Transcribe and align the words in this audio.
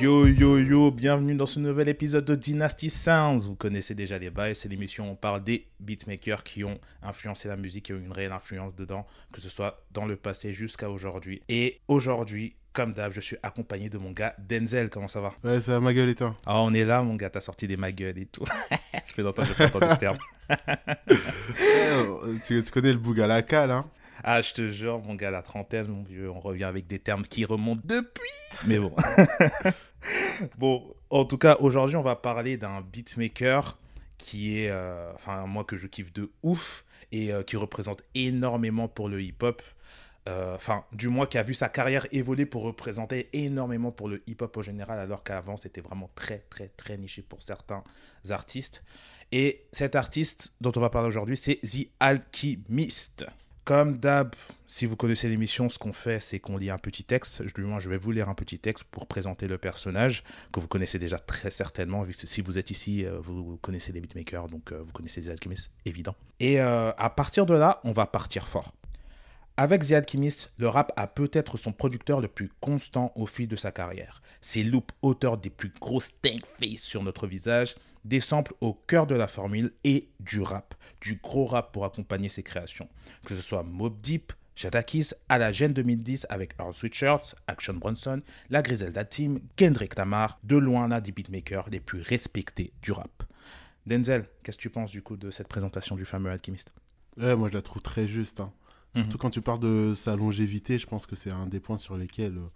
Yo 0.00 0.26
yo 0.26 0.58
yo, 0.58 0.90
bienvenue 0.92 1.34
dans 1.34 1.46
ce 1.46 1.58
nouvel 1.58 1.88
épisode 1.88 2.24
de 2.24 2.36
Dynasty 2.36 2.88
Sounds. 2.88 3.40
Vous 3.40 3.56
connaissez 3.56 3.96
déjà 3.96 4.16
les 4.16 4.30
bails, 4.30 4.54
c'est 4.54 4.68
l'émission 4.68 5.08
où 5.08 5.12
on 5.12 5.16
parle 5.16 5.42
des 5.42 5.66
beatmakers 5.80 6.44
qui 6.44 6.62
ont 6.62 6.78
influencé 7.02 7.48
la 7.48 7.56
musique 7.56 7.90
et 7.90 7.94
ont 7.94 7.98
une 7.98 8.12
réelle 8.12 8.32
influence 8.32 8.76
dedans, 8.76 9.06
que 9.32 9.40
ce 9.40 9.48
soit 9.48 9.82
dans 9.90 10.06
le 10.06 10.14
passé 10.14 10.52
jusqu'à 10.52 10.88
aujourd'hui. 10.88 11.42
Et 11.48 11.80
aujourd'hui, 11.88 12.54
comme 12.72 12.92
d'hab, 12.92 13.12
je 13.12 13.20
suis 13.20 13.36
accompagné 13.42 13.90
de 13.90 13.98
mon 13.98 14.12
gars 14.12 14.36
Denzel. 14.38 14.88
Comment 14.88 15.08
ça 15.08 15.20
va? 15.20 15.30
Ouais, 15.42 15.60
ça 15.60 15.72
va 15.72 15.80
ma 15.80 15.92
gueule 15.92 16.10
et 16.10 16.14
toi? 16.14 16.36
Ah, 16.46 16.60
on 16.60 16.72
est 16.72 16.84
là, 16.84 17.02
mon 17.02 17.16
gars, 17.16 17.28
t'as 17.28 17.40
sorti 17.40 17.66
des 17.66 17.76
ma 17.76 17.90
gueule 17.90 18.18
et 18.18 18.26
tout. 18.26 18.46
ça 18.70 19.00
fait 19.04 19.22
longtemps 19.22 19.42
que 19.42 19.48
je 19.48 19.54
pas 19.54 19.66
entendu 19.66 19.92
ce 19.92 19.98
terme. 19.98 20.18
Ouais, 20.48 20.56
tu, 22.46 22.62
tu 22.62 22.70
connais 22.70 22.92
le 22.92 22.98
bougalaka 22.98 23.66
là 23.66 23.84
Ah, 24.24 24.42
je 24.42 24.52
te 24.52 24.70
jure, 24.70 25.00
mon 25.00 25.14
gars, 25.14 25.30
la 25.30 25.42
trentaine, 25.42 25.86
mon 25.88 26.02
vieux, 26.02 26.30
on 26.30 26.40
revient 26.40 26.64
avec 26.64 26.86
des 26.86 26.98
termes 26.98 27.24
qui 27.24 27.44
remontent 27.44 27.82
depuis. 27.84 28.30
Mais 28.66 28.78
bon. 28.78 28.94
bon, 30.58 30.94
en 31.10 31.24
tout 31.24 31.38
cas, 31.38 31.56
aujourd'hui, 31.60 31.96
on 31.96 32.02
va 32.02 32.16
parler 32.16 32.56
d'un 32.56 32.80
beatmaker 32.80 33.78
qui 34.18 34.58
est, 34.58 34.70
euh, 34.70 35.12
enfin, 35.14 35.46
moi 35.46 35.64
que 35.64 35.76
je 35.76 35.86
kiffe 35.86 36.12
de 36.12 36.30
ouf 36.42 36.84
et 37.12 37.32
euh, 37.32 37.42
qui 37.42 37.56
représente 37.56 38.02
énormément 38.14 38.88
pour 38.88 39.08
le 39.08 39.22
hip-hop. 39.22 39.62
Euh, 40.28 40.54
Enfin, 40.56 40.84
du 40.92 41.08
moins, 41.08 41.26
qui 41.26 41.38
a 41.38 41.42
vu 41.42 41.54
sa 41.54 41.68
carrière 41.68 42.06
évoluer 42.12 42.44
pour 42.44 42.62
représenter 42.62 43.30
énormément 43.32 43.92
pour 43.92 44.08
le 44.08 44.22
hip-hop 44.26 44.56
au 44.56 44.62
général, 44.62 44.98
alors 44.98 45.22
qu'avant, 45.22 45.56
c'était 45.56 45.80
vraiment 45.80 46.10
très, 46.14 46.40
très, 46.50 46.68
très 46.68 46.98
niché 46.98 47.22
pour 47.22 47.42
certains 47.42 47.82
artistes. 48.28 48.84
Et 49.32 49.66
cet 49.72 49.94
artiste 49.94 50.54
dont 50.60 50.72
on 50.76 50.80
va 50.80 50.90
parler 50.90 51.08
aujourd'hui, 51.08 51.36
c'est 51.36 51.60
The 51.60 51.88
Alchemist. 52.00 53.24
Comme 53.68 53.98
d'hab, 53.98 54.34
si 54.66 54.86
vous 54.86 54.96
connaissez 54.96 55.28
l'émission, 55.28 55.68
ce 55.68 55.78
qu'on 55.78 55.92
fait, 55.92 56.20
c'est 56.20 56.38
qu'on 56.38 56.56
lit 56.56 56.70
un 56.70 56.78
petit 56.78 57.04
texte. 57.04 57.46
Je, 57.46 57.52
du 57.52 57.60
moins, 57.60 57.80
je 57.80 57.90
vais 57.90 57.98
vous 57.98 58.12
lire 58.12 58.30
un 58.30 58.34
petit 58.34 58.58
texte 58.58 58.84
pour 58.84 59.06
présenter 59.06 59.46
le 59.46 59.58
personnage, 59.58 60.24
que 60.54 60.58
vous 60.58 60.68
connaissez 60.68 60.98
déjà 60.98 61.18
très 61.18 61.50
certainement, 61.50 62.06
si 62.14 62.40
vous 62.40 62.56
êtes 62.56 62.70
ici, 62.70 63.04
euh, 63.04 63.18
vous 63.20 63.58
connaissez 63.60 63.92
les 63.92 64.00
beatmakers, 64.00 64.48
donc 64.48 64.72
euh, 64.72 64.80
vous 64.82 64.92
connaissez 64.92 65.20
The 65.20 65.28
Alchemist, 65.28 65.70
évident. 65.84 66.14
Et 66.40 66.62
euh, 66.62 66.92
à 66.96 67.10
partir 67.10 67.44
de 67.44 67.52
là, 67.52 67.78
on 67.84 67.92
va 67.92 68.06
partir 68.06 68.48
fort. 68.48 68.72
Avec 69.58 69.86
The 69.86 69.92
Alchemist, 69.92 70.54
le 70.56 70.70
rap 70.70 70.90
a 70.96 71.06
peut-être 71.06 71.58
son 71.58 71.72
producteur 71.72 72.22
le 72.22 72.28
plus 72.28 72.48
constant 72.60 73.12
au 73.16 73.26
fil 73.26 73.48
de 73.48 73.56
sa 73.56 73.70
carrière. 73.70 74.22
Ses 74.40 74.62
loops 74.62 74.94
auteurs 75.02 75.36
des 75.36 75.50
plus 75.50 75.74
grosses 75.78 76.06
stank 76.06 76.40
face 76.58 76.80
sur 76.80 77.02
notre 77.02 77.26
visage, 77.26 77.74
des 78.08 78.20
samples 78.20 78.54
au 78.60 78.72
cœur 78.74 79.06
de 79.06 79.14
la 79.14 79.28
formule 79.28 79.72
et 79.84 80.08
du 80.20 80.40
rap, 80.40 80.74
du 81.00 81.16
gros 81.22 81.46
rap 81.46 81.72
pour 81.72 81.84
accompagner 81.84 82.28
ses 82.28 82.42
créations. 82.42 82.88
Que 83.24 83.34
ce 83.36 83.42
soit 83.42 83.62
Mob 83.62 84.00
Deep, 84.00 84.32
Jadakiss, 84.56 85.14
à 85.28 85.38
la 85.38 85.52
Gêne 85.52 85.72
2010 85.72 86.26
avec 86.30 86.54
Earl 86.58 86.74
Sweatshirts, 86.74 87.36
Action 87.46 87.74
Bronson, 87.74 88.22
la 88.50 88.62
Griselda 88.62 89.04
Team, 89.04 89.40
Kendrick 89.56 89.94
Lamar, 89.96 90.38
de 90.42 90.56
loin 90.56 90.88
l'un 90.88 91.00
des 91.00 91.12
beatmakers 91.12 91.68
les 91.70 91.80
plus 91.80 92.00
respectés 92.00 92.72
du 92.82 92.90
rap. 92.92 93.22
Denzel, 93.86 94.26
qu'est-ce 94.42 94.56
que 94.56 94.62
tu 94.62 94.70
penses 94.70 94.90
du 94.90 95.02
coup 95.02 95.16
de 95.16 95.30
cette 95.30 95.48
présentation 95.48 95.94
du 95.96 96.04
fameux 96.04 96.30
Alchemist? 96.30 96.70
Ouais, 97.16 97.36
moi 97.36 97.48
je 97.48 97.54
la 97.54 97.62
trouve 97.62 97.82
très 97.82 98.06
juste. 98.08 98.40
hein. 98.40 98.52
Surtout 98.96 99.16
Mhm. 99.16 99.20
quand 99.20 99.30
tu 99.30 99.40
parles 99.42 99.60
de 99.60 99.92
sa 99.94 100.16
longévité, 100.16 100.78
je 100.78 100.86
pense 100.86 101.06
que 101.06 101.14
c'est 101.14 101.30
un 101.30 101.46
des 101.46 101.60
points 101.60 101.78
sur 101.78 101.96
lesquels 101.96 102.36
euh, 102.38 102.48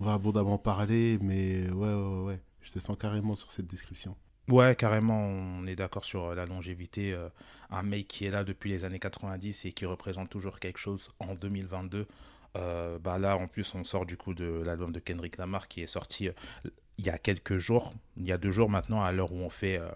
on 0.00 0.04
va 0.04 0.14
abondamment 0.14 0.58
parler, 0.58 1.18
mais 1.22 1.70
ouais, 1.70 1.94
ouais, 1.94 2.22
ouais. 2.24 2.40
Je 2.60 2.72
te 2.72 2.78
sens 2.80 2.96
carrément 2.98 3.34
sur 3.34 3.50
cette 3.52 3.66
description. 3.68 4.16
Ouais, 4.48 4.76
carrément, 4.76 5.20
on 5.26 5.66
est 5.66 5.74
d'accord 5.76 6.04
sur 6.04 6.26
euh, 6.26 6.34
la 6.34 6.46
longévité. 6.46 7.12
euh, 7.12 7.28
un 7.70 7.82
mec 7.82 8.06
qui 8.06 8.26
est 8.26 8.30
là 8.30 8.44
depuis 8.44 8.70
les 8.70 8.84
années 8.84 9.00
90 9.00 9.64
et 9.64 9.72
qui 9.72 9.86
représente 9.86 10.30
toujours 10.30 10.60
quelque 10.60 10.78
chose 10.78 11.08
en 11.18 11.34
2022. 11.34 12.06
Euh, 12.56 12.98
bah 13.00 13.18
là, 13.18 13.36
en 13.36 13.48
plus, 13.48 13.74
on 13.74 13.82
sort 13.84 14.06
du 14.06 14.16
coup 14.16 14.34
de 14.34 14.62
l'album 14.64 14.92
de 14.92 15.00
Kendrick 15.00 15.36
Lamar 15.36 15.66
qui 15.68 15.82
est 15.82 15.86
sorti 15.88 16.28
euh, 16.28 16.32
il 16.98 17.04
y 17.04 17.10
a 17.10 17.18
quelques 17.18 17.58
jours, 17.58 17.92
il 18.16 18.24
y 18.24 18.32
a 18.32 18.38
deux 18.38 18.52
jours 18.52 18.70
maintenant, 18.70 19.02
à 19.02 19.12
l'heure 19.12 19.30
où 19.32 19.36
on 19.40 19.50
fait 19.50 19.76
euh, 19.78 19.88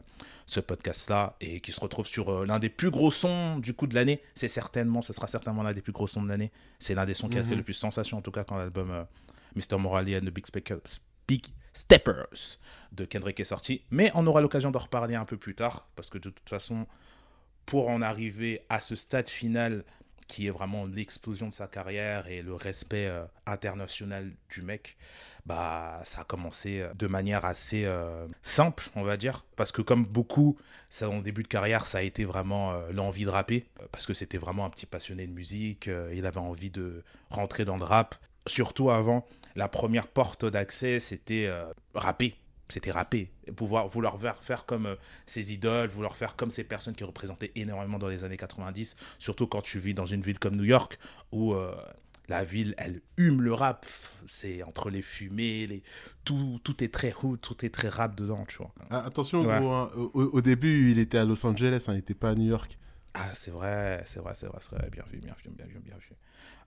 ce 0.46 0.60
podcast-là, 0.60 1.36
et 1.40 1.60
qui 1.62 1.72
se 1.72 1.80
retrouve 1.80 2.06
sur 2.06 2.28
euh, 2.28 2.44
l'un 2.44 2.58
des 2.58 2.68
plus 2.68 2.90
gros 2.90 3.10
sons 3.10 3.56
du 3.58 3.72
coup 3.72 3.86
de 3.86 3.94
l'année. 3.94 4.20
C'est 4.34 4.48
certainement, 4.48 5.00
ce 5.00 5.14
sera 5.14 5.26
certainement 5.26 5.62
l'un 5.62 5.72
des 5.72 5.80
plus 5.80 5.92
gros 5.92 6.08
sons 6.08 6.22
de 6.22 6.28
l'année. 6.28 6.50
C'est 6.78 6.94
l'un 6.94 7.06
des 7.06 7.14
sons 7.14 7.28
qui 7.30 7.38
a 7.38 7.42
Mhm. 7.42 7.48
fait 7.48 7.54
le 7.56 7.62
plus 7.62 7.72
sensation, 7.72 8.18
en 8.18 8.20
tout 8.20 8.32
cas, 8.32 8.44
quand 8.44 8.58
l'album 8.58 8.90
euh, 8.90 9.04
Mr. 9.56 9.78
Morale 9.78 10.16
and 10.16 10.20
the 10.26 10.30
Big, 10.30 10.44
Speak- 10.46 10.74
Big 11.26 11.46
Steppers 11.72 12.58
de 12.92 13.04
Kendrick 13.04 13.40
est 13.40 13.44
sorti. 13.44 13.82
Mais 13.90 14.10
on 14.14 14.26
aura 14.26 14.40
l'occasion 14.40 14.70
d'en 14.70 14.78
reparler 14.78 15.14
un 15.14 15.24
peu 15.24 15.36
plus 15.36 15.54
tard, 15.54 15.88
parce 15.96 16.10
que 16.10 16.18
de 16.18 16.30
toute 16.30 16.48
façon, 16.48 16.86
pour 17.66 17.88
en 17.88 18.02
arriver 18.02 18.64
à 18.68 18.80
ce 18.80 18.96
stade 18.96 19.28
final 19.28 19.84
qui 20.30 20.46
est 20.46 20.50
vraiment 20.50 20.86
l'explosion 20.86 21.48
de 21.48 21.52
sa 21.52 21.66
carrière 21.66 22.28
et 22.28 22.40
le 22.40 22.54
respect 22.54 23.08
euh, 23.08 23.24
international 23.46 24.30
du 24.48 24.62
mec, 24.62 24.96
bah 25.44 26.00
ça 26.04 26.20
a 26.20 26.24
commencé 26.24 26.80
euh, 26.80 26.94
de 26.94 27.08
manière 27.08 27.44
assez 27.44 27.84
euh, 27.84 28.28
simple, 28.40 28.90
on 28.94 29.02
va 29.02 29.16
dire, 29.16 29.44
parce 29.56 29.72
que 29.72 29.82
comme 29.82 30.04
beaucoup, 30.04 30.56
ça, 30.88 31.10
en 31.10 31.18
début 31.18 31.42
de 31.42 31.48
carrière, 31.48 31.84
ça 31.86 31.98
a 31.98 32.02
été 32.02 32.24
vraiment 32.24 32.74
l'envie 32.92 33.24
de 33.24 33.30
rapper, 33.30 33.66
parce 33.90 34.06
que 34.06 34.14
c'était 34.14 34.38
vraiment 34.38 34.64
un 34.64 34.70
petit 34.70 34.86
passionné 34.86 35.26
de 35.26 35.32
musique, 35.32 35.90
il 36.12 36.26
avait 36.26 36.38
envie 36.38 36.70
de 36.70 37.02
rentrer 37.30 37.64
dans 37.64 37.76
le 37.76 37.84
rap, 37.84 38.14
surtout 38.46 38.90
avant, 38.90 39.26
la 39.56 39.68
première 39.68 40.06
porte 40.08 40.44
d'accès, 40.44 41.00
c'était 41.00 41.46
euh, 41.46 41.64
rapper. 41.94 42.34
C'était 42.68 42.92
rapper, 42.92 43.32
et 43.48 43.50
pouvoir 43.52 43.88
vouloir 43.88 44.16
faire, 44.40 44.64
comme 44.64 44.86
euh, 44.86 44.94
ses 45.26 45.52
idoles, 45.52 45.88
vouloir 45.88 46.14
faire 46.16 46.36
comme 46.36 46.52
ces 46.52 46.62
personnes 46.62 46.94
qui 46.94 47.02
représentaient 47.02 47.50
énormément 47.56 47.98
dans 47.98 48.06
les 48.08 48.22
années 48.22 48.36
90, 48.36 48.94
surtout 49.18 49.48
quand 49.48 49.60
tu 49.60 49.80
vis 49.80 49.92
dans 49.92 50.06
une 50.06 50.22
ville 50.22 50.38
comme 50.38 50.54
New 50.54 50.62
York, 50.62 50.96
où 51.32 51.52
euh, 51.52 51.74
la 52.28 52.44
ville, 52.44 52.76
elle 52.78 53.02
hume 53.16 53.42
le 53.42 53.52
rap. 53.52 53.86
C'est 54.28 54.62
entre 54.62 54.88
les 54.88 55.02
fumées, 55.02 55.66
les... 55.66 55.82
Tout, 56.24 56.60
tout 56.62 56.84
est 56.84 56.94
très 56.94 57.12
hood, 57.20 57.40
tout 57.40 57.64
est 57.64 57.70
très 57.74 57.88
rap 57.88 58.14
dedans, 58.14 58.44
tu 58.46 58.58
vois. 58.58 58.72
Ah, 58.88 59.04
attention, 59.04 59.42
Ouais. 59.44 59.58
gros, 59.58 59.72
hein, 59.72 59.90
au, 59.96 60.10
au 60.14 60.40
début, 60.40 60.92
il 60.92 61.00
était 61.00 61.18
à 61.18 61.24
Los 61.24 61.44
Angeles, 61.44 61.86
hein, 61.88 61.94
il 61.94 61.96
n'était 61.96 62.14
pas 62.14 62.30
à 62.30 62.34
New 62.36 62.46
York. 62.48 62.78
Ah, 63.14 63.30
c'est 63.34 63.50
vrai, 63.50 64.00
c'est 64.06 64.20
vrai, 64.20 64.34
c'est 64.36 64.46
vrai, 64.46 64.58
c'est 64.60 64.76
vrai. 64.76 64.88
Bien 64.92 65.02
vu, 65.10 65.18
bien 65.18 65.34
vu, 65.42 65.50
bien 65.50 65.66
vu, 65.66 65.80
bien 65.80 65.96
vu. 65.96 66.14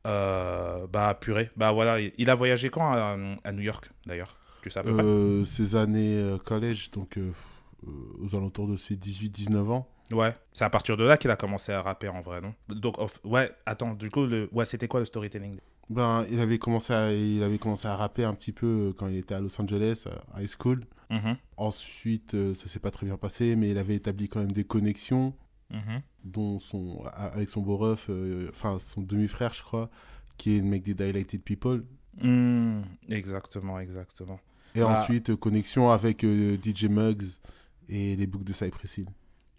Euh, 0.05 0.85
bah, 0.87 1.17
purée. 1.19 1.49
Bah 1.55 1.71
voilà, 1.71 1.99
il- 1.99 2.29
a 2.29 2.35
voyagé 2.35 2.69
quand 2.69 2.91
à, 2.91 3.17
à 3.43 3.51
New 3.51 3.61
York, 3.61 3.89
d'ailleurs? 4.05 4.37
Tu 4.61 4.69
sais 4.69 4.79
à 4.79 4.83
peu 4.83 4.93
près? 4.93 5.03
Euh, 5.03 5.45
ses 5.45 5.75
années 5.75 6.15
euh, 6.17 6.37
collège, 6.37 6.91
donc 6.91 7.17
aux 7.85 8.35
alentours 8.35 8.67
de 8.67 8.77
ses 8.77 8.95
18-19 8.95 9.71
ans. 9.71 9.87
Ouais, 10.11 10.35
c'est 10.51 10.65
à 10.65 10.69
partir 10.69 10.97
de 10.97 11.03
là 11.03 11.17
qu'il 11.17 11.31
a 11.31 11.35
commencé 11.35 11.71
à 11.71 11.81
rapper 11.81 12.07
en 12.09 12.21
vrai, 12.21 12.41
non? 12.41 12.53
Donc, 12.69 12.97
off- 12.99 13.19
ouais, 13.23 13.51
attends, 13.65 13.93
du 13.93 14.09
coup, 14.09 14.25
le... 14.25 14.49
ouais, 14.51 14.65
c'était 14.65 14.87
quoi 14.87 14.99
le 14.99 15.05
storytelling? 15.05 15.57
Ben, 15.89 16.25
il 16.29 16.39
avait 16.39 16.59
commencé 16.59 16.93
à, 16.93 17.11
il 17.11 17.41
avait 17.43 17.57
commencé 17.57 17.87
à 17.87 17.95
rapper 17.95 18.23
un 18.23 18.33
petit 18.33 18.51
peu 18.53 18.93
quand 18.97 19.07
il 19.07 19.17
était 19.17 19.35
à 19.35 19.41
Los 19.41 19.59
Angeles, 19.61 20.05
à 20.33 20.41
high 20.41 20.47
school. 20.49 20.81
Mhm, 21.09 21.35
Ensuite, 21.57 22.35
ça 22.53 22.67
s'est 22.69 22.79
pas 22.79 22.91
très 22.91 23.05
bien 23.05 23.17
passé, 23.17 23.55
mais 23.55 23.69
il 23.71 23.77
avait 23.77 23.95
établi 23.95 24.29
quand 24.29 24.39
même 24.39 24.51
des 24.51 24.63
connexions, 24.63 25.33
mhm. 25.69 26.01
dont 26.23 26.59
son, 26.59 27.03
avec 27.13 27.49
son 27.49 27.61
beau 27.61 27.77
ref, 27.77 28.07
euh, 28.09 28.49
enfin 28.51 28.77
son 28.79 29.01
demi-frère, 29.01 29.53
je 29.53 29.63
crois, 29.63 29.89
qui 30.37 30.57
est 30.57 30.59
le 30.59 30.65
mec 30.65 30.83
des 30.83 30.93
Dilated 30.93 31.41
People. 31.43 31.83
Hmm, 32.21 32.81
exactement, 33.09 33.79
exactement. 33.79 34.39
Et 34.75 34.79
Bah. 34.79 34.99
ensuite, 35.01 35.29
euh, 35.31 35.35
connexion 35.35 35.89
avec 35.89 36.23
euh, 36.23 36.57
DJ 36.63 36.85
Muggs 36.85 37.23
et 37.89 38.15
les 38.15 38.27
boucles 38.27 38.45
de 38.45 38.53
Cypress 38.53 38.97
Hill. 38.97 39.07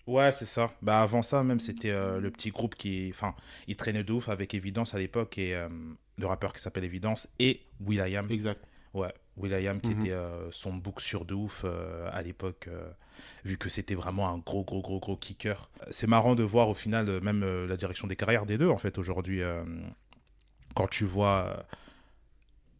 Ouais, 0.06 0.32
c'est 0.32 0.46
ça. 0.46 0.70
Bah 0.82 1.00
avant 1.00 1.22
ça, 1.22 1.42
même, 1.42 1.60
c'était 1.60 1.90
le 1.90 2.30
petit 2.30 2.50
groupe 2.50 2.74
qui... 2.74 3.08
Enfin, 3.08 3.34
il 3.66 3.74
traînait 3.76 4.04
de 4.04 4.12
ouf 4.12 4.28
avec 4.28 4.52
Evidence 4.52 4.94
à 4.94 4.98
l'époque, 4.98 5.38
et 5.38 5.58
le 6.18 6.26
rappeur 6.26 6.52
qui 6.52 6.60
s'appelle 6.60 6.84
Evidence, 6.84 7.26
et 7.38 7.62
Will.i.am. 7.80 8.26
Exact. 8.30 8.62
Ouais, 8.92 9.14
Will.i.am 9.36 9.80
qui 9.80 9.90
Mhm. 9.90 10.00
était 10.00 10.12
euh, 10.12 10.50
son 10.52 10.72
book 10.74 11.00
sur 11.00 11.24
de 11.24 11.34
ouf 11.34 11.62
euh, 11.64 12.08
à 12.12 12.22
l'époque, 12.22 12.66
euh, 12.68 12.88
vu 13.44 13.58
que 13.58 13.68
c'était 13.68 13.94
vraiment 13.96 14.28
un 14.28 14.38
gros, 14.38 14.64
gros, 14.64 14.80
gros, 14.80 15.00
gros 15.00 15.16
kicker. 15.16 15.68
C'est 15.90 16.06
marrant 16.06 16.34
de 16.34 16.42
voir 16.44 16.68
au 16.68 16.74
final 16.74 17.20
même 17.20 17.44
la 17.66 17.76
direction 17.76 18.06
des 18.06 18.16
carrières 18.16 18.46
des 18.46 18.58
deux, 18.58 18.68
en 18.68 18.78
fait, 18.78 18.98
aujourd'hui. 18.98 19.40
quand 20.74 20.88
tu 20.88 21.04
vois 21.04 21.64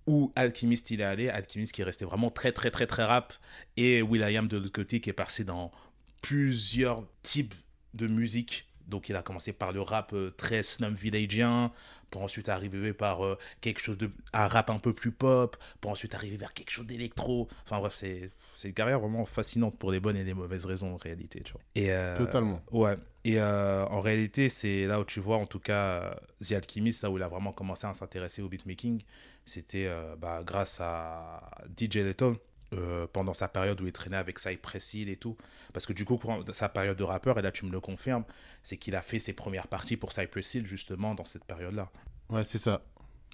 où 0.06 0.32
Alchemist 0.37 0.90
il 0.90 1.00
est 1.00 1.05
allé, 1.05 1.28
Alchemist 1.28 1.73
qui 1.73 1.81
est 1.81 1.84
resté 1.84 2.05
vraiment 2.05 2.31
très, 2.31 2.52
très, 2.52 2.70
très, 2.70 2.87
très 2.87 3.05
rap, 3.05 3.32
et 3.76 4.02
Will.i.am 4.02 4.49
de 4.49 4.58
l'autre 4.58 4.73
côté 4.73 5.00
qui 5.00 5.11
est 5.11 5.14
passé 5.14 5.44
dans 5.44 5.70
plusieurs 6.23 7.05
types 7.23 7.55
de 7.94 8.06
musique. 8.06 8.67
Donc 8.88 9.08
il 9.08 9.16
a 9.16 9.22
commencé 9.22 9.52
par 9.52 9.72
le 9.72 9.81
rap 9.81 10.12
euh, 10.12 10.32
très 10.36 10.62
slum 10.62 10.94
villagien, 10.94 11.72
pour 12.10 12.22
ensuite 12.22 12.48
arriver 12.48 12.92
par 12.92 13.25
euh, 13.25 13.38
quelque 13.60 13.81
chose 13.81 13.98
de 13.98 14.10
un 14.32 14.46
rap 14.46 14.70
un 14.70 14.78
peu 14.78 14.92
plus 14.92 15.10
pop, 15.10 15.56
pour 15.81 15.90
ensuite 15.90 16.14
arriver 16.14 16.36
vers 16.36 16.52
quelque 16.52 16.70
chose 16.70 16.86
d'électro. 16.86 17.48
Enfin 17.64 17.78
bref, 17.78 17.94
c'est 17.94 18.31
c'est 18.56 18.69
une 18.69 18.75
carrière 18.75 19.00
vraiment 19.00 19.25
fascinante 19.25 19.76
pour 19.78 19.90
les 19.90 19.98
bonnes 19.98 20.16
et 20.16 20.22
les 20.22 20.34
mauvaises 20.34 20.64
raisons 20.64 20.94
en 20.94 20.96
réalité, 20.96 21.40
tu 21.40 21.52
vois. 21.52 21.60
Et 21.75 21.92
euh, 21.92 22.14
Totalement. 22.14 22.60
Ouais. 22.70 22.96
Et 23.25 23.40
en 23.40 24.00
réalité, 24.00 24.48
c'est 24.50 24.87
là 24.87 25.00
où 25.00 25.04
tu 25.04 25.19
vois, 25.19 25.38
en 25.38 25.46
tout 25.46 25.58
cas, 25.58 26.14
The 26.46 26.52
Alchemist, 26.52 27.02
là 27.02 27.10
où 27.10 27.16
il 27.16 27.22
a 27.22 27.28
vraiment 27.28 27.52
commencé 27.52 27.87
à 27.87 27.94
s'intéresser 27.94 28.42
au 28.42 28.48
beatmaking, 28.48 29.02
c'était 29.46 29.90
bah, 30.19 30.42
grâce 30.44 30.78
à 30.82 31.40
DJ 31.76 31.96
Letton. 31.96 32.37
Euh, 32.76 33.06
pendant 33.12 33.35
sa 33.35 33.49
période 33.49 33.81
où 33.81 33.87
il 33.87 33.93
traînait 33.93 34.17
avec 34.17 34.38
Cypress 34.38 34.94
Hill 34.94 35.09
et 35.09 35.17
tout. 35.17 35.37
Parce 35.73 35.87
que 35.87 35.93
du 35.93 36.05
coup, 36.05 36.21
sa 36.53 36.69
période 36.69 36.97
de 36.97 37.05
rappeur, 37.05 37.38
et 37.38 37.43
là 37.43 37.53
tu 37.53 37.65
me 37.65 37.71
le 37.71 37.81
confirmes, 37.81 38.25
c'est 38.62 38.76
qu'il 38.76 38.97
a 38.97 39.03
fait 39.03 39.19
ses 39.19 39.32
premières 39.32 39.69
parties 39.69 39.97
pour 39.97 40.12
Cypress 40.12 40.55
Hill 40.55 40.67
justement 40.67 41.15
dans 41.15 41.25
cette 41.25 41.44
période-là. 41.44 41.91
Ouais, 42.31 42.44
c'est 42.44 42.59
ça. 42.59 42.82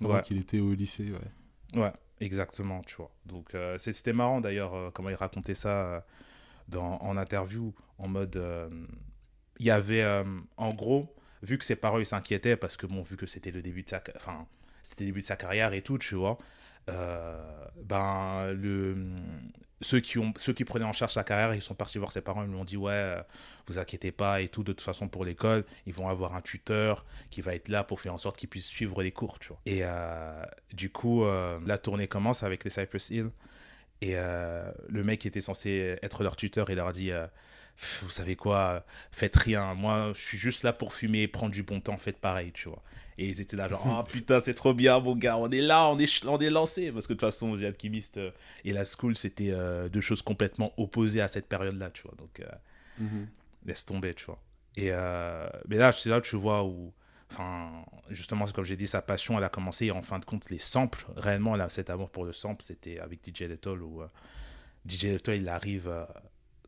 Ouais. 0.01 0.23
qu'il 0.23 0.39
était 0.39 0.61
au 0.61 0.73
lycée, 0.73 1.11
ouais. 1.11 1.81
Ouais, 1.81 1.93
exactement, 2.21 2.83
tu 2.83 2.97
vois. 2.97 3.11
Donc, 3.27 3.55
euh, 3.55 3.77
c'était 3.79 4.13
marrant 4.13 4.41
d'ailleurs 4.41 4.75
euh, 4.75 4.91
comment 4.93 5.11
il 5.11 5.15
racontait 5.15 5.55
ça 5.55 6.05
dans, 6.69 6.99
en 7.01 7.17
interview, 7.17 7.75
en 7.99 8.09
mode. 8.09 8.43
Il 9.59 9.67
y 9.67 9.71
avait, 9.71 10.05
en 10.57 10.75
gros, 10.75 11.15
vu 11.43 11.59
que 11.59 11.65
ses 11.65 11.77
parents 11.77 11.99
ils 11.99 12.07
s'inquiétaient 12.07 12.57
parce 12.57 12.77
que, 12.77 12.87
bon, 12.87 13.03
vu 13.03 13.17
que 13.17 13.27
c'était 13.27 13.51
le 13.51 13.63
début 13.63 13.83
de 13.83 13.89
sa. 13.89 14.03
Enfin, 14.17 14.47
c'était 14.83 15.05
le 15.05 15.11
début 15.11 15.21
de 15.21 15.27
sa 15.27 15.37
carrière 15.37 15.73
et 15.75 15.83
tout, 15.83 15.99
tu 15.99 16.15
vois. 16.15 16.39
Ben, 16.87 18.53
le, 18.53 18.97
ceux 19.81 20.01
qui, 20.01 20.19
ont, 20.19 20.33
ceux 20.37 20.53
qui 20.53 20.65
prenaient 20.65 20.85
en 20.85 20.93
charge 20.93 21.13
sa 21.13 21.25
carrière, 21.25 21.55
ils 21.55 21.63
sont 21.63 21.75
partis 21.75 21.99
voir 21.99 22.13
ses 22.13 22.21
parents, 22.21 22.43
ils 22.43 22.51
lui 22.51 22.57
ont 22.57 22.65
dit 22.65 22.77
ouais, 22.77 22.93
euh, 22.93 23.23
vous 23.67 23.79
inquiétez 23.79 24.13
pas 24.13 24.41
et 24.41 24.49
tout, 24.49 24.63
de 24.63 24.73
toute 24.73 24.83
façon 24.83 25.09
pour 25.09 25.25
l'école, 25.25 25.65
ils 25.87 25.95
vont 25.95 26.09
avoir 26.09 26.35
un 26.35 26.43
tuteur 26.43 27.05
qui 27.31 27.41
va 27.41 27.55
être 27.55 27.69
là 27.69 27.83
pour 27.83 28.01
faire 28.01 28.15
en 28.15 28.19
sorte 28.19 28.37
qu'ils 28.37 28.49
puissent 28.49 28.69
suivre 28.69 29.03
les 29.03 29.13
cours, 29.13 29.39
tu 29.39 29.49
vois. 29.49 29.61
Et 29.67 29.81
euh, 29.83 30.45
du 30.73 30.91
coup, 30.91 31.25
euh, 31.25 31.59
la 31.67 31.79
tournée 31.79 32.09
commence 32.09 32.43
avec 32.43 32.65
les 32.65 32.71
Cypress 32.71 33.11
Hill 33.11 33.31
et 34.03 34.15
le 34.15 35.05
mec 35.05 35.21
qui 35.21 35.29
était 35.29 35.43
censé 35.43 35.99
être 36.01 36.23
leur 36.23 36.35
tuteur, 36.35 36.71
il 36.71 36.77
leur 36.77 36.87
a 36.87 36.93
dit 36.93 37.11
vous 38.01 38.09
savez 38.09 38.35
quoi, 38.35 38.85
faites 39.13 39.37
rien. 39.37 39.75
Moi, 39.75 40.13
je 40.15 40.21
suis 40.21 40.39
juste 40.39 40.63
là 40.63 40.73
pour 40.73 40.95
fumer 40.95 41.29
prendre 41.29 41.53
du 41.53 41.63
bon 41.63 41.81
temps, 41.81 41.99
faites 41.99 42.19
pareil, 42.19 42.51
tu 42.53 42.71
vois. 42.71 42.83
Et 43.21 43.29
ils 43.29 43.41
étaient 43.43 43.57
là, 43.57 43.69
genre, 43.69 43.85
oh 43.87 44.03
putain, 44.11 44.41
c'est 44.43 44.55
trop 44.55 44.73
bien, 44.73 44.99
mon 44.99 45.15
gars, 45.15 45.37
on 45.37 45.51
est 45.51 45.61
là, 45.61 45.89
on 45.89 45.99
est, 45.99 46.25
on 46.25 46.39
est 46.39 46.49
lancé. 46.49 46.91
Parce 46.91 47.07
que 47.07 47.13
de 47.13 47.19
toute 47.19 47.29
façon, 47.29 47.55
The 47.55 47.65
Alchemist 47.65 48.17
euh, 48.17 48.31
et 48.65 48.73
la 48.73 48.87
School, 48.87 49.15
c'était 49.15 49.51
euh, 49.51 49.91
deux 49.91 50.01
choses 50.01 50.23
complètement 50.23 50.73
opposées 50.79 51.21
à 51.21 51.29
cette 51.29 51.47
période-là, 51.47 51.91
tu 51.91 52.03
vois. 52.05 52.15
Donc, 52.17 52.41
euh, 52.41 52.47
mhm. 52.99 53.29
laisse 53.67 53.85
tomber, 53.85 54.15
tu 54.15 54.25
vois. 54.25 54.43
Et, 54.75 54.91
mais 55.69 55.77
là, 55.77 55.93
c'est 55.93 56.09
là 56.09 56.23
que 56.23 56.27
tu 56.27 56.37
vois 56.37 56.65
où, 56.65 56.95
enfin, 57.31 57.85
justement, 58.09 58.47
comme 58.47 58.65
j'ai 58.65 58.77
dit, 58.77 58.87
sa 58.87 59.03
passion, 59.03 59.37
elle 59.37 59.45
a 59.45 59.51
commencé. 59.51 59.87
Et 59.87 59.91
en 59.91 60.01
fin 60.01 60.19
de 60.19 60.25
compte, 60.25 60.49
les 60.49 60.59
samples, 60.59 61.05
réellement, 61.15 61.57
là, 61.57 61.69
cet 61.69 61.91
amour 61.91 62.09
pour 62.09 62.25
le 62.25 62.33
sample, 62.33 62.65
c'était 62.65 63.01
avec 63.01 63.21
DJ 63.23 63.43
Little 63.43 63.83
où 63.83 64.03
DJ 64.89 65.05
Little, 65.05 65.35
il 65.35 65.49
arrive 65.51 65.93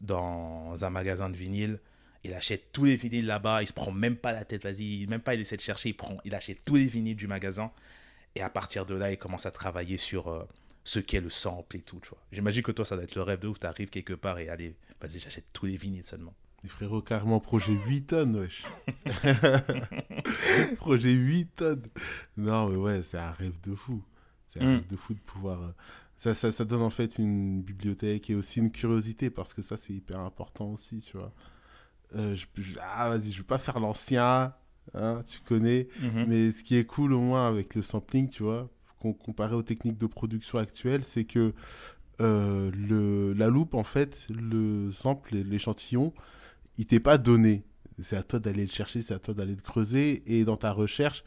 dans 0.02 0.84
un 0.84 0.90
magasin 0.90 1.30
de 1.30 1.36
vinyle. 1.38 1.78
Il 2.24 2.34
achète 2.34 2.72
tous 2.72 2.84
les 2.84 2.96
vinyles 2.96 3.26
là-bas. 3.26 3.62
Il 3.62 3.66
se 3.66 3.72
prend 3.72 3.90
même 3.90 4.16
pas 4.16 4.32
la 4.32 4.44
tête. 4.44 4.62
Vas-y, 4.62 5.06
même 5.06 5.20
pas 5.20 5.34
il 5.34 5.40
essaie 5.40 5.56
de 5.56 5.62
chercher. 5.62 5.90
Il 5.90 5.96
prend, 5.96 6.18
il 6.24 6.34
achète 6.34 6.64
tous 6.64 6.76
les 6.76 6.86
vinyles 6.86 7.16
du 7.16 7.26
magasin. 7.26 7.70
Et 8.34 8.40
à 8.40 8.48
partir 8.48 8.86
de 8.86 8.94
là, 8.94 9.10
il 9.10 9.18
commence 9.18 9.46
à 9.46 9.50
travailler 9.50 9.96
sur 9.96 10.28
euh, 10.28 10.44
ce 10.84 11.00
qu'est 11.00 11.20
le 11.20 11.30
sample 11.30 11.76
et 11.76 11.80
tout. 11.80 12.00
J'imagine 12.30 12.62
que 12.62 12.72
toi, 12.72 12.84
ça 12.84 12.94
doit 12.94 13.04
être 13.04 13.14
le 13.14 13.22
rêve 13.22 13.40
de 13.40 13.48
ouf. 13.48 13.60
Tu 13.60 13.66
arrives 13.66 13.90
quelque 13.90 14.14
part 14.14 14.38
et 14.38 14.48
allez, 14.48 14.74
vas-y, 15.00 15.18
j'achète 15.18 15.46
tous 15.52 15.66
les 15.66 15.76
vinyles 15.76 16.04
seulement. 16.04 16.34
Les 16.62 16.68
frérots, 16.68 17.02
carrément, 17.02 17.40
projet 17.40 17.72
8 17.72 18.02
tonnes, 18.06 18.36
wesh. 18.36 18.62
projet 20.76 21.10
8 21.10 21.56
tonnes. 21.56 21.88
Non, 22.36 22.68
mais 22.68 22.76
ouais, 22.76 23.02
c'est 23.02 23.18
un 23.18 23.32
rêve 23.32 23.60
de 23.64 23.74
fou. 23.74 24.02
C'est 24.46 24.60
un 24.60 24.64
mm. 24.64 24.74
rêve 24.74 24.86
de 24.86 24.96
fou 24.96 25.14
de 25.14 25.18
pouvoir 25.18 25.60
euh, 25.60 25.72
ça, 26.16 26.34
ça, 26.34 26.52
ça, 26.52 26.64
donne 26.64 26.82
en 26.82 26.90
fait 26.90 27.18
une 27.18 27.62
bibliothèque 27.62 28.30
et 28.30 28.36
aussi 28.36 28.60
une 28.60 28.70
curiosité 28.70 29.28
parce 29.28 29.54
que 29.54 29.60
ça 29.60 29.76
c'est 29.76 29.92
hyper 29.92 30.20
important 30.20 30.66
aussi, 30.66 31.00
tu 31.00 31.16
vois. 31.16 31.32
Euh, 32.14 32.34
je, 32.34 32.46
ah 32.80 33.10
vas-y, 33.10 33.32
je 33.32 33.38
vais 33.38 33.46
pas 33.46 33.58
faire 33.58 33.80
l'ancien, 33.80 34.54
hein, 34.94 35.22
tu 35.28 35.40
connais, 35.40 35.88
mhm. 36.00 36.26
mais 36.28 36.52
ce 36.52 36.62
qui 36.62 36.76
est 36.76 36.84
cool 36.84 37.12
au 37.12 37.20
moins 37.20 37.48
avec 37.48 37.74
le 37.74 37.82
sampling, 37.82 38.28
tu 38.28 38.42
vois, 38.42 38.68
comparé 38.98 39.54
aux 39.54 39.62
techniques 39.62 39.98
de 39.98 40.06
production 40.06 40.58
actuelles, 40.58 41.04
c'est 41.04 41.24
que 41.24 41.54
euh, 42.20 42.70
le, 42.72 43.32
la 43.32 43.48
loupe 43.48 43.74
en 43.74 43.82
fait, 43.82 44.26
le 44.30 44.92
sample, 44.92 45.36
l'échantillon, 45.36 46.12
il 46.78 46.86
t'est 46.86 47.00
pas 47.00 47.18
donné. 47.18 47.64
C'est 48.00 48.16
à 48.16 48.22
toi 48.22 48.38
d'aller 48.38 48.64
le 48.64 48.70
chercher, 48.70 49.02
c'est 49.02 49.14
à 49.14 49.18
toi 49.18 49.34
d'aller 49.34 49.54
le 49.54 49.60
creuser 49.60 50.22
et 50.26 50.44
dans 50.44 50.56
ta 50.56 50.72
recherche, 50.72 51.24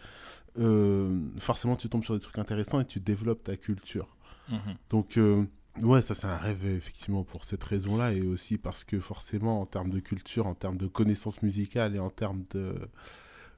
euh, 0.58 1.20
forcément 1.38 1.76
tu 1.76 1.90
tombes 1.90 2.04
sur 2.04 2.14
des 2.14 2.20
trucs 2.20 2.38
intéressants 2.40 2.80
et 2.80 2.86
tu 2.86 3.00
développes 3.00 3.44
ta 3.44 3.56
culture. 3.56 4.16
Mhm. 4.50 4.76
Donc, 4.90 5.18
euh, 5.18 5.46
ouais, 5.81 6.01
ça 6.01 6.16
c'est 6.16 6.27
un 6.27 6.38
rêve 6.38 6.66
effectivement 6.66 7.24
pour 7.24 7.45
cette 7.45 7.63
raison-là 7.63 8.13
et 8.13 8.22
aussi 8.22 8.57
parce 8.57 8.83
que 8.83 9.00
forcément 9.00 9.62
en 9.62 9.66
termes 9.66 9.89
de 9.89 10.00
culture, 10.00 10.48
en 10.48 10.56
termes 10.56 10.77
de 10.77 10.88
connaissances 10.88 11.42
musicales 11.42 11.95
et 11.95 12.00
en 12.00 12.10
termes 12.10 12.44
de... 12.51 12.75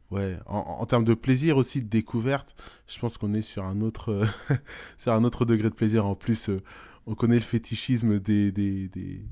Ouais, 0.10 0.38
en, 0.46 0.86
termes 0.86 1.04
de 1.04 1.14
plaisir 1.14 1.58
aussi, 1.58 1.84
de 1.84 1.90
découverte, 1.90 2.56
je 2.88 2.98
pense 2.98 3.18
qu'on 3.18 3.34
est 3.34 3.42
sur 3.42 3.66
un 3.66 3.82
autre, 3.82 4.26
sur 4.98 5.12
un 5.12 5.26
autre 5.26 5.44
degré 5.44 5.70
de 5.70 5.74
plaisir. 5.74 6.06
En 6.06 6.16
plus, 6.16 6.48
euh, 6.48 6.62
on 7.08 7.14
connaît 7.14 7.36
le 7.36 7.42
fétichisme 7.42 8.18
des, 8.18 8.54
des, 8.54 8.88
des, 8.88 9.26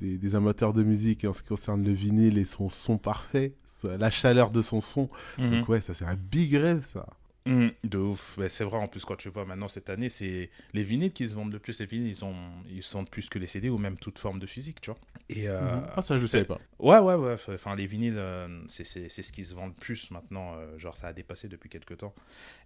des, 0.00 0.34
amateurs 0.34 0.72
de 0.72 0.82
musique 0.82 1.26
en 1.26 1.34
ce 1.34 1.42
qui 1.42 1.48
concerne 1.48 1.84
le 1.84 1.92
vinyle 1.92 2.38
et 2.38 2.46
son 2.46 2.70
son 2.70 2.96
parfait, 2.96 3.56
la 3.84 4.10
chaleur 4.10 4.50
de 4.50 4.62
son 4.62 4.80
son. 4.80 5.10
Mhm. 5.36 5.50
Donc 5.50 5.68
ouais, 5.68 5.80
ça 5.82 5.92
c'est 5.92 6.06
un 6.06 6.16
big 6.16 6.54
rêve 6.54 6.82
ça. 6.82 7.06
Mmh, 7.46 7.68
de 7.84 7.98
ouf. 7.98 8.38
c'est 8.48 8.64
vrai, 8.64 8.76
en 8.76 8.86
plus, 8.86 9.04
quand 9.04 9.16
tu 9.16 9.30
vois 9.30 9.46
maintenant 9.46 9.68
cette 9.68 9.88
année, 9.88 10.08
c'est 10.08 10.50
les 10.74 10.84
vinyles 10.84 11.12
qui 11.12 11.26
se 11.26 11.34
vendent 11.34 11.52
le 11.52 11.58
plus. 11.58 11.80
Les 11.80 11.86
vinyles, 11.86 12.08
ils, 12.08 12.14
sont... 12.14 12.34
ils 12.68 12.82
sont 12.82 13.04
plus 13.04 13.28
que 13.28 13.38
les 13.38 13.46
CD 13.46 13.70
ou 13.70 13.78
même 13.78 13.96
toute 13.96 14.18
forme 14.18 14.38
de 14.38 14.46
physique, 14.46 14.80
tu 14.80 14.90
vois. 14.90 15.00
Et, 15.30 15.48
euh, 15.48 15.60
mmh. 15.60 15.86
Ah, 15.96 16.02
ça, 16.02 16.16
je 16.16 16.22
le 16.22 16.26
savais 16.26 16.44
pas. 16.44 16.58
Ouais, 16.78 16.98
ouais, 16.98 17.14
ouais. 17.14 17.36
Enfin, 17.48 17.74
les 17.74 17.86
vinyles, 17.86 18.18
euh, 18.18 18.46
c'est 18.68 18.84
ce 18.84 19.32
qui 19.32 19.44
se 19.44 19.54
vend 19.54 19.66
le 19.66 19.72
plus 19.72 20.10
maintenant. 20.10 20.54
Euh, 20.54 20.78
genre, 20.78 20.96
ça 20.96 21.08
a 21.08 21.12
dépassé 21.12 21.48
depuis 21.48 21.70
quelques 21.70 21.98
temps. 21.98 22.14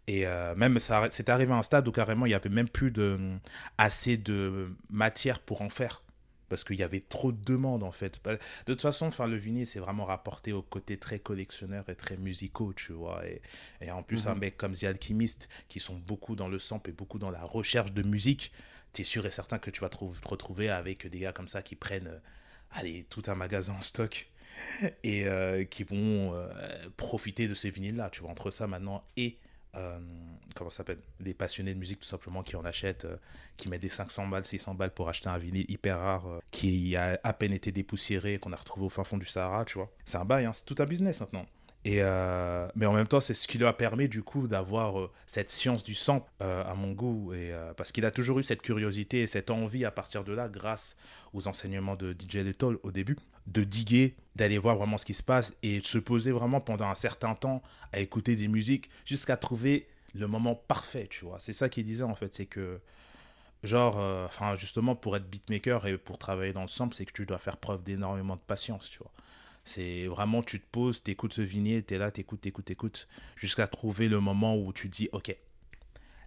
Et 0.06 0.26
même, 0.56 0.79
c'est 0.81 1.29
arrivé 1.29 1.53
à 1.53 1.56
un 1.56 1.62
stade 1.62 1.88
où 1.88 1.93
carrément, 1.93 2.27
il 2.27 2.31
n'y 2.31 2.35
avait 2.35 2.50
même 2.50 2.69
plus 2.69 2.91
de, 2.91 3.19
assez 3.79 4.17
de 4.17 4.70
matière 4.91 5.38
pour 5.38 5.62
en 5.62 5.70
faire 5.70 6.04
parce 6.55 6.62
qu'il 6.62 6.77
y 6.77 6.85
avait 6.85 7.01
trop 7.01 7.33
de 7.33 7.45
demandes 7.45 7.83
en 7.83 7.91
fait. 7.91 8.21
De 8.25 8.39
toute 8.67 8.81
façon, 8.81 9.06
enfin, 9.06 9.27
le 9.27 9.35
vinyle, 9.35 9.67
c'est 9.67 9.81
vraiment 9.81 10.05
rapporté 10.05 10.53
au 10.53 10.62
côté 10.62 10.97
très 10.97 11.19
collectionneur 11.19 11.89
et 11.89 11.97
très 11.97 12.17
musicaux, 12.17 12.73
tu 12.73 12.93
vois. 12.93 13.25
Et, 13.81 13.91
en 13.91 14.05
plus, 14.05 14.29
un 14.29 14.35
mhm. 14.35 14.41
mec 14.41 14.56
comme 14.56 14.73
The 14.73 14.85
Alchemist, 14.85 15.49
qui 15.69 15.81
sont 15.81 15.97
beaucoup 15.97 16.37
dans 16.37 16.47
le 16.47 16.61
sample 16.61 16.91
et 16.91 16.93
beaucoup 16.93 17.19
dans 17.19 17.33
la 17.33 17.43
recherche 17.43 17.93
de 17.93 18.03
musique, 18.03 18.53
tu 18.93 19.01
es 19.01 19.05
sûr 19.05 19.27
et 19.27 19.33
certain 19.33 19.59
que 19.59 19.69
tu 19.69 19.81
vas 19.81 19.89
te 19.89 19.97
retrouver 20.29 20.69
avec 20.69 21.09
des 21.09 21.19
gars 21.19 21.33
comme 21.33 21.49
ça 21.49 21.61
qui 21.61 21.75
prennent 21.75 22.06
euh, 22.06 22.21
allez, 22.71 23.05
tout 23.11 23.25
un 23.27 23.35
magasin 23.35 23.73
en 23.73 23.83
stock 23.83 24.29
et 25.03 25.27
euh, 25.27 25.65
qui 25.65 25.83
vont 25.83 26.35
euh, 26.35 26.49
profiter 26.97 27.49
de 27.49 27.55
ces 27.55 27.71
vinyles-là, 27.71 28.11
tu 28.11 28.21
vois, 28.21 28.31
entre 28.31 28.53
ça 28.53 28.69
maintenant 28.69 29.03
et 29.17 29.39
euh, 29.76 29.99
comment 30.55 30.71
ça 30.71 30.79
s'appelle 30.79 30.99
Les 31.21 31.35
passionnés 31.35 31.75
de 31.75 31.79
musique, 31.79 32.00
tout 32.00 32.06
simplement, 32.06 32.43
qui 32.43 32.56
en 32.56 32.65
achètent, 32.65 33.05
euh, 33.05 33.17
qui 33.56 33.69
mettent 33.69 33.82
des 33.82 33.88
500 33.88 34.29
balles, 34.29 34.44
600 34.44 34.75
balles 34.75 34.93
pour 34.93 35.09
acheter 35.09 35.29
un 35.29 35.38
vinyle 35.38 35.67
hyper 35.69 35.99
rare, 35.99 36.26
euh, 36.29 36.41
qui 36.50 36.97
a 36.97 37.19
à 37.23 37.32
peine 37.32 37.53
été 37.53 37.73
dépoussiéré, 37.73 38.38
qu'on 38.38 38.53
a 38.53 38.56
retrouvé 38.56 38.87
au 38.87 38.91
fin 38.91 39.05
fond 39.05 39.19
du 39.19 39.26
Sahara, 39.26 39.65
tu 39.65 39.79
vois. 39.79 39.91
C'est 40.05 40.19
un 40.19 40.25
bail, 40.25 40.47
hein, 40.47 40.53
c'est 40.53 40.65
tout 40.65 40.76
un 40.79 40.87
business 40.87 41.21
maintenant. 41.21 41.47
Et 41.87 42.00
mais 42.76 42.87
en 42.87 42.94
même 42.94 43.06
temps, 43.06 43.21
c'est 43.21 43.35
ce 43.35 43.47
qui 43.47 43.59
lui 43.59 43.67
a 43.67 43.73
permis 43.75 44.09
du 44.09 44.23
coup 44.23 44.49
d'avoir 44.49 45.11
cette 45.26 45.50
science 45.50 45.85
du 45.85 45.94
sang 45.94 46.27
à 46.41 46.73
mon 46.75 46.93
goût. 46.93 47.34
Et, 47.34 47.53
parce 47.77 47.93
qu'il 47.93 48.06
a 48.06 48.10
toujours 48.10 48.39
eu 48.39 48.43
cette 48.43 48.63
curiosité 48.63 49.20
et 49.20 49.27
cette 49.27 49.51
envie 49.51 49.84
à 49.84 49.91
partir 49.91 50.25
de 50.25 50.32
là, 50.32 50.49
grâce 50.49 50.96
aux 51.34 51.46
enseignements 51.46 51.94
de 51.94 52.13
DJ 52.15 52.37
Little 52.37 52.79
au 52.84 52.91
début, 52.91 53.19
de 53.46 53.65
diguer, 53.65 54.15
d'aller 54.36 54.58
voir 54.58 54.77
vraiment 54.77 54.98
ce 54.98 55.05
qui 55.05 55.15
se 55.15 55.22
passe 55.22 55.55
et 55.63 55.81
de 55.81 55.86
se 55.86 55.98
poser 55.98 56.32
vraiment 56.32 56.60
pendant 56.60 56.89
un 56.89 56.94
certain 56.94 57.34
temps 57.34 57.63
à 57.93 58.01
écouter 58.01 58.36
des 58.36 58.48
musiques 58.48 58.91
jusqu'à 59.05 59.36
trouver 59.36 59.86
le 60.15 60.27
moment 60.27 60.55
parfait, 60.55 61.06
tu 61.08 61.24
vois. 61.24 61.39
C'est 61.41 61.53
ça 61.53 61.69
qu'il 61.69 61.84
disait 61.84 62.05
en 62.05 62.15
fait, 62.15 62.34
c'est 62.34 62.46
que 62.46 62.81
genre, 63.63 63.98
euh, 63.98 64.24
enfin 64.27 64.55
justement 64.55 64.94
pour 64.94 65.17
être 65.17 65.29
beatmaker 65.29 65.86
et 65.86 65.98
pour 65.98 66.19
travailler 66.19 66.53
dans 66.53 66.63
le 66.63 66.69
sample, 66.69 66.94
c'est 66.94 67.05
que 67.05 67.13
tu 67.13 67.27
dois 67.27 67.39
faire 67.39 67.56
preuve 67.56 67.82
d'énormément 67.82 68.36
de 68.36 68.41
patience, 68.41 68.91
tu 68.91 68.98
vois. 68.98 69.13
C'est 69.65 70.06
vraiment, 70.06 70.43
tu 70.43 70.60
te 70.60 70.67
poses, 70.70 71.03
t'écoutes 71.03 71.32
ce 71.32 71.41
vinyle, 71.41 71.84
t'es 71.84 71.96
là, 71.96 72.10
t'écoutes, 72.10 72.43
t'écoutes, 72.43 72.67
t'écoutes, 72.67 73.08
jusqu'à 73.34 73.67
trouver 73.67 74.08
le 74.08 74.20
moment 74.20 74.56
où 74.56 74.72
tu 74.74 74.89
dis, 74.89 75.08
ok, 75.13 75.34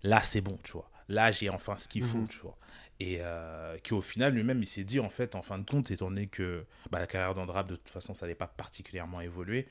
là 0.03 0.21
c'est 0.24 0.41
bon, 0.41 0.57
tu 0.63 0.71
vois 0.71 0.89
là 1.09 1.31
j'ai 1.31 1.49
enfin 1.49 1.77
ce 1.77 1.87
qu'il 1.87 2.03
faut, 2.03 2.19
mhm. 2.19 2.27
tu 2.27 2.39
vois. 2.39 2.57
Et 2.99 3.17
euh, 3.21 3.77
qui 3.79 3.93
au 3.93 4.01
final 4.01 4.33
lui-même 4.33 4.61
il 4.61 4.65
s'est 4.65 4.83
dit 4.83 4.99
en 4.99 5.09
fait 5.09 5.35
en 5.35 5.41
fin 5.41 5.59
de 5.59 5.69
compte 5.69 5.91
étant 5.91 6.09
donné 6.09 6.27
que 6.27 6.65
bah, 6.89 6.99
la 6.99 7.07
carrière 7.07 7.33
d'Andrap 7.35 7.67
de 7.67 7.75
toute 7.75 7.89
façon 7.89 8.13
ça 8.13 8.25
n'allait 8.25 8.35
pas 8.35 8.47
particulièrement 8.47 9.21
évolué, 9.21 9.67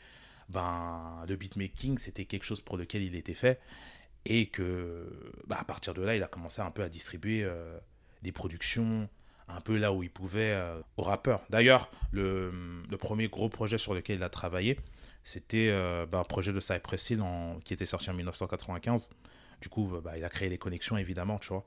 ben 0.48 1.24
le 1.28 1.36
beatmaking 1.36 1.98
c'était 1.98 2.24
quelque 2.24 2.44
chose 2.44 2.60
pour 2.60 2.76
lequel 2.76 3.02
il 3.02 3.14
était 3.16 3.34
fait 3.34 3.60
et 4.24 4.46
que 4.46 5.34
bah, 5.46 5.58
à 5.60 5.64
partir 5.64 5.94
de 5.94 6.02
là 6.02 6.16
il 6.16 6.22
a 6.22 6.28
commencé 6.28 6.60
un 6.60 6.70
peu 6.70 6.82
à 6.82 6.88
distribuer 6.88 7.42
euh, 7.44 7.78
des 8.22 8.32
productions 8.32 9.08
un 9.48 9.60
peu 9.60 9.76
là 9.76 9.92
où 9.92 10.02
il 10.02 10.10
pouvait 10.10 10.52
euh, 10.54 10.80
aux 10.96 11.04
rappeurs. 11.04 11.40
D'ailleurs, 11.50 11.88
le, 12.10 12.52
le, 12.90 12.96
premier 12.96 13.28
gros 13.28 13.48
projet 13.48 13.78
sur 13.78 13.94
lequel 13.94 14.16
il 14.16 14.22
a 14.24 14.28
travaillé, 14.28 14.76
c'était 15.22 15.70
bah, 16.10 16.18
un 16.18 16.24
projet 16.24 16.52
de 16.52 16.58
Cypress 16.58 17.10
Hill 17.10 17.22
en, 17.22 17.60
qui 17.60 17.72
était 17.72 17.86
sorti 17.86 18.10
en 18.10 18.14
1995 18.14 19.10
du 19.60 19.68
coup, 19.68 19.90
bah, 20.02 20.16
il 20.16 20.24
a 20.24 20.28
créé 20.28 20.48
les 20.48 20.58
connexions, 20.58 20.96
évidemment, 20.96 21.38
tu 21.38 21.48
vois, 21.48 21.66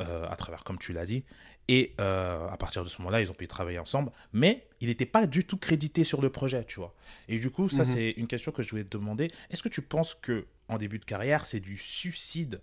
euh, 0.00 0.28
à 0.28 0.36
travers, 0.36 0.64
comme 0.64 0.78
tu 0.78 0.92
l'as 0.92 1.06
dit. 1.06 1.24
Et 1.68 1.94
euh, 2.00 2.48
à 2.48 2.56
partir 2.56 2.82
de 2.82 2.88
ce 2.88 2.98
moment-là, 3.02 3.20
ils 3.20 3.30
ont 3.30 3.34
pu 3.34 3.46
travailler 3.46 3.78
ensemble. 3.78 4.10
Mais 4.32 4.66
il 4.80 4.88
n'était 4.88 5.06
pas 5.06 5.26
du 5.26 5.44
tout 5.44 5.58
crédité 5.58 6.04
sur 6.04 6.22
le 6.22 6.30
projet, 6.30 6.64
tu 6.64 6.80
vois. 6.80 6.94
Et 7.28 7.38
du 7.38 7.50
coup, 7.50 7.68
ça, 7.68 7.78
mhm. 7.78 7.84
c'est 7.84 8.10
une 8.12 8.26
question 8.26 8.52
que 8.52 8.62
je 8.62 8.70
voulais 8.70 8.84
te 8.84 8.96
demander. 8.96 9.30
Est-ce 9.50 9.62
que 9.62 9.68
tu 9.68 9.82
penses 9.82 10.14
que 10.14 10.46
en 10.68 10.78
début 10.78 10.98
de 10.98 11.04
carrière, 11.04 11.46
c'est 11.46 11.60
du 11.60 11.76
suicide 11.76 12.60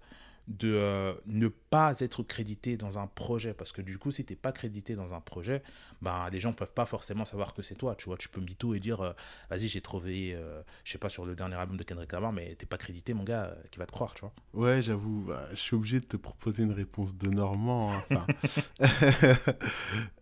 de 0.47 0.73
euh, 0.75 1.13
ne 1.25 1.47
pas 1.47 1.99
être 1.99 2.21
crédité 2.23 2.77
dans 2.77 2.99
un 2.99 3.07
projet. 3.07 3.53
Parce 3.53 3.71
que 3.71 3.81
du 3.81 3.97
coup, 3.97 4.11
si 4.11 4.25
tu 4.25 4.33
n'es 4.33 4.37
pas 4.37 4.51
crédité 4.51 4.95
dans 4.95 5.13
un 5.13 5.21
projet, 5.21 5.63
ben, 6.01 6.29
les 6.31 6.39
gens 6.39 6.49
ne 6.49 6.55
peuvent 6.55 6.73
pas 6.73 6.85
forcément 6.85 7.25
savoir 7.25 7.53
que 7.53 7.61
c'est 7.63 7.75
toi. 7.75 7.95
Tu 7.95 8.05
vois, 8.05 8.17
tu 8.17 8.29
peux 8.29 8.41
mytho 8.41 8.73
et 8.75 8.79
dire 8.79 9.01
euh, 9.01 9.13
Vas-y, 9.49 9.67
j'ai 9.67 9.81
trouvé, 9.81 10.35
euh, 10.35 10.61
je 10.83 10.91
sais 10.91 10.97
pas, 10.97 11.09
sur 11.09 11.25
le 11.25 11.35
dernier 11.35 11.55
album 11.55 11.77
de 11.77 11.83
Kendrick 11.83 12.11
Lamar, 12.11 12.31
mais 12.31 12.55
t'es 12.55 12.65
pas 12.65 12.77
crédité, 12.77 13.13
mon 13.13 13.23
gars, 13.23 13.55
qui 13.71 13.79
va 13.79 13.85
te 13.85 13.91
croire, 13.91 14.13
tu 14.13 14.21
vois. 14.21 14.33
Ouais, 14.53 14.81
j'avoue, 14.81 15.25
bah, 15.27 15.47
je 15.51 15.55
suis 15.55 15.75
obligé 15.75 15.99
de 15.99 16.05
te 16.05 16.17
proposer 16.17 16.63
une 16.63 16.73
réponse 16.73 17.15
de 17.15 17.29
Normand. 17.29 17.91
Hein, 18.11 18.25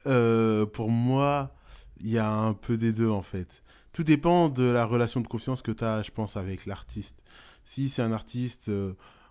pour 0.73 0.89
moi, 0.89 1.53
il 1.99 2.09
y 2.09 2.17
a 2.17 2.29
un 2.29 2.53
peu 2.53 2.77
des 2.77 2.93
deux, 2.93 3.09
en 3.09 3.21
fait. 3.21 3.63
Tout 3.91 4.03
dépend 4.03 4.49
de 4.49 4.63
la 4.63 4.85
relation 4.85 5.21
de 5.21 5.27
confiance 5.27 5.61
que 5.61 5.71
tu 5.71 5.83
as, 5.83 6.01
je 6.01 6.11
pense, 6.11 6.37
avec 6.37 6.65
l'artiste. 6.65 7.21
Si 7.65 7.89
c'est 7.89 8.01
un 8.01 8.11
artiste 8.11 8.69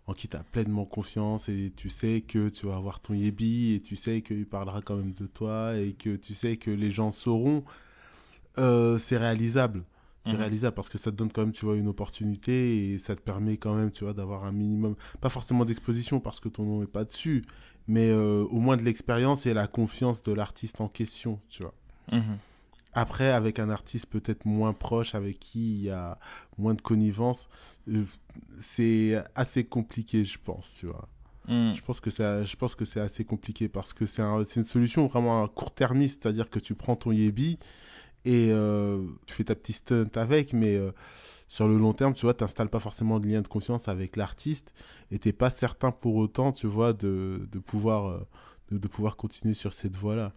en 0.06 0.14
qui 0.14 0.28
tu 0.28 0.36
as 0.36 0.42
pleinement 0.42 0.84
confiance 0.84 1.48
et 1.48 1.72
tu 1.74 1.88
sais 1.88 2.22
que 2.22 2.48
tu 2.48 2.66
vas 2.66 2.76
avoir 2.76 3.00
ton 3.00 3.14
Yebi 3.14 3.74
et 3.74 3.80
tu 3.80 3.96
sais 3.96 4.22
qu'il 4.22 4.46
parlera 4.46 4.82
quand 4.82 4.96
même 4.96 5.12
de 5.12 5.26
toi 5.26 5.76
et 5.76 5.92
que 5.92 6.16
tu 6.16 6.34
sais 6.34 6.56
que 6.56 6.70
les 6.70 6.90
gens 6.90 7.12
sauront, 7.12 7.64
euh, 8.58 8.98
c'est 8.98 9.16
réalisable. 9.16 9.84
C'est 10.24 10.34
mhm. 10.34 10.38
réalisable 10.38 10.74
parce 10.74 10.88
que 10.88 10.98
ça 10.98 11.10
te 11.10 11.16
donne 11.16 11.32
quand 11.32 11.42
même, 11.42 11.52
tu 11.52 11.64
vois, 11.64 11.74
une 11.74 11.88
opportunité 11.88 12.92
et 12.92 12.98
ça 12.98 13.16
te 13.16 13.20
permet 13.20 13.56
quand 13.56 13.74
même, 13.74 13.90
tu 13.90 14.04
vois, 14.04 14.12
d'avoir 14.12 14.44
un 14.44 14.52
minimum, 14.52 14.94
pas 15.20 15.30
forcément 15.30 15.64
d'exposition 15.64 16.20
parce 16.20 16.38
que 16.38 16.48
ton 16.48 16.64
nom 16.64 16.80
n'est 16.80 16.86
pas 16.86 17.04
dessus, 17.04 17.44
mais 17.88 18.08
euh, 18.10 18.44
au 18.44 18.60
moins 18.60 18.76
de 18.76 18.82
l'expérience 18.82 19.46
et 19.46 19.54
la 19.54 19.66
confiance 19.66 20.22
de 20.22 20.32
l'artiste 20.32 20.80
en 20.80 20.88
question, 20.88 21.40
tu 21.48 21.62
vois. 21.62 21.74
Mhm. 22.12 22.38
Après, 22.94 23.30
avec 23.30 23.58
un 23.58 23.70
artiste 23.70 24.06
peut-être 24.06 24.44
moins 24.44 24.74
proche, 24.74 25.14
avec 25.14 25.38
qui 25.38 25.76
il 25.76 25.82
y 25.84 25.90
a 25.90 26.18
moins 26.58 26.74
de 26.74 26.82
connivence, 26.82 27.48
euh, 27.88 28.04
c'est 28.60 29.22
assez 29.34 29.64
compliqué, 29.64 30.24
je 30.24 30.38
pense, 30.42 30.76
tu 30.78 30.86
vois. 30.86 31.08
Hmm. 31.48 31.72
Je 31.74 31.82
pense 31.82 32.00
que 32.00 32.10
c'est 32.10 32.46
je 32.46 32.56
pense 32.56 32.76
que 32.76 32.84
c'est 32.84 33.00
assez 33.00 33.24
compliqué 33.24 33.68
parce 33.68 33.92
que 33.92 34.06
c'est 34.06 34.22
une 34.22 34.64
solution 34.64 35.06
vraiment 35.06 35.46
court-termiste, 35.48 36.22
c'est-à-dire 36.22 36.50
que 36.50 36.60
tu 36.60 36.74
prends 36.74 36.94
ton 36.94 37.10
Yebi 37.10 37.58
et 38.24 38.50
euh, 38.52 39.04
tu 39.26 39.34
fais 39.34 39.44
ta 39.44 39.56
petite 39.56 39.76
stunt 39.76 40.10
avec, 40.14 40.52
mais 40.52 40.76
euh, 40.76 40.92
sur 41.48 41.66
le 41.66 41.78
long 41.78 41.94
terme, 41.94 42.12
tu 42.14 42.26
vois, 42.26 42.34
tu 42.34 42.44
n'installes 42.44 42.68
pas 42.68 42.78
forcément 42.78 43.18
de 43.18 43.26
lien 43.26 43.40
de 43.40 43.48
confiance 43.48 43.88
avec 43.88 44.16
l'artiste 44.16 44.72
et 45.10 45.18
tu 45.18 45.28
n'es 45.28 45.32
pas 45.32 45.50
certain 45.50 45.90
pour 45.90 46.14
autant, 46.16 46.52
tu 46.52 46.66
vois, 46.66 46.92
de, 46.92 47.48
de 47.50 47.58
pouvoir, 47.58 48.20
de, 48.70 48.88
pouvoir 48.88 49.16
continuer 49.16 49.54
sur 49.54 49.72
cette 49.72 49.96
voie-là. 49.96 50.32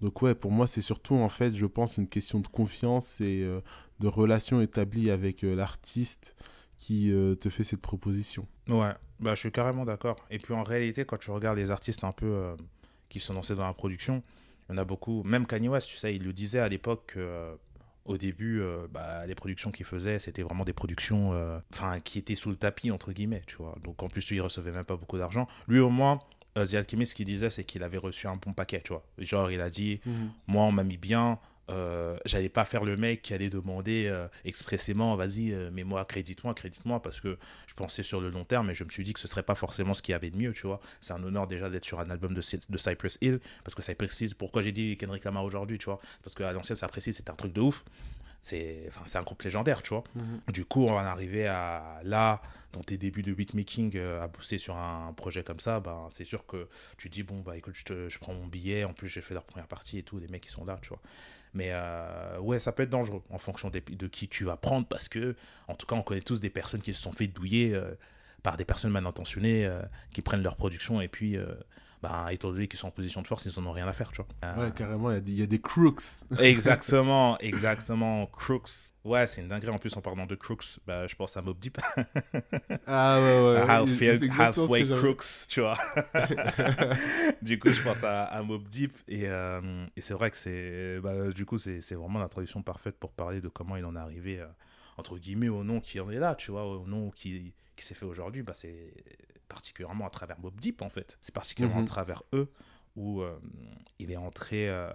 Donc 0.00 0.22
ouais, 0.22 0.34
pour 0.34 0.50
moi, 0.50 0.66
c'est 0.66 0.80
surtout 0.80 1.14
en 1.14 1.28
fait, 1.28 1.54
je 1.54 1.66
pense, 1.66 1.96
une 1.96 2.08
question 2.08 2.40
de 2.40 2.46
confiance 2.46 3.20
et 3.20 3.42
euh, 3.42 3.60
de 4.00 4.08
relation 4.08 4.60
établie 4.60 5.10
avec 5.10 5.44
euh, 5.44 5.54
l'artiste 5.54 6.34
qui 6.78 7.12
euh, 7.12 7.34
te 7.34 7.50
fait 7.50 7.64
cette 7.64 7.82
proposition. 7.82 8.46
Ouais, 8.68 8.92
bah, 9.20 9.34
je 9.34 9.40
suis 9.40 9.52
carrément 9.52 9.84
d'accord. 9.84 10.16
Et 10.30 10.38
puis 10.38 10.54
en 10.54 10.62
réalité, 10.62 11.04
quand 11.04 11.18
tu 11.18 11.30
regardes 11.30 11.58
les 11.58 11.70
artistes 11.70 12.04
un 12.04 12.12
peu 12.12 12.56
qui 13.10 13.20
sont 13.20 13.34
lancés 13.34 13.54
dans 13.54 13.66
la 13.66 13.74
production, 13.74 14.22
il 14.68 14.72
y 14.72 14.74
en 14.76 14.78
a 14.78 14.84
beaucoup, 14.84 15.22
même 15.24 15.46
Kanye 15.46 15.68
West, 15.68 15.88
tu 15.88 15.96
sais, 15.96 16.14
il 16.14 16.24
le 16.24 16.32
disait 16.32 16.60
à 16.60 16.68
l'époque 16.68 17.18
au 18.06 18.16
début, 18.16 18.62
bah, 18.90 19.26
les 19.26 19.34
productions 19.34 19.70
qu'il 19.70 19.84
faisait, 19.84 20.18
c'était 20.18 20.42
vraiment 20.42 20.64
des 20.64 20.72
productions 20.72 21.34
enfin 21.70 22.00
qui 22.00 22.18
étaient 22.18 22.34
sous 22.34 22.48
le 22.48 22.56
tapis, 22.56 22.90
entre 22.90 23.12
guillemets, 23.12 23.42
tu 23.46 23.56
vois. 23.56 23.76
Donc 23.82 24.02
en 24.02 24.08
plus, 24.08 24.26
lui, 24.30 24.36
il 24.36 24.40
recevait 24.40 24.72
même 24.72 24.84
pas 24.84 24.96
beaucoup 24.96 25.18
d'argent. 25.18 25.48
Lui, 25.68 25.80
au 25.80 25.90
moins, 25.90 26.20
euh, 26.56 26.66
The 26.66 26.74
Alchemist, 26.74 27.12
ce 27.12 27.16
qu'il 27.16 27.26
disait, 27.26 27.50
c'est 27.50 27.64
qu'il 27.64 27.82
avait 27.82 27.98
reçu 27.98 28.26
un 28.26 28.36
bon 28.36 28.52
paquet, 28.52 28.80
tu 28.84 28.92
vois. 28.92 29.04
Genre, 29.18 29.50
il 29.50 29.60
a 29.60 29.70
dit, 29.70 30.00
mhm. 30.04 30.30
moi, 30.46 30.64
on 30.64 30.72
m'a 30.72 30.84
mis 30.84 30.96
bien, 30.96 31.38
euh, 31.70 32.16
j'allais 32.24 32.48
pas 32.48 32.64
faire 32.64 32.84
le 32.84 32.96
mec 32.96 33.22
qui 33.22 33.32
allait 33.32 33.50
demander 33.50 34.06
euh, 34.08 34.26
expressément, 34.44 35.14
vas-y, 35.16 35.52
euh, 35.52 35.70
mais 35.72 35.84
moi, 35.84 36.04
crédite-moi, 36.04 36.52
crédite-moi, 36.54 37.00
parce 37.00 37.20
que 37.20 37.38
je 37.66 37.74
pensais 37.74 38.02
sur 38.02 38.20
le 38.20 38.30
long 38.30 38.44
terme, 38.44 38.70
et 38.70 38.74
je 38.74 38.82
me 38.84 38.90
suis 38.90 39.04
dit 39.04 39.12
que 39.12 39.20
ce 39.20 39.28
serait 39.28 39.42
pas 39.42 39.54
forcément 39.54 39.94
ce 39.94 40.02
qu'il 40.02 40.12
y 40.12 40.16
avait 40.16 40.30
de 40.30 40.36
mieux, 40.36 40.52
tu 40.52 40.66
vois. 40.66 40.80
C'est 41.00 41.12
un 41.12 41.22
honneur 41.22 41.46
déjà 41.46 41.70
d'être 41.70 41.84
sur 41.84 42.00
un 42.00 42.10
album 42.10 42.34
de, 42.34 42.40
de 42.68 42.78
Cypress 42.78 43.18
Hill, 43.20 43.40
parce 43.62 43.74
que 43.74 43.82
ça 43.82 43.94
précise 43.94 44.34
pourquoi 44.34 44.62
j'ai 44.62 44.72
dit 44.72 44.96
Kendrick 44.96 45.24
Lamar 45.24 45.44
aujourd'hui, 45.44 45.78
tu 45.78 45.84
vois. 45.84 46.00
Parce 46.22 46.34
qu'à 46.34 46.52
l'ancienne, 46.52 46.76
ça 46.76 46.88
précise, 46.88 47.16
c'était 47.16 47.30
un 47.30 47.36
truc 47.36 47.52
de 47.52 47.60
ouf 47.60 47.84
c'est 48.42 48.88
enfin, 48.88 49.20
un 49.20 49.22
groupe 49.22 49.42
légendaire, 49.42 49.82
tu 49.82 49.90
vois. 49.90 50.04
Mhm. 50.14 50.40
Du 50.52 50.64
coup, 50.64 50.86
on 50.86 50.94
va 50.94 51.10
arriver 51.10 51.46
à 51.46 52.00
là, 52.04 52.40
dans 52.72 52.82
tes 52.82 52.96
débuts 52.96 53.22
de 53.22 53.32
beatmaking, 53.32 53.96
euh, 53.96 54.22
à 54.22 54.28
bosser 54.28 54.58
sur 54.58 54.76
un 54.76 55.12
projet 55.12 55.42
comme 55.42 55.60
ça, 55.60 55.80
ben, 55.80 56.06
c'est 56.10 56.24
sûr 56.24 56.46
que 56.46 56.68
tu 56.96 57.08
dis, 57.08 57.22
bon, 57.22 57.40
bah 57.40 57.56
écoute, 57.56 57.74
je, 57.86 58.08
je 58.08 58.18
prends 58.18 58.32
mon 58.32 58.46
billet, 58.46 58.84
en 58.84 58.92
plus 58.92 59.08
j'ai 59.08 59.20
fait 59.20 59.34
leur 59.34 59.44
première 59.44 59.66
partie 59.66 59.98
et 59.98 60.02
tout, 60.02 60.18
les 60.18 60.28
mecs 60.28 60.42
qui 60.42 60.50
sont 60.50 60.64
là, 60.64 60.78
tu 60.80 60.88
vois. 60.88 61.00
Mais 61.52 61.70
euh, 61.72 62.38
ouais, 62.38 62.60
ça 62.60 62.70
peut 62.72 62.84
être 62.84 62.90
dangereux 62.90 63.22
en 63.28 63.38
fonction 63.38 63.70
de, 63.70 63.80
de, 63.80 64.06
qui 64.06 64.28
tu 64.28 64.44
vas 64.44 64.56
prendre, 64.56 64.86
parce 64.86 65.08
que, 65.08 65.34
en 65.68 65.74
tout 65.74 65.86
cas, 65.86 65.96
on 65.96 66.02
connaît 66.02 66.20
tous 66.20 66.40
des 66.40 66.50
personnes 66.50 66.82
qui 66.82 66.94
se 66.94 67.02
sont 67.02 67.12
fait 67.12 67.26
douiller 67.26 67.74
euh, 67.74 67.92
par 68.42 68.56
des 68.56 68.64
personnes 68.64 68.92
mal 68.92 69.06
intentionnées, 69.06 69.68
qui 70.14 70.22
prennent 70.22 70.42
leur 70.42 70.56
production 70.56 71.02
et 71.02 71.08
puis 71.08 71.36
bah, 72.02 72.28
étant 72.30 72.50
donné 72.50 72.66
qu'ils 72.66 72.78
sont 72.78 72.88
en 72.88 72.92
position 72.92 73.20
de 73.20 73.26
force, 73.26 73.44
ils 73.44 73.60
n'en 73.60 73.70
ont 73.70 73.72
rien 73.72 73.86
à 73.86 73.92
faire, 73.92 74.10
tu 74.10 74.22
vois. 74.22 74.54
Ouais, 74.56 74.72
carrément, 74.72 75.10
il 75.10 75.38
y, 75.38 75.42
a 75.42 75.46
des 75.46 75.60
crooks. 75.60 76.02
exactement, 76.38 77.38
exactement, 77.40 78.26
crooks. 78.26 78.94
Ouais, 79.04 79.26
c'est 79.26 79.42
une 79.42 79.48
dinguerie. 79.48 79.70
En 79.70 79.78
plus, 79.78 79.94
en 79.96 80.00
parlant 80.00 80.24
de 80.26 80.34
crooks, 80.34 80.80
bah, 80.86 81.06
je 81.06 81.14
pense 81.14 81.36
à 81.36 81.42
Mob 81.42 81.58
Deep. 81.58 81.78
ah 82.86 83.18
ouais, 83.20 83.42
ouais. 83.42 83.58
Half, 83.68 84.38
halfway 84.38 84.84
crooks, 84.86 85.46
tu 85.48 85.60
vois. 85.60 85.76
du 87.42 87.58
coup, 87.58 87.70
je 87.70 87.82
pense 87.82 88.02
à, 88.02 88.24
à 88.24 88.42
Mob 88.42 88.66
Deep. 88.66 88.96
Et, 89.06 89.24
euh, 89.26 89.86
et 89.94 90.00
c'est 90.00 90.14
vrai 90.14 90.30
que 90.30 90.38
c'est, 90.38 91.00
bah, 91.00 91.30
du 91.30 91.44
coup, 91.44 91.58
c'est 91.58 91.94
vraiment 91.94 92.18
la 92.18 92.28
traduction 92.28 92.62
parfaite 92.62 92.96
pour 92.98 93.12
parler 93.12 93.42
de 93.42 93.48
comment 93.48 93.76
il 93.76 93.84
en 93.84 93.94
est 93.94 94.00
arrivé, 94.00 94.40
euh, 94.40 94.46
entre 94.96 95.18
guillemets, 95.18 95.50
au 95.50 95.64
nom 95.64 95.80
qui 95.80 96.00
en 96.00 96.10
est 96.10 96.18
là, 96.18 96.34
tu 96.34 96.50
vois, 96.50 96.64
au 96.64 96.86
nom 96.86 97.10
qui, 97.10 97.52
qui 97.76 97.84
s'est 97.84 97.94
fait 97.94 98.06
aujourd'hui. 98.06 98.42
Bah, 98.42 98.54
c'est 98.54 98.94
particulièrement 99.50 100.06
à 100.06 100.10
travers 100.10 100.38
Bob 100.38 100.58
Deep 100.58 100.80
en 100.80 100.88
fait. 100.88 101.18
C'est 101.20 101.34
particulièrement 101.34 101.78
à 101.78 101.82
mhm. 101.82 101.88
travers 101.88 102.22
eux 102.32 102.50
où 102.96 103.20
euh, 103.20 103.38
il 103.98 104.10
est 104.10 104.16
entré 104.16 104.68
euh, 104.68 104.90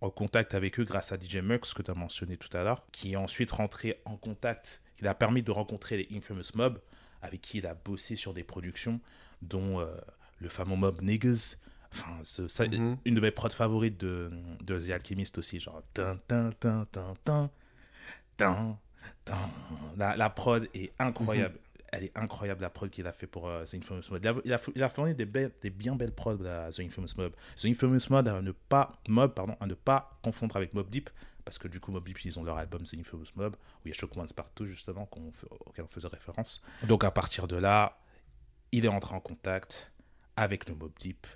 en 0.00 0.10
contact 0.10 0.54
avec 0.54 0.80
eux 0.80 0.84
grâce 0.84 1.12
à 1.12 1.16
DJ 1.16 1.36
Mux 1.36 1.74
que 1.74 1.82
tu 1.82 1.90
as 1.90 1.94
mentionné 1.94 2.36
tout 2.36 2.54
à 2.56 2.62
l'heure, 2.62 2.84
qui 2.92 3.12
est 3.12 3.16
ensuite 3.16 3.50
rentré 3.50 4.00
en 4.04 4.16
contact, 4.16 4.82
il 5.00 5.06
a 5.06 5.14
permis 5.14 5.42
de 5.42 5.50
rencontrer 5.50 5.96
les 5.96 6.16
Infamous 6.16 6.54
Mob 6.54 6.80
avec 7.22 7.40
qui 7.40 7.58
il 7.58 7.66
a 7.66 7.74
bossé 7.74 8.16
sur 8.16 8.34
des 8.34 8.44
productions 8.44 9.00
dont 9.42 9.80
euh, 9.80 9.94
le 10.38 10.48
fameux 10.48 10.76
Mob 10.76 11.00
Niggas. 11.02 11.56
Enfin, 11.92 12.20
ça, 12.24 12.66
mhm. 12.66 12.98
une 13.04 13.14
de 13.14 13.20
mes 13.20 13.30
prods 13.30 13.50
favorites 13.50 13.98
de, 13.98 14.30
de 14.62 14.78
The 14.78 14.90
Alchemist 14.90 15.38
aussi, 15.38 15.60
genre 15.60 15.82
la, 19.96 20.16
la 20.16 20.30
prod 20.30 20.68
est 20.74 20.92
incroyable 20.98 21.58
elle 21.96 22.04
est 22.04 22.16
incroyable 22.16 22.62
la 22.62 22.70
prod 22.70 22.90
qu'il 22.90 23.06
a 23.06 23.12
fait 23.12 23.26
pour 23.26 23.48
euh, 23.48 23.64
The 23.64 23.74
Infamous 23.74 24.02
Mob. 24.10 24.42
Il 24.44 24.52
a, 24.82 24.88
fourni 24.88 25.14
des, 25.14 25.24
des, 25.24 25.70
bien 25.70 25.96
belles 25.96 26.14
prods 26.14 26.44
à 26.44 26.70
The 26.70 26.80
Infamous 26.80 27.08
Mob. 27.16 27.32
The 27.56 27.66
Infamous 27.66 28.10
Mob 28.10 28.28
à 28.28 28.42
ne 28.42 28.52
pas, 28.52 29.00
Mob, 29.08 29.34
pardon, 29.34 29.56
à 29.60 29.66
ne 29.66 29.74
pas 29.74 30.18
confondre 30.22 30.56
avec 30.56 30.74
Mob 30.74 30.88
Deep, 30.90 31.10
parce 31.44 31.58
que 31.58 31.68
du 31.68 31.80
coup 31.80 31.92
Mob 31.92 32.04
Deep 32.04 32.24
ils 32.24 32.38
ont 32.38 32.44
leur 32.44 32.58
album 32.58 32.82
The 32.82 32.94
Infamous 32.94 33.26
Mob, 33.36 33.56
où 33.56 33.86
il 33.86 33.88
y 33.88 33.92
a 33.92 33.94
Shock 33.94 34.16
Ones 34.16 34.28
partout 34.34 34.66
justement, 34.66 35.08
auquel 35.66 35.84
on 35.84 35.88
faisait 35.88 36.08
référence. 36.08 36.62
Donc 36.84 37.04
à 37.04 37.10
partir 37.10 37.46
de 37.46 37.56
là, 37.56 37.98
il 38.72 38.84
est 38.84 38.88
entré 38.88 39.14
en 39.14 39.20
contact 39.20 39.92
avec 40.36 40.68
le 40.68 40.74
Mob 40.74 40.92
Deep, 40.98 41.26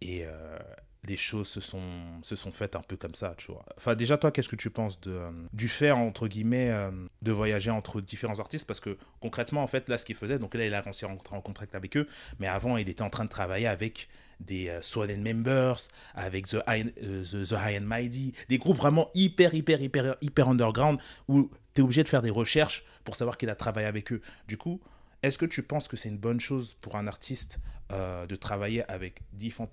et 0.00 0.24
euh, 0.26 0.58
les 1.06 1.16
choses 1.16 1.48
se 1.48 1.60
sont, 1.60 1.82
se 2.22 2.36
sont 2.36 2.50
faites 2.50 2.76
un 2.76 2.80
peu 2.80 2.96
comme 2.96 3.14
ça, 3.14 3.34
tu 3.36 3.52
vois. 3.52 3.64
Enfin, 3.76 3.94
déjà, 3.94 4.18
toi, 4.18 4.30
qu'est-ce 4.30 4.48
que 4.48 4.56
tu 4.56 4.70
penses 4.70 5.00
de, 5.00 5.12
euh, 5.12 5.30
du 5.52 5.68
fait, 5.68 5.90
entre 5.90 6.28
guillemets, 6.28 6.70
euh, 6.70 6.90
de 7.22 7.32
voyager 7.32 7.70
entre 7.70 8.00
différents 8.00 8.40
artistes? 8.40 8.66
Parce 8.66 8.80
que 8.80 8.98
concrètement, 9.20 9.62
en 9.62 9.68
fait, 9.68 9.88
là, 9.88 9.98
ce 9.98 10.04
qu'il 10.04 10.16
faisait, 10.16 10.38
donc 10.38 10.54
là, 10.54 10.66
il 10.66 10.74
a 10.74 10.80
rentrer 10.80 11.06
en 11.06 11.40
contact 11.40 11.74
avec 11.74 11.96
eux, 11.96 12.08
mais 12.38 12.46
avant, 12.46 12.76
il 12.76 12.88
était 12.88 13.02
en 13.02 13.10
train 13.10 13.24
de 13.24 13.30
travailler 13.30 13.68
avec 13.68 14.08
des 14.40 14.68
euh, 14.68 15.16
Members, 15.16 15.78
avec 16.14 16.46
The 16.46 16.58
High, 16.66 16.94
the, 16.94 17.52
High 17.52 17.80
and 17.80 17.86
Mighty, 17.86 18.34
des 18.48 18.58
groupes 18.58 18.76
vraiment 18.76 19.10
hyper, 19.14 19.54
hyper, 19.54 19.80
hyper, 19.80 20.16
hyper 20.20 20.48
underground, 20.48 20.98
où 21.28 21.50
tu 21.74 21.80
es 21.80 21.84
obligé 21.84 22.02
de 22.02 22.08
faire 22.08 22.22
des 22.22 22.30
recherches 22.30 22.84
pour 23.04 23.16
savoir 23.16 23.36
qu'il 23.36 23.50
a 23.50 23.54
travaillé 23.54 23.86
avec 23.86 24.12
eux. 24.12 24.20
Du 24.46 24.56
coup, 24.56 24.80
est-ce 25.22 25.38
que 25.38 25.46
tu 25.46 25.62
penses 25.62 25.88
que 25.88 25.96
c'est 25.96 26.08
une 26.08 26.18
bonne 26.18 26.40
chose 26.40 26.76
pour 26.80 26.96
un 26.96 27.06
artiste 27.06 27.58
euh, 27.90 28.26
de 28.26 28.36
travailler 28.36 28.84
avec 28.90 29.22
différents, 29.32 29.66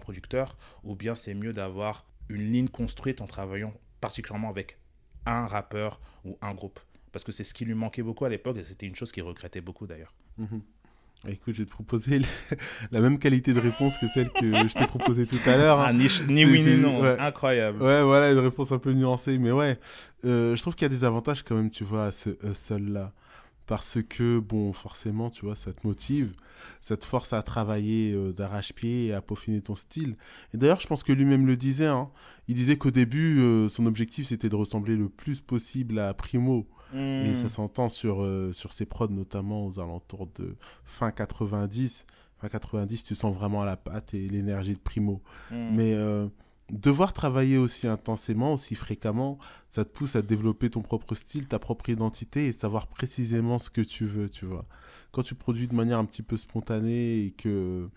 producteurs 0.00 0.56
ou 0.82 0.96
bien 0.96 1.14
c'est 1.14 1.34
mieux 1.34 1.52
d'avoir 1.52 2.04
une 2.28 2.50
ligne 2.50 2.68
construite 2.68 3.20
en 3.20 3.26
travaillant 3.26 3.72
particulièrement 4.00 4.50
avec 4.50 4.78
un 5.24 5.46
rappeur 5.46 6.00
ou 6.24 6.36
un 6.42 6.52
groupe 6.52 6.80
Parce 7.12 7.24
que 7.24 7.30
c'est 7.30 7.44
ce 7.44 7.54
qui 7.54 7.64
lui 7.64 7.74
manquait 7.74 8.02
beaucoup 8.02 8.24
à 8.24 8.28
l'époque 8.28 8.56
et 8.56 8.64
c'était 8.64 8.86
une 8.86 8.96
chose 8.96 9.12
qu'il 9.12 9.22
regrettait 9.22 9.60
beaucoup 9.60 9.86
d'ailleurs. 9.86 10.14
Mhm. 10.38 10.62
Écoute, 11.28 11.54
je 11.54 11.60
vais 11.60 11.66
te 11.66 11.70
proposer 11.70 12.22
la 12.90 13.00
même 13.00 13.18
qualité 13.18 13.52
de 13.52 13.60
réponse 13.60 13.98
que 13.98 14.08
celle 14.08 14.30
que 14.30 14.52
je 14.52 14.72
t'ai 14.72 14.86
proposée 14.86 15.26
tout 15.26 15.38
à 15.46 15.56
l'heure. 15.56 15.78
Hein. 15.78 15.88
Ah, 15.90 15.92
ni, 15.92 16.44
oui 16.44 16.62
ni 16.64 16.76
non, 16.78 17.04
incroyable. 17.04 17.82
Ouais, 17.82 18.02
voilà, 18.02 18.32
une 18.32 18.38
réponse 18.38 18.72
un 18.72 18.78
peu 18.78 18.92
nuancée, 18.92 19.38
mais 19.38 19.52
ouais, 19.52 19.78
euh, 20.24 20.56
je 20.56 20.60
trouve 20.62 20.74
qu'il 20.74 20.86
y 20.86 20.90
a 20.92 20.96
des 20.96 21.04
avantages 21.04 21.42
quand 21.42 21.54
même, 21.54 21.70
tu 21.70 21.84
vois, 21.84 22.06
à 22.06 22.12
ce 22.12 22.30
seul-là 22.54 23.12
parce 23.70 23.98
que, 24.02 24.40
bon, 24.40 24.72
forcément, 24.72 25.30
tu 25.30 25.44
vois, 25.44 25.54
ça 25.54 25.72
te 25.72 25.86
motive, 25.86 26.32
ça 26.80 26.96
te 26.96 27.06
force 27.06 27.32
à 27.32 27.40
travailler 27.40 28.12
euh, 28.12 28.32
d'arrache-pied 28.32 29.06
et 29.06 29.12
à 29.12 29.22
peaufiner 29.22 29.60
ton 29.60 29.76
style. 29.76 30.16
Et 30.52 30.56
d'ailleurs, 30.56 30.80
je 30.80 30.88
pense 30.88 31.04
que 31.04 31.12
lui-même 31.12 31.46
le 31.46 31.56
disait, 31.56 31.86
hein. 31.86 32.10
il 32.48 32.56
disait 32.56 32.76
qu'au 32.76 32.90
début, 32.90 33.38
euh, 33.38 33.68
son 33.68 33.86
objectif, 33.86 34.26
c'était 34.26 34.48
de 34.48 34.56
ressembler 34.56 34.96
le 34.96 35.08
plus 35.08 35.40
possible 35.40 36.00
à 36.00 36.12
Primo, 36.14 36.66
Et 36.96 37.32
ça 37.36 37.48
s'entend 37.48 37.88
sur, 37.88 38.24
euh, 38.24 38.50
sur 38.52 38.72
ses 38.72 38.86
prods, 38.86 39.06
notamment 39.06 39.64
aux 39.64 39.78
alentours 39.78 40.26
de 40.36 40.56
fin 40.84 41.12
90. 41.12 42.06
Fin 42.40 42.48
90, 42.48 43.04
tu 43.04 43.14
sens 43.14 43.32
vraiment 43.32 43.62
la 43.62 43.76
patte 43.76 44.14
et 44.14 44.28
l'énergie 44.28 44.74
de 44.74 44.80
Primo. 44.80 45.22
Mm. 45.52 45.76
Mais 45.76 45.96
devoir 46.70 47.12
travailler 47.12 47.58
aussi 47.58 47.86
intensément, 47.86 48.54
aussi 48.54 48.74
fréquemment, 48.74 49.38
ça 49.70 49.84
te 49.84 49.90
pousse 49.90 50.16
à 50.16 50.22
développer 50.22 50.70
ton 50.70 50.82
propre 50.82 51.14
style, 51.14 51.46
ta 51.48 51.58
propre 51.58 51.88
identité 51.90 52.46
et 52.46 52.52
savoir 52.52 52.86
précisément 52.88 53.58
ce 53.58 53.70
que 53.70 53.80
tu 53.82 54.06
veux, 54.06 54.28
tu 54.28 54.46
vois. 54.46 54.66
Quand 55.12 55.22
tu 55.22 55.34
produis 55.34 55.68
de 55.68 55.74
manière 55.74 55.98
un 55.98 56.04
petit 56.04 56.22
peu 56.22 56.36
spontanée 56.36 57.24
et 57.26 57.30
que. 57.32 57.88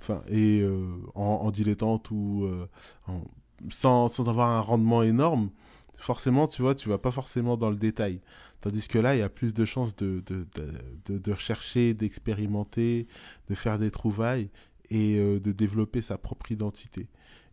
Enfin, 0.00 0.20
et 0.28 0.60
euh, 0.62 0.86
en, 1.14 1.50
dilettante 1.50 2.10
ou 2.10 2.44
euh, 2.44 2.68
en- 3.08 3.22
sans, 3.70 4.08
sans 4.08 4.28
avoir 4.28 4.50
un 4.50 4.60
rendement 4.60 5.02
énorme, 5.02 5.50
forcément, 5.96 6.46
tu 6.46 6.62
vois, 6.62 6.74
tu 6.74 6.88
vas 6.88 6.98
pas 6.98 7.10
forcément 7.10 7.56
dans 7.56 7.70
le 7.70 7.76
détail. 7.76 8.20
Tandis 8.60 8.88
que 8.88 8.98
là, 8.98 9.14
il 9.16 9.20
y 9.20 9.22
a 9.22 9.28
plus 9.28 9.54
de 9.54 9.64
chances 9.64 9.96
de, 9.96 10.22
de, 10.26 10.46
de, 11.06 11.18
de- 11.18 11.32
rechercher, 11.32 11.94
d'expérimenter, 11.94 13.06
de 13.48 13.54
faire 13.54 13.78
des 13.78 13.90
trouvailles 13.90 14.50
et 14.90 15.18
euh, 15.18 15.40
de 15.40 15.52
développer 15.52 16.02
sa 16.02 16.18
propre 16.18 16.52
identité. 16.52 17.08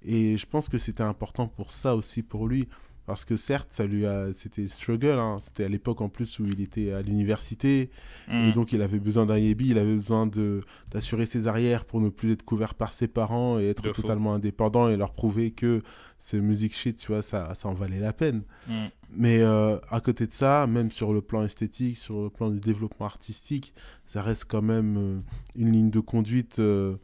Et 0.05 0.37
je 0.37 0.45
pense 0.45 0.69
que 0.69 0.77
c'était 0.77 1.03
important 1.03 1.47
pour 1.47 1.71
ça 1.71 1.95
aussi 1.95 2.23
pour 2.23 2.47
lui. 2.47 2.67
Parce 3.05 3.25
que 3.25 3.35
certes, 3.35 3.67
ça 3.71 3.85
lui 3.85 4.05
a, 4.05 4.27
c'était 4.33 4.65
struggle. 4.69 5.19
hein. 5.19 5.37
C'était 5.43 5.65
à 5.65 5.67
l'époque 5.67 5.99
en 5.99 6.07
plus 6.07 6.39
où 6.39 6.45
il 6.45 6.61
était 6.61 6.93
à 6.93 7.01
l'université. 7.01 7.89
Mm. 8.29 8.33
Et 8.45 8.51
donc, 8.53 8.71
il 8.71 8.81
avait 8.81 8.99
besoin 8.99 9.25
d'un 9.25 9.37
Yebi, 9.37 9.67
il 9.71 9.77
avait 9.77 9.95
besoin 9.95 10.25
de, 10.25 10.61
d'assurer 10.89 11.25
ses 11.25 11.47
arrières 11.49 11.83
pour 11.83 11.99
ne 11.99 12.07
plus 12.07 12.31
être 12.31 12.43
couvert 12.45 12.73
par 12.75 12.93
ses 12.93 13.09
parents 13.09 13.59
et 13.59 13.67
être 13.67 13.83
De 13.83 13.91
fou. 13.91 14.03
totalement 14.03 14.33
indépendant 14.33 14.87
et 14.87 14.95
leur 14.95 15.11
prouver 15.11 15.51
que 15.51 15.81
ce 16.17 16.37
music 16.37 16.73
shit, 16.73 16.95
tu 16.97 17.07
vois, 17.07 17.21
ça, 17.21 17.53
ça 17.55 17.67
en 17.67 17.73
valait 17.73 17.99
la 17.99 18.13
peine. 18.13 18.43
Mm. 18.69 18.73
Mais 19.17 19.41
euh, 19.41 19.77
à 19.89 19.99
côté 19.99 20.25
de 20.25 20.33
ça, 20.33 20.65
même 20.65 20.89
sur 20.89 21.11
le 21.11 21.19
plan 21.21 21.43
esthétique, 21.43 21.97
sur 21.97 22.23
le 22.23 22.29
plan 22.29 22.49
du 22.49 22.61
développement 22.61 23.05
artistique, 23.05 23.73
ça 24.05 24.21
reste 24.21 24.45
quand 24.47 24.61
même 24.61 24.95
euh, 24.97 25.19
une 25.57 25.73
ligne 25.73 25.89
de 25.89 25.99
conduite 25.99 26.59
euh, 26.59 26.95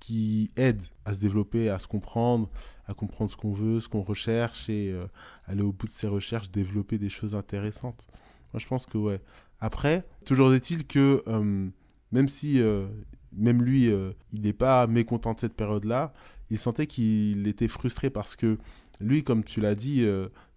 qui 0.00 0.50
aide 0.56 0.82
à 1.06 1.14
se 1.14 1.20
développer, 1.20 1.70
à 1.70 1.78
se 1.78 1.86
comprendre, 1.86 2.50
à 2.86 2.92
comprendre 2.92 3.30
ce 3.30 3.36
qu'on 3.36 3.52
veut, 3.52 3.80
ce 3.80 3.88
qu'on 3.88 4.02
recherche 4.02 4.68
et 4.68 4.90
euh, 4.90 5.06
aller 5.46 5.62
au 5.62 5.72
bout 5.72 5.86
de 5.86 5.92
ses 5.92 6.08
recherches, 6.08 6.50
développer 6.50 6.98
des 6.98 7.08
choses 7.08 7.36
intéressantes. 7.36 8.08
Moi, 8.52 8.60
je 8.60 8.66
pense 8.66 8.84
que 8.86 8.98
ouais. 8.98 9.20
Après, 9.60 10.04
toujours 10.24 10.52
est-il 10.52 10.84
que 10.86 11.22
euh, 11.28 11.68
même 12.10 12.28
si 12.28 12.60
euh, 12.60 12.88
même 13.32 13.62
lui, 13.62 13.92
il 14.32 14.40
n'est 14.40 14.52
pas 14.52 14.86
mécontent 14.86 15.34
de 15.34 15.40
cette 15.40 15.54
période-là, 15.54 16.12
il 16.50 16.58
sentait 16.58 16.86
qu'il 16.86 17.46
était 17.46 17.68
frustré 17.68 18.10
parce 18.10 18.34
que 18.34 18.58
lui, 19.00 19.22
comme 19.24 19.44
tu 19.44 19.60
l'as 19.60 19.74
dit, 19.74 20.06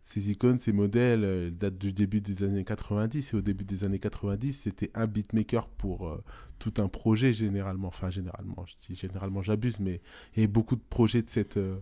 ces 0.10 0.32
icônes, 0.32 0.58
ces 0.58 0.72
modèles 0.72 1.24
euh, 1.24 1.52
datent 1.52 1.78
du 1.78 1.94
début 1.94 2.20
des 2.20 2.44
années 2.44 2.64
90. 2.64 3.32
Et 3.32 3.38
au 3.38 3.42
début 3.42 3.64
des 3.64 3.84
années 3.84 4.00
90, 4.00 4.54
c'était 4.54 4.90
un 4.96 5.06
beatmaker 5.06 5.68
pour 5.68 6.08
euh, 6.08 6.24
tout 6.58 6.74
un 6.80 6.88
projet, 6.88 7.32
généralement. 7.32 7.90
Enfin, 7.90 8.10
généralement, 8.10 8.66
je 8.66 8.74
dis 8.88 8.96
généralement, 8.96 9.44
j'abuse, 9.44 9.80
mais 9.80 10.02
il 10.34 10.40
y 10.40 10.44
avait 10.44 10.52
beaucoup 10.52 10.76
de 10.76 10.82
projets 10.90 11.22
de 11.22 11.30
cette, 11.30 11.58
euh, 11.58 11.80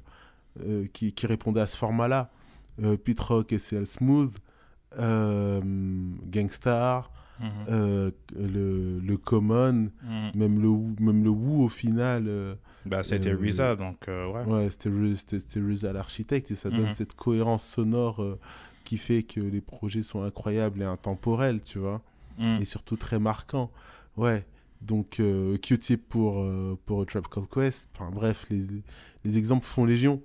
qui, 0.92 1.14
qui 1.14 1.26
répondaient 1.26 1.62
à 1.62 1.68
ce 1.68 1.78
format-là. 1.78 2.30
Pete 3.04 3.20
Rock 3.22 3.54
et 3.54 3.58
CL 3.58 3.88
Smooth, 3.88 4.34
Gangstar, 6.28 7.12
Mhm. 7.40 7.50
euh, 7.70 8.12
le, 8.36 9.00
le 9.00 9.18
Common, 9.18 9.90
Mm. 10.04 10.30
même 10.36 10.60
le, 10.62 10.70
même 11.04 11.24
le 11.24 11.30
Wu 11.30 11.64
au 11.66 11.70
final. 11.70 12.26
euh, 12.28 12.56
Bah, 12.86 13.04
c'était 13.04 13.32
Euh, 13.32 13.76
donc 13.76 14.08
euh, 14.08 14.32
ouais. 14.32 14.44
Ouais, 14.46 14.70
c'était 14.72 15.60
Reza 15.60 15.92
l'architecte 15.94 16.52
et 16.52 16.56
ça 16.56 16.70
donne 16.70 16.88
Mhm. 16.88 16.94
cette 16.96 17.14
cohérence 17.16 17.64
sonore 17.66 18.24
qui 18.86 18.98
fait 18.98 19.24
que 19.24 19.40
les 19.42 19.60
projets 19.62 20.04
sont 20.04 20.24
incroyables 20.24 20.82
et 20.82 20.86
intemporels, 20.86 21.62
tu 21.62 21.80
vois, 21.80 22.02
et 22.62 22.66
surtout 22.66 22.96
très 22.96 23.20
marquants. 23.20 23.70
Ouais, 24.16 24.46
donc 24.82 25.22
Q-Tip 25.62 26.08
pour, 26.08 26.46
pour 26.86 27.06
Trap 27.06 27.28
Called 27.28 27.50
Quest, 27.50 27.90
enfin 27.96 28.10
bref, 28.12 28.46
les, 28.50 28.66
les 29.26 29.38
exemples 29.38 29.66
font 29.66 29.84
légion. 29.86 30.22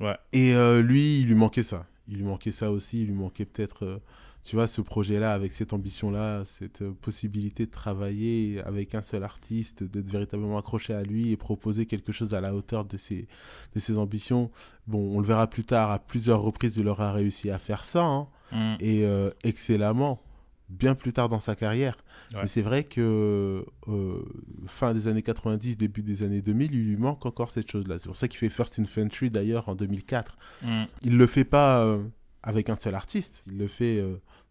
Ouais. 0.00 0.16
Et 0.32 0.54
lui, 0.82 1.20
il 1.20 1.26
lui 1.26 1.34
manquait 1.34 1.62
ça. 1.62 1.86
Il 2.08 2.16
lui 2.18 2.24
manquait 2.24 2.52
ça 2.52 2.70
aussi, 2.72 3.02
il 3.02 3.08
lui 3.08 3.14
manquait 3.14 3.44
peut-être, 3.44 4.00
tu 4.46 4.56
vois, 4.56 4.66
ce 4.66 4.80
projet-là, 4.80 5.34
avec 5.34 5.52
cette 5.52 5.72
ambition-là, 5.72 6.44
cette 6.46 6.82
euh, 6.82 6.92
possibilité 6.92 7.66
de 7.66 7.70
travailler 7.70 8.60
avec 8.64 8.94
un 8.94 9.02
seul 9.02 9.24
artiste, 9.24 9.82
d'être 9.82 10.08
véritablement 10.08 10.58
accroché 10.58 10.94
à 10.94 11.02
lui 11.02 11.32
et 11.32 11.36
proposer 11.36 11.86
quelque 11.86 12.12
chose 12.12 12.32
à 12.34 12.40
la 12.40 12.54
hauteur 12.54 12.84
de 12.84 12.96
ses, 12.96 13.26
de 13.74 13.80
ses 13.80 13.98
ambitions. 13.98 14.50
Bon, 14.86 15.16
on 15.16 15.20
le 15.20 15.26
verra 15.26 15.46
plus 15.48 15.64
tard, 15.64 15.90
à 15.90 15.98
plusieurs 15.98 16.40
reprises, 16.40 16.76
il 16.76 16.88
aura 16.88 17.12
réussi 17.12 17.50
à 17.50 17.58
faire 17.58 17.84
ça, 17.84 18.04
hein, 18.04 18.28
Mm. 18.52 18.74
et 18.80 19.04
euh, 19.04 19.30
excellemment, 19.42 20.22
bien 20.68 20.94
plus 20.94 21.12
tard 21.12 21.28
dans 21.28 21.40
sa 21.40 21.54
carrière. 21.54 21.96
Ouais. 22.32 22.40
Mais 22.42 22.48
c'est 22.48 22.62
vrai 22.62 22.84
que 22.84 23.64
euh, 23.88 24.22
fin 24.66 24.94
des 24.94 25.08
années 25.08 25.22
90, 25.22 25.76
début 25.76 26.02
des 26.02 26.22
années 26.22 26.42
2000, 26.42 26.74
il 26.74 26.86
lui 26.86 26.96
manque 26.96 27.24
encore 27.26 27.50
cette 27.50 27.70
chose-là. 27.70 27.98
C'est 27.98 28.08
pour 28.08 28.16
ça 28.16 28.28
qu'il 28.28 28.38
fait 28.38 28.48
First 28.48 28.78
Infantry 28.78 29.30
d'ailleurs 29.30 29.68
en 29.68 29.74
2004. 29.74 30.36
Mm. 30.62 30.84
Il 31.02 31.16
le 31.16 31.26
fait 31.26 31.44
pas 31.44 31.84
euh, 31.84 32.02
avec 32.42 32.68
un 32.68 32.76
seul 32.76 32.94
artiste, 32.94 33.42
il 33.46 33.58
le 33.58 33.68
fait 33.68 34.02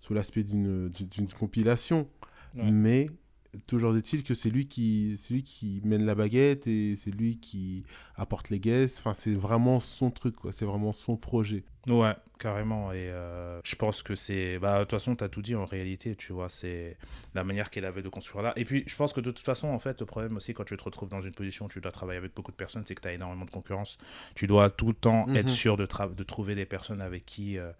sous 0.05 0.13
l'aspect 0.13 0.43
d'une 0.43 0.91
compilation. 1.37 2.07
Ouais. 2.55 2.69
Mais 2.71 3.09
toujours 3.67 3.95
est-il 3.95 4.23
que 4.23 4.33
c'est 4.33 4.49
lui 4.49 4.67
qui 4.67 5.17
c'est 5.17 5.33
lui 5.33 5.41
qui 5.43 5.81
mène 5.85 6.05
la 6.05 6.13
baguette 6.13 6.67
et 6.67 6.95
c'est 6.97 7.11
lui 7.11 7.37
qui 7.39 7.83
apporte 8.15 8.49
les 8.49 8.59
guests. 8.59 8.99
Enfin, 8.99 9.13
c'est 9.13 9.33
vraiment 9.33 9.79
son 9.79 10.11
truc, 10.11 10.35
quoi. 10.35 10.51
C'est 10.53 10.65
vraiment 10.65 10.91
son 10.91 11.15
projet. 11.17 11.63
Ouais, 11.87 12.13
carrément. 12.39 12.91
Et 12.91 13.09
euh, 13.09 13.59
je 13.63 13.75
pense 13.75 14.03
que 14.03 14.15
c'est. 14.15 14.57
Bah, 14.59 14.79
de 14.79 14.83
toute 14.83 14.91
façon, 14.91 15.15
tu 15.15 15.23
as 15.23 15.29
tout 15.29 15.41
dit 15.41 15.55
en 15.55 15.65
réalité, 15.65 16.15
tu 16.15 16.33
vois. 16.33 16.49
C'est 16.49 16.97
la 17.33 17.43
manière 17.43 17.69
qu'elle 17.69 17.85
avait 17.85 18.01
de 18.01 18.09
construire 18.09 18.43
là. 18.43 18.53
Et 18.57 18.65
puis, 18.65 18.83
je 18.87 18.95
pense 18.95 19.13
que 19.13 19.21
de 19.21 19.31
toute 19.31 19.45
façon, 19.45 19.67
en 19.69 19.79
fait, 19.79 19.99
le 20.01 20.05
problème 20.05 20.35
aussi, 20.35 20.53
quand 20.53 20.63
tu 20.65 20.75
te 20.75 20.83
retrouves 20.83 21.09
dans 21.09 21.21
une 21.21 21.33
position 21.33 21.65
où 21.65 21.69
tu 21.69 21.79
dois 21.81 21.91
travailler 21.91 22.17
avec 22.17 22.33
beaucoup 22.35 22.51
de 22.51 22.57
personnes, 22.57 22.83
c'est 22.85 22.95
que 22.95 23.01
tu 23.01 23.07
as 23.07 23.13
énormément 23.13 23.45
de 23.45 23.51
concurrence. 23.51 23.97
Tu 24.33 24.47
dois 24.47 24.69
tout 24.69 24.87
le 24.87 24.93
temps 24.93 25.27
Mhm. 25.27 25.35
être 25.37 25.49
sûr 25.49 25.77
de 25.77 25.85
trouver 26.23 26.55
des 26.55 26.65
personnes 26.65 27.01
avec 27.01 27.25
qui. 27.25 27.57
euh, 27.57 27.71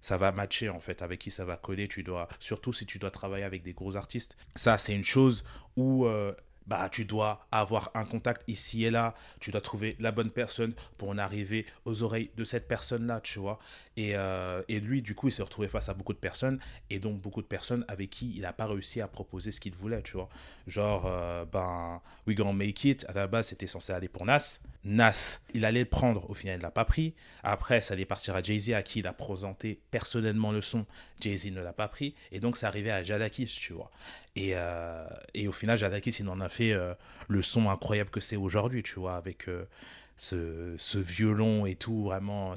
ça 0.00 0.16
va 0.16 0.32
matcher 0.32 0.68
en 0.68 0.80
fait, 0.80 1.02
avec 1.02 1.20
qui 1.20 1.30
ça 1.30 1.44
va 1.44 1.56
coller. 1.56 1.88
Tu 1.88 2.02
dois, 2.02 2.28
surtout 2.38 2.72
si 2.72 2.86
tu 2.86 2.98
dois 2.98 3.10
travailler 3.10 3.44
avec 3.44 3.62
des 3.62 3.72
gros 3.72 3.96
artistes. 3.96 4.36
Ça, 4.56 4.78
c'est 4.78 4.94
une 4.94 5.04
chose 5.04 5.44
où 5.76 6.06
euh, 6.06 6.34
bah, 6.70 6.88
tu 6.88 7.04
dois 7.04 7.44
avoir 7.50 7.90
un 7.94 8.04
contact 8.04 8.48
ici 8.48 8.84
et 8.84 8.90
là. 8.90 9.16
Tu 9.40 9.50
dois 9.50 9.60
trouver 9.60 9.96
la 9.98 10.12
bonne 10.12 10.30
personne 10.30 10.72
pour 10.98 11.08
en 11.08 11.18
arriver 11.18 11.66
aux 11.84 12.04
oreilles 12.04 12.30
de 12.36 12.44
cette 12.44 12.68
personne-là, 12.68 13.20
tu 13.20 13.40
vois. 13.40 13.58
Et, 13.96 14.12
euh, 14.14 14.62
et 14.68 14.78
lui, 14.78 15.02
du 15.02 15.16
coup, 15.16 15.26
il 15.26 15.32
s'est 15.32 15.42
retrouvé 15.42 15.66
face 15.66 15.88
à 15.88 15.94
beaucoup 15.94 16.12
de 16.12 16.18
personnes 16.18 16.60
et 16.88 17.00
donc 17.00 17.20
beaucoup 17.20 17.42
de 17.42 17.46
personnes 17.48 17.84
avec 17.88 18.10
qui 18.10 18.32
il 18.36 18.42
n'a 18.42 18.52
pas 18.52 18.66
réussi 18.66 19.00
à 19.00 19.08
proposer 19.08 19.50
ce 19.50 19.58
qu'il 19.58 19.74
voulait, 19.74 20.00
tu 20.02 20.12
vois. 20.12 20.28
Genre, 20.68 21.06
euh, 21.06 21.44
ben, 21.44 22.00
We 22.28 22.36
Gonna 22.36 22.52
Make 22.52 22.84
It, 22.84 23.04
à 23.08 23.14
la 23.14 23.26
base, 23.26 23.48
c'était 23.48 23.66
censé 23.66 23.92
aller 23.92 24.08
pour 24.08 24.24
Nas. 24.24 24.60
Nas, 24.84 25.40
il 25.52 25.64
allait 25.64 25.80
le 25.80 25.86
prendre, 25.86 26.30
au 26.30 26.34
final, 26.34 26.58
il 26.58 26.62
l'a 26.62 26.70
pas 26.70 26.86
pris. 26.86 27.14
Après, 27.42 27.80
ça 27.80 27.94
allait 27.94 28.06
partir 28.06 28.36
à 28.36 28.42
Jay-Z, 28.42 28.70
à 28.70 28.82
qui 28.82 29.00
il 29.00 29.06
a 29.06 29.12
présenté 29.12 29.80
personnellement 29.90 30.52
le 30.52 30.62
son. 30.62 30.86
Jay-Z 31.20 31.46
ne 31.52 31.60
l'a 31.60 31.72
pas 31.72 31.88
pris. 31.88 32.14
Et 32.32 32.40
donc, 32.40 32.56
ça 32.56 32.68
arrivait 32.68 32.90
à 32.90 33.04
Jadakis, 33.04 33.46
tu 33.60 33.74
vois. 33.74 33.90
Et, 34.36 34.52
euh, 34.54 35.06
et 35.34 35.48
au 35.48 35.52
final, 35.52 35.76
Jadakis, 35.76 36.16
il 36.20 36.28
en 36.28 36.40
a 36.40 36.48
fait 36.48 36.59
euh, 36.60 36.94
le 37.28 37.42
son 37.42 37.70
incroyable 37.70 38.10
que 38.10 38.20
c'est 38.20 38.36
aujourd'hui, 38.36 38.82
tu 38.82 38.98
vois, 38.98 39.14
avec 39.14 39.48
euh, 39.48 39.64
ce, 40.16 40.74
ce, 40.78 40.98
violon 40.98 41.64
et 41.64 41.76
tout, 41.76 42.04
vraiment. 42.04 42.54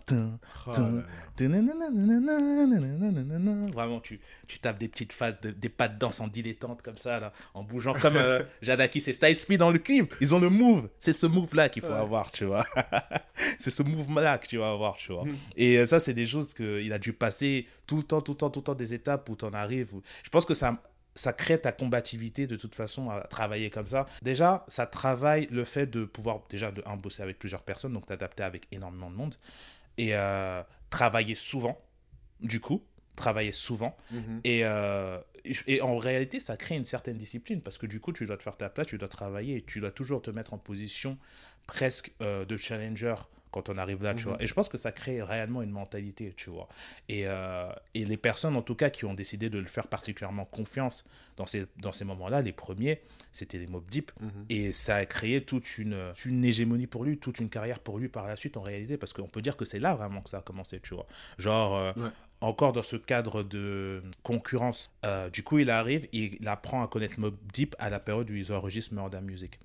Vraiment, 3.71 3.97
oh 3.97 4.01
tu, 4.01 4.19
tu 4.47 4.59
tapes 4.59 4.79
des 4.79 4.87
petites 4.87 5.13
phases, 5.13 5.39
des 5.39 5.69
pas 5.69 5.87
de 5.87 5.97
danse 5.97 6.19
en 6.19 6.27
dilettante 6.27 6.81
comme 6.81 6.97
ça, 6.97 7.19
là, 7.19 7.33
en 7.53 7.63
bougeant 7.63 7.93
comme 7.93 8.17
euh, 8.17 8.41
Jadakis 8.63 9.03
et 9.07 9.13
Style 9.13 9.35
Speed 9.35 9.59
dans 9.59 9.71
le 9.71 9.79
clip. 9.79 10.15
Ils 10.19 10.33
ont 10.33 10.39
le 10.39 10.49
move. 10.49 10.89
C'est 10.97 11.13
ce 11.13 11.27
move-là 11.27 11.69
qu'il 11.69 11.83
faut 11.83 11.93
avoir, 11.93 12.31
tu 12.31 12.45
vois. 12.45 12.65
c'est 13.59 13.71
ce 13.71 13.83
move-là 13.83 14.39
que 14.39 14.47
tu 14.47 14.57
vas 14.57 14.71
avoir, 14.71 14.95
tu 14.95 15.13
vois. 15.13 15.25
Et 15.55 15.85
ça, 15.85 15.99
c'est 15.99 16.13
des 16.13 16.25
choses 16.25 16.53
qu'il 16.53 16.91
a 16.91 16.97
dû 16.99 17.13
passer 17.13 17.67
tout 17.85 17.97
le 17.97 18.03
temps, 18.03 18.21
tout 18.21 18.31
le 18.31 18.37
temps, 18.37 18.49
tout 18.49 18.59
le 18.59 18.63
temps, 18.63 18.75
des 18.75 18.93
étapes 18.93 19.29
où 19.29 19.35
tu 19.35 19.45
en 19.45 19.53
arrives. 19.53 19.93
Où... 19.93 20.01
Je 20.23 20.29
pense 20.29 20.45
que 20.45 20.55
ça 20.55 20.81
ça 21.15 21.33
crée 21.33 21.59
ta 21.61 21.71
combativité 21.71 22.47
de 22.47 22.55
toute 22.55 22.75
façon 22.75 23.09
à 23.09 23.21
travailler 23.21 23.69
comme 23.69 23.87
ça. 23.87 24.05
Déjà, 24.21 24.65
ça 24.67 24.85
travaille 24.87 25.47
le 25.51 25.63
fait 25.63 25.85
de 25.85 26.05
pouvoir, 26.05 26.41
déjà, 26.49 26.71
de 26.71 26.81
un, 26.85 26.95
bosser 26.97 27.21
avec 27.21 27.37
plusieurs 27.39 27.61
personnes, 27.63 27.93
donc 27.93 28.05
t'adapter 28.07 28.43
avec 28.43 28.67
énormément 28.71 29.11
de 29.11 29.15
monde. 29.15 29.35
Et 29.97 30.15
euh, 30.15 30.63
travailler 30.89 31.35
souvent, 31.35 31.79
du 32.39 32.59
coup, 32.59 32.83
travailler 33.15 33.51
souvent. 33.51 33.95
Mhm. 34.11 34.41
Et, 34.43 34.61
euh, 34.65 35.19
et- 35.45 35.75
et 35.75 35.81
en 35.81 35.97
réalité, 35.97 36.39
ça 36.39 36.57
crée 36.57 36.75
une 36.75 36.85
certaine 36.85 37.17
discipline 37.17 37.61
parce 37.61 37.77
que 37.77 37.85
du 37.85 37.99
coup, 37.99 38.11
tu 38.11 38.25
dois 38.25 38.37
te 38.37 38.43
faire 38.43 38.57
ta 38.57 38.69
place, 38.69 38.87
tu 38.87 38.97
dois 38.97 39.07
travailler 39.09 39.57
et 39.57 39.61
tu 39.61 39.79
dois 39.79 39.91
toujours 39.91 40.21
te 40.21 40.31
mettre 40.31 40.53
en 40.53 40.57
position 40.57 41.17
presque 41.67 42.11
euh, 42.21 42.43
de 42.45 42.57
challenger 42.57 43.15
quand 43.53 43.69
on 43.69 43.77
arrive 43.77 44.03
là, 44.03 44.13
tu 44.15 44.25
Mhm. 44.25 44.33
vois. 44.33 44.43
Et 44.43 44.47
je 44.47 44.53
pense 44.53 44.67
que 44.67 44.77
ça 44.77 44.91
crée 44.91 45.21
réellement 45.21 45.61
une 45.61 45.69
mentalité, 45.71 46.33
tu 46.35 46.49
vois. 46.49 46.67
Et, 47.07 47.23
euh, 47.27 47.71
et 47.93 48.03
les 48.03 48.17
personnes, 48.17 48.55
en 48.57 48.61
tout 48.63 48.75
cas, 48.75 48.89
qui 48.89 49.05
ont 49.05 49.13
décidé 49.13 49.49
de 49.49 49.59
le 49.59 49.65
faire 49.65 49.87
particulièrement 49.87 50.43
confiance 50.45 51.05
dans 51.37 51.45
ces, 51.45 51.65
dans 51.77 51.91
ces 51.93 52.03
moments-là, 52.03 52.41
les 52.41 52.51
premiers, 52.51 53.01
c'était 53.31 53.57
les 53.59 53.67
Mob 53.67 53.85
Deep. 53.89 54.11
Mhm. 54.19 54.45
Et 54.49 54.73
ça 54.73 54.95
a 54.97 55.05
créé 55.05 55.43
toute 55.45 55.77
une, 55.77 56.11
une 56.25 56.43
hégémonie 56.43 56.87
pour 56.87 57.03
lui, 57.05 57.17
toute 57.17 57.39
une 57.39 57.49
carrière 57.49 57.79
pour 57.79 57.97
lui 57.99 58.09
par 58.09 58.27
la 58.27 58.35
suite, 58.35 58.57
en 58.57 58.61
réalité, 58.61 58.97
parce 58.97 59.13
qu'on 59.13 59.27
peut 59.29 59.41
dire 59.41 59.55
que 59.55 59.65
c'est 59.65 59.79
là 59.79 59.95
vraiment 59.95 60.21
que 60.21 60.29
ça 60.29 60.39
a 60.39 60.41
commencé, 60.41 60.79
tu 60.81 60.93
vois. 60.95 61.05
Genre, 61.37 61.75
euh, 61.77 61.93
Ouais. 61.95 62.09
encore 62.41 62.73
dans 62.73 62.83
ce 62.83 62.95
cadre 62.97 63.43
de 63.43 64.01
concurrence. 64.23 64.91
Euh, 65.05 65.29
du 65.29 65.43
coup, 65.43 65.59
il 65.59 65.69
arrive, 65.69 66.07
il 66.11 66.45
apprend 66.47 66.83
à 66.83 66.87
connaître 66.87 67.19
Mob 67.19 67.37
Deep 67.53 67.75
à 67.79 67.89
la 67.89 67.99
période 67.99 68.29
où 68.29 68.33
ils 68.35 68.51
enregistrent 68.51 68.93
Murder 68.95 69.21
Music. 69.21 69.59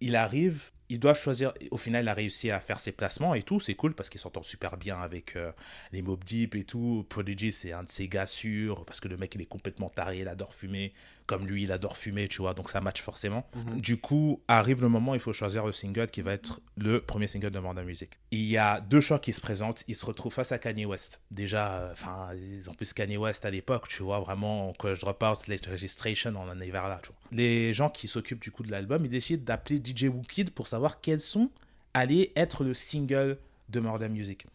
Il 0.00 0.16
arrive, 0.16 0.70
ils 0.90 0.98
doivent 0.98 1.18
choisir. 1.18 1.52
Au 1.70 1.78
final, 1.78 2.04
il 2.04 2.08
a 2.08 2.14
réussi 2.14 2.50
à 2.50 2.58
faire 2.58 2.80
ses 2.80 2.92
placements 2.92 3.34
et 3.34 3.42
tout. 3.42 3.60
C'est 3.60 3.74
cool 3.74 3.94
parce 3.94 4.10
qu'il 4.10 4.20
s'entend 4.20 4.42
super 4.42 4.76
bien 4.76 5.00
avec 5.00 5.36
euh, 5.36 5.52
les 5.92 6.02
Mob 6.02 6.22
Deep 6.24 6.56
et 6.56 6.64
tout. 6.64 7.06
Prodigy, 7.08 7.52
c'est 7.52 7.72
un 7.72 7.84
de 7.84 7.88
ses 7.88 8.08
gars 8.08 8.26
sûrs 8.26 8.84
parce 8.84 9.00
que 9.00 9.06
le 9.06 9.16
mec, 9.16 9.34
il 9.36 9.40
est 9.40 9.46
complètement 9.46 9.88
taré, 9.88 10.18
il 10.18 10.28
adore 10.28 10.52
fumer. 10.52 10.92
Comme 11.26 11.46
lui, 11.46 11.62
il 11.62 11.70
adore 11.70 11.96
fumer, 11.96 12.26
tu 12.26 12.42
vois. 12.42 12.54
Donc 12.54 12.68
ça 12.68 12.80
match 12.80 13.00
forcément. 13.00 13.46
Mhm. 13.54 13.80
Du 13.80 13.98
coup, 13.98 14.42
arrive 14.48 14.82
le 14.82 14.88
moment 14.88 15.14
il 15.14 15.20
faut 15.20 15.32
choisir 15.32 15.64
le 15.64 15.72
single 15.72 16.08
qui 16.08 16.22
va 16.22 16.32
être 16.32 16.60
le 16.76 17.00
premier 17.00 17.28
single 17.28 17.50
de 17.50 17.60
Manda 17.60 17.84
Music. 17.84 18.10
Il 18.32 18.44
y 18.44 18.56
a 18.56 18.80
deux 18.80 19.00
choix 19.00 19.20
qui 19.20 19.32
se 19.32 19.40
présentent. 19.40 19.84
Il 19.86 19.94
se 19.94 20.04
retrouve 20.04 20.32
face 20.32 20.50
à 20.50 20.58
Kanye 20.58 20.86
West. 20.86 21.22
Déjà, 21.30 21.76
euh, 21.76 21.92
enfin, 21.92 22.30
en 22.68 22.74
plus, 22.74 22.92
Kanye 22.92 23.16
West 23.16 23.44
à 23.44 23.50
l'époque, 23.50 23.86
tu 23.86 24.02
vois, 24.02 24.18
vraiment, 24.18 24.72
College 24.72 24.98
Dropout, 25.00 25.46
Late 25.46 25.66
Registration, 25.66 26.32
on 26.34 26.50
en 26.50 26.60
est 26.60 26.70
vers 26.70 26.88
là, 26.88 26.98
tu 27.00 27.08
vois. 27.08 27.16
Les 27.30 27.72
gens 27.74 27.90
qui 27.90 28.08
s'occupent 28.08 28.42
du 28.42 28.50
coup 28.50 28.64
de 28.64 28.70
l'album, 28.72 29.04
ils 29.04 29.10
décident 29.10 29.44
d'appeler 29.44 29.80
DJ 29.84 30.04
Wookid 30.04 30.50
pour 30.50 30.66
savoir 30.66 30.79
quels 31.00 31.20
sont 31.20 31.50
allait 31.94 32.32
être 32.36 32.64
le 32.64 32.74
single 32.74 33.38
de 33.68 33.80
Murder 33.80 34.08
Music. 34.08 34.46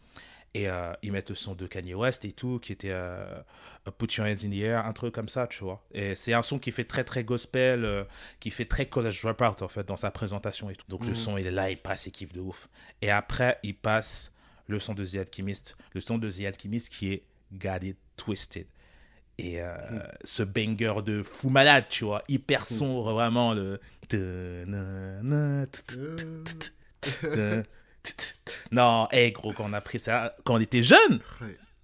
Et 0.54 0.70
euh, 0.70 0.92
ils 1.02 1.12
mettent 1.12 1.28
le 1.28 1.36
son 1.36 1.54
de 1.54 1.66
Kanye 1.66 1.92
West 1.94 2.24
et 2.24 2.32
tout, 2.32 2.58
qui 2.60 2.72
était 2.72 2.88
euh, 2.90 3.26
Put 3.98 4.14
Your 4.14 4.26
Hands 4.26 4.30
in 4.42 4.48
the 4.50 4.54
Air, 4.62 4.86
un 4.86 4.92
truc 4.94 5.14
comme 5.14 5.28
ça, 5.28 5.46
tu 5.46 5.62
vois. 5.62 5.84
Et 5.92 6.14
c'est 6.14 6.32
un 6.32 6.40
son 6.42 6.58
qui 6.58 6.70
fait 6.72 6.84
très 6.84 7.04
très 7.04 7.24
gospel, 7.24 7.84
euh, 7.84 8.04
qui 8.40 8.50
fait 8.50 8.64
très 8.64 8.86
college 8.86 9.20
dropout 9.20 9.60
en 9.60 9.68
fait 9.68 9.86
dans 9.86 9.98
sa 9.98 10.10
présentation 10.10 10.70
et 10.70 10.74
tout. 10.74 10.86
Donc 10.88 11.02
le 11.04 11.10
Mhm. 11.10 11.16
son 11.16 11.36
il 11.36 11.46
est 11.46 11.50
là, 11.50 11.70
il 11.70 11.76
passe, 11.76 12.06
il 12.06 12.12
kiffe 12.12 12.32
de 12.32 12.40
ouf. 12.40 12.68
Et 13.02 13.10
après, 13.10 13.58
il 13.64 13.76
passe 13.76 14.32
le 14.66 14.80
son 14.80 14.94
de 14.94 15.04
The 15.04 15.16
Alchemist, 15.16 15.76
le 15.92 16.00
son 16.00 16.16
de 16.16 16.30
The 16.30 16.40
Alchemist 16.46 16.88
qui 16.90 17.12
est 17.12 17.22
Got 17.52 17.82
It 17.84 17.98
Twisted. 18.16 18.66
Et 19.38 19.60
euh, 19.60 19.74
ce 20.24 20.42
banger 20.42 20.94
de 21.04 21.22
fou 21.22 21.50
malade, 21.50 21.84
tu 21.90 22.04
vois, 22.04 22.22
hyper 22.28 22.64
sombre, 22.66 23.12
vraiment 23.12 23.52
le. 23.52 23.78
Non, 28.72 29.08
hé 29.12 29.32
gros, 29.32 29.52
quand 29.52 29.64
on 29.68 29.72
a 29.72 29.80
pris 29.80 29.98
ça, 29.98 30.36
quand 30.44 30.54
on 30.54 30.60
était 30.60 30.82
jeune. 30.82 31.20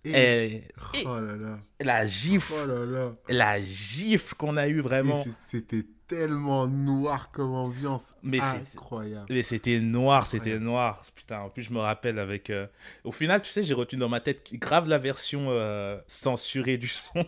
Et- 0.05 0.11
eh, 0.15 0.65
eh, 0.95 1.05
Oh 1.07 1.21
là 1.21 1.37
là. 1.37 1.59
la 1.81 2.07
gifle, 2.09 2.53
Oh 2.61 2.67
là 2.67 2.85
là. 2.85 3.13
la 3.29 3.63
gifle 3.63 4.35
qu'on 4.35 4.57
a 4.57 4.67
eu 4.69 4.81
vraiment. 4.81 5.25
C'était 5.49 5.85
tellement 6.09 6.67
noir 6.67 7.31
comme 7.31 7.53
ambiance. 7.55 8.15
Mais 8.23 8.41
incroyable. 8.41 9.27
Mais 9.31 9.43
c'était 9.45 9.79
noir, 9.81 10.27
c'était 10.27 10.59
noir. 10.59 11.05
Putain, 11.15 11.41
en 11.41 11.51
plus, 11.51 11.63
je 11.63 11.73
me 11.73 11.79
rappelle 11.79 12.19
avec. 12.19 12.51
euh, 12.51 12.67
Au 13.05 13.13
final, 13.13 13.43
tu 13.43 13.49
sais, 13.51 13.63
j'ai 13.63 13.75
retenu 13.75 14.01
dans 14.01 14.09
ma 14.09 14.21
tête 14.21 14.43
grave 14.55 14.89
la 14.89 14.99
version 14.99 15.47
euh, 15.51 15.99
censurée 16.09 16.79
du 16.79 16.89
son. 16.89 17.25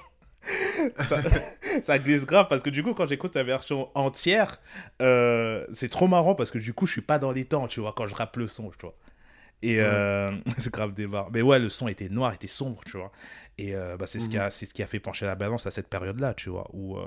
Ça, 1.00 1.18
ça 1.82 1.98
glisse 1.98 2.26
grave 2.26 2.46
parce 2.48 2.62
que 2.62 2.70
du 2.70 2.82
coup, 2.82 2.94
quand 2.94 3.06
j'écoute 3.06 3.34
la 3.34 3.42
version 3.42 3.88
entière, 3.94 4.60
euh, 5.02 5.66
c'est 5.72 5.88
trop 5.90 6.08
marrant 6.08 6.34
parce 6.34 6.50
que 6.50 6.58
du 6.58 6.72
coup, 6.74 6.86
je 6.86 6.92
suis 6.92 7.00
pas 7.02 7.18
dans 7.18 7.32
les 7.32 7.44
temps, 7.44 7.68
tu 7.68 7.80
vois, 7.80 7.92
quand 7.96 8.06
je 8.06 8.14
rappe 8.14 8.36
le 8.36 8.46
son, 8.48 8.70
tu 8.70 8.86
vois. 8.86 8.94
Et 9.62 9.80
euh, 9.80 10.32
c'est 10.58 10.72
grave 10.72 10.94
débat. 10.94 11.28
Mais 11.32 11.42
ouais, 11.42 11.58
le 11.58 11.68
son 11.68 11.88
était 11.88 12.08
noir, 12.08 12.34
était 12.34 12.48
sombre, 12.48 12.80
tu 12.84 12.96
vois. 12.98 13.12
Et 13.58 13.74
euh, 13.74 13.96
bah, 13.96 14.06
c'est 14.06 14.20
ce, 14.20 14.28
qui 14.28 14.38
a- 14.38 14.50
c'est 14.50 14.66
ce 14.66 14.74
qui 14.74 14.82
a 14.82 14.86
fait 14.86 15.00
pencher 15.00 15.26
la 15.26 15.36
balance 15.36 15.66
à 15.66 15.70
cette 15.70 15.88
période-là, 15.88 16.34
tu 16.34 16.50
vois, 16.50 16.68
où 16.72 16.98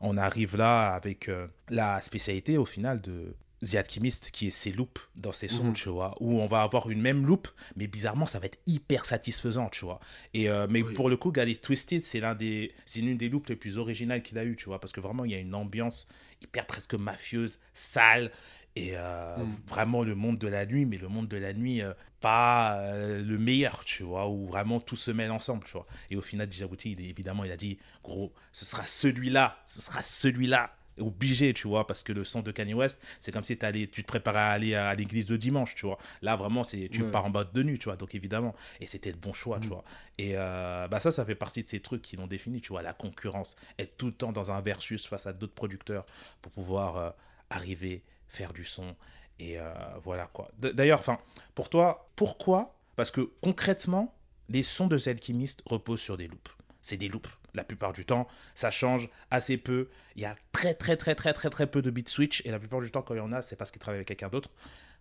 on 0.00 0.16
arrive 0.16 0.56
là 0.56 0.94
avec 0.94 1.30
la 1.70 2.00
spécialité 2.00 2.58
au 2.58 2.64
final 2.64 3.00
de 3.00 3.34
The 3.64 3.76
Alchemist 3.76 4.30
qui 4.32 4.48
est 4.48 4.50
ses 4.50 4.72
loops 4.72 5.00
dans 5.14 5.32
ses 5.32 5.48
sons, 5.48 5.66
Mhm. 5.68 5.72
tu 5.74 5.88
vois, 5.88 6.14
où 6.20 6.40
on 6.40 6.46
va 6.48 6.62
avoir 6.62 6.90
une 6.90 7.00
même 7.00 7.24
loop, 7.26 7.48
mais 7.76 7.86
bizarrement 7.86 8.26
ça 8.26 8.38
va 8.40 8.46
être 8.46 8.58
hyper 8.66 9.04
satisfaisant, 9.04 9.68
tu 9.68 9.84
vois. 9.84 10.00
Et 10.34 10.48
euh, 10.48 10.66
mais 10.68 10.82
Oui. 10.82 10.94
pour 10.94 11.08
le 11.08 11.16
coup, 11.16 11.30
Gali 11.30 11.56
Twisted, 11.58 12.02
c'est 12.02 12.18
l'un 12.20 12.34
des, 12.34 12.74
c'est 12.86 13.00
l'une 13.00 13.16
des 13.18 13.28
loops 13.28 13.48
les 13.48 13.56
plus 13.56 13.78
originales 13.78 14.22
qu'il 14.22 14.36
a 14.38 14.44
eu, 14.44 14.56
tu 14.56 14.64
vois, 14.66 14.80
parce 14.80 14.92
que 14.92 15.00
vraiment 15.00 15.24
il 15.24 15.30
y 15.30 15.34
a 15.34 15.38
une 15.38 15.54
ambiance 15.54 16.08
hyper 16.42 16.66
presque 16.66 16.94
mafieuse, 16.94 17.58
sale. 17.74 18.30
Et 18.74 18.92
euh, 18.96 19.36
Mhm. 19.44 19.56
vraiment 19.68 20.02
le 20.02 20.14
monde 20.14 20.38
de 20.38 20.48
la 20.48 20.64
nuit, 20.64 20.86
mais 20.86 20.96
le 20.96 21.06
monde 21.08 21.28
de 21.28 21.36
la 21.36 21.52
nuit, 21.52 21.82
euh, 21.82 21.92
pas 22.20 22.80
le 22.96 23.36
meilleur, 23.38 23.84
tu 23.84 24.02
vois, 24.02 24.28
où 24.30 24.46
vraiment 24.46 24.80
tout 24.80 24.96
se 24.96 25.10
mêle 25.10 25.30
ensemble, 25.30 25.64
tu 25.64 25.72
vois. 25.72 25.86
Et 26.10 26.16
au 26.16 26.22
final, 26.22 26.50
Djibouti, 26.50 26.92
il, 26.92 27.00
évidemment, 27.04 27.44
il 27.44 27.52
a 27.52 27.56
dit, 27.58 27.78
gros, 28.02 28.32
ce 28.50 28.64
sera 28.64 28.86
celui-là, 28.86 29.60
ce 29.66 29.82
sera 29.82 30.02
celui-là, 30.02 30.74
obligé, 30.98 31.54
tu 31.54 31.68
vois, 31.68 31.86
parce 31.86 32.02
que 32.02 32.12
le 32.12 32.24
son 32.24 32.40
de 32.42 32.50
Kanye 32.50 32.74
West, 32.74 33.00
c'est 33.20 33.32
comme 33.32 33.44
si 33.44 33.56
t'allais- 33.56 33.86
tu 33.86 34.02
te 34.02 34.06
préparais 34.08 34.38
à 34.38 34.48
aller 34.50 34.74
à 34.74 34.92
l'église 34.94 35.30
le 35.30 35.38
dimanche, 35.38 35.74
tu 35.74 35.86
vois. 35.86 35.98
Là, 36.20 36.36
vraiment, 36.36 36.64
c'est 36.64 36.88
tu 36.90 37.02
Ouais. 37.02 37.10
pars 37.10 37.24
en 37.24 37.30
boîte 37.30 37.54
de 37.54 37.62
nuit, 37.62 37.78
tu 37.78 37.84
vois, 37.84 37.96
donc 37.96 38.14
évidemment. 38.14 38.54
Et 38.80 38.86
c'était 38.86 39.10
le 39.10 39.16
bon 39.18 39.32
choix, 39.32 39.58
tu 39.58 39.68
Mhm. 39.68 39.72
vois. 39.74 39.84
Et 40.18 40.32
euh, 40.36 40.88
bah 40.88 41.00
ça, 41.00 41.10
ça 41.10 41.24
fait 41.24 41.34
partie 41.34 41.62
de 41.62 41.68
ces 41.68 41.80
trucs 41.80 42.02
qui 42.02 42.16
l'ont 42.16 42.26
défini, 42.26 42.60
tu 42.60 42.68
vois, 42.68 42.82
la 42.82 42.92
concurrence, 42.92 43.56
être 43.78 43.96
tout 43.96 44.06
le 44.06 44.12
temps 44.12 44.32
dans 44.32 44.50
un 44.50 44.60
versus 44.60 45.06
face 45.06 45.26
à 45.26 45.32
d'autres 45.32 45.54
producteurs 45.54 46.04
pour 46.42 46.52
pouvoir 46.52 46.96
euh, 46.96 47.10
arriver, 47.50 48.02
faire 48.28 48.52
du 48.52 48.64
son. 48.64 48.94
Et 49.38 49.58
euh, 49.58 49.72
voilà 50.04 50.26
quoi. 50.26 50.50
D'ailleurs, 50.58 51.00
enfin, 51.00 51.18
pour 51.54 51.68
toi, 51.68 52.08
pourquoi? 52.16 52.76
Parce 52.96 53.10
que 53.10 53.30
concrètement, 53.40 54.14
les 54.48 54.62
sons 54.62 54.86
de 54.86 54.98
The 54.98 55.08
Alchemist 55.08 55.62
reposent 55.66 56.00
sur 56.02 56.16
des 56.16 56.28
loops. 56.28 56.50
C'est 56.82 56.96
des 56.96 57.08
loops. 57.08 57.30
La 57.54 57.64
plupart 57.64 57.92
du 57.92 58.04
temps, 58.04 58.26
ça 58.54 58.70
change 58.70 59.08
assez 59.30 59.58
peu. 59.58 59.88
Il 60.16 60.22
y 60.22 60.24
a 60.24 60.36
très 60.52 60.74
très 60.74 60.96
très 60.96 61.14
très 61.14 61.32
très 61.32 61.50
très 61.50 61.66
peu 61.66 61.82
de 61.82 61.90
beat 61.90 62.08
switch 62.08 62.42
et 62.46 62.50
la 62.50 62.58
plupart 62.58 62.80
du 62.80 62.90
temps, 62.90 63.02
quand 63.02 63.14
il 63.14 63.18
y 63.18 63.20
en 63.20 63.32
a, 63.32 63.42
c'est 63.42 63.56
parce 63.56 63.70
qu'il 63.70 63.80
travaille 63.80 63.98
avec 63.98 64.08
quelqu'un 64.08 64.28
d'autre. 64.28 64.50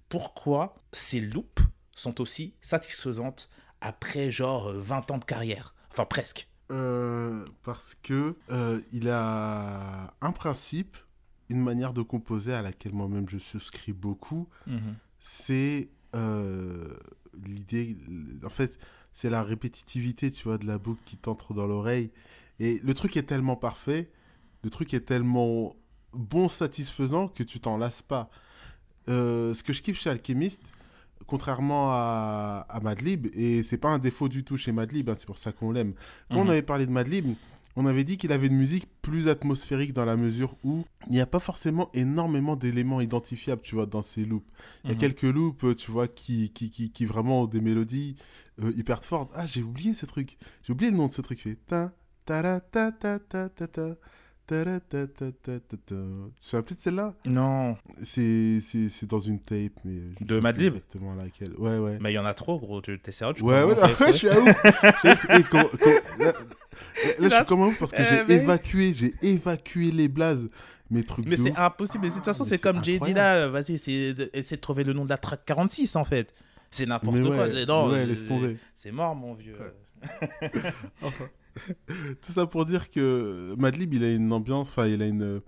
Pourquoi 0.09 0.75
ces 0.91 1.21
loops 1.21 1.63
sont 1.95 2.19
aussi 2.19 2.53
satisfaisantes 2.61 3.49
après 3.79 4.31
genre 4.31 4.67
euh, 4.67 4.81
20 4.81 5.11
ans 5.11 5.17
de 5.17 5.25
carrière? 5.25 5.73
Enfin 5.91 6.05
presque. 6.05 6.47
Euh, 6.71 7.45
parce 7.63 7.95
que 8.01 8.35
euh, 8.49 8.79
il 8.93 9.09
a 9.09 10.13
un 10.21 10.31
principe, 10.31 10.95
une 11.49 11.61
manière 11.61 11.91
de 11.91 12.01
composer 12.01 12.53
à 12.53 12.61
laquelle 12.61 12.93
moi-même 12.93 13.27
je 13.27 13.37
souscris 13.37 13.91
beaucoup. 13.91 14.47
C'est 15.19 15.89
euh, 16.15 16.97
l'idée, 17.45 17.97
en 18.45 18.49
fait, 18.49 18.79
c'est 19.13 19.29
la 19.29 19.43
répétitivité, 19.43 20.31
tu 20.31 20.43
vois, 20.43 20.57
de 20.57 20.65
la 20.65 20.77
boucle 20.77 21.01
qui 21.05 21.17
t'entre 21.17 21.53
dans 21.53 21.67
l'oreille. 21.67 22.11
Et 22.63 22.79
le 22.83 22.93
truc 22.93 23.17
est 23.17 23.23
tellement 23.23 23.55
parfait, 23.55 24.11
le 24.63 24.69
truc 24.69 24.93
est 24.93 24.99
tellement 25.01 25.75
bon, 26.13 26.47
satisfaisant 26.47 27.27
que 27.27 27.41
tu 27.43 27.59
t'en 27.59 27.77
lasses 27.77 28.03
pas. 28.03 28.29
Euh, 29.09 29.53
ce 29.55 29.63
que 29.63 29.73
je 29.73 29.81
kiffe 29.81 29.99
chez 29.99 30.11
Alchemist, 30.11 30.61
contrairement 31.25 31.91
à, 31.91 32.65
à 32.69 32.79
Madlib, 32.81 33.27
et 33.33 33.63
c'est 33.63 33.77
pas 33.77 33.89
un 33.89 33.97
défaut 33.99 34.29
du 34.29 34.43
tout 34.43 34.57
chez 34.57 34.71
Madlib, 34.71 35.09
hein, 35.09 35.15
c'est 35.17 35.25
pour 35.25 35.37
ça 35.39 35.51
qu'on 35.51 35.71
l'aime. 35.71 35.93
Quand 36.29 36.37
on 36.39 36.43
Mhm. 36.43 36.49
avait 36.51 36.61
parlé 36.61 36.85
de 36.85 36.91
Madlib, 36.91 37.33
on 37.77 37.85
avait 37.85 38.03
dit 38.03 38.17
qu'il 38.17 38.31
avait 38.33 38.47
une 38.47 38.57
musique 38.57 38.85
plus 39.01 39.27
atmosphérique 39.29 39.93
dans 39.93 40.03
la 40.05 40.17
mesure 40.17 40.55
où 40.63 40.83
il 41.07 41.13
n'y 41.13 41.21
a 41.21 41.25
pas 41.25 41.39
forcément 41.39 41.89
énormément 41.93 42.55
d'éléments 42.57 43.01
identifiables, 43.01 43.61
tu 43.63 43.73
vois, 43.75 43.85
dans 43.87 44.01
ces 44.03 44.25
loops. 44.25 44.45
Il 44.83 44.89
y 44.89 44.91
a 44.91 44.93
Mhm. 44.95 44.99
quelques 44.99 45.21
loops, 45.23 45.63
euh, 45.63 45.73
tu 45.73 45.89
vois, 45.89 46.07
qui, 46.07 46.51
qui, 46.51 46.69
qui, 46.69 46.91
qui 46.91 47.05
vraiment 47.05 47.43
ont 47.43 47.47
des 47.47 47.61
mélodies 47.61 48.17
euh, 48.61 48.71
hyper 48.75 49.03
fortes. 49.03 49.31
Ah, 49.33 49.47
j'ai 49.47 49.63
oublié 49.63 49.93
ce 49.95 50.05
truc. 50.05 50.37
J'ai 50.63 50.73
oublié 50.73 50.91
le 50.91 50.97
nom 50.97 51.07
de 51.07 51.13
ce 51.13 51.21
truc. 51.21 51.39
Fait 51.39 51.57
Tu 52.31 52.37
te 56.49 56.61
plus 56.61 56.75
de 56.75 56.81
celle-là? 56.81 57.13
Non, 57.25 57.77
C'est 58.03 58.59
c'est- 58.61 58.89
c'est 58.89 59.05
dans 59.05 59.19
une 59.19 59.39
tape, 59.39 59.79
mais 59.85 60.01
je 60.19 60.25
De 60.25 60.35
plus 60.35 60.41
Madlib 60.41 60.73
Exactement 60.73 61.15
laquelle. 61.15 61.53
Ouais, 61.57 61.77
ouais. 61.77 61.97
mais 62.01 62.11
il 62.11 62.15
y 62.15 62.19
en 62.19 62.25
a 62.25 62.33
trop, 62.33 62.59
gros. 62.59 62.81
Tu 62.81 62.99
t'es 62.99 63.11
sérieux 63.11 63.33
tu 63.35 63.43
Ouais, 63.43 63.63
ouais, 63.63 63.75
non, 63.75 63.87
vraiment 63.87 63.95
je 64.11 64.17
suis 64.17 64.29
à 64.29 64.39
ouf. 64.39 64.55
Je 65.03 65.09
suis 65.09 65.09
à 65.29 65.39
ouf. 65.39 65.49
Quand- 65.49 65.69
là, 66.19 66.33
là, 67.19 67.29
je 67.29 67.35
suis 67.35 67.45
comme 67.45 67.61
un 67.61 67.67
ouf 67.67 67.79
parce 67.79 67.91
que 67.91 68.01
eh, 68.01 68.03
j'ai 68.03 68.23
mais- 68.27 68.43
évacué, 68.43 68.93
j'ai 68.93 69.13
évacué 69.21 69.91
les 69.91 70.07
blazes, 70.09 70.49
mes 70.89 71.03
trucs 71.03 71.25
Mais 71.27 71.37
de 71.37 71.41
c'est 71.43 71.51
ouf. 71.51 71.59
impossible. 71.59 72.03
Mais 72.03 72.09
de 72.09 72.13
toute 72.15 72.23
Ah, 72.23 72.25
façon, 72.25 72.43
mais 72.43 72.49
c'est 72.49 72.55
c'est 72.57 72.61
comme 72.61 72.77
incroyable. 72.77 73.13
là. 73.13 73.35
euh, 73.35 73.49
Vas-y, 73.49 73.77
c'est 73.77 74.13
de- 74.13 74.29
essaie 74.33 74.55
de 74.57 74.61
trouver 74.61 74.83
le 74.83 74.93
nom 74.93 75.05
de 75.05 75.09
la 75.09 75.17
track 75.17 75.45
46 75.45 75.95
en 75.95 76.03
fait. 76.03 76.33
C'est 76.71 76.85
n'importe 76.85 77.15
Mais 77.17 77.25
quoi. 77.25 77.37
ouais, 77.47 77.65
non, 77.65 77.89
ouais, 77.89 77.99
euh, 77.99 78.05
laisse 78.05 78.25
tomber. 78.25 78.57
C'est 78.75 78.91
mort, 78.91 79.15
mon 79.15 79.33
vieux. 79.33 79.55
Ouais. 79.59 80.61
Tout 81.87 82.31
ça 82.31 82.45
pour 82.45 82.65
dire 82.65 82.89
que 82.89 83.55
Madlib, 83.57 83.93
il 83.93 84.03
a 84.03 84.13
une 84.13 84.31
ambiance, 84.31 84.69
enfin, 84.69 84.87
il 84.87 85.01
a 85.01 85.07
une 85.07 85.41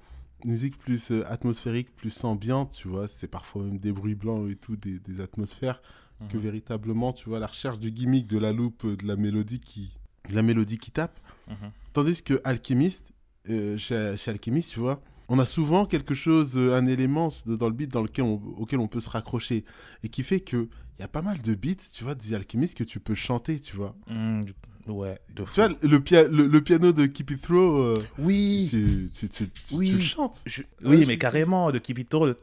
musique 0.46 0.78
plus 0.78 1.12
euh, 1.12 1.24
atmosphérique, 1.28 1.96
plus 1.96 2.24
ambiante, 2.24 2.72
tu 2.78 2.88
vois. 2.88 3.08
C'est 3.08 3.28
parfois 3.30 3.64
même 3.64 3.78
des 3.78 3.92
bruits 3.94 4.16
blancs 4.16 4.50
et 4.50 4.56
tout, 4.56 4.76
des, 4.76 5.00
des 5.00 5.22
atmosphères, 5.22 5.82
que 6.30 6.38
Mhm. 6.38 6.44
véritablement, 6.44 7.14
tu 7.14 7.28
vois, 7.30 7.40
la 7.40 7.48
recherche 7.48 7.80
du 7.80 7.92
gimmick, 7.92 8.28
de 8.28 8.38
la 8.38 8.54
loupe, 8.54 8.86
de 8.86 9.06
la 9.08 9.16
mélodie 9.16 9.60
qui, 9.60 9.92
de 10.30 10.36
la 10.36 10.42
mélodie 10.42 10.78
qui 10.78 10.92
tape. 10.92 11.20
Mhm. 11.50 11.72
Tandis 11.94 12.22
que 12.24 12.40
Alchemist, 12.44 13.12
euh, 13.50 13.78
chez, 13.78 14.16
chez 14.18 14.32
Alchemist, 14.32 14.72
tu 14.72 14.80
vois, 14.80 15.02
on 15.30 15.40
a 15.40 15.46
souvent 15.46 15.86
quelque 15.86 16.14
chose, 16.14 16.58
euh, 16.58 16.74
un 16.78 16.86
élément 16.86 17.30
dans 17.46 17.68
le 17.68 17.74
beat 17.74 17.92
dans 17.92 18.02
lequel 18.04 18.26
on- 18.26 18.42
auquel 18.58 18.80
on 18.80 18.88
peut 18.88 19.00
se 19.00 19.10
raccrocher. 19.10 19.64
Et 20.04 20.10
qui 20.10 20.24
fait 20.24 20.40
que 20.42 20.68
il 20.98 21.02
y 21.02 21.06
a 21.06 21.08
pas 21.08 21.22
mal 21.22 21.42
de 21.42 21.56
beats, 21.56 21.90
tu 21.92 22.04
vois, 22.04 22.16
des 22.16 22.34
alchimistes 22.34 22.78
que 22.78 22.84
tu 22.84 23.00
peux 23.00 23.16
chanter, 23.16 23.60
tu 23.60 23.76
vois. 23.76 23.96
Ouais, 24.88 25.18
de 25.34 25.44
Tu 25.44 25.50
vois, 25.56 25.70
le, 25.70 26.48
le, 26.48 26.62
piano 26.62 26.92
de 26.92 27.06
Keep 27.06 27.32
It 27.32 27.42
Throw. 27.42 27.98
Oui. 28.20 28.68
Tu, 28.70 29.10
tu, 29.14 29.30
tu, 29.30 29.50
tu, 29.50 29.76
oui. 29.76 30.02
chantes. 30.02 30.42
Je... 30.46 30.62
oui, 30.84 31.06
mais 31.08 31.18
carrément, 31.18 31.72
de 31.72 31.78
Keep 31.78 32.00
It 32.00 32.10
Throw. 32.10 32.26
Le... 32.26 32.38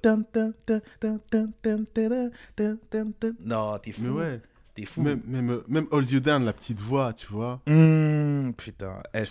Non, 3.44 3.78
t'es 3.78 3.92
fou. 3.92 4.02
Mais 4.02 4.08
ouais. 4.08 4.40
T'es 4.74 4.84
fou. 4.86 5.02
Même, 5.02 5.20
même, 5.26 5.60
même 5.68 5.86
Hold 5.90 6.10
You 6.10 6.20
Down, 6.20 6.44
la 6.44 6.54
petite 6.54 6.80
voix, 6.80 7.12
tu 7.12 7.26
vois. 7.26 7.60
Mmh, 7.66 8.52
putain. 8.56 9.02
Eh, 9.12 9.24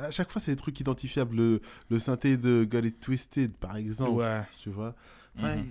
à 0.00 0.10
chaque 0.10 0.32
fois, 0.32 0.40
c'est 0.40 0.50
des 0.50 0.56
trucs 0.56 0.80
identifiables. 0.80 1.36
Le, 1.36 1.60
le 1.88 1.98
synthé 2.00 2.36
de 2.36 2.64
Got 2.68 2.80
It 2.80 2.98
Twisted, 2.98 3.52
par 3.56 3.76
exemple. 3.76 4.10
Ouais. 4.10 4.42
Tu 4.62 4.70
vois. 4.70 4.94
Enfin, 5.38 5.56
mmh 5.56 5.64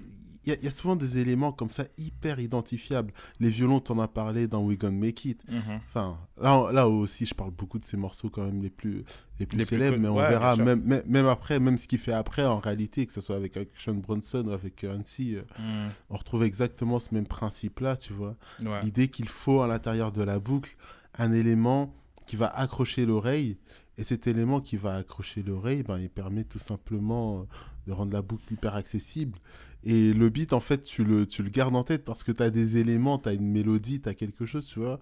il 0.45 0.53
y, 0.53 0.55
a- 0.55 0.62
y 0.62 0.67
a 0.67 0.71
souvent 0.71 0.95
des 0.95 1.17
éléments 1.17 1.51
comme 1.51 1.69
ça 1.69 1.86
hyper 1.97 2.39
identifiables. 2.39 3.13
Les 3.39 3.49
violons, 3.49 3.79
t'en 3.79 3.99
as 3.99 4.08
parlé 4.08 4.47
dans 4.47 4.63
We 4.63 4.77
Gonna 4.77 4.97
Make 4.97 5.25
It. 5.25 5.41
Mhm. 5.49 5.79
Enfin, 5.89 6.17
là, 6.41 6.71
là 6.71 6.88
aussi, 6.88 7.25
je 7.25 7.34
parle 7.34 7.51
beaucoup 7.51 7.79
de 7.79 7.86
ces 7.86 7.97
morceaux 7.97 8.29
quand 8.29 8.43
même 8.45 8.62
les 8.62 8.69
plus, 8.69 9.03
les 9.39 9.45
plus 9.45 9.58
Les 9.58 9.65
célèbres, 9.65 9.97
mais 9.97 10.08
on 10.08 10.15
ouais, 10.17 10.29
verra 10.29 10.55
même, 10.55 10.81
même, 10.84 11.03
même 11.08 11.25
après, 11.27 11.60
même 11.60 11.77
ce 11.77 11.88
qu'il 11.88 11.99
fait 11.99 12.13
après, 12.13 12.45
en 12.45 12.60
réalité, 12.60 13.05
que 13.05 13.13
ce 13.13 13.21
soit 13.21 13.36
avec 13.36 13.58
Action 13.58 13.93
Bronson 13.95 14.43
ou 14.47 14.51
avec 14.51 14.86
Hansi, 14.88 15.38
Mhm. 15.60 15.89
on 16.10 16.15
retrouve 16.17 16.43
exactement 16.43 16.99
ce 16.99 17.13
même 17.13 17.27
principe-là, 17.27 17.97
tu 17.97 18.13
vois. 18.13 18.36
Ouais. 18.63 18.81
L'idée 18.84 19.08
qu'il 19.08 19.27
faut 19.29 19.62
à 19.62 19.67
l'intérieur 19.67 20.12
de 20.12 20.23
la 20.23 20.39
boucle 20.39 20.75
un 21.17 21.31
élément 21.31 21.93
qui 22.27 22.36
va 22.36 22.47
accrocher 22.47 23.05
l'oreille. 23.05 23.58
Et 23.97 24.03
cet 24.03 24.27
élément 24.27 24.60
qui 24.60 24.75
va 24.75 24.95
accrocher 24.95 25.41
l'oreille, 25.41 25.81
ben, 25.81 25.97
il 25.97 26.10
permet 26.10 26.43
tout 26.43 26.60
simplement 26.60 27.39
euh, 27.39 27.43
de 27.88 27.93
rendre 27.93 28.12
la 28.12 28.21
boucle 28.21 28.51
hyper 28.51 28.75
accessible. 28.75 29.39
Et 29.85 30.13
le 30.13 30.29
beat, 30.29 30.51
en 30.53 30.59
fait, 30.59 30.81
tu 30.83 31.03
le, 31.03 31.25
tu 31.27 31.43
le 31.43 31.49
gardes 31.49 31.75
en 31.75 31.83
tête 31.83 32.03
parce 32.03 32.23
que 32.23 32.31
tu 32.31 32.41
as 32.41 32.49
des 32.49 32.77
éléments, 32.77 33.19
tu 33.19 33.29
as 33.29 33.33
une 33.33 33.47
mélodie, 33.51 34.01
tu 34.01 34.09
as 34.09 34.15
quelque 34.15 34.45
chose, 34.45 34.65
tu 34.65 34.79
vois, 34.79 34.99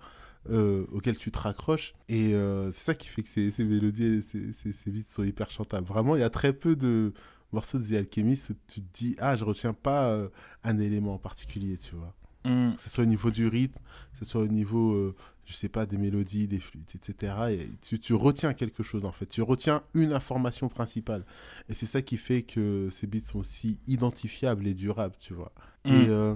euh, 0.49 0.85
auquel 0.91 1.17
tu 1.17 1.31
te 1.31 1.39
raccroches. 1.39 1.93
Et 2.09 2.33
euh, 2.35 2.71
c'est 2.71 2.83
ça 2.83 2.93
qui 2.95 3.07
fait 3.07 3.21
que 3.21 3.29
ces, 3.29 3.49
ces 3.51 3.63
mélodies, 3.63 4.05
et 4.05 4.21
ces, 4.21 4.51
ces, 4.51 4.73
ces 4.73 4.91
beats 4.91 5.07
sont 5.07 5.23
hyper 5.23 5.49
chantables. 5.49 5.87
Vraiment, 5.87 6.15
il 6.15 6.19
y 6.19 6.23
a 6.23 6.29
très 6.29 6.51
peu 6.53 6.75
de 6.75 7.13
morceaux 7.53 7.79
de 7.79 7.85
The 7.87 7.93
Alchemist 7.93 8.49
où 8.49 8.53
tu 8.67 8.81
te 8.81 8.87
dis, 8.93 9.15
ah, 9.19 9.35
je 9.37 9.45
retiens 9.45 9.73
pas 9.73 10.09
euh, 10.09 10.27
un 10.63 10.77
élément 10.79 11.13
en 11.13 11.19
particulier, 11.19 11.77
tu 11.77 11.95
vois 11.95 12.13
Mhm. 12.45 12.75
que 12.75 12.81
ce 12.81 12.89
soit 12.89 13.05
au 13.05 13.07
niveau 13.07 13.31
du 13.31 13.47
rythme, 13.47 13.79
que 14.11 14.19
ce 14.19 14.25
soit 14.25 14.41
au 14.41 14.47
niveau, 14.47 15.15
je 15.45 15.53
sais 15.53 15.69
pas, 15.69 15.85
des 15.85 15.97
mélodies, 15.97 16.47
des 16.47 16.59
flûtes, 16.59 16.95
etc. 16.95 17.33
Et 17.51 17.69
tu, 17.81 17.99
tu 17.99 18.13
retiens 18.13 18.53
quelque 18.53 18.83
chose 18.83 19.05
en 19.05 19.11
fait. 19.11 19.25
Tu 19.25 19.41
retiens 19.41 19.83
une 19.93 20.13
information 20.13 20.69
principale. 20.69 21.25
Et 21.69 21.73
c'est 21.73 21.85
ça 21.85 22.01
qui 22.01 22.17
fait 22.17 22.43
que 22.43 22.89
ces 22.91 23.07
beats 23.07 23.25
sont 23.25 23.39
aussi 23.39 23.79
identifiables 23.87 24.65
et 24.67 24.73
durables, 24.73 25.15
tu 25.19 25.33
vois. 25.33 25.51
Mm. 25.85 25.89
Et 25.89 26.07
euh, 26.09 26.35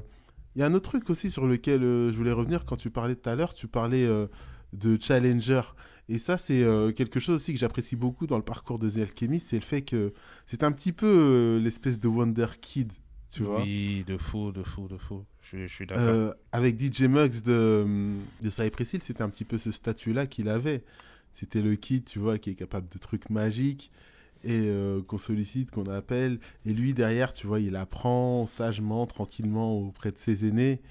il 0.55 0.59
y 0.59 0.63
a 0.63 0.65
un 0.65 0.73
autre 0.73 0.89
truc 0.89 1.09
aussi 1.09 1.31
sur 1.31 1.45
lequel 1.45 1.83
euh, 1.83 2.11
je 2.11 2.17
voulais 2.17 2.31
revenir 2.31 2.65
quand 2.65 2.75
tu 2.75 2.89
parlais 2.89 3.15
tout 3.15 3.29
à 3.29 3.35
l'heure. 3.35 3.53
Tu 3.53 3.67
parlais 3.67 4.05
euh, 4.05 4.27
de 4.73 4.97
Challenger. 4.99 5.61
Et 6.09 6.19
ça, 6.19 6.37
c'est 6.37 6.63
quelque 6.95 7.19
chose 7.19 7.35
aussi 7.35 7.51
que 7.51 7.59
j'apprécie 7.59 7.97
beaucoup 7.97 8.27
dans 8.27 8.37
le 8.37 8.43
parcours 8.43 8.79
de 8.79 8.89
The 8.89 8.99
Alchemist, 8.99 9.49
c'est 9.49 9.57
le 9.57 9.65
fait 9.65 9.81
que 9.81 10.13
c'est 10.45 10.63
un 10.63 10.71
petit 10.71 10.93
peu 10.93 11.59
l'espèce 11.61 11.99
de 11.99 12.07
Wonder 12.07 12.45
Kid, 12.61 12.93
tu 13.29 13.43
vois? 13.43 13.61
Oui, 13.61 14.03
de 14.07 14.17
fou, 14.17 14.51
de 14.51 14.63
fou, 14.63 14.87
de 14.87 14.97
fou. 14.97 15.23
Je, 15.41 15.67
je 15.67 15.73
suis 15.73 15.85
d'accord. 15.85 16.03
Euh, 16.03 16.33
avec 16.51 16.79
DJ 16.79 17.03
Muggs 17.03 17.41
de, 17.41 17.85
de 18.41 18.49
Cypress 18.49 18.93
Hill, 18.93 19.01
c'était 19.01 19.21
un 19.23 19.29
petit 19.29 19.45
peu 19.45 19.57
ce 19.57 19.71
statut-là 19.71 20.27
qu'il 20.27 20.49
avait. 20.49 20.83
C'était 21.33 21.61
le 21.61 21.75
kid, 21.75 22.05
tu 22.05 22.19
vois, 22.19 22.37
qui 22.37 22.51
est 22.51 22.55
capable 22.55 22.87
de 22.89 22.97
trucs 22.97 23.29
magiques 23.29 23.91
et 24.43 24.67
euh, 24.67 25.01
qu'on 25.01 25.17
sollicite, 25.17 25.71
qu'on 25.71 25.85
appelle. 25.85 26.39
Et 26.65 26.73
lui, 26.73 26.93
derrière, 26.93 27.33
tu 27.33 27.47
vois, 27.47 27.59
il 27.59 27.75
apprend 27.75 28.45
sagement, 28.45 29.05
tranquillement 29.05 29.77
auprès 29.77 30.11
de 30.11 30.17
ses 30.17 30.47
aînés 30.47 30.81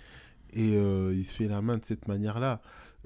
et 0.53 0.77
euh, 0.77 1.13
il 1.15 1.25
se 1.25 1.35
fait 1.35 1.49
la 1.49 1.61
main 1.63 1.79
de 1.79 1.85
cette 1.85 2.09
manière-là. 2.09 2.61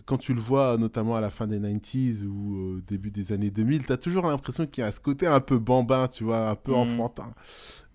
Quand 0.06 0.18
tu 0.18 0.34
le 0.34 0.40
vois, 0.40 0.76
notamment 0.76 1.16
à 1.16 1.20
la 1.20 1.30
fin 1.30 1.46
des 1.46 1.58
90s 1.58 2.24
ou 2.26 2.76
au 2.76 2.80
début 2.80 3.10
des 3.10 3.32
années 3.32 3.50
2000, 3.50 3.86
tu 3.86 3.92
as 3.92 3.96
toujours 3.96 4.26
l'impression 4.26 4.66
qu'il 4.66 4.82
y 4.84 4.86
a 4.86 4.92
ce 4.92 5.00
côté 5.00 5.26
un 5.26 5.40
peu 5.40 5.58
bambin, 5.58 6.08
tu 6.08 6.24
vois, 6.24 6.48
un 6.50 6.54
peu 6.56 6.72
Mhm. 6.72 6.78
enfantin. 7.00 7.34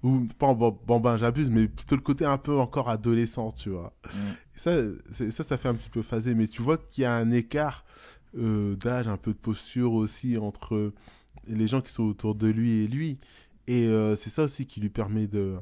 Ou 0.03 0.27
pas 0.37 0.47
en 0.47 0.53
bambin, 0.53 1.15
j'abuse, 1.15 1.49
mais 1.49 1.67
plutôt 1.67 1.95
le 1.95 2.01
côté 2.01 2.25
un 2.25 2.37
peu 2.37 2.53
encore 2.59 2.89
adolescent, 2.89 3.51
tu 3.51 3.69
vois. 3.69 3.93
Et 4.55 4.59
ça, 4.59 4.71
ça, 5.31 5.43
ça 5.43 5.57
fait 5.57 5.67
un 5.67 5.73
petit 5.73 5.89
peu 5.89 6.01
phaser. 6.03 6.35
Mais 6.35 6.47
tu 6.47 6.61
vois 6.61 6.77
qu'il 6.77 7.01
y 7.01 7.05
a 7.05 7.15
un 7.15 7.31
écart 7.31 7.83
euh, 8.37 8.75
d'âge, 8.75 9.07
un 9.07 9.17
peu 9.17 9.31
de 9.33 9.37
posture 9.39 9.93
aussi 9.93 10.37
entre 10.37 10.93
les 11.47 11.67
gens 11.67 11.81
qui 11.81 11.91
sont 11.91 12.03
autour 12.03 12.35
de 12.35 12.47
lui 12.47 12.83
et 12.83 12.87
lui. 12.87 13.17
Et 13.67 13.87
euh, 13.87 14.15
c'est 14.15 14.29
ça 14.29 14.43
aussi 14.43 14.65
qui 14.67 14.79
lui 14.79 14.89
permet 14.89 15.25
de 15.27 15.55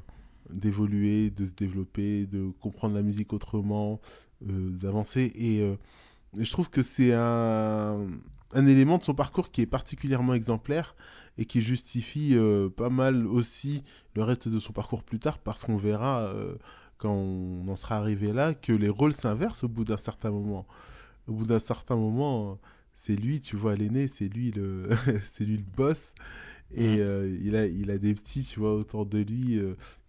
d'évoluer, 0.49 1.29
de 1.29 1.45
se 1.45 1.51
développer, 1.53 2.25
de 2.27 2.49
comprendre 2.60 2.95
la 2.95 3.01
musique 3.01 3.32
autrement, 3.34 4.01
euh, 4.49 4.69
d'avancer. 4.69 5.32
Et, 5.36 5.62
et 6.39 6.46
je 6.46 6.52
trouve 6.52 6.69
que 6.69 6.82
c'est 6.82 7.13
un, 7.13 8.08
un 8.54 8.65
élément 8.65 8.98
de 8.98 9.04
son 9.04 9.13
parcours 9.13 9.52
qui 9.52 9.62
est 9.62 9.65
particulièrement 9.65 10.34
exemplaire 10.34 10.96
et 11.38 11.46
qui 11.46 11.62
justifie 11.62 12.36
euh, 12.36 12.69
pas 12.69 12.89
mal 12.89 13.26
aussi 13.28 13.84
le 14.15 14.24
reste 14.24 14.48
de 14.48 14.60
son 14.60 14.74
parcours 14.74 15.04
plus 15.04 15.19
tard 15.19 15.39
parce 15.39 15.63
qu'on 15.63 15.78
verra 15.78 16.22
euh, 16.22 16.56
quand 16.98 17.13
on 17.13 17.67
en 17.67 17.76
sera 17.76 17.98
arrivé 17.98 18.34
là 18.34 18.54
que 18.54 18.72
les 18.72 18.89
rôles 18.89 19.13
s'inversent 19.13 19.63
au 19.63 19.69
bout 19.69 19.84
d'un 19.84 19.98
certain 19.98 20.32
moment. 20.32 20.67
Au 21.28 21.34
bout 21.34 21.46
d'un 21.46 21.60
certain 21.60 21.96
moment, 21.96 22.60
c'est 22.93 23.15
lui, 23.15 23.41
tu 23.41 23.56
vois, 23.56 23.76
l'aîné, 23.76 24.08
c'est 24.08 24.28
lui 24.28 24.52
le, 24.52 24.89
c'est 25.24 25.46
lui 25.46 25.58
le 25.58 25.63
boss. 25.76 26.13
Et 26.76 27.00
euh, 27.00 27.38
il, 27.41 27.56
a, 27.56 27.67
il 27.67 27.91
a 27.91 27.98
des 27.98 28.13
petits, 28.13 28.43
tu 28.43 28.60
vois, 28.60 28.74
autour 28.76 29.06
de 29.06 29.19
lui 29.19 29.60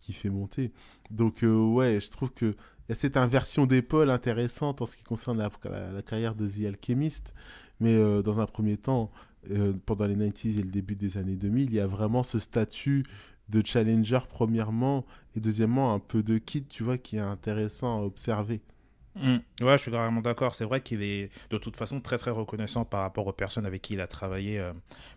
qui 0.01 0.13
fait 0.13 0.31
monter. 0.31 0.73
Donc, 1.11 1.43
ouais, 1.43 2.01
je 2.01 2.11
trouve 2.11 2.31
que 2.33 2.55
y 2.91 2.93
a 2.93 2.95
cette 2.95 3.17
inversion 3.17 3.67
d'épaule 3.67 4.11
intéressante 4.11 4.83
en 4.83 4.87
ce 4.87 4.97
qui 4.97 5.05
concerne 5.05 5.39
la, 5.39 6.03
carrière 6.03 6.35
de 6.35 6.47
The 6.47 6.67
Alchemist. 6.67 7.35
Mais 7.81 7.95
euh, 7.95 8.23
dans 8.23 8.41
un 8.41 8.47
premier 8.47 8.77
temps, 8.77 9.11
euh, 9.51 9.73
pendant 9.85 10.07
les 10.07 10.17
90s 10.17 10.59
et 10.59 10.63
le 10.63 10.71
début 10.71 10.97
des 10.97 11.17
années 11.19 11.37
2000, 11.37 11.71
il 11.71 11.75
y 11.75 11.81
a 11.81 11.87
vraiment 11.87 12.23
ce 12.23 12.39
statut 12.39 13.05
de 13.49 13.63
challenger, 13.65 14.21
premièrement, 14.29 15.05
et 15.37 15.41
deuxièmement, 15.41 15.93
un 15.93 15.99
peu 15.99 16.23
de 16.23 16.39
kid, 16.39 16.69
tu 16.69 16.83
vois, 16.83 16.97
qui 16.97 17.17
est 17.17 17.21
intéressant 17.21 18.01
à 18.01 18.05
observer. 18.05 18.63
Mm. 19.17 19.37
Ouais, 19.61 19.73
je 19.73 19.83
suis 19.83 19.91
carrément 19.91 20.21
d'accord. 20.21 20.55
C'est 20.55 20.65
vrai 20.65 20.81
qu'il 20.81 21.03
est 21.03 21.31
de 21.51 21.59
toute 21.59 21.77
façon 21.77 22.01
très 22.01 22.19
très 22.19 22.31
reconnaissant 22.31 22.85
par 22.85 23.03
rapport 23.03 23.27
aux 23.27 23.33
personnes 23.33 23.67
avec 23.67 23.83
qui 23.83 23.95
il 23.95 24.01
a 24.01 24.07
travaillé 24.07 24.59
euh, 24.59 24.73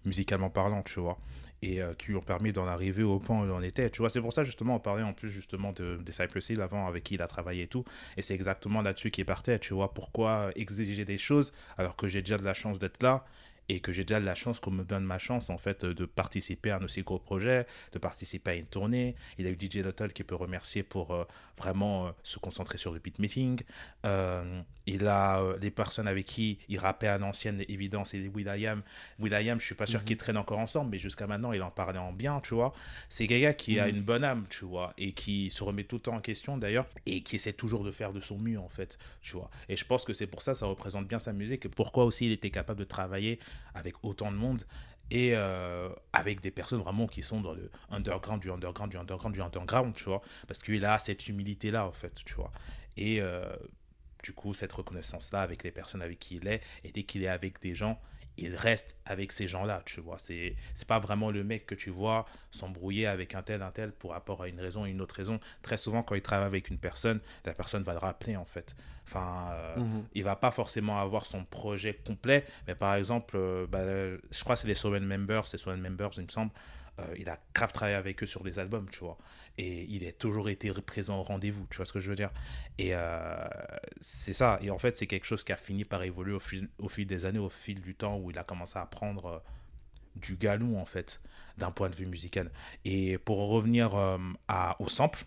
musicalement 0.06 0.49
parlant, 0.49 0.84
tu 0.84 0.99
vois. 0.99 1.17
Et 1.62 1.82
euh, 1.82 1.93
qui 1.96 2.08
lui 2.08 2.15
ont 2.15 2.22
permis 2.22 2.54
d'en 2.54 2.67
arriver 2.67 3.04
au 3.04 3.20
point 3.20 3.41
où 3.41 3.60
il 3.62 3.65
était. 3.65 3.89
Tu 3.89 4.00
vois, 4.00 4.10
c'est 4.10 4.22
pour 4.22 4.34
ça 4.34 4.43
justement, 4.43 4.76
on 4.76 4.80
parlait 4.80 5.04
en 5.04 5.13
plus 5.13 5.32
justement 5.32 5.72
de, 5.74 5.98
des 5.98 6.12
Cypress 6.12 6.50
Hill 6.50 6.62
avant 6.62 6.88
avec 6.88 7.04
qui 7.04 7.15
il 7.15 7.22
a 7.22 7.28
travaillé 7.28 7.63
et 7.63 7.67
tout. 7.67 7.84
Et 8.15 8.22
c'est 8.22 8.36
exactement 8.36 8.82
là-dessus 8.82 9.10
qu'il 9.10 9.26
partait, 9.26 9.60
tu 9.60 9.74
vois. 9.74 9.93
Pourquoi 9.93 10.52
exiger 10.56 11.06
des 11.06 11.17
choses 11.17 11.54
alors 11.78 11.96
que 11.96 12.08
j'ai 12.08 12.22
déjà 12.22 12.38
de 12.38 12.46
la 12.46 12.54
chance 12.54 12.80
d'être 12.80 13.02
là 13.02 13.26
et 13.69 13.80
que 13.80 13.91
j'ai 13.91 14.03
déjà 14.06 14.19
de 14.19 14.25
la 14.25 14.36
chance 14.36 14.60
qu'on 14.60 14.71
me 14.71 14.84
donne 14.84 15.03
ma 15.03 15.19
chance 15.19 15.49
en 15.49 15.58
fait 15.58 15.84
de 15.86 16.06
participer 16.06 16.71
à 16.71 16.77
un 16.77 16.84
aussi 16.84 17.01
gros 17.03 17.19
projet, 17.19 17.65
de 17.91 17.99
participer 17.99 18.51
à 18.51 18.56
une 18.56 18.65
tournée. 18.65 19.15
Il 19.38 19.45
a 19.47 19.49
eu 19.49 19.58
DJ 19.60 19.77
Nuttall 19.77 20.13
qui 20.13 20.23
peut 20.23 20.36
remercier 20.36 20.84
pour 20.84 21.13
euh, 21.13 21.25
vraiment 21.58 22.08
euh, 22.08 22.12
se 22.23 22.39
concentrer 22.39 22.77
sur 22.77 22.91
le 22.93 22.99
beatmaking. 22.99 23.62
Euh, 24.06 24.62
il 24.86 25.06
a 25.08 25.43
les 25.62 25.69
personnes 25.69 26.08
avec 26.08 26.25
qui 26.25 26.60
il 26.69 26.80
rappait 26.80 27.08
à 27.08 27.17
l'ancienne 27.17 27.62
évidence 27.67 28.13
et 28.13 28.25
Will.i.am. 28.34 28.84
Will.i.am, 29.19 29.60
je 29.60 29.65
suis 29.65 29.75
pas 29.75 29.86
sûr 29.86 29.99
Mhm. 29.99 30.06
qu'ils 30.06 30.17
traînent 30.17 30.38
encore 30.38 30.60
ensemble, 30.60 30.91
mais 30.91 30.97
jusqu'à 30.97 31.27
maintenant, 31.27 31.51
il 31.51 31.62
en 31.62 31.71
parlait 31.71 31.99
en 31.99 32.13
bien, 32.13 32.39
tu 32.39 32.53
vois. 32.53 32.73
C'est 33.10 33.27
quelqu'un 33.27 33.51
qui 33.51 33.80
a 33.82 33.88
Mhm. 33.88 33.95
une 33.97 34.01
bonne 34.03 34.23
âme, 34.23 34.45
tu 34.49 34.63
vois, 34.63 34.93
et 34.97 35.12
qui 35.12 35.49
se 35.49 35.62
remet 35.63 35.84
tout 35.84 35.97
le 35.97 36.01
temps 36.03 36.15
en 36.15 36.21
question 36.21 36.58
d'ailleurs, 36.58 36.88
et 37.06 37.21
qui 37.21 37.36
essaie 37.36 37.51
toujours 37.51 37.84
de 37.84 37.91
faire 37.91 38.13
de 38.13 38.21
son 38.21 38.38
mieux 38.38 38.60
en 38.60 38.69
fait, 38.69 38.97
tu 39.21 39.34
vois. 39.34 39.49
Et 39.67 39.75
je 39.75 39.84
pense 39.84 40.06
que 40.06 40.13
c'est 40.13 40.27
pour 40.27 40.41
ça 40.41 40.56
ça 40.56 40.65
représente 40.67 41.06
bien 41.08 41.19
sa 41.19 41.34
musique 41.34 41.65
et 41.65 41.69
pourquoi 41.69 42.06
aussi 42.06 42.27
il 42.27 42.32
était 42.32 42.49
capable 42.49 42.80
de 42.80 42.86
travailler 42.86 43.39
avec 43.74 44.04
autant 44.04 44.32
de 44.32 44.38
monde 44.38 44.63
et 45.10 45.32
euh, 45.36 45.89
avec 46.13 46.41
des 46.41 46.52
personnes 46.52 46.82
vraiment 46.82 47.08
qui 47.08 47.24
sont 47.24 47.41
dans 47.41 47.54
le 47.54 47.72
underground 47.89 48.41
du 48.41 48.52
underground 48.52 48.91
du 48.91 48.98
underground 48.98 49.34
du 49.34 49.41
underground, 49.41 49.96
tu 49.96 50.06
vois, 50.06 50.22
parce 50.48 50.62
qu'il 50.62 50.84
a 50.86 51.00
cette 51.00 51.28
humilité 51.28 51.72
là 51.72 51.86
en 51.88 51.93
fait, 51.93 52.13
tu 52.26 52.34
vois. 52.36 52.52
Et 52.98 53.22
euh, 53.22 53.46
du 54.24 54.34
coup, 54.34 54.54
cette 54.54 54.74
reconnaissance 54.74 55.32
là 55.32 55.41
avec 55.41 55.63
les 55.63 55.72
personnes 55.72 56.02
avec 56.02 56.20
qui 56.20 56.36
il 56.38 56.48
est, 56.48 56.62
et 56.84 56.91
dès 56.91 57.04
qu'il 57.04 57.24
est 57.24 57.30
avec 57.30 57.62
des 57.62 57.76
gens, 57.76 58.00
il 58.38 58.56
reste 58.56 58.97
avec 59.06 59.32
ces 59.32 59.47
gens-là, 59.47 59.82
tu 59.86 60.00
vois. 60.02 60.17
C'est, 60.19 60.56
c'est 60.76 60.88
pas 60.88 61.00
vraiment 61.00 61.32
le 61.32 61.43
mec 61.43 61.65
que 61.65 61.76
tu 61.76 61.89
vois 61.89 62.26
s'embrouiller 62.52 63.08
avec 63.08 63.36
un 63.36 63.41
tel, 63.41 63.62
un 63.62 63.71
tel 63.71 63.91
pour 63.91 64.12
rapport 64.12 64.43
à 64.43 64.47
une 64.47 64.60
raison, 64.60 64.86
une 64.86 65.02
autre 65.02 65.15
raison. 65.15 65.39
Très 65.62 65.78
souvent, 65.78 66.04
quand 66.04 66.15
il 66.15 66.21
travaille 66.21 66.45
avec 66.47 66.69
une 66.69 66.78
personne, 66.78 67.19
la 67.45 67.54
personne 67.54 67.84
va 67.84 67.93
le 67.93 68.00
rappeler, 68.00 68.36
en 68.36 68.45
fait. 68.45 68.76
Enfin, 69.06 69.50
euh, 69.52 69.78
Mhm. 69.78 70.06
il 70.13 70.23
va 70.23 70.36
pas 70.36 70.52
forcément 70.52 71.00
avoir 71.00 71.26
son 71.26 71.45
projet 71.45 71.93
complet, 72.06 72.45
mais 72.67 72.76
par 72.76 72.95
exemple, 72.95 73.36
euh, 73.38 73.65
bah, 73.67 73.80
je 73.86 74.43
crois 74.43 74.56
que 74.56 74.62
c'est 74.62 74.67
les 74.67 74.76
Soul 74.76 75.00
Members, 75.00 75.47
c'est 75.47 75.58
Soul 75.58 75.78
Members, 75.78 76.12
il 76.17 76.23
me 76.23 76.30
semble. 76.30 76.52
Euh, 77.00 77.04
il 77.18 77.30
a 77.30 77.40
grave 77.54 77.72
travaillé 77.72 77.96
avec 77.96 78.24
eux 78.24 78.26
sur 78.26 78.44
des 78.44 78.60
albums, 78.60 78.88
tu 78.90 79.00
vois. 79.00 79.18
Et 79.58 79.84
il 79.90 80.08
a 80.08 80.12
toujours 80.12 80.50
été 80.50 80.72
présent 80.82 81.20
au 81.20 81.24
rendez-vous, 81.24 81.68
tu 81.70 81.78
vois 81.78 81.86
ce 81.86 81.94
que 81.94 82.00
je 82.00 82.10
veux 82.10 82.16
dire. 82.16 82.32
Et 82.78 82.90
euh, 82.94 83.48
c'est 84.02 84.34
ça. 84.34 84.60
Et 84.62 84.72
en 84.72 84.78
fait, 84.78 84.98
c'est 84.98 85.08
quelque 85.08 85.26
chose 85.26 85.44
qui 85.44 85.52
a 85.52 85.58
fini 85.58 85.86
par 85.86 86.04
évoluer 86.04 86.34
au 86.34 86.40
fil, 86.40 86.70
des 87.06 87.26
années, 87.26 87.40
au 87.40 87.50
fil 87.50 87.82
du 87.82 87.96
temps, 87.96 88.18
où 88.18 88.32
il 88.32 88.38
a 88.40 88.44
commencé 88.44 88.80
à 88.80 88.86
prendre 88.86 89.26
euh, 89.26 89.40
du 90.16 90.36
galon, 90.36 90.80
en 90.80 90.86
fait, 90.86 91.22
d'un 91.58 91.72
point 91.72 91.90
de 91.90 91.96
vue 91.96 92.08
musical. 92.08 92.52
Et 92.86 93.18
pour 93.20 93.50
revenir 93.50 93.94
au 94.80 94.90
sample, 94.90 95.24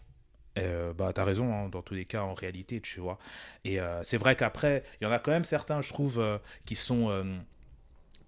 euh, 0.59 0.93
bah, 0.93 1.13
t'as 1.13 1.25
raison, 1.25 1.55
hein, 1.55 1.69
dans 1.69 1.83
tous 1.83 1.95
les 1.95 2.05
cas, 2.05 2.23
en 2.23 2.35
réalité, 2.35 2.81
tu 2.81 2.99
vois. 2.99 3.19
Et 3.65 3.79
c'est 4.03 4.19
vrai 4.19 4.35
qu'après, 4.35 4.83
il 5.01 5.05
y 5.05 5.07
en 5.07 5.13
a 5.13 5.21
quand 5.21 5.31
même 5.31 5.45
certains, 5.45 5.81
je 5.83 5.91
trouve, 5.91 6.41
qui 6.65 6.75
sont 6.75 7.25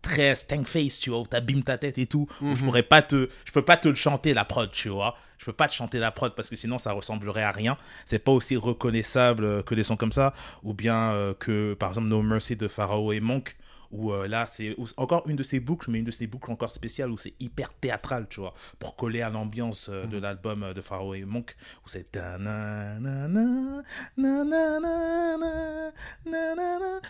très 0.02 0.34
stank 0.36 0.66
face, 0.66 0.98
tu 1.00 1.10
vois, 1.10 1.20
où 1.20 1.26
t'abîmes 1.26 1.62
ta 1.62 1.78
tête 1.78 1.96
et 1.98 2.06
tout. 2.06 2.26
où 2.40 2.54
je 2.54 2.60
Mhm. 2.60 2.66
pourrais 2.66 2.82
pas 2.82 3.02
te, 3.02 3.28
je 3.44 3.52
peux 3.52 3.62
pas 3.64 3.76
te 3.76 3.88
le 3.88 3.94
chanter 3.94 4.34
la 4.34 4.44
prod, 4.44 4.70
tu 4.70 4.88
vois. 4.88 5.16
Je 5.38 5.44
peux 5.46 5.52
pas 5.52 5.66
te 5.68 5.72
chanter 5.74 5.98
la 5.98 6.10
prod 6.12 6.34
parce 6.36 6.48
que 6.50 6.54
sinon 6.56 6.78
ça 6.78 6.92
ressemblerait 6.92 7.42
à 7.42 7.50
rien. 7.50 7.76
C'est 8.06 8.18
pas 8.20 8.30
aussi 8.32 8.56
reconnaissable 8.56 9.44
euh, 9.44 9.62
que 9.62 9.74
des 9.74 9.82
sons 9.84 9.96
comme 9.96 10.12
ça, 10.12 10.34
ou 10.62 10.74
bien 10.74 11.12
euh, 11.12 11.34
que 11.34 11.74
par 11.74 11.88
exemple 11.90 12.08
No 12.08 12.22
Mercy 12.22 12.54
de 12.56 12.68
Pharaoh 12.68 13.12
et 13.12 13.20
Monk, 13.20 13.56
où 13.92 14.12
euh, 14.12 14.26
là 14.26 14.46
c'est 14.46 14.74
encore 14.96 15.28
une 15.28 15.36
de 15.36 15.42
ces 15.42 15.60
boucles, 15.60 15.90
mais 15.90 15.98
une 15.98 16.04
de 16.04 16.10
ces 16.10 16.26
boucles 16.26 16.50
encore 16.50 16.72
spéciales 16.72 17.10
où 17.10 17.18
c'est 17.18 17.34
hyper 17.38 17.72
théâtral, 17.74 18.26
tu 18.28 18.40
vois, 18.40 18.54
pour 18.78 18.96
coller 18.96 19.22
à 19.22 19.30
l'ambiance 19.30 19.88
euh, 19.90 20.06
de 20.06 20.18
l'album 20.18 20.62
euh, 20.62 20.74
de 20.74 20.80
Pharaoh 20.80 21.14
et 21.14 21.24
Monk, 21.24 21.54
où 21.84 21.88
c'est 21.88 22.10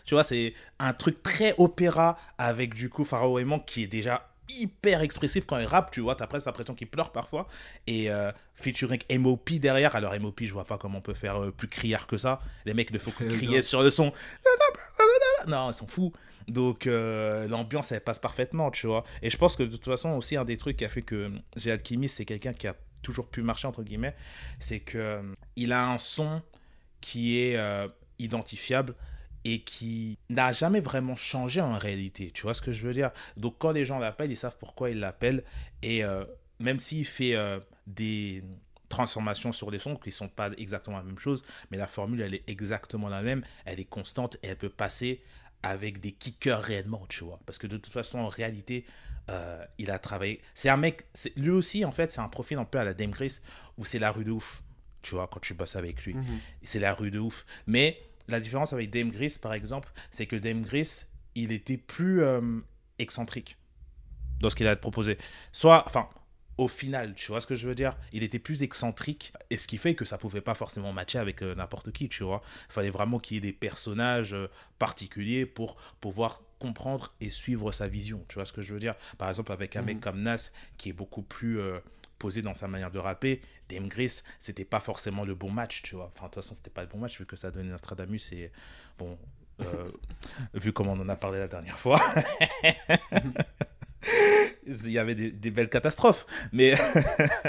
tu 0.05 0.15
vois, 0.15 0.25
c'est 0.25 0.55
un 0.79 0.93
truc 0.93 1.23
très 1.23 1.55
opéra 1.59 2.19
avec 2.39 2.75
du 2.75 2.89
coup 2.89 3.05
Pharaoh 3.05 3.39
et 3.39 3.45
Monk 3.45 3.65
qui 3.65 3.85
est 3.85 3.87
déjà 3.87 4.29
hyper 4.61 5.03
expressif 5.03 5.47
quand 5.47 5.59
il 5.59 5.67
rappe, 5.67 5.91
tu 5.91 6.01
vois, 6.01 6.15
t'as 6.15 6.27
presque 6.27 6.47
l'impression 6.47 6.75
qu'il 6.75 6.89
pleure 6.89 7.13
parfois. 7.13 7.47
Et 7.87 8.11
euh, 8.11 8.33
featuring 8.55 9.01
MOP 9.19 9.53
derrière. 9.53 9.97
Alors 9.97 10.19
MOP, 10.19 10.43
je 10.43 10.53
vois 10.53 10.65
pas 10.65 10.79
comment 10.79 10.99
on 10.99 11.03
peut 11.03 11.15
faire 11.15 11.43
euh, 11.43 11.51
plus 11.51 11.69
criard 11.69 12.07
que 12.07 12.19
ça. 12.19 12.41
Les 12.65 12.75
mecs 12.75 12.91
ne 12.91 12.99
font 12.99 13.11
que 13.11 13.25
crier 13.25 13.63
sur 13.63 13.83
le 13.83 13.91
son. 13.91 14.13
Non, 15.49 15.73
ils 15.73 15.75
sont 15.75 15.89
fous. 15.89 16.13
Donc 16.49 16.87
euh, 16.87 17.49
l'ambiance, 17.49 17.93
elle 17.93 18.01
passe 18.01 18.19
parfaitement, 18.19 18.71
tu 18.71 18.87
vois. 18.87 19.05
Et 19.23 19.31
je 19.31 19.37
pense 19.37 19.57
que 19.57 19.63
de 19.63 19.71
toute 19.71 19.85
façon, 19.85 20.11
aussi, 20.11 20.37
un 20.37 20.45
des 20.45 20.57
trucs 20.57 20.77
qui 20.77 20.85
a 20.85 20.89
fait 20.89 21.03
que 21.03 21.31
The 21.57 21.69
Alchemist, 21.69 22.17
c'est 22.17 22.25
quelqu'un 22.25 22.53
qui 22.53 22.67
a 22.67 22.77
toujours 23.03 23.29
pu 23.29 23.43
marcher, 23.43 23.67
entre 23.67 23.83
guillemets, 23.83 24.15
c'est 24.59 24.81
que 24.81 24.99
euh, 24.99 25.23
il 25.57 25.73
a 25.73 25.85
un 25.87 25.99
son 25.99 26.43
qui 27.01 27.41
est 27.41 27.57
euh, 27.57 27.89
identifiable 28.19 28.95
et 29.45 29.61
qui 29.61 30.19
n'a 30.31 30.53
jamais 30.53 30.81
vraiment 30.81 31.17
changé 31.17 31.61
en 31.61 31.77
réalité. 31.79 32.31
Tu 32.33 32.43
vois 32.43 32.55
ce 32.55 32.63
que 32.63 32.73
je 32.73 32.87
veux 32.87 32.93
dire? 32.93 33.11
Donc 33.37 33.57
quand 33.59 33.73
les 33.73 33.85
gens 33.85 33.99
l'appellent, 33.99 34.31
ils 34.31 34.37
savent 34.37 34.57
pourquoi 34.59 34.91
ils 34.91 34.99
l'appellent. 34.99 35.45
Et 35.83 36.05
euh, 36.05 36.25
même 36.61 36.79
s'il 36.79 37.05
fait 37.05 37.35
euh, 37.35 37.59
des 37.87 38.45
transformations 38.89 39.53
sur 39.53 39.71
des 39.71 39.79
sons 39.79 39.97
qui 39.97 40.11
ne 40.11 40.15
sont 40.15 40.29
pas 40.29 40.51
exactement 40.59 40.99
la 40.99 41.03
même 41.03 41.19
chose, 41.19 41.45
mais 41.71 41.79
la 41.79 41.87
formule, 41.87 42.21
elle 42.21 42.35
est 42.35 42.45
exactement 42.47 43.09
la 43.09 43.23
même, 43.23 43.43
elle 43.65 43.81
est 43.81 43.85
constante 43.85 44.37
et 44.43 44.49
elle 44.49 44.57
peut 44.57 44.69
passer 44.69 45.23
avec 45.63 46.01
des 46.01 46.13
kickers 46.13 46.63
réellement, 46.63 47.05
tu 47.09 47.25
vois. 47.25 47.39
Parce 47.47 47.59
que 47.59 47.67
de 47.67 47.77
toute 47.77 47.93
façon, 47.93 48.19
en 48.19 48.29
réalité, 48.29 48.85
euh, 49.31 49.65
il 49.79 49.91
a 49.91 49.99
travaillé. 49.99 50.41
C'est 50.55 50.69
un 50.69 50.77
mec, 50.77 51.07
c'est- 51.15 51.37
lui 51.37 51.51
aussi, 51.51 51.85
en 51.85 51.93
fait, 51.93 52.11
c'est 52.11 52.21
un 52.21 52.29
profil 52.29 52.59
un 52.59 52.65
peu 52.65 52.79
à 52.79 52.85
la 52.85 52.95
Dame 52.95 53.13
Chris, 53.13 53.39
où 53.79 53.85
c'est 53.85 53.99
la 54.01 54.11
rue 54.11 54.25
de 54.25 54.33
ouf, 54.33 54.63
tu 55.03 55.15
vois, 55.15 55.29
quand 55.29 55.41
tu 55.41 55.55
bosses 55.55 55.77
avec 55.77 56.05
lui. 56.05 56.15
Mhm. 56.15 56.39
C'est 56.65 56.81
la 56.81 56.93
rue 56.95 57.11
de 57.11 57.19
ouf. 57.21 57.45
Mais 57.67 58.01
la 58.29 58.41
différence 58.41 58.73
avec 58.73 58.91
Dame 58.91 59.11
Gris, 59.11 59.37
par 59.41 59.55
exemple, 59.55 59.93
c'est 60.11 60.27
que 60.27 60.37
Dame 60.37 60.63
Gris, 60.63 61.05
il 61.35 61.53
était 61.53 61.77
plus 61.77 62.23
euh, 62.23 62.59
excentrique 62.99 63.57
dans 64.41 64.51
ce 64.51 64.57
qu'il 64.57 64.67
a 64.67 64.75
proposé. 64.77 65.17
Soit, 65.53 65.85
enfin, 65.87 66.09
au 66.59 66.69
final, 66.69 67.15
tu 67.15 67.29
vois 67.29 67.41
ce 67.41 67.47
que 67.47 67.55
je 67.55 67.67
veux 67.67 67.75
dire? 67.75 67.97
Il 68.13 68.23
était 68.23 68.39
plus 68.39 68.63
excentrique, 68.63 69.33
et 69.51 69.57
ce 69.57 69.67
qui 69.67 69.79
fait 69.79 69.95
que 69.95 70.05
ça 70.05 70.19
pouvait 70.19 70.41
pas 70.41 70.55
forcément 70.55 70.93
matcher 70.93 71.19
avec 71.19 71.43
euh, 71.43 71.55
n'importe 71.55 71.93
qui, 71.93 72.09
tu 72.09 72.25
vois. 72.25 72.43
Il 72.69 72.73
fallait 72.73 72.91
vraiment 72.91 73.19
qu'il 73.19 73.37
y 73.37 73.39
ait 73.39 73.41
des 73.41 73.53
personnages 73.53 74.35
euh, 74.35 74.49
particuliers 74.79 75.47
pour 75.47 75.77
pouvoir 76.01 76.43
comprendre 76.59 77.13
et 77.21 77.31
suivre 77.31 77.73
sa 77.73 77.89
vision, 77.89 78.25
tu 78.29 78.35
vois 78.35 78.45
ce 78.45 78.53
que 78.53 78.63
je 78.63 78.73
veux 78.73 78.81
dire? 78.81 78.95
Par 79.19 79.29
exemple, 79.29 79.51
avec 79.53 79.77
un 79.77 79.83
mec 79.83 80.01
comme 80.01 80.23
Nas, 80.23 80.51
qui 80.77 80.91
est 80.91 80.95
beaucoup 80.95 81.23
plus... 81.23 81.59
euh, 81.59 81.79
posé 82.19 82.41
dans 82.41 82.55
sa 82.55 82.69
manière 82.69 82.93
de 82.93 83.01
rapper, 83.01 83.41
Dame 83.69 83.89
Gris, 83.89 84.23
c'était 84.39 84.65
pas 84.65 84.79
forcément 84.79 85.25
le 85.25 85.35
bon 85.35 85.51
match, 85.51 85.83
tu 85.83 85.97
vois. 85.97 86.09
Enfin, 86.15 86.27
de 86.27 86.31
toute 86.31 86.45
façon, 86.45 86.55
c'était 86.55 86.71
pas 86.71 86.83
le 86.83 86.87
bon 86.87 86.99
match 86.99 87.19
vu 87.19 87.27
que 87.27 87.35
ça 87.35 87.51
donnait 87.51 87.71
Nostradamus 87.71 88.31
et 88.31 88.53
bon, 88.97 89.19
vu 90.55 90.73
comme 90.73 90.87
on 90.87 91.01
en 91.01 91.09
a 91.09 91.17
parlé 91.17 91.41
la 91.41 91.49
dernière 91.49 91.81
fois, 91.81 92.01
il 94.67 94.91
y 94.91 94.99
avait 94.99 95.15
des, 95.15 95.31
des 95.31 95.51
belles 95.51 95.69
catastrophes. 95.69 96.27
Mais, 96.53 96.75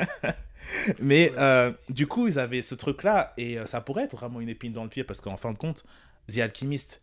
mais 1.00 1.32
euh, 1.38 1.72
du 1.90 2.08
coup, 2.08 2.28
ils 2.28 2.40
avaient 2.40 2.62
ce 2.62 2.76
truc-là 2.76 3.34
et 3.38 3.60
euh, 3.60 3.66
ça 3.66 3.82
pourrait 3.82 4.04
être 4.04 4.16
vraiment 4.16 4.42
une 4.42 4.50
épine 4.50 4.74
dans 4.74 4.84
le 4.84 4.90
pied 4.90 5.04
parce 5.04 5.22
qu'en 5.22 5.38
fin 5.38 5.52
de 5.52 5.58
compte, 5.58 5.84
The 6.32 6.40
Alchemist 6.40 7.02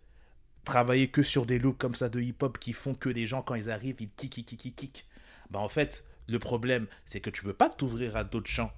travaillait 0.65 1.09
que 1.09 1.23
sur 1.23 1.47
des 1.47 1.59
looks 1.59 1.79
comme 1.79 1.95
ça 1.95 2.09
de 2.09 2.21
hip-hop 2.21 2.59
qui 2.59 2.73
font 2.73 2.95
que 2.95 3.09
les 3.09 3.27
gens, 3.27 3.43
quand 3.43 3.55
ils 3.55 3.71
arrivent, 3.71 3.97
ils 4.01 4.11
kick, 4.11 4.33
kick, 4.33 4.47
kick, 4.47 4.61
kick, 4.61 4.77
kick. 4.77 5.07
Bah, 5.51 5.59
en 5.59 5.69
fait, 5.69 6.05
le 6.29 6.39
problème, 6.39 6.87
c'est 7.05 7.21
que 7.21 7.31
tu 7.31 7.43
peux 7.43 7.55
pas 7.55 7.69
t'ouvrir 7.69 8.17
à 8.17 8.25
d'autres 8.25 8.51
champs 8.51 8.73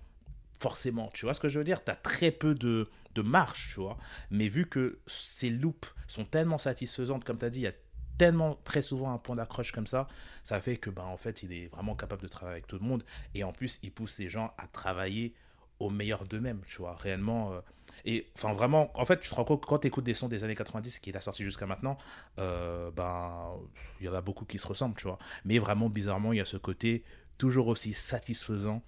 forcément. 0.60 1.10
Tu 1.12 1.26
vois 1.26 1.34
ce 1.34 1.40
que 1.40 1.48
je 1.48 1.58
veux 1.58 1.64
dire? 1.64 1.82
Tu 1.84 1.90
as 1.90 1.96
très 1.96 2.30
peu 2.30 2.54
de, 2.54 2.88
de 3.14 3.22
marge, 3.22 3.70
tu 3.74 3.80
vois. 3.80 3.98
Mais 4.30 4.48
vu 4.48 4.66
que 4.66 5.00
ces 5.06 5.50
loops 5.50 5.92
sont 6.06 6.24
tellement 6.24 6.58
satisfaisantes, 6.58 7.24
comme 7.24 7.38
tu 7.38 7.44
as 7.44 7.50
dit, 7.50 7.60
il 7.60 7.64
y 7.64 7.66
a 7.66 7.72
tellement 8.18 8.58
très 8.64 8.82
souvent 8.82 9.12
un 9.12 9.18
point 9.18 9.36
d'accroche 9.36 9.72
comme 9.72 9.86
ça, 9.86 10.06
ça 10.44 10.60
fait 10.60 10.76
que 10.76 10.90
bah 10.90 11.04
en 11.04 11.16
fait, 11.16 11.42
il 11.42 11.52
est 11.52 11.66
vraiment 11.68 11.94
capable 11.94 12.22
de 12.22 12.28
travailler 12.28 12.54
avec 12.56 12.66
tout 12.66 12.78
le 12.78 12.84
monde 12.84 13.04
et 13.34 13.44
en 13.44 13.52
plus, 13.52 13.78
il 13.82 13.92
pousse 13.92 14.18
les 14.18 14.30
gens 14.30 14.52
à 14.58 14.66
travailler 14.66 15.34
au 15.78 15.90
meilleur 15.90 16.24
d'eux-mêmes, 16.24 16.60
tu 16.66 16.78
vois, 16.78 16.94
réellement 16.94 17.52
euh, 17.52 17.60
et 18.04 18.30
enfin 18.36 18.52
vraiment, 18.54 18.90
en 18.98 19.04
fait, 19.04 19.20
tu 19.20 19.28
te 19.28 19.34
rends 19.34 19.44
compte 19.44 19.64
quand 19.66 19.78
tu 19.80 19.88
écoutes 19.88 20.04
des 20.04 20.14
sons 20.14 20.28
des 20.28 20.44
années 20.44 20.54
90 20.54 20.98
qu'il 20.98 21.16
a 21.16 21.20
sorti 21.20 21.44
jusqu'à 21.44 21.66
maintenant, 21.66 21.98
euh, 22.38 22.90
ben 22.90 23.52
il 24.00 24.06
y 24.06 24.08
en 24.08 24.14
a 24.14 24.20
beaucoup 24.20 24.44
qui 24.44 24.58
se 24.58 24.66
ressemblent, 24.66 24.96
tu 24.96 25.06
vois. 25.06 25.18
Mais 25.44 25.58
vraiment 25.58 25.88
bizarrement, 25.88 26.32
il 26.32 26.38
y 26.38 26.40
a 26.40 26.44
ce 26.44 26.56
côté 26.56 27.04
toujours 27.38 27.68
aussi 27.68 27.92
satisfaisant 27.92 28.82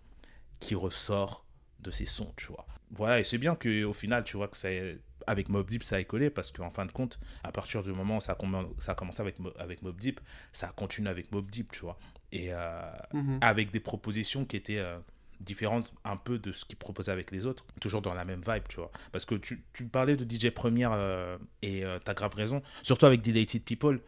qui 0.60 0.74
ressort 0.74 1.44
de 1.80 1.90
ces 1.90 2.06
sons, 2.06 2.32
tu 2.36 2.46
vois. 2.46 2.66
Voilà, 2.90 3.20
et 3.20 3.24
c'est 3.24 3.38
bien 3.38 3.54
qu'au 3.56 3.92
final, 3.92 4.24
tu 4.24 4.36
vois, 4.36 4.48
que 4.48 4.66
ait- 4.66 4.98
avec 5.26 5.48
Mob 5.48 5.68
Deep, 5.68 5.82
ça 5.82 6.00
ait 6.00 6.04
collé, 6.04 6.30
parce 6.30 6.50
qu'en 6.52 6.70
fin 6.70 6.86
de 6.86 6.92
compte, 6.92 7.18
à 7.42 7.52
partir 7.52 7.82
du 7.82 7.92
moment 7.92 8.18
où 8.18 8.20
ça 8.20 8.32
a, 8.32 8.38
ça 8.78 8.92
a 8.92 8.94
commencé 8.94 9.20
avec, 9.22 9.36
avec 9.58 9.82
Mob 9.82 9.98
Deep, 9.98 10.20
ça 10.52 10.68
a 10.68 10.72
continué 10.72 11.08
avec 11.10 11.30
Mob 11.32 11.50
Deep, 11.50 11.72
tu 11.72 11.80
vois. 11.80 11.98
Et 12.32 12.48
euh, 12.52 12.80
Mhm. 13.12 13.38
avec 13.42 13.70
des 13.70 13.80
propositions 13.80 14.44
qui 14.44 14.56
étaient 14.56 14.78
euh, 14.78 14.98
différentes 15.40 15.92
un 16.04 16.16
peu 16.16 16.38
de 16.38 16.52
ce 16.52 16.64
qu'il 16.64 16.76
proposait 16.76 17.12
avec 17.12 17.30
les 17.30 17.44
autres, 17.46 17.64
toujours 17.80 18.02
dans 18.02 18.14
la 18.14 18.24
même 18.24 18.40
vibe, 18.46 18.64
tu 18.68 18.76
vois. 18.76 18.90
Parce 19.12 19.24
que 19.24 19.34
tu, 19.34 19.62
tu 19.72 19.84
parlais 19.84 20.16
de 20.16 20.24
DJ 20.24 20.50
Première 20.50 20.92
euh, 20.92 21.36
et 21.62 21.84
euh, 21.84 21.98
t'as 22.02 22.14
grave 22.14 22.34
raison, 22.34 22.62
surtout 22.82 23.06
avec 23.06 23.20
Delated 23.20 23.62
People. 23.64 24.00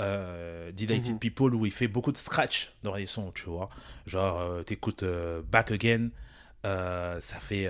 Euh, 0.00 0.72
Delated 0.72 1.12
Mhm. 1.14 1.18
People 1.20 1.54
où 1.54 1.66
il 1.66 1.72
fait 1.72 1.88
beaucoup 1.88 2.10
de 2.12 2.16
scratch 2.18 2.72
dans 2.82 2.94
les 2.94 3.06
sons, 3.06 3.30
tu 3.32 3.44
vois. 3.48 3.68
Genre, 4.06 4.64
t'écoutes 4.64 5.04
Back 5.50 5.70
Again, 5.70 6.08
ça 6.62 7.38
fait 7.40 7.68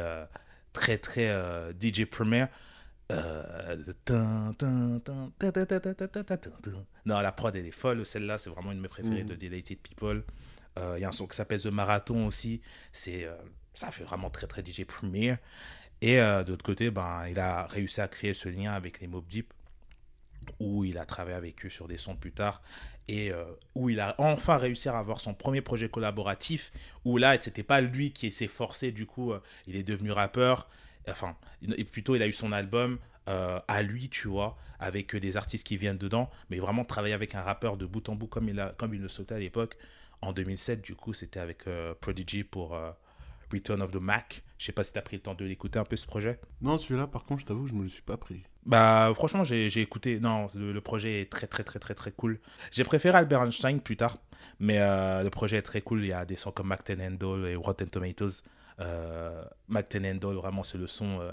très 0.73 0.99
très 0.99 1.29
DJ 1.79 2.05
Premier. 2.07 2.47
Non, 7.07 7.21
la 7.21 7.33
prod, 7.33 7.55
elle 7.55 7.67
est 7.67 7.71
folle. 7.71 8.07
Celle-là, 8.07 8.38
c'est 8.38 8.51
vraiment 8.51 8.73
une 8.73 8.79
de 8.79 8.83
mes 8.83 8.88
préférées 8.88 9.25
de 9.25 9.35
Delighted 9.35 9.79
People. 9.79 10.25
Il 10.77 11.01
y 11.01 11.05
a 11.05 11.09
un 11.09 11.12
son 11.12 11.27
qui 11.27 11.37
s'appelle 11.37 11.61
The 11.61 11.67
Marathon 11.67 12.27
aussi. 12.27 12.61
Ça 12.93 13.90
fait 13.90 14.05
vraiment 14.05 14.31
très, 14.31 14.47
très 14.47 14.64
DJ 14.64 14.85
Premier. 14.85 15.37
Et 16.01 16.17
de 16.17 16.45
l'autre 16.49 16.64
côté, 16.64 16.90
il 17.31 17.38
a 17.38 17.67
réussi 17.67 18.01
à 18.01 18.09
créer 18.09 18.35
ce 18.35 18.49
lien 18.49 18.73
avec 18.73 19.01
les 19.01 19.07
Mob 19.07 19.27
Deep, 19.27 19.53
où 20.61 20.85
il 20.85 20.99
a 20.99 21.07
travaillé 21.07 21.37
avec 21.37 21.64
eux 21.64 21.71
sur 21.71 21.88
des 21.88 21.97
sons 21.97 22.17
plus 22.17 22.33
tard, 22.33 22.62
et 23.09 23.33
où 23.75 23.90
il 23.90 24.01
a 24.01 24.14
enfin 24.19 24.57
réussi 24.57 24.88
à 24.88 24.99
avoir 24.99 25.21
son 25.21 25.35
premier 25.35 25.61
projet 25.61 25.88
collaboratif, 25.88 26.73
où 27.05 27.17
là, 27.19 27.38
c'était 27.38 27.62
pas 27.62 27.81
lui 27.81 28.12
qui 28.12 28.33
s'est 28.33 28.49
forcé, 28.49 28.93
du 28.93 29.07
coup, 29.07 29.33
il 29.67 29.77
est 29.77 29.83
devenu 29.83 30.11
rappeur, 30.11 30.69
enfin 31.09 31.37
et 31.77 31.85
plutôt 31.85 32.17
il 32.17 32.23
a 32.23 32.27
eu 32.27 32.33
son 32.33 32.53
album 32.53 32.99
euh, 33.29 33.61
à 33.69 33.83
lui 33.83 34.09
tu 34.09 34.29
vois 34.29 34.57
avec 34.79 35.14
euh, 35.14 35.21
des 35.21 35.37
artistes 35.37 35.67
qui 35.67 35.77
viennent 35.77 35.99
dedans 35.99 36.31
mais 36.51 36.59
vraiment 36.59 36.85
travailler 36.85 37.14
avec 37.14 37.35
un 37.35 37.43
rappeur 37.43 37.77
de 37.77 37.87
bout 37.87 38.09
en 38.09 38.14
bout 38.14 38.27
comme 38.27 38.49
il 38.49 38.61
a 38.61 38.71
comme 38.77 38.95
il 38.95 39.01
le 39.01 39.09
sautait 39.09 39.35
à 39.35 39.38
l'époque 39.38 39.77
en 40.21 40.33
2007 40.33 40.83
du 40.83 40.95
coup 40.95 41.12
c'était 41.12 41.40
avec 41.40 41.67
euh, 41.67 41.95
Prodigy 42.01 42.45
pour 42.45 42.75
euh, 42.75 42.90
Return 43.53 43.81
of 43.83 43.90
the 43.93 43.97
Mac 43.97 44.43
je 44.59 44.67
sais 44.67 44.73
pas 44.73 44.85
si 44.85 44.93
t'as 44.93 45.03
pris 45.03 45.17
le 45.17 45.23
temps 45.23 45.35
de 45.35 45.45
l'écouter 45.45 45.79
un 45.79 45.85
peu 45.85 45.97
ce 45.97 46.07
projet 46.07 46.38
Non, 46.62 46.79
celui-là, 46.79 47.07
par 47.07 47.25
contre, 47.25 47.43
je 47.43 47.47
t'avoue, 47.47 47.67
je 47.67 47.75
me 47.75 47.83
le 47.83 47.88
suis 47.90 48.01
pas 48.03 48.17
pris. 48.17 48.43
bah 48.64 49.12
franchement 49.14 49.45
j'ai 49.45 49.67
écouté, 49.81 50.21
non 50.21 50.49
le, 50.55 50.73
le 50.73 50.81
projet 50.81 51.21
est 51.21 51.31
très 51.31 51.47
très 51.47 51.64
très 51.64 51.79
très 51.79 51.95
très 51.95 52.12
cool. 52.12 52.40
J'ai 52.73 52.85
préféré 52.85 53.19
Albert 53.19 53.43
Einstein 53.43 53.81
plus 53.81 53.97
tard, 53.99 54.17
mais 54.61 54.79
euh, 54.79 55.23
le 55.23 55.29
projet 55.29 55.59
est 55.59 55.62
très 55.62 55.83
cool, 55.83 56.01
il 56.03 56.07
y 56.09 56.12
a 56.12 56.25
des 56.25 56.37
sons 56.37 56.51
comme 56.53 56.69
Mac 56.69 56.88
Handle 56.88 57.47
et 57.47 57.57
Rotten 57.57 57.88
Tomatoes. 57.90 58.43
Euh, 58.81 59.45
Mac 59.69 59.95
vraiment 59.95 60.65
c'est 60.65 60.79
le 60.79 60.87
son... 60.87 61.21
euh, 61.21 61.33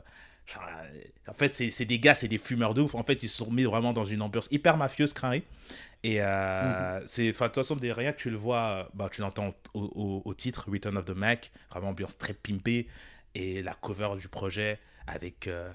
en 1.27 1.33
fait 1.33 1.53
c'est 1.55 1.85
des 1.85 1.99
gars, 1.99 2.13
c'est 2.13 2.27
des 2.27 2.37
fumeurs 2.37 2.73
de 2.73 2.81
ouf, 2.81 2.95
en 2.95 3.03
fait 3.03 3.23
ils 3.23 3.29
se 3.29 3.37
sont 3.37 3.51
mis 3.51 3.63
vraiment 3.63 3.93
dans 3.93 4.05
une 4.05 4.21
ambiance 4.21 4.47
hyper 4.51 4.77
mafieuse 4.77 5.13
crinée. 5.13 5.43
Et 6.03 6.19
euh, 6.19 6.99
c'est, 7.05 7.29
enfin, 7.29 7.45
de 7.45 7.49
toute 7.49 7.57
façon, 7.63 7.75
des 7.75 7.91
rien 7.93 8.11
que 8.11 8.19
tu 8.19 8.31
le 8.31 8.35
vois, 8.35 8.57
euh, 8.69 8.83
bah, 8.95 9.07
tu 9.11 9.21
l'entends 9.21 9.53
au, 9.75 9.81
au- 9.81 10.21
au 10.25 10.33
titre 10.33 10.65
Return 10.67 10.97
of 10.97 11.05
the 11.05 11.11
Mac, 11.11 11.51
vraiment 11.69 11.89
ambiance 11.89 12.17
très 12.17 12.33
pimpée. 12.33 12.87
Et 13.35 13.61
la 13.61 13.75
cover 13.75 14.09
du 14.19 14.27
projet 14.27 14.79
avec 15.05 15.45
euh, 15.47 15.71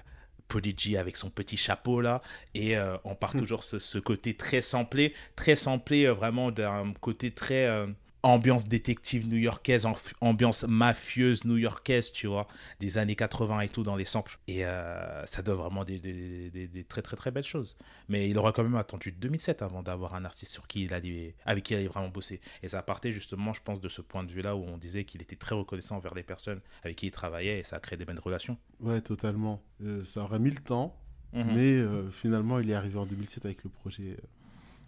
Prodigy 0.49 0.97
avec 0.97 1.15
son 1.15 1.29
petit 1.29 1.55
chapeau 1.55 2.01
là. 2.01 2.21
Et 2.53 2.77
euh, 2.77 2.97
on 3.05 3.15
part 3.15 3.35
toujours 3.39 3.63
ce, 3.63 3.79
ce 3.79 3.99
côté 3.99 4.35
très 4.35 4.61
samplé, 4.61 5.13
très 5.37 5.55
samplé 5.55 6.05
euh, 6.05 6.13
vraiment 6.13 6.51
d'un 6.51 6.91
côté 6.99 7.31
très 7.31 7.65
euh, 7.67 7.87
ambiance 8.27 8.67
détective 8.67 9.27
new-yorkaise, 9.27 9.87
ambiance 10.21 10.65
mafieuse 10.67 11.45
new-yorkaise, 11.45 12.11
tu 12.11 12.27
vois, 12.27 12.47
des 12.79 12.97
années 12.97 13.15
80 13.15 13.61
et 13.61 13.69
tout 13.69 13.83
dans 13.83 13.95
les 13.95 14.05
samples. 14.05 14.37
Et 14.47 14.65
euh, 14.65 15.25
ça 15.25 15.41
donne 15.41 15.57
vraiment 15.57 15.85
des, 15.85 15.99
des, 15.99 16.67
des, 16.67 16.83
très 16.83 17.01
très 17.01 17.15
très 17.15 17.31
belles 17.31 17.45
choses. 17.45 17.77
Mais 18.09 18.29
il 18.29 18.37
aura 18.37 18.51
quand 18.51 18.63
même 18.63 18.75
attendu 18.75 19.13
2007 19.13 19.61
avant 19.61 19.81
d'avoir 19.81 20.13
un 20.15 20.25
artiste 20.25 20.51
sur 20.51 20.67
qui 20.67 20.83
il 20.83 20.93
allait, 20.93 21.35
avec 21.45 21.63
qui 21.63 21.73
il 21.73 21.77
allait 21.77 21.87
vraiment 21.87 22.09
bosser. 22.09 22.41
Et 22.63 22.69
ça 22.69 22.81
partait 22.81 23.13
justement, 23.13 23.53
je 23.53 23.61
pense, 23.61 23.79
de 23.79 23.87
ce 23.87 24.01
point 24.01 24.23
de 24.23 24.31
vue-là 24.31 24.55
où 24.55 24.63
on 24.63 24.77
disait 24.77 25.05
qu'il 25.05 25.21
était 25.21 25.37
très 25.37 25.55
reconnaissant 25.55 25.95
envers 25.95 26.13
les 26.13 26.23
personnes 26.23 26.59
avec 26.83 26.97
qui 26.97 27.07
il 27.07 27.11
travaillait 27.11 27.59
et 27.59 27.63
ça 27.63 27.77
a 27.77 27.79
créé 27.79 27.97
des 27.97 28.05
bonnes 28.05 28.19
relations. 28.19 28.57
Ouais, 28.81 28.99
totalement. 28.99 29.61
Euh, 29.83 30.03
ça 30.03 30.21
aurait 30.21 30.39
mis 30.39 30.51
le 30.51 30.57
temps, 30.59 30.97
mhm. 31.31 31.53
mais 31.55 31.77
euh, 31.77 32.09
finalement, 32.11 32.59
il 32.59 32.69
est 32.69 32.75
arrivé 32.75 32.99
en 32.99 33.05
2007 33.05 33.45
avec 33.45 33.63
le 33.63 33.69
projet 33.69 34.17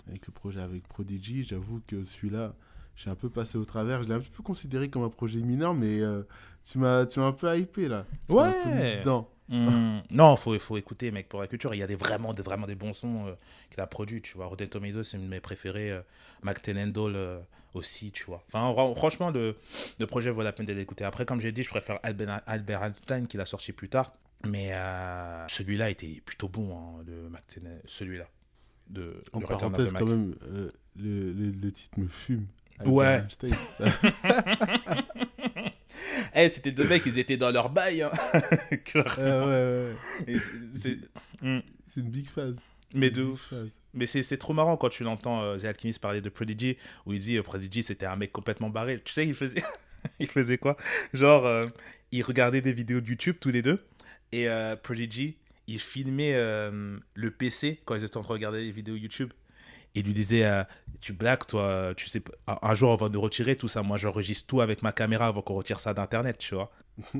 avec 0.10 0.26
le 0.26 0.34
projet 0.34 0.60
avec 0.60 0.88
Prodigy. 0.88 1.44
J'avoue 1.44 1.82
que 1.86 2.04
celui-là, 2.04 2.56
j'ai 3.00 3.10
un 3.10 3.16
peu 3.16 3.30
passé 3.30 3.58
au 3.58 3.66
travers. 3.66 4.04
Je 4.04 4.10
l'ai 4.10 4.16
un 4.16 4.20
peu 4.20 4.44
considéré 4.44 4.90
comme 4.90 5.04
un 5.04 5.10
projet 5.10 5.40
mineur, 5.40 5.74
mais 5.74 6.02
euh, 6.02 6.24
tu 6.70 6.78
m'as 6.78 7.06
un 7.18 7.32
peu 7.32 7.58
hypé 7.58 7.88
là. 7.88 8.06
ouais. 8.28 9.02
Mmh. 9.52 10.02
non, 10.12 10.36
faut 10.36 10.60
faut 10.60 10.78
écouter 10.78 11.10
mec 11.10 11.28
pour 11.28 11.42
la 11.42 11.48
culture. 11.48 11.74
Il 11.74 11.80
y 11.80 11.84
a 11.84 11.88
des 11.88 11.96
vraiment 11.96 12.34
des 12.34 12.44
vraiment 12.44 12.68
des 12.68 12.76
bons 12.76 12.94
sons 12.94 13.26
euh, 13.26 13.34
qu'il 13.72 13.82
a 13.82 13.88
produits, 13.88 14.22
tu 14.22 14.38
vois. 14.38 14.46
Rotten 14.46 14.70
Tomatoes 14.70 15.04
c'est 15.04 15.18
une 15.18 15.24
de 15.24 15.30
mes 15.30 15.40
préférés. 15.40 15.92
Euh, 15.92 16.02
Mac 16.44 16.62
euh, 16.70 17.40
aussi, 17.74 18.12
tu 18.12 18.26
vois. 18.26 18.44
Enfin 18.54 18.72
franchement 18.96 19.32
le, 19.32 19.56
le 20.00 20.06
projet 20.06 20.30
vaut 20.30 20.44
la 20.44 20.52
peine 20.52 20.68
de 20.68 20.74
l'écouter. 20.74 21.04
Après 21.04 21.26
comme 21.26 21.42
j'ai 21.42 21.52
dit, 21.52 21.64
je 21.64 21.70
préfère 21.70 22.00
Albert, 22.04 22.42
Albert 22.46 22.84
Einstein 22.84 23.26
qu'il 23.26 23.42
a 23.42 23.48
sorti 23.48 23.72
plus 23.72 23.90
tard. 23.90 24.14
Mais 24.46 24.72
celui-là 25.48 25.90
était 25.90 26.22
plutôt 26.24 26.48
bon, 26.48 26.78
hein, 26.78 27.04
le 27.08 27.30
Mac 27.30 27.44
celui-là. 27.86 28.28
De, 28.88 29.24
en 29.34 29.42
parenthèse, 29.42 29.94
quand 29.94 30.06
même, 30.06 30.36
le, 30.96 31.32
le, 31.34 31.52
le, 31.52 31.72
titre 31.72 32.00
me 32.00 32.08
fume. 32.08 32.48
Ouais. 32.86 33.24
Eh, 36.36 36.50
c'était 36.50 36.72
deux 36.72 36.88
mecs, 36.88 37.06
ils 37.06 37.20
étaient 37.20 37.38
dans 37.38 37.52
leur 37.52 37.70
bail. 37.70 38.04
Hein. 38.04 38.12
Ouais, 38.96 39.94
ouais. 40.28 40.40
Hmm. 41.42 41.60
C'est 41.88 42.02
une 42.02 42.10
big 42.10 42.28
phase. 42.30 42.58
Mais 42.94 43.10
de 43.12 43.24
ouf. 43.24 43.54
Mais 43.94 44.06
c'est 44.08 44.38
trop 44.38 44.54
marrant 44.54 44.78
quand 44.78 44.90
tu 44.90 45.04
l'entends, 45.04 45.42
euh, 45.42 45.58
The 45.58 45.66
Alchemist, 45.66 46.00
parler 46.00 46.22
de 46.22 46.30
Prodigy, 46.30 46.78
où 47.06 47.14
il 47.14 47.20
dit 47.20 47.38
euh, 47.38 47.44
Prodigy, 47.44 47.84
c'était 47.84 48.06
un 48.06 48.16
mec 48.16 48.32
complètement 48.32 48.70
barré. 48.70 49.02
Tu 49.04 49.12
sais, 49.12 49.26
il 49.26 49.34
faisait, 49.34 49.64
il 50.20 50.28
faisait 50.28 50.58
quoi? 50.58 50.78
Genre, 51.14 51.46
euh, 51.46 51.68
il 52.12 52.22
regardait 52.24 52.62
des 52.62 52.74
vidéos 52.74 53.02
de 53.02 53.08
YouTube 53.08 53.38
tous 53.40 53.50
les 53.50 53.62
deux, 53.62 53.84
et 54.32 54.48
euh, 54.48 54.76
Prodigy, 54.76 55.38
il 55.68 55.80
filmait 55.80 56.34
le 57.14 57.32
PC 57.32 57.80
quand 57.86 57.96
ils 57.96 58.04
étaient 58.04 58.18
en 58.18 58.22
train 58.22 58.34
de 58.34 58.40
regarder 58.40 58.64
des 58.64 58.72
vidéos 58.72 58.96
YouTube 58.96 59.32
il 59.96 60.06
lui 60.06 60.14
disait 60.14 60.46
euh, 60.46 60.64
Tu 61.00 61.14
blagues, 61.14 61.46
toi, 61.46 61.94
tu 61.96 62.08
sais, 62.08 62.22
un, 62.48 62.76
jour 62.76 62.92
on 62.92 62.96
va 62.96 63.10
nous 63.10 63.22
retirer 63.22 63.56
tout 63.56 63.68
ça. 63.68 63.82
Moi, 63.82 63.98
j'enregistre 63.98 64.48
tout 64.48 64.62
avec 64.62 64.82
ma 64.84 64.92
caméra 64.92 65.28
avant 65.28 65.42
qu'on 65.42 65.56
retire 65.56 65.80
ça 65.80 65.94
d'internet, 65.94 66.38
tu 66.38 66.56
vois. 66.56 66.72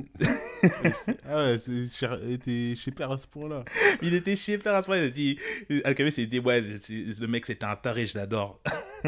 ah 1.24 1.36
ouais, 1.36 1.56
il 1.56 2.32
était 2.32 2.76
chez 2.76 2.90
Père 2.90 3.10
à 3.10 3.18
ce 3.18 3.26
point-là. 3.26 3.64
Il 4.02 4.12
était 4.14 4.36
chez 4.36 4.58
Père 4.58 4.74
à 4.74 4.82
ce 4.82 4.86
point-là. 4.86 5.04
Il 5.04 5.08
a 5.08 5.10
dit 5.10 5.38
Alchemist, 5.84 6.18
il 6.18 6.28
dit 6.28 6.38
Ouais, 6.38 6.60
le 6.60 7.26
mec, 7.26 7.46
c'était 7.46 7.64
un 7.64 7.76
taré, 7.76 8.04
je 8.04 8.18
l'adore. 8.18 8.60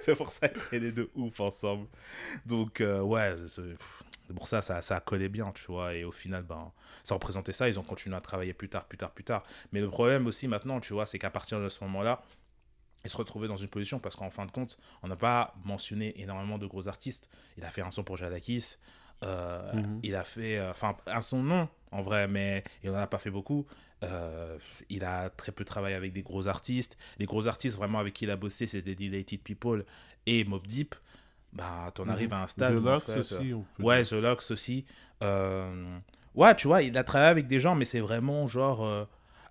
c'est 0.00 0.16
pour 0.16 0.32
ça 0.32 0.48
qu'ils 0.48 0.60
traînaient 0.60 0.90
de 0.90 1.08
ouf 1.14 1.38
ensemble. 1.38 1.86
Donc, 2.44 2.80
euh, 2.80 3.00
ouais, 3.00 3.36
pour 4.34 4.48
ça, 4.48 4.62
ça, 4.62 4.82
ça 4.82 4.96
a 4.96 5.00
collé 5.00 5.28
bien, 5.28 5.52
tu 5.52 5.64
vois. 5.66 5.94
Et 5.94 6.04
au 6.04 6.12
final, 6.12 6.42
ben, 6.42 6.72
ça 7.04 7.14
représentait 7.14 7.52
ça. 7.52 7.68
Ils 7.68 7.78
ont 7.78 7.82
continué 7.82 8.16
à 8.16 8.20
travailler 8.20 8.52
plus 8.52 8.68
tard, 8.68 8.84
plus 8.84 8.98
tard, 8.98 9.10
plus 9.12 9.24
tard. 9.24 9.42
Mais 9.72 9.80
le 9.80 9.88
problème 9.88 10.26
aussi 10.26 10.48
maintenant, 10.48 10.80
tu 10.80 10.92
vois, 10.92 11.06
c'est 11.06 11.18
qu'à 11.18 11.30
partir 11.30 11.60
de 11.60 11.68
ce 11.68 11.82
moment-là, 11.84 12.22
ils 13.04 13.10
se 13.10 13.16
retrouvaient 13.16 13.48
dans 13.48 13.56
une 13.56 13.68
position 13.68 13.98
parce 13.98 14.16
qu'en 14.16 14.30
fin 14.30 14.44
de 14.44 14.50
compte, 14.50 14.78
on 15.02 15.08
n'a 15.08 15.16
pas 15.16 15.54
mentionné 15.64 16.20
énormément 16.20 16.58
de 16.58 16.66
gros 16.66 16.88
artistes. 16.88 17.30
Il 17.56 17.64
a 17.64 17.70
fait 17.70 17.82
un 17.82 17.90
son 17.90 18.04
pour 18.04 18.16
Jadakis. 18.16 18.76
Euh, 19.24 19.72
mhm. 19.72 20.00
Il 20.02 20.14
a 20.14 20.24
fait, 20.24 20.58
euh, 20.58 20.70
enfin, 20.70 20.96
un 21.06 21.22
son 21.22 21.42
non 21.42 21.68
en 21.90 22.02
vrai, 22.02 22.28
mais 22.28 22.64
il 22.84 22.90
n'en 22.90 22.98
a 22.98 23.06
pas 23.06 23.18
fait 23.18 23.30
beaucoup. 23.30 23.66
Euh, 24.04 24.58
il 24.90 25.04
a 25.04 25.30
très 25.30 25.52
peu 25.52 25.64
travaillé 25.64 25.96
avec 25.96 26.12
des 26.12 26.22
gros 26.22 26.46
artistes. 26.46 26.96
Les 27.18 27.26
gros 27.26 27.46
artistes 27.46 27.76
vraiment 27.76 27.98
avec 27.98 28.14
qui 28.14 28.24
il 28.24 28.30
a 28.30 28.36
bossé, 28.36 28.66
c'était 28.66 28.94
Deleted 28.94 29.42
People 29.42 29.84
et 30.26 30.44
Mob 30.44 30.66
Deep 30.66 30.94
bah, 31.52 31.90
t'en 31.94 32.08
arrives 32.08 32.32
à 32.32 32.42
un 32.42 32.46
stade. 32.46 32.80
The 32.80 32.84
Locks 32.84 33.08
aussi. 33.08 33.54
ouais, 33.78 34.02
The 34.04 34.12
Locks 34.12 34.50
aussi. 34.50 34.84
Euh, 35.22 35.98
ouais, 36.34 36.54
tu 36.54 36.66
vois, 36.68 36.82
il 36.82 36.96
a 36.96 37.04
travaillé 37.04 37.30
avec 37.30 37.46
des 37.46 37.60
gens, 37.60 37.74
mais 37.74 37.84
c'est 37.84 38.00
vraiment 38.00 38.48
genre 38.48 38.84
euh, 38.84 39.04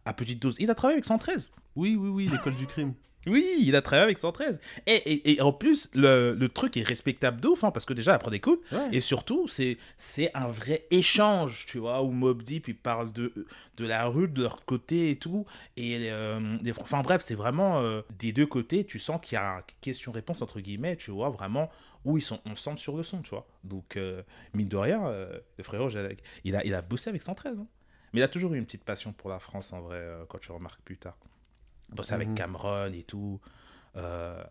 à 0.05 0.13
petite 0.13 0.41
dose. 0.41 0.55
Il 0.59 0.69
a 0.69 0.75
travaillé 0.75 0.95
avec 0.95 1.05
113. 1.05 1.51
Oui, 1.75 1.95
oui, 1.99 2.09
oui, 2.09 2.27
l'école 2.31 2.55
du 2.55 2.65
crime. 2.65 2.93
Oui, 3.25 3.45
il 3.59 3.75
a 3.75 3.81
travaillé 3.81 4.03
avec 4.03 4.19
113. 4.19 4.59
Et, 4.85 4.93
et, 4.93 5.33
et 5.33 5.41
en 5.41 5.51
plus, 5.51 5.89
le, 5.93 6.33
le, 6.33 6.49
truc 6.49 6.77
est 6.77 6.83
respectable 6.83 7.41
d'ouf, 7.41 7.63
hein, 7.63 7.71
parce 7.71 7.85
que 7.85 7.93
déjà, 7.93 8.13
après 8.13 8.31
des 8.31 8.39
coups. 8.39 8.59
Et 8.91 9.01
surtout, 9.01 9.47
c'est 9.47 9.77
un 10.33 10.47
vrai 10.47 10.85
échange, 10.91 11.65
tu 11.65 11.79
vois, 11.79 12.03
où 12.03 12.11
Mob 12.11 12.41
Deep, 12.43 12.69
il 12.69 12.77
parle 12.77 13.11
de, 13.11 13.33
de 13.77 13.85
la 13.85 14.05
rue, 14.07 14.27
de 14.27 14.43
leur 14.43 14.63
côté 14.65 15.09
et 15.09 15.17
tout. 15.17 15.45
Et 15.75 16.09
euh, 16.09 16.57
enfin 16.79 17.01
bref, 17.01 17.21
c'est 17.21 17.35
vraiment 17.35 17.81
euh, 17.81 18.01
des 18.17 18.31
deux 18.31 18.45
côtés, 18.45 18.85
tu 18.85 18.99
sens 18.99 19.19
qu'il 19.21 19.35
y 19.35 19.39
a 19.39 19.63
question-réponse, 19.81 20.41
entre 20.41 20.59
guillemets, 20.61 20.95
tu 20.95 21.11
vois, 21.11 21.29
vraiment, 21.29 21.69
où 22.05 22.17
ils 22.17 22.23
sont 22.23 22.39
ensemble 22.49 22.79
sur 22.79 22.95
le 22.95 23.03
son, 23.03 23.21
tu 23.21 23.31
vois. 23.31 23.47
Donc, 23.63 23.97
euh, 23.97 24.21
mine 24.53 24.69
de 24.69 24.77
rien, 24.77 25.11
le 25.57 25.63
frérot, 25.63 25.89
il 26.43 26.55
a, 26.55 26.65
il 26.65 26.73
a 26.73 26.81
bossé 26.81 27.09
avec 27.09 27.21
113. 27.21 27.59
Hein. 27.59 27.67
Mais 28.13 28.21
il 28.21 28.23
a 28.23 28.29
toujours 28.29 28.53
eu 28.53 28.57
une 28.57 28.65
petite 28.65 28.85
passion 28.85 29.11
pour 29.11 29.29
la 29.29 29.39
France, 29.39 29.73
en 29.73 29.81
vrai, 29.81 30.01
quand 30.29 30.39
tu 30.39 30.51
remarques 30.53 30.81
plus 30.81 30.97
tard 30.97 31.17
bossé 31.89 32.13
avec 32.13 32.29
mhm. 32.29 32.35
Cameron 32.35 32.91
et 32.93 33.03
tout. 33.03 33.39
Euh, 33.97 34.43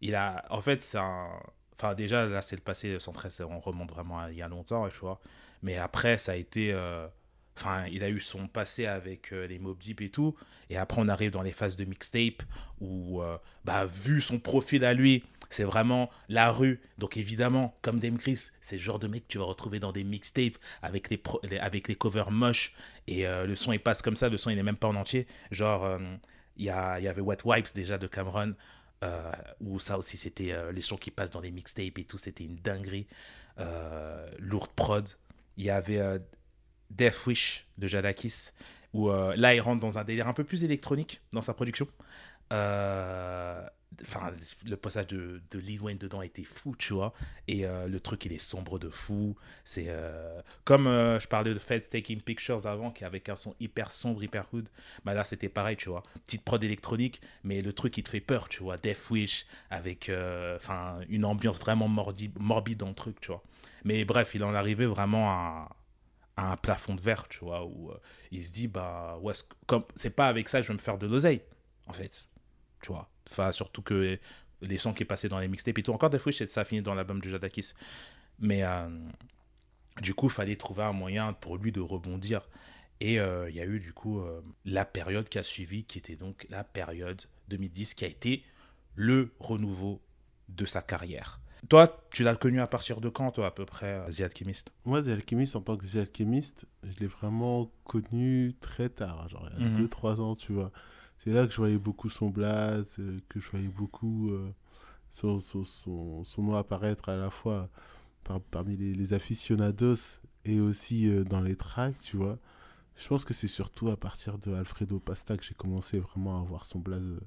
il 0.00 0.14
a, 0.14 0.44
en 0.50 0.60
fait, 0.60 0.82
c'est 0.82 0.98
un. 0.98 1.28
Enfin, 1.76 1.94
déjà, 1.94 2.26
là, 2.26 2.40
c'est 2.40 2.56
le 2.56 2.62
passé, 2.62 2.98
113, 2.98 3.42
on 3.50 3.58
remonte 3.58 3.90
vraiment 3.90 4.26
il 4.28 4.36
y 4.36 4.42
a 4.42 4.48
longtemps, 4.48 4.88
tu 4.88 4.98
vois. 4.98 5.20
Mais 5.62 5.76
après, 5.76 6.18
ça 6.18 6.32
a 6.32 6.36
été. 6.36 6.72
Euh, 6.72 7.06
enfin, 7.56 7.86
il 7.86 8.02
a 8.04 8.08
eu 8.08 8.20
son 8.20 8.46
passé 8.46 8.86
avec 8.86 9.32
euh, 9.32 9.46
les 9.46 9.58
Mob 9.58 9.78
Deep 9.78 10.00
et 10.02 10.10
tout. 10.10 10.36
Et 10.70 10.76
après, 10.76 11.00
on 11.00 11.08
arrive 11.08 11.30
dans 11.30 11.42
les 11.42 11.52
phases 11.52 11.76
de 11.76 11.84
mixtape 11.84 12.42
où, 12.80 13.20
bah, 13.64 13.86
vu 13.86 14.20
son 14.20 14.38
profil 14.38 14.84
à 14.84 14.94
lui, 14.94 15.24
c'est 15.50 15.64
vraiment 15.64 16.10
la 16.28 16.50
rue. 16.50 16.80
Donc, 16.96 17.16
évidemment, 17.18 17.76
comme 17.82 18.00
Dame 18.00 18.16
Chris, 18.16 18.48
c'est 18.60 18.76
le 18.76 18.82
genre 18.82 18.98
de 18.98 19.06
mec 19.06 19.24
que 19.24 19.32
tu 19.32 19.38
vas 19.38 19.44
retrouver 19.44 19.78
dans 19.78 19.92
des 19.92 20.04
mixtapes 20.04 20.56
avec 20.80 21.10
les, 21.10 21.20
avec 21.58 21.86
les 21.88 21.94
covers 21.96 22.30
moches. 22.30 22.74
Et 23.06 23.24
le 23.24 23.54
son, 23.56 23.72
il 23.72 23.78
passe 23.78 24.00
comme 24.00 24.16
ça. 24.16 24.30
Le 24.30 24.38
son, 24.38 24.48
il 24.48 24.56
n'est 24.56 24.62
même 24.62 24.78
pas 24.78 24.88
en 24.88 24.96
entier. 24.96 25.26
Genre, 25.50 25.98
il 26.56 26.64
y, 26.64 26.70
avait 26.70 27.20
Wet 27.20 27.38
Wipes 27.44 27.74
déjà 27.74 27.98
de 27.98 28.06
Cameron, 28.06 28.54
euh, 29.02 29.32
où 29.60 29.80
ça 29.80 29.98
aussi 29.98 30.16
c'était 30.16 30.52
euh, 30.52 30.72
les 30.72 30.80
sons 30.80 30.96
qui 30.96 31.10
passent 31.10 31.30
dans 31.30 31.40
les 31.40 31.50
mixtapes 31.50 31.98
et 31.98 32.04
tout, 32.04 32.18
c'était 32.18 32.44
une 32.44 32.56
dinguerie. 32.56 33.06
Euh, 33.58 34.28
lourde 34.38 34.70
prod. 34.74 35.08
Il 35.56 35.64
y 35.64 35.70
avait 35.70 35.98
euh, 35.98 36.18
Death 36.90 37.26
Wish 37.26 37.66
de 37.78 37.86
Jadakis, 37.86 38.50
où 38.92 39.10
là 39.10 39.54
il 39.54 39.60
rentre 39.60 39.80
dans 39.80 39.98
un 39.98 40.04
délire 40.04 40.28
un 40.28 40.32
peu 40.32 40.44
plus 40.44 40.62
électronique 40.62 41.20
dans 41.32 41.42
sa 41.42 41.52
production. 41.52 41.88
Enfin, 44.02 44.32
le 44.66 44.76
passage 44.76 45.08
de, 45.08 45.40
de 45.50 45.58
Lil 45.58 45.80
Wayne 45.80 45.98
dedans 45.98 46.22
était 46.22 46.44
fou, 46.44 46.74
tu 46.76 46.94
vois. 46.94 47.12
Et 47.46 47.64
euh, 47.64 47.86
le 47.86 48.00
truc, 48.00 48.24
il 48.24 48.32
est 48.32 48.38
sombre 48.38 48.78
de 48.78 48.88
fou. 48.88 49.36
C'est 49.64 49.86
euh, 49.88 50.40
comme 50.64 50.86
euh, 50.86 51.20
je 51.20 51.28
parlais 51.28 51.54
de 51.54 51.58
Feds 51.58 51.88
Taking 51.90 52.20
Pictures 52.20 52.66
avant, 52.66 52.90
qui 52.90 53.04
avec 53.04 53.28
un 53.28 53.36
son 53.36 53.54
hyper 53.60 53.92
sombre, 53.92 54.22
hyper 54.22 54.46
hood. 54.52 54.68
Bah 55.04 55.14
là, 55.14 55.24
c'était 55.24 55.48
pareil, 55.48 55.76
tu 55.76 55.88
vois. 55.88 56.02
Petite 56.26 56.44
prod 56.44 56.62
électronique, 56.62 57.20
mais 57.44 57.62
le 57.62 57.72
truc, 57.72 57.96
il 57.98 58.02
te 58.02 58.10
fait 58.10 58.20
peur, 58.20 58.48
tu 58.48 58.62
vois. 58.62 58.76
Death 58.78 59.10
Wish, 59.10 59.46
avec 59.70 60.10
enfin 60.56 61.00
une 61.08 61.24
ambiance 61.24 61.58
vraiment 61.58 61.88
morbide, 61.88 62.36
morbide 62.40 62.78
dans 62.78 62.88
le 62.88 62.94
truc, 62.94 63.20
tu 63.20 63.28
vois. 63.28 63.42
Mais 63.84 64.04
bref, 64.04 64.34
il 64.34 64.42
en 64.44 64.54
arrivait 64.54 64.86
vraiment 64.86 65.30
à, 65.30 65.76
un 66.36 66.56
plafond 66.56 66.94
de 66.96 67.00
verre, 67.00 67.28
tu 67.28 67.40
vois, 67.40 67.64
où 67.64 67.92
il 68.32 68.44
se 68.44 68.52
dit, 68.52 68.66
bah, 68.66 69.18
ouais, 69.22 69.34
c'est 69.94 70.10
pas 70.10 70.26
avec 70.26 70.48
ça 70.48 70.58
que 70.58 70.64
je 70.64 70.68
vais 70.68 70.74
me 70.74 70.82
faire 70.82 70.98
de 70.98 71.06
l'oseille, 71.06 71.42
en 71.86 71.92
fait, 71.92 72.28
tu 72.84 72.92
vois. 72.92 73.08
Enfin, 73.30 73.50
surtout 73.50 73.80
que 73.80 74.18
les 74.60 74.78
sons 74.78 74.92
qui 74.92 75.02
est 75.02 75.06
passé 75.06 75.28
dans 75.28 75.38
les 75.38 75.48
mixtapes 75.48 75.78
et 75.78 75.82
tout. 75.82 75.92
Encore 75.92 76.10
des 76.10 76.18
fois, 76.18 76.32
ça 76.32 76.60
a 76.60 76.64
fini 76.64 76.82
dans 76.82 76.94
l'album 76.94 77.20
de 77.20 77.28
Jadakis. 77.28 77.72
Mais 78.38 78.62
euh, 78.62 78.88
du 80.02 80.12
coup, 80.12 80.26
il 80.26 80.32
fallait 80.32 80.56
trouver 80.56 80.82
un 80.82 80.92
moyen 80.92 81.32
pour 81.32 81.56
lui 81.56 81.72
de 81.72 81.80
rebondir. 81.80 82.48
Et 83.00 83.18
euh, 83.18 83.48
il 83.48 83.56
y 83.56 83.60
a 83.60 83.64
eu 83.64 83.80
du 83.80 83.92
coup 83.92 84.20
euh, 84.20 84.40
la 84.64 84.84
période 84.84 85.28
qui 85.28 85.38
a 85.38 85.42
suivi, 85.42 85.84
qui 85.84 85.98
était 85.98 86.16
donc 86.16 86.46
la 86.50 86.62
période 86.62 87.22
2010, 87.48 87.94
qui 87.94 88.04
a 88.04 88.08
été 88.08 88.44
le 88.94 89.32
renouveau 89.40 90.02
de 90.48 90.66
sa 90.66 90.82
carrière. 90.82 91.40
Toi, 91.70 92.06
tu 92.12 92.22
l'as 92.22 92.36
connu 92.36 92.60
à 92.60 92.66
partir 92.66 93.00
de 93.00 93.08
quand, 93.08 93.30
toi, 93.30 93.46
à 93.46 93.50
peu 93.50 93.64
près, 93.64 94.04
The 94.10 94.20
Alchemist? 94.20 94.70
Moi, 94.84 95.02
The 95.02 95.08
Alchemist, 95.08 95.56
en 95.56 95.62
tant 95.62 95.78
que 95.78 95.86
The 95.86 95.96
Alchemist, 95.96 96.66
je 96.82 97.00
l'ai 97.00 97.06
vraiment 97.06 97.72
connu 97.84 98.54
très 98.60 98.90
tard, 98.90 99.30
genre 99.30 99.48
il 99.58 99.64
y 99.64 99.66
a 99.66 99.78
2-3 99.78 100.16
mhm. 100.16 100.20
ans, 100.20 100.34
tu 100.34 100.52
vois 100.52 100.70
c'est 101.24 101.30
là 101.30 101.46
que 101.46 101.52
je 101.52 101.56
voyais 101.56 101.78
beaucoup 101.78 102.10
son 102.10 102.28
blaze, 102.28 102.96
euh, 102.98 103.18
que 103.30 103.40
je 103.40 103.50
voyais 103.50 103.68
beaucoup 103.68 104.30
euh, 104.30 104.50
son, 105.10 105.40
son, 105.40 105.64
son, 106.22 106.42
nom 106.42 106.54
apparaître 106.54 107.08
à 107.08 107.16
la 107.16 107.30
fois 107.30 107.70
par, 108.24 108.40
parmi 108.40 108.76
les, 108.76 109.14
aficionados 109.14 110.20
et 110.44 110.60
aussi 110.60 111.08
euh, 111.08 111.24
dans 111.24 111.40
les 111.40 111.56
tracks, 111.56 111.98
tu 112.02 112.18
vois. 112.18 112.38
Je 112.96 113.08
pense 113.08 113.24
que 113.24 113.32
c'est 113.32 113.48
surtout 113.48 113.88
à 113.88 113.96
partir 113.96 114.38
de 114.38 114.52
Alfredo 114.52 115.00
Pasta 115.00 115.36
que 115.38 115.44
j'ai 115.44 115.54
commencé 115.54 115.98
vraiment 115.98 116.40
à 116.40 116.44
voir 116.44 116.66
son 116.66 116.78
blaze, 116.78 117.18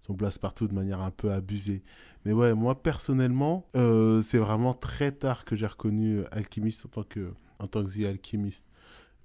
son 0.00 0.14
blaze 0.14 0.36
partout 0.36 0.66
de 0.66 0.74
manière 0.74 1.00
un 1.00 1.12
peu 1.12 1.32
abusée. 1.32 1.82
Mais 2.24 2.32
ouais, 2.32 2.54
moi 2.54 2.82
personnellement, 2.82 3.66
c'est 3.72 4.36
vraiment 4.36 4.74
très 4.74 5.12
tard 5.12 5.46
que 5.46 5.56
j'ai 5.56 5.66
reconnu 5.66 6.24
Alchemist 6.30 6.84
en 6.84 6.88
tant 6.90 7.02
que, 7.04 7.32
en 7.58 7.66
tant 7.66 7.82
que 7.82 7.90
The 7.90 8.04
Alchemist. 8.04 8.66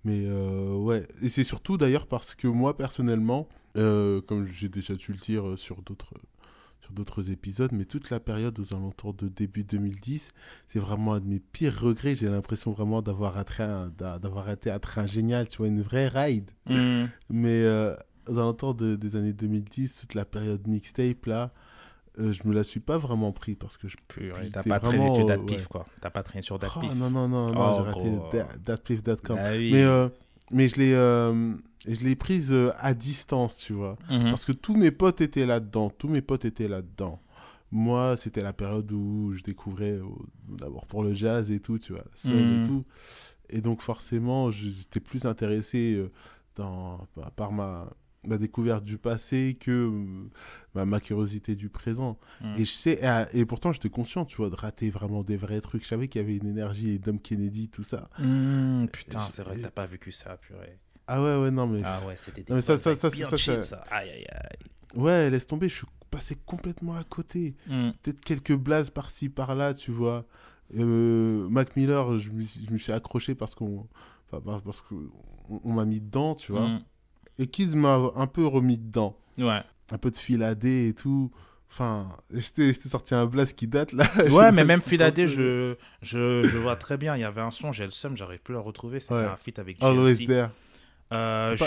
Mais 0.05 0.31
ouais, 0.31 1.05
et 1.21 1.27
c'est 1.27 1.43
surtout 1.43 1.75
d'ailleurs 1.75 2.07
parce 2.07 2.33
que 2.33 2.47
moi 2.47 2.77
personnellement, 2.77 3.49
euh, 3.77 4.21
comme 4.21 4.45
j'ai 4.45 4.69
déjà 4.69 4.95
dû 4.95 5.11
le 5.11 5.17
dire 5.17 5.57
sur 5.57 5.81
d'autres 5.81 6.13
d'autres 6.91 7.31
épisodes, 7.31 7.71
mais 7.71 7.85
toute 7.85 8.09
la 8.09 8.19
période 8.19 8.59
aux 8.59 8.73
alentours 8.73 9.13
de 9.13 9.27
début 9.27 9.63
2010, 9.63 10.31
c'est 10.67 10.79
vraiment 10.79 11.13
un 11.13 11.19
de 11.19 11.27
mes 11.27 11.39
pires 11.39 11.79
regrets. 11.79 12.15
J'ai 12.15 12.29
l'impression 12.29 12.71
vraiment 12.71 13.01
d'avoir 13.01 13.43
d'avoir 13.97 14.49
été 14.49 14.71
un 14.71 14.79
train 14.79 15.05
génial, 15.05 15.47
tu 15.47 15.57
vois, 15.57 15.67
une 15.67 15.81
vraie 15.81 16.07
ride. 16.07 16.51
Mm. 16.67 17.05
Mais 17.31 17.61
euh, 17.63 17.95
aux 18.27 18.39
alentours 18.39 18.75
de, 18.75 18.95
des 18.95 19.15
années 19.15 19.33
2010, 19.33 20.01
toute 20.01 20.13
la 20.13 20.25
période 20.25 20.67
mixtape 20.67 21.25
là, 21.25 21.51
euh, 22.19 22.33
je 22.33 22.47
me 22.47 22.53
la 22.53 22.63
suis 22.63 22.79
pas 22.79 22.97
vraiment 22.97 23.31
pris 23.31 23.55
parce 23.55 23.77
que 23.77 23.87
je. 23.87 23.95
T'as 24.51 24.63
pas 24.63 24.79
traîné 24.79 25.13
sur 25.15 25.25
Datpif, 25.25 25.67
quoi. 25.67 25.85
T'as 26.01 26.09
pas 26.09 26.23
traîné 26.23 26.41
sur 26.41 26.59
Datpif. 26.59 26.89
Oh, 26.91 26.95
non, 26.95 27.09
non, 27.09 27.27
non, 27.27 27.53
non, 27.53 27.75
j'ai 27.75 27.81
oh, 27.81 28.21
raté 28.23 28.59
Datpif.com. 28.65 29.35
Bah 29.37 29.51
mais, 29.57 29.83
euh, 29.83 30.09
mais 30.51 30.67
je 30.69 30.75
l'ai 30.75 30.93
et 31.87 31.95
je 31.95 32.03
l'ai 32.03 32.15
prise 32.15 32.51
euh, 32.51 32.71
à 32.79 32.93
distance, 32.93 33.57
tu 33.57 33.73
vois. 33.73 33.97
Mhm. 34.09 34.29
Parce 34.29 34.45
que 34.45 34.51
tous 34.51 34.75
mes 34.75 34.91
potes 34.91 35.21
étaient 35.21 35.45
là-dedans. 35.45 35.89
Tous 35.89 36.07
mes 36.07 36.21
potes 36.21 36.45
étaient 36.45 36.67
là-dedans. 36.67 37.21
Moi, 37.71 38.17
c'était 38.17 38.41
la 38.41 38.53
période 38.53 38.91
où 38.91 39.33
je 39.35 39.43
découvrais 39.43 39.91
euh, 39.91 40.03
d'abord 40.47 40.85
pour 40.87 41.03
le 41.03 41.13
jazz 41.13 41.51
et 41.51 41.59
tout, 41.59 41.77
tu 41.77 41.93
vois, 41.93 42.03
et 42.25 42.29
mhm. 42.29 42.67
tout. 42.67 42.85
Et 43.49 43.61
donc, 43.61 43.81
forcément, 43.81 44.51
j'étais 44.51 44.99
plus 44.99 45.25
intéressé 45.25 45.95
euh, 45.95 46.11
dans, 46.55 47.07
par 47.35 47.51
ma, 47.51 47.89
ma 48.27 48.37
découverte 48.37 48.83
du 48.83 48.97
passé 48.97 49.57
que 49.59 49.91
ma, 50.73 50.99
curiosité 50.99 51.55
du 51.55 51.69
présent. 51.69 52.17
Mhm. 52.41 52.55
Et 52.57 52.65
je 52.65 52.71
sais, 52.71 53.27
et, 53.33 53.45
pourtant 53.45 53.71
j'étais 53.71 53.89
conscient, 53.89 54.25
tu 54.25 54.37
vois, 54.37 54.49
de 54.49 54.55
rater 54.55 54.89
vraiment 54.89 55.23
des 55.23 55.37
vrais 55.37 55.61
trucs. 55.61 55.83
Je 55.83 55.87
savais 55.87 56.07
qu'il 56.07 56.21
y 56.21 56.23
avait 56.23 56.37
une 56.37 56.47
énergie 56.47 56.91
et 56.91 56.99
Dom 56.99 57.19
Kennedy, 57.19 57.69
tout 57.69 57.83
ça. 57.83 58.09
putain, 58.91 59.29
c'est 59.29 59.43
vrai 59.43 59.57
que 59.57 59.61
t'as 59.61 59.71
pas 59.71 59.85
vécu 59.85 60.11
ça, 60.11 60.37
purée. 60.37 60.77
Ah 61.07 61.23
ouais, 61.23 61.37
ouais, 61.37 61.51
non, 61.51 61.65
mais. 61.65 61.81
Ah 61.83 62.01
ouais, 62.05 62.15
c'était 62.15 62.43
des. 62.43 62.61
ça, 62.61 62.77
ça, 62.77 62.95
ça, 62.95 63.09
ça, 63.09 63.83
Aïe, 63.89 64.09
aïe, 64.09 64.25
aïe. 64.31 64.59
Ouais, 64.95 65.29
laisse 65.29 65.47
tomber, 65.47 65.69
je 65.69 65.77
suis 65.77 65.87
passé 66.11 66.35
complètement 66.45 66.95
à 66.95 67.03
côté. 67.03 67.55
Hmm. 67.67 67.91
Peut-être 68.01 68.21
quelques 68.21 68.55
blases 68.55 68.89
par-ci, 68.89 69.29
par-là, 69.29 69.73
tu 69.73 69.91
vois. 69.91 70.25
Euh, 70.77 71.49
Mac 71.49 71.75
Miller, 71.75 72.19
je 72.19 72.29
me, 72.29 72.41
je 72.41 72.71
me 72.71 72.77
suis 72.77 72.91
accroché 72.91 73.33
parce 73.33 73.55
qu'on 73.55 73.87
parce 74.29 74.81
qu'on 74.81 75.09
on, 75.63 75.73
m'a 75.73 75.85
mis 75.85 75.99
dedans, 75.99 76.35
tu 76.35 76.51
vois. 76.51 76.79
Et 77.39 77.47
Kids 77.47 77.75
m'a 77.75 77.99
un 78.15 78.27
peu 78.27 78.45
remis 78.45 78.77
dedans. 78.77 79.17
Ouais. 79.37 79.61
Un 79.91 79.97
peu 79.97 80.11
de 80.11 80.17
filadé 80.17 80.89
et 80.89 80.93
tout. 80.93 81.31
Enfin, 81.71 82.09
j'étais 82.31 82.73
sorti 82.73 83.15
un 83.15 83.25
blast 83.25 83.55
qui 83.55 83.67
date 83.67 83.93
là. 83.93 84.05
Ouais, 84.29 84.51
mais 84.51 84.65
même 84.65 84.81
filadé, 84.81 85.27
je, 85.27 85.75
je, 86.01 86.43
je, 86.43 86.57
vois 86.57 86.75
très 86.75 86.97
bien. 86.97 87.15
Il 87.15 87.21
y 87.21 87.23
avait 87.23 87.41
un 87.41 87.51
son, 87.51 87.71
j'ai 87.71 87.85
le 87.85 87.91
seum, 87.91 88.17
j'arrive 88.17 88.39
plus 88.39 88.55
à 88.55 88.57
le 88.57 88.63
retrouver. 88.63 88.99
C'était 88.99 89.15
un 89.15 89.37
feat 89.37 89.57
avec 89.57 89.81
Always 89.81 90.25
There. 90.25 90.49
Euh, 91.11 91.57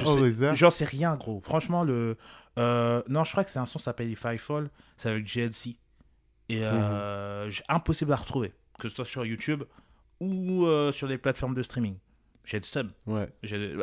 J'en 0.55 0.70
sais 0.70 0.85
rien, 0.85 1.16
gros. 1.16 1.41
Franchement, 1.43 1.83
le. 1.83 2.16
Euh, 2.59 3.03
non, 3.09 3.25
je 3.25 3.33
crois 3.33 3.45
que 3.45 3.51
c'est 3.51 3.59
un 3.59 3.66
son 3.66 3.79
qui 3.79 3.85
s'appelle 3.85 4.11
If 4.11 4.25
I 4.25 4.39
Fall. 4.39 4.70
C'est 4.97 5.09
avec 5.09 5.25
GLC. 5.25 5.77
Et 6.49 6.61
euh, 6.62 7.47
mhm. 7.47 7.53
impossible 7.68 8.12
à 8.12 8.16
retrouver. 8.16 8.53
Que 8.79 8.89
ce 8.89 8.97
soit 8.97 9.05
sur 9.05 9.25
YouTube 9.25 9.64
ou 10.20 10.66
euh, 10.66 10.93
sur 10.93 11.07
les 11.07 11.18
plateformes 11.18 11.55
de 11.55 11.62
streaming. 11.62 11.97
J'ai 12.45 12.59
le 12.59 12.64
sub. 12.64 12.90
Ouais. 13.07 13.28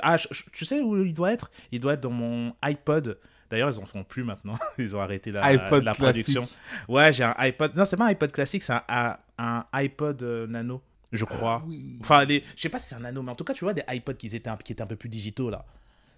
Ah, 0.04 0.18
tu 0.52 0.66
sais 0.66 0.82
où 0.82 1.04
il 1.04 1.14
doit 1.14 1.32
être? 1.32 1.50
Il 1.72 1.80
doit 1.80 1.94
être 1.94 2.02
dans 2.02 2.12
mon 2.12 2.54
iPod. 2.62 3.18
D'ailleurs, 3.50 3.70
ils 3.74 3.80
en 3.80 3.86
font 3.86 4.04
plus 4.04 4.24
maintenant. 4.24 4.60
Ils 4.78 4.96
ont 4.96 5.02
arrêté 5.02 5.32
la, 5.32 5.52
la 5.52 5.94
production. 5.96 6.44
Ouais, 6.88 7.12
j'ai 7.12 7.24
un 7.24 7.34
iPod. 7.40 7.76
Non, 7.76 7.86
c'est 7.86 7.98
pas 7.98 8.06
un 8.06 8.10
iPod 8.10 8.32
classique, 8.32 8.62
c'est 8.62 8.74
un, 8.88 9.18
un, 9.40 9.66
iPod 9.74 10.22
Nano 10.48 10.84
je 11.12 11.26
crois. 11.26 11.64
Ah 11.66 11.74
enfin, 12.02 12.26
les... 12.26 12.44
je 12.56 12.62
sais 12.62 12.70
pas 12.70 12.80
si 12.80 12.90
c'est 12.90 12.96
un 12.96 13.06
anneau, 13.06 13.24
mais 13.24 13.32
en 13.32 13.36
tout 13.36 13.44
cas, 13.44 13.54
tu 13.54 13.64
vois, 13.64 13.74
des 13.74 13.84
iPods 13.88 14.14
qui 14.14 14.28
étaient 14.28 14.50
un, 14.50 14.58
qui 14.58 14.74
étaient 14.74 14.84
un 14.84 14.88
peu 14.88 14.96
plus 14.96 15.10
digitaux, 15.10 15.50
là. 15.50 15.66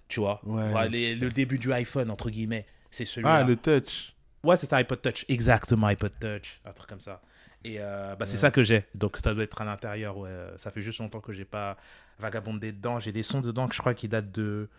Tu 0.08 0.20
vois? 0.20 0.42
Le 0.46 1.30
début 1.30 1.58
du 1.58 1.72
iPhone, 1.72 2.10
entre 2.12 2.30
guillemets, 2.30 2.66
c'est 2.90 3.06
celui-là. 3.06 3.36
Ah, 3.36 3.44
le 3.44 3.56
Touch. 3.56 4.14
Ouais, 4.44 4.58
c'est 4.58 4.74
un 4.74 4.78
iPod 4.78 5.02
Touch. 5.02 5.26
Exactement, 5.30 5.88
iPod 5.88 6.12
Touch. 6.20 6.60
Un 6.66 6.74
truc 6.74 6.90
comme 6.90 7.00
ça. 7.00 7.22
Et 7.64 7.78
euh, 7.80 8.16
bah, 8.16 8.26
c'est 8.26 8.38
ça 8.38 8.52
que 8.52 8.64
j'ai. 8.64 8.86
Donc, 8.96 9.18
ça 9.24 9.34
doit 9.34 9.44
être 9.44 9.62
à 9.62 9.66
l'intérieur. 9.66 10.18
Ouais. 10.18 10.32
Ça 10.58 10.72
fait 10.72 10.82
juste 10.82 11.00
longtemps 11.00 11.22
que 11.22 11.34
j'ai 11.34 11.46
pas 11.46 11.78
vagabondé 12.20 12.72
dedans. 12.72 13.00
J'ai 13.00 13.12
des 13.12 13.24
sons 13.24 13.42
dedans 13.42 13.68
que 13.68 13.76
je 13.76 13.80
crois 13.80 13.94
qui 13.94 14.08
datent 14.08 14.32
de, 14.32 14.70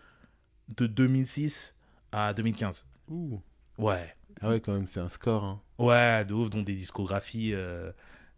de 0.75 0.87
2006 0.87 1.75
à 2.11 2.33
2015. 2.33 2.85
Ouh. 3.09 3.41
Ouais. 3.77 4.15
Ah 4.41 4.49
ouais, 4.49 4.59
quand 4.59 4.73
même, 4.73 4.87
c'est 4.87 4.99
un 4.99 5.09
score. 5.09 5.43
Hein. 5.43 5.61
Ouais, 5.77 6.25
de 6.25 6.33
ouf. 6.33 6.49
Donc, 6.49 6.65
des 6.65 6.75
discographies. 6.75 7.53
Euh, 7.53 7.91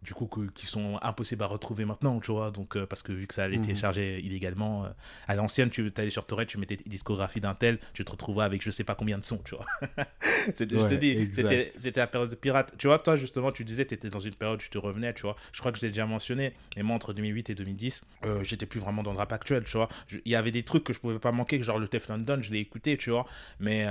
du 0.06 0.14
coup 0.14 0.30
qui 0.54 0.66
sont 0.66 0.98
impossibles 1.02 1.42
à 1.42 1.46
retrouver 1.46 1.84
maintenant 1.84 2.20
tu 2.20 2.30
vois. 2.30 2.50
Donc 2.52 2.76
euh, 2.76 2.86
parce 2.86 3.02
que 3.02 3.12
vu 3.12 3.26
que 3.26 3.34
ça 3.34 3.42
allait 3.42 3.56
été 3.56 3.62
mhm. 3.62 3.66
téléchargé 3.66 4.20
illégalement 4.20 4.84
euh, 4.84 4.88
à 5.26 5.34
l'ancienne 5.34 5.68
tu 5.68 5.92
allais 5.96 6.10
sur 6.10 6.24
Torrent 6.26 6.44
tu 6.46 6.58
mettais 6.58 6.78
discographie 6.86 7.40
d'un 7.40 7.54
tel 7.54 7.78
tu 7.92 8.04
te 8.04 8.12
retrouvais 8.12 8.44
avec 8.44 8.62
je 8.62 8.70
sais 8.70 8.84
pas 8.84 8.94
combien 8.94 9.18
de 9.18 9.24
sons 9.24 9.42
tu 9.44 9.56
vois. 9.56 9.66
Je 10.46 10.64
te 10.64 10.94
dis 10.94 11.28
c'était 11.76 12.00
la 12.00 12.06
période 12.06 12.30
de 12.30 12.36
pirate. 12.36 12.72
Tu 12.78 12.86
vois 12.86 13.00
toi 13.00 13.16
justement 13.16 13.50
tu 13.50 13.64
disais 13.64 13.84
tu 13.84 13.94
étais 13.94 14.08
dans 14.08 14.20
une 14.20 14.34
période 14.34 14.60
tu 14.60 14.70
te 14.70 14.78
revenais 14.78 15.12
tu 15.12 15.22
vois. 15.22 15.34
Je 15.52 15.58
crois 15.58 15.72
que 15.72 15.78
j'ai 15.78 15.88
déjà 15.88 16.06
mentionné 16.06 16.54
mais 16.76 16.84
moi 16.84 16.94
entre 16.94 17.12
2008 17.12 17.50
et 17.50 17.54
2010 17.56 18.02
euh, 18.24 18.44
j'étais 18.44 18.66
plus 18.66 18.78
vraiment 18.78 19.02
dans 19.02 19.12
le 19.12 19.18
rap 19.18 19.32
actuel 19.32 19.64
tu 19.64 19.76
vois. 19.76 19.88
Il 20.24 20.30
y 20.30 20.36
avait 20.36 20.52
des 20.52 20.62
trucs 20.62 20.84
que 20.84 20.92
je 20.92 21.00
pouvais 21.00 21.18
pas 21.18 21.32
manquer 21.32 21.60
genre 21.62 21.80
le 21.80 21.88
Tef 21.88 22.08
London 22.08 22.38
je 22.40 22.52
l'ai 22.52 22.60
écouté 22.60 22.96
tu 22.96 23.10
vois. 23.10 23.26
Mais 23.58 23.86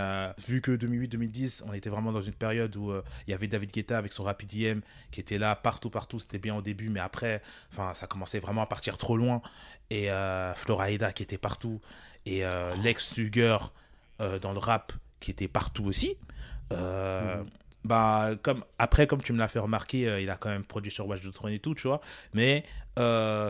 vu 0.47 0.61
que 0.61 0.71
2008-2010 0.71 1.63
on 1.67 1.73
était 1.73 1.89
vraiment 1.89 2.13
dans 2.13 2.21
une 2.21 2.33
période 2.33 2.73
où 2.77 2.93
il 3.27 3.31
y 3.31 3.33
avait 3.33 3.47
David 3.47 3.71
Guetta 3.71 3.97
avec 3.97 4.13
son 4.13 4.23
Rapid 4.23 4.53
EM 4.55 4.81
qui 5.11 5.19
était 5.19 5.37
là 5.37 5.55
partout 5.55 5.89
partout 5.89 6.04
c'était 6.19 6.39
bien 6.39 6.55
au 6.55 6.61
début, 6.61 6.89
mais 6.89 6.99
après, 6.99 7.41
enfin, 7.71 7.93
ça 7.93 8.07
commençait 8.07 8.39
vraiment 8.39 8.61
à 8.61 8.67
partir 8.67 8.97
trop 8.97 9.17
loin. 9.17 9.41
Et 9.89 10.11
euh, 10.11 10.53
Floraida 10.53 11.13
qui 11.13 11.23
était 11.23 11.37
partout, 11.37 11.79
et 12.25 12.45
euh, 12.45 12.73
Lex 12.83 13.13
Sugar 13.13 13.73
euh, 14.19 14.39
dans 14.39 14.51
le 14.51 14.59
rap 14.59 14.93
qui 15.19 15.31
était 15.31 15.47
partout 15.47 15.85
aussi. 15.85 16.17
Euh, 16.71 17.37
mhm. 17.37 17.49
Bah, 17.83 18.31
comme, 18.41 18.63
après, 18.79 19.05
comme 19.05 19.21
tu 19.21 19.31
me 19.31 19.37
l'as 19.37 19.47
fait 19.47 19.59
remarquer, 19.59 20.21
il 20.21 20.29
a 20.31 20.37
quand 20.37 20.49
même 20.49 20.63
produit 20.63 20.91
sur 20.91 21.07
Watch 21.07 21.21
the 21.21 21.31
Throne 21.31 21.51
et 21.51 21.59
tout, 21.59 21.75
tu 21.75 21.87
vois. 21.87 22.01
Mais 22.33 22.63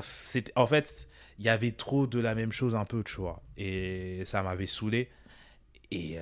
c'était, 0.01 0.51
en 0.57 0.67
fait, 0.67 1.07
il 1.39 1.45
y 1.45 1.49
avait 1.49 1.71
trop 1.71 2.05
de 2.05 2.19
la 2.19 2.35
même 2.35 2.51
chose 2.51 2.75
un 2.75 2.83
peu, 2.83 3.01
tu 3.03 3.15
vois. 3.15 3.41
Et 3.55 4.23
ça 4.25 4.43
m'avait 4.43 4.67
saoulé. 4.67 5.09
Et 5.91 6.17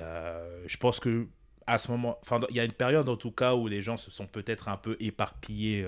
je 0.66 0.76
pense 0.76 1.00
que 1.00 1.26
à 1.66 1.78
ce 1.78 1.90
moment, 1.90 2.18
enfin, 2.22 2.40
il 2.50 2.56
y 2.56 2.60
a 2.60 2.64
une 2.64 2.72
période 2.72 3.08
en 3.08 3.16
tout 3.16 3.30
cas 3.30 3.54
où 3.54 3.68
les 3.68 3.82
gens 3.82 3.96
se 3.96 4.10
sont 4.10 4.26
peut-être 4.26 4.68
un 4.68 4.76
peu 4.76 4.96
éparpillés 5.00 5.86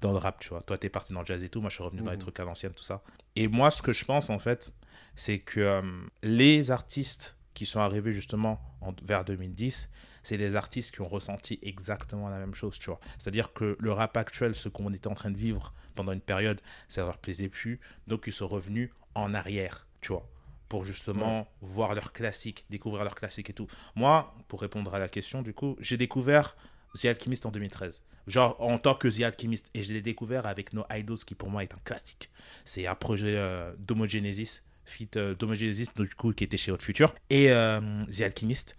dans 0.00 0.12
le 0.12 0.18
rap, 0.18 0.40
tu 0.40 0.48
vois. 0.50 0.62
Toi, 0.62 0.78
t'es 0.78 0.88
parti 0.88 1.12
dans 1.12 1.20
le 1.20 1.26
jazz 1.26 1.42
et 1.44 1.48
tout, 1.48 1.60
moi, 1.60 1.70
je 1.70 1.74
suis 1.74 1.84
revenu 1.84 2.02
dans 2.02 2.10
les 2.10 2.16
mhm. 2.16 2.22
trucs 2.22 2.40
à 2.40 2.44
l'ancienne, 2.44 2.72
tout 2.72 2.82
ça. 2.82 3.02
Et 3.36 3.48
moi, 3.48 3.70
ce 3.70 3.82
que 3.82 3.92
je 3.92 4.04
pense, 4.04 4.30
en 4.30 4.38
fait, 4.38 4.72
c'est 5.14 5.38
que 5.38 5.60
euh, 5.60 5.82
les 6.22 6.70
artistes 6.70 7.36
qui 7.54 7.66
sont 7.66 7.80
arrivés 7.80 8.12
justement 8.12 8.60
en, 8.80 8.94
vers 9.02 9.24
2010, 9.24 9.90
c'est 10.22 10.38
des 10.38 10.56
artistes 10.56 10.94
qui 10.94 11.00
ont 11.00 11.08
ressenti 11.08 11.58
exactement 11.62 12.28
la 12.28 12.38
même 12.38 12.54
chose, 12.54 12.78
tu 12.78 12.86
vois. 12.86 13.00
C'est-à-dire 13.18 13.52
que 13.52 13.76
le 13.78 13.92
rap 13.92 14.16
actuel, 14.16 14.54
ce 14.54 14.68
qu'on 14.68 14.92
était 14.92 15.08
en 15.08 15.14
train 15.14 15.30
de 15.30 15.36
vivre 15.36 15.74
pendant 15.94 16.12
une 16.12 16.20
période, 16.20 16.60
ça 16.88 17.04
leur 17.04 17.18
plaisait 17.18 17.48
plus, 17.48 17.80
donc 18.06 18.24
ils 18.26 18.32
sont 18.32 18.48
revenus 18.48 18.90
en 19.14 19.34
arrière, 19.34 19.86
tu 20.00 20.12
vois 20.12 20.28
pour 20.70 20.84
justement 20.84 21.48
voir 21.60 21.94
leurs 21.94 22.12
classiques, 22.14 22.64
découvrir 22.70 23.02
leurs 23.02 23.16
classiques 23.16 23.50
et 23.50 23.52
tout. 23.52 23.66
Moi, 23.96 24.32
pour 24.46 24.62
répondre 24.62 24.94
à 24.94 25.00
la 25.00 25.08
question, 25.08 25.42
du 25.42 25.52
coup, 25.52 25.76
j'ai 25.80 25.96
découvert 25.96 26.56
The 26.94 27.06
Alchemist 27.06 27.44
en 27.44 27.50
2013. 27.50 28.02
Genre 28.28 28.56
en 28.60 28.78
tant 28.78 28.94
que 28.94 29.08
The 29.08 29.22
Alchemist. 29.22 29.68
Et 29.74 29.82
je 29.82 29.92
l'ai 29.92 30.00
découvert 30.00 30.46
avec 30.46 30.72
No 30.72 30.84
Idols, 30.88 31.18
qui 31.18 31.34
pour 31.34 31.50
moi 31.50 31.64
est 31.64 31.74
un 31.74 31.80
classique. 31.84 32.30
C'est 32.64 32.86
un 32.86 32.94
projet 32.94 33.36
euh, 33.36 33.74
d'Homogenesis, 33.78 34.62
fit 34.84 35.10
euh, 35.16 35.34
d'Homogenesis, 35.34 35.88
du 35.96 36.14
coup, 36.14 36.32
qui 36.32 36.44
était 36.44 36.56
chez 36.56 36.70
Hot 36.70 36.78
Future. 36.78 37.14
Et 37.30 37.50
euh, 37.50 37.80
The 38.06 38.20
Alchemist. 38.20 38.76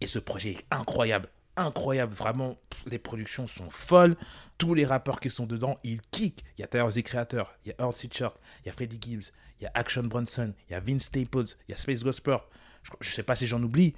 Et 0.00 0.06
ce 0.06 0.20
projet 0.20 0.52
est 0.52 0.66
incroyable. 0.70 1.28
Incroyable, 1.56 2.14
vraiment, 2.14 2.56
les 2.86 2.98
productions 2.98 3.46
sont 3.46 3.70
folles. 3.70 4.16
Tous 4.58 4.74
les 4.74 4.86
rappeurs 4.86 5.20
qui 5.20 5.30
sont 5.30 5.46
dedans, 5.46 5.78
ils 5.84 6.00
kick. 6.10 6.44
Il 6.56 6.62
y 6.62 6.64
a 6.64 6.66
Tyler 6.66 6.88
The 6.90 7.02
Creator, 7.02 7.52
il 7.64 7.68
y 7.68 7.72
a 7.72 7.74
Earl 7.84 7.94
Sweatshirt, 7.94 8.36
il 8.64 8.68
y 8.68 8.70
a 8.70 8.72
Freddie 8.72 8.98
Gibbs, 9.00 9.32
il 9.60 9.64
y 9.64 9.66
a 9.66 9.70
Action 9.74 10.04
Bronson, 10.04 10.54
il 10.68 10.72
y 10.72 10.74
a 10.74 10.80
Vince 10.80 11.04
Staples, 11.04 11.56
il 11.68 11.72
y 11.72 11.74
a 11.74 11.76
Space 11.76 12.02
Gosper. 12.02 12.38
Je, 12.82 12.90
je 13.00 13.10
sais 13.10 13.22
pas 13.22 13.36
si 13.36 13.46
j'en 13.46 13.62
oublie, 13.62 13.94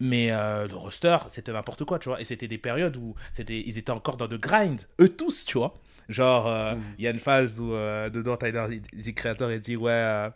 mais 0.00 0.30
euh, 0.30 0.68
le 0.68 0.76
roster, 0.76 1.16
c'était 1.28 1.52
n'importe 1.52 1.84
quoi, 1.84 1.98
tu 1.98 2.08
vois. 2.08 2.20
Et 2.20 2.24
c'était 2.24 2.48
des 2.48 2.58
périodes 2.58 2.96
où 2.96 3.14
c'était, 3.32 3.60
ils 3.60 3.78
étaient 3.78 3.90
encore 3.90 4.16
dans 4.16 4.28
de 4.28 4.36
grind, 4.36 4.82
eux 5.00 5.08
tous, 5.08 5.44
tu 5.44 5.58
vois. 5.58 5.74
Genre, 6.08 6.46
euh, 6.46 6.74
mm. 6.74 6.82
il 6.98 7.04
y 7.04 7.08
a 7.08 7.10
une 7.10 7.18
phase 7.18 7.60
où, 7.60 7.72
euh, 7.72 8.08
dedans, 8.08 8.36
Tyler, 8.36 8.80
The 8.80 9.14
Creator, 9.14 9.52
il 9.52 9.60
dit 9.60 9.76
Ouais, 9.76 10.28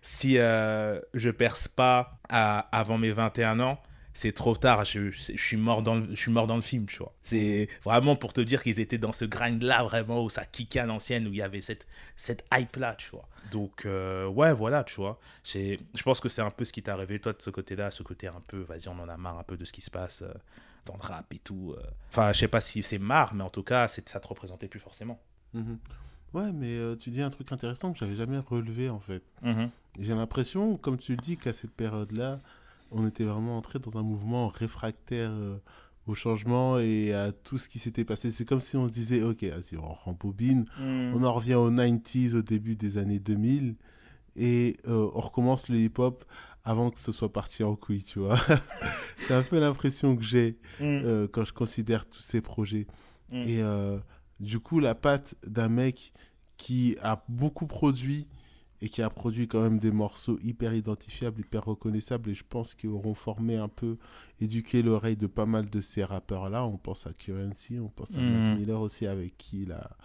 si 0.00 0.34
je 0.34 1.30
perce 1.30 1.68
pas 1.68 2.18
avant 2.28 2.98
mes 2.98 3.12
21 3.12 3.60
ans, 3.60 3.78
c'est 4.14 4.32
trop 4.32 4.54
tard, 4.56 4.84
je, 4.84 5.10
je, 5.10 5.36
suis 5.36 5.56
mort 5.56 5.82
dans 5.82 5.94
le, 5.96 6.06
je 6.10 6.14
suis 6.16 6.30
mort 6.30 6.46
dans 6.46 6.56
le 6.56 6.62
film, 6.62 6.86
tu 6.86 6.98
vois. 6.98 7.14
C'est 7.22 7.68
vraiment 7.82 8.14
pour 8.16 8.32
te 8.32 8.40
dire 8.40 8.62
qu'ils 8.62 8.78
étaient 8.80 8.98
dans 8.98 9.12
ce 9.12 9.24
grind-là, 9.24 9.82
vraiment, 9.84 10.22
où 10.22 10.28
ça 10.30 10.44
kickait 10.44 10.80
à 10.80 10.86
l'ancienne, 10.86 11.26
où 11.26 11.30
il 11.32 11.36
y 11.36 11.42
avait 11.42 11.62
cette, 11.62 11.86
cette 12.16 12.44
hype-là, 12.52 12.94
tu 12.96 13.10
vois. 13.10 13.28
Donc, 13.50 13.86
euh, 13.86 14.26
ouais, 14.26 14.52
voilà, 14.52 14.84
tu 14.84 14.96
vois. 14.96 15.18
Je 15.44 16.02
pense 16.02 16.20
que 16.20 16.28
c'est 16.28 16.42
un 16.42 16.50
peu 16.50 16.64
ce 16.64 16.72
qui 16.72 16.82
t'est 16.82 16.90
arrivé, 16.90 17.18
toi, 17.20 17.32
de 17.32 17.40
ce 17.40 17.50
côté-là, 17.50 17.90
ce 17.90 18.02
côté 18.02 18.28
un 18.28 18.42
peu, 18.46 18.60
vas-y, 18.60 18.88
on 18.88 18.98
en 18.98 19.08
a 19.08 19.16
marre 19.16 19.38
un 19.38 19.44
peu 19.44 19.56
de 19.56 19.64
ce 19.64 19.72
qui 19.72 19.80
se 19.80 19.90
passe 19.90 20.22
euh, 20.22 20.32
dans 20.84 20.94
le 20.94 21.00
rap 21.06 21.32
et 21.32 21.38
tout. 21.38 21.74
euh. 21.78 21.82
Enfin, 22.10 22.32
je 22.32 22.38
sais 22.40 22.48
pas 22.48 22.60
si 22.60 22.82
c'est 22.82 22.98
marre, 22.98 23.34
mais 23.34 23.44
en 23.44 23.50
tout 23.50 23.62
cas, 23.62 23.88
c'est- 23.88 24.08
ça 24.08 24.20
te 24.20 24.28
représentait 24.28 24.68
plus 24.68 24.80
forcément. 24.80 25.20
Mhm. 25.54 25.78
Ouais, 26.34 26.50
mais 26.52 26.96
tu 26.96 27.10
dis 27.10 27.20
un 27.20 27.28
truc 27.28 27.52
intéressant 27.52 27.92
que 27.92 27.98
j'avais 27.98 28.14
jamais 28.14 28.38
relevé 28.38 28.88
en 28.88 29.00
fait. 29.00 29.22
Mhm. 29.42 29.68
J'ai 29.98 30.14
l'impression, 30.14 30.78
comme 30.78 30.96
tu 30.96 31.12
le 31.12 31.18
dis, 31.18 31.36
qu'à 31.36 31.52
cette 31.52 31.72
période-là, 31.72 32.40
on 32.92 33.06
était 33.06 33.24
vraiment 33.24 33.56
entré 33.58 33.78
dans 33.78 33.98
un 33.98 34.02
mouvement 34.02 34.48
réfractaire 34.48 35.30
euh, 35.32 35.56
au 36.06 36.14
changement 36.14 36.78
et 36.78 37.12
à 37.14 37.32
tout 37.32 37.58
ce 37.58 37.68
qui 37.68 37.78
s'était 37.78 38.04
passé. 38.04 38.32
C'est 38.32 38.44
comme 38.44 38.60
si 38.60 38.76
on 38.76 38.88
se 38.88 38.92
disait, 38.92 39.22
ok, 39.22 39.42
vas-y, 39.44 39.76
on 39.76 39.92
rembobine, 39.92 40.64
Mm. 40.78 41.14
on 41.14 41.22
en 41.24 41.32
revient 41.32 41.54
aux 41.54 41.70
90s, 41.70 42.34
au 42.34 42.42
début 42.42 42.76
des 42.76 42.98
années 42.98 43.18
2000, 43.20 43.76
et 44.36 44.76
euh, 44.88 45.08
on 45.14 45.20
recommence 45.20 45.68
le 45.68 45.78
hip-hop 45.78 46.24
avant 46.64 46.90
que 46.90 46.98
ce 46.98 47.12
soit 47.12 47.32
parti 47.32 47.62
en 47.64 47.74
couille, 47.76 48.02
tu 48.04 48.18
vois. 48.20 48.36
C'est 49.26 49.34
un 49.34 49.42
peu 49.42 49.58
l'impression 49.60 50.16
que 50.16 50.22
j'ai 50.22 50.58
Mm. 50.80 50.84
euh, 50.84 51.28
quand 51.30 51.44
je 51.44 51.52
considère 51.52 52.06
tous 52.08 52.22
ces 52.22 52.40
projets. 52.40 52.86
Mm. 53.30 53.36
Et 53.46 53.62
du 54.40 54.58
coup, 54.58 54.80
la 54.80 54.94
patte 54.96 55.36
d'un 55.46 55.68
mec 55.68 56.12
qui 56.56 56.96
a 57.02 57.24
beaucoup 57.28 57.66
produit 57.66 58.26
et 58.82 58.88
qui 58.88 59.00
a 59.00 59.08
produit 59.08 59.46
quand 59.46 59.62
même 59.62 59.78
des 59.78 59.92
morceaux 59.92 60.38
hyper 60.42 60.74
identifiables, 60.74 61.40
hyper 61.40 61.64
reconnaissables, 61.64 62.30
et 62.30 62.34
je 62.34 62.42
pense 62.46 62.74
qu'ils 62.74 62.90
auront 62.90 63.14
formé 63.14 63.56
un 63.56 63.68
peu, 63.68 63.96
éduqué 64.40 64.82
l'oreille 64.82 65.16
de 65.16 65.28
pas 65.28 65.46
mal 65.46 65.70
de 65.70 65.80
ces 65.80 66.02
rappeurs-là. 66.02 66.64
On 66.66 66.78
pense 66.78 67.06
à 67.06 67.12
Currency, 67.12 67.78
on 67.78 67.88
pense 67.88 68.16
à 68.16 68.18
Mm. 68.18 68.48
Mac 68.48 68.58
Miller 68.58 68.80
aussi, 68.80 69.06
avec 69.06 69.38
qui 69.38 69.62
il 69.62 69.72
a, 69.72 69.96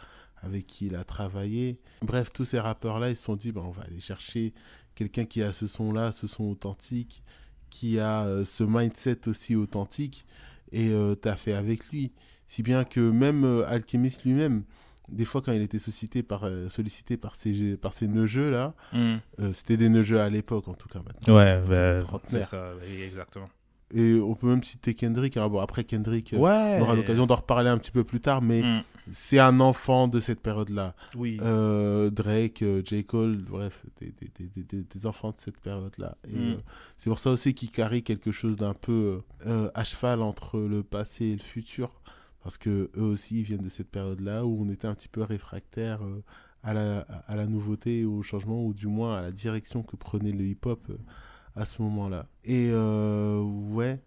avec 0.43 0.67
qui 0.67 0.85
il 0.85 0.95
a 0.95 1.03
travaillé. 1.03 1.79
Bref, 2.03 2.31
tous 2.31 2.45
ces 2.45 2.59
rappeurs-là, 2.59 3.09
ils 3.09 3.15
se 3.15 3.23
sont 3.23 3.35
dit, 3.35 3.51
bah, 3.51 3.63
on 3.65 3.71
va 3.71 3.81
aller 3.81 3.99
chercher 3.99 4.53
quelqu'un 4.93 5.25
qui 5.25 5.41
a 5.41 5.51
ce 5.51 5.65
son-là, 5.65 6.11
ce 6.11 6.27
son 6.27 6.43
authentique, 6.43 7.23
qui 7.71 7.97
a 7.97 8.25
euh, 8.25 8.45
ce 8.45 8.63
mindset 8.63 9.27
aussi 9.27 9.55
authentique, 9.55 10.23
et 10.71 10.89
euh, 10.89 11.15
t'as 11.15 11.35
fait 11.35 11.53
avec 11.53 11.89
lui. 11.89 12.11
Si 12.47 12.61
bien 12.61 12.83
que 12.83 12.99
même 12.99 13.43
euh, 13.43 13.67
Alchemist 13.67 14.23
lui-même, 14.23 14.65
des 15.09 15.25
fois 15.25 15.41
quand 15.41 15.51
il 15.51 15.61
était 15.61 15.79
sollicité 15.79 16.23
par, 16.23 16.43
euh, 16.45 16.69
sollicité 16.69 17.17
par 17.17 17.35
ces, 17.35 17.77
par 17.77 17.93
ces 17.93 18.07
neugeux 18.07 18.49
là, 18.51 18.73
Mm. 18.93 18.97
euh, 19.39 19.53
c'était 19.53 19.77
des 19.77 19.89
neugeux 19.89 20.19
à 20.19 20.29
l'époque 20.29 20.67
en 20.67 20.73
tout 20.73 20.89
cas 20.89 20.99
maintenant. 20.99 21.35
Ouais, 21.35 21.61
bah, 21.67 22.19
c'est 22.27 22.43
ça, 22.45 22.71
oui, 22.81 23.01
exactement. 23.03 23.47
Et 23.95 24.15
on 24.19 24.35
peut 24.35 24.47
même 24.47 24.63
citer 24.63 24.93
Kendrick. 24.93 25.37
hein. 25.37 25.47
Bon, 25.47 25.61
après 25.61 25.85
Kendrick, 25.85 26.33
euh, 26.33 26.37
Ouais. 26.39 26.75
on 26.77 26.81
aura 26.81 26.93
l'occasion 26.95 27.25
d'en 27.25 27.35
reparler 27.35 27.69
un 27.69 27.77
petit 27.77 27.91
peu 27.91 28.03
plus 28.03 28.19
tard, 28.19 28.41
mais 28.41 28.61
Mm. 28.61 28.83
c'est 29.11 29.39
un 29.39 29.61
enfant 29.61 30.09
de 30.09 30.19
cette 30.19 30.41
période-là. 30.41 30.93
Oui. 31.15 31.37
Euh, 31.41 32.09
Drake, 32.09 32.65
J. 32.83 33.05
Cole, 33.05 33.37
bref, 33.49 33.85
des, 34.01 34.07
des, 34.19 34.29
des, 34.49 34.63
des, 34.63 34.83
des 34.83 35.05
enfants 35.05 35.29
de 35.31 35.37
cette 35.37 35.61
période-là. 35.61 36.17
Et 36.27 36.35
Mm. 36.35 36.51
euh, 36.51 36.55
c'est 36.97 37.09
pour 37.09 37.19
ça 37.19 37.31
aussi 37.31 37.53
qu'ils 37.53 37.71
carrient 37.71 38.03
quelque 38.03 38.33
chose 38.33 38.57
d'un 38.57 38.73
peu 38.73 39.21
euh, 39.45 39.69
à 39.73 39.85
cheval 39.85 40.21
entre 40.21 40.59
le 40.59 40.83
passé 40.83 41.23
et 41.27 41.33
le 41.35 41.41
futur. 41.41 41.93
Parce 42.43 42.57
que 42.57 42.89
eux 42.95 43.01
aussi 43.01 43.39
ils 43.39 43.43
viennent 43.43 43.61
de 43.61 43.69
cette 43.69 43.89
période-là 43.89 44.45
où 44.45 44.61
on 44.61 44.69
était 44.69 44.87
un 44.87 44.95
petit 44.95 45.09
peu 45.09 45.21
réfractaire 45.21 46.03
euh, 46.03 46.23
à, 46.63 46.73
la, 46.73 46.99
à 47.27 47.35
la 47.35 47.45
nouveauté, 47.45 48.05
au 48.05 48.21
changement, 48.23 48.63
ou 48.63 48.73
du 48.73 48.87
moins 48.87 49.17
à 49.17 49.21
la 49.21 49.31
direction 49.31 49.83
que 49.83 49.95
prenait 49.95 50.31
le 50.31 50.43
hip-hop 50.45 50.85
euh, 50.89 50.97
à 51.55 51.65
ce 51.65 51.81
moment-là. 51.81 52.27
Et 52.45 52.69
euh, 52.71 53.41
ouais, 53.41 53.99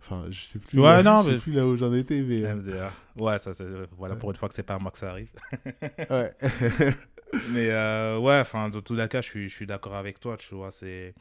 enfin, 0.00 0.24
je 0.30 0.40
sais 0.40 0.58
plus, 0.58 0.78
Ouais, 0.78 0.84
là, 1.02 1.02
non, 1.02 1.22
je 1.22 1.32
sais 1.32 1.38
plus 1.38 1.52
là 1.52 1.66
où 1.66 1.76
j'en 1.76 1.92
étais, 1.94 2.20
mais 2.20 2.44
euh, 2.44 2.54
MDR. 2.56 2.90
Ouais, 3.16 3.38
ça, 3.38 3.52
voilà, 3.96 4.16
pour 4.16 4.30
une 4.30 4.36
fois 4.36 4.48
que 4.48 4.54
c'est 4.54 4.62
pas 4.62 4.74
à 4.74 4.78
moi 4.78 4.90
que 4.90 4.98
ça 4.98 5.10
arrive. 5.10 5.30
ouais. 6.10 6.34
Mais 7.50 7.70
euh, 7.70 8.18
ouais, 8.18 8.40
enfin, 8.40 8.68
dans 8.70 8.80
tous 8.80 8.94
les 8.96 9.06
cas, 9.06 9.20
je 9.20 9.28
suis, 9.28 9.48
je 9.48 9.54
suis 9.54 9.66
d'accord 9.66 9.94
avec 9.94 10.18
toi, 10.18 10.36
tu 10.36 10.52
vois. 10.54 10.72
C'est 10.72 11.14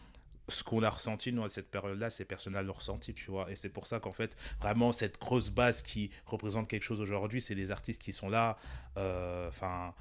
ce 0.49 0.63
qu'on 0.63 0.83
a 0.83 0.89
ressenti, 0.89 1.31
nous, 1.31 1.43
à 1.43 1.49
cette 1.49 1.69
période-là, 1.71 2.09
c'est 2.09 2.25
personnel 2.25 2.65
le 2.65 2.71
ressenti, 2.71 3.13
tu 3.13 3.31
vois. 3.31 3.49
Et 3.51 3.55
c'est 3.55 3.69
pour 3.69 3.87
ça 3.87 3.99
qu'en 3.99 4.11
fait, 4.11 4.35
vraiment, 4.61 4.91
cette 4.91 5.19
grosse 5.19 5.49
base 5.49 5.81
qui 5.81 6.09
représente 6.25 6.67
quelque 6.67 6.83
chose 6.83 7.01
aujourd'hui, 7.01 7.41
c'est 7.41 7.55
des 7.55 7.71
artistes 7.71 8.01
qui 8.01 8.13
sont 8.13 8.29
là. 8.29 8.57
euh, 8.97 9.47
Enfin, 9.49 9.93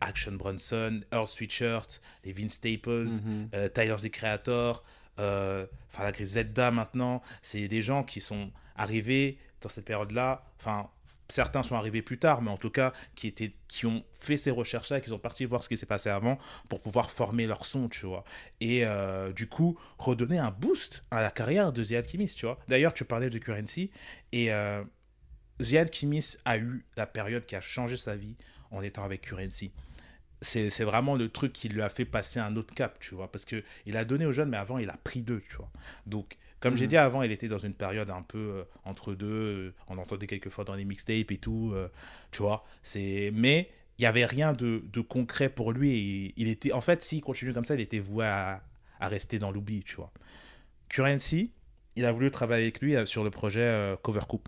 Action 0.00 0.32
Bronson, 0.32 1.00
Earl 1.12 1.26
Sweatshirt, 1.26 2.00
les 2.24 2.32
Vince 2.32 2.54
Staples, 2.54 3.08
Mhm. 3.24 3.48
euh, 3.54 3.68
Tyler 3.70 3.96
the 3.98 4.10
Creator, 4.10 4.84
euh, 5.18 5.66
enfin 5.88 6.04
la 6.04 6.12
Gris 6.12 6.26
Zedda 6.26 6.70
maintenant, 6.70 7.22
c'est 7.42 7.66
des 7.68 7.80
gens 7.82 8.04
qui 8.04 8.20
sont 8.20 8.50
arrivés 8.76 9.38
dans 9.62 9.68
cette 9.70 9.86
période-là, 9.86 10.44
enfin 10.58 10.88
certains 11.32 11.62
sont 11.62 11.74
arrivés 11.74 12.02
plus 12.02 12.18
tard, 12.18 12.42
mais 12.42 12.50
en 12.50 12.56
tout 12.56 12.70
cas 12.70 12.92
qui, 13.14 13.26
étaient, 13.26 13.54
qui 13.68 13.86
ont 13.86 14.04
fait 14.18 14.36
ces 14.36 14.50
recherches-là, 14.50 15.00
qui 15.00 15.10
sont 15.10 15.18
partis 15.18 15.44
voir 15.44 15.62
ce 15.62 15.68
qui 15.68 15.76
s'est 15.76 15.86
passé 15.86 16.08
avant 16.08 16.38
pour 16.68 16.80
pouvoir 16.80 17.10
former 17.10 17.46
leur 17.46 17.66
son, 17.66 17.88
tu 17.88 18.06
vois. 18.06 18.24
Et 18.60 18.84
euh, 18.84 19.32
du 19.32 19.46
coup, 19.46 19.78
redonner 19.98 20.38
un 20.38 20.50
boost 20.50 21.04
à 21.10 21.22
la 21.22 21.30
carrière 21.30 21.72
de 21.72 21.84
The 21.84 21.92
Alchemist, 21.92 22.38
tu 22.38 22.46
vois. 22.46 22.58
D'ailleurs, 22.68 22.94
tu 22.94 23.04
parlais 23.04 23.30
de 23.30 23.38
Currency, 23.38 23.90
et 24.32 24.52
euh, 24.52 24.82
The 25.58 25.74
Alchemist 25.74 26.40
a 26.44 26.58
eu 26.58 26.84
la 26.96 27.06
période 27.06 27.46
qui 27.46 27.56
a 27.56 27.60
changé 27.60 27.96
sa 27.96 28.16
vie 28.16 28.36
en 28.70 28.82
étant 28.82 29.04
avec 29.04 29.22
Currency 29.22 29.72
c'est 30.40 30.84
vraiment 30.84 31.16
le 31.16 31.28
truc 31.28 31.52
qui 31.52 31.68
lui 31.68 31.82
a 31.82 31.88
fait 31.88 32.04
passer 32.06 32.40
un 32.40 32.56
autre 32.56 32.74
cap, 32.74 32.98
tu 33.00 33.14
vois. 33.14 33.30
Parce 33.30 33.44
que 33.44 33.62
il 33.86 33.96
a 33.96 34.04
donné 34.04 34.24
aux 34.26 34.32
jeunes, 34.32 34.48
mais 34.50 34.56
avant, 34.56 34.78
il 34.78 34.88
a 34.90 34.96
pris 34.96 35.22
d'eux, 35.22 35.42
tu 35.50 35.56
vois. 35.56 35.70
Donc, 36.06 36.36
comme 36.60 36.76
j'ai 36.76 36.84
Mhm. 36.84 36.88
dit 36.90 36.96
avant, 36.96 37.22
il 37.22 37.30
était 37.32 37.48
dans 37.48 37.58
une 37.58 37.74
période 37.74 38.10
un 38.10 38.22
peu 38.22 38.38
euh, 38.38 38.64
entre 38.84 39.14
deux. 39.14 39.26
euh, 39.26 39.74
on 39.88 39.98
entendait 39.98 40.26
quelquefois 40.26 40.64
dans 40.64 40.74
les 40.74 40.84
mixtapes 40.84 41.30
et 41.30 41.38
tout, 41.38 41.72
euh, 41.74 41.88
tu 42.30 42.42
vois. 42.42 42.64
Mais 42.94 43.70
il 43.98 44.02
n'y 44.02 44.06
avait 44.06 44.24
rien 44.26 44.52
de, 44.54 44.82
de 44.90 45.00
concret 45.02 45.48
pour 45.50 45.72
lui. 45.72 45.90
Et 45.92 46.34
il 46.36 46.48
était, 46.48 46.72
en 46.72 46.80
fait, 46.80 47.02
s'il 47.02 47.20
continue 47.22 47.52
comme 47.52 47.64
ça, 47.66 47.74
il 47.74 47.80
était 47.80 47.98
voué 47.98 48.24
à, 48.26 48.62
à 48.98 49.08
rester 49.08 49.38
dans 49.38 49.50
l'oubli, 49.50 49.82
tu 49.82 49.96
vois. 49.96 50.10
Currency, 50.88 51.52
il 51.96 52.04
a 52.04 52.12
voulu 52.12 52.30
travailler 52.30 52.64
avec 52.64 52.80
lui 52.80 52.94
sur 53.06 53.24
le 53.24 53.30
projet 53.30 53.60
euh, 53.60 53.96
Cover 53.96 54.20
Coup. 54.28 54.40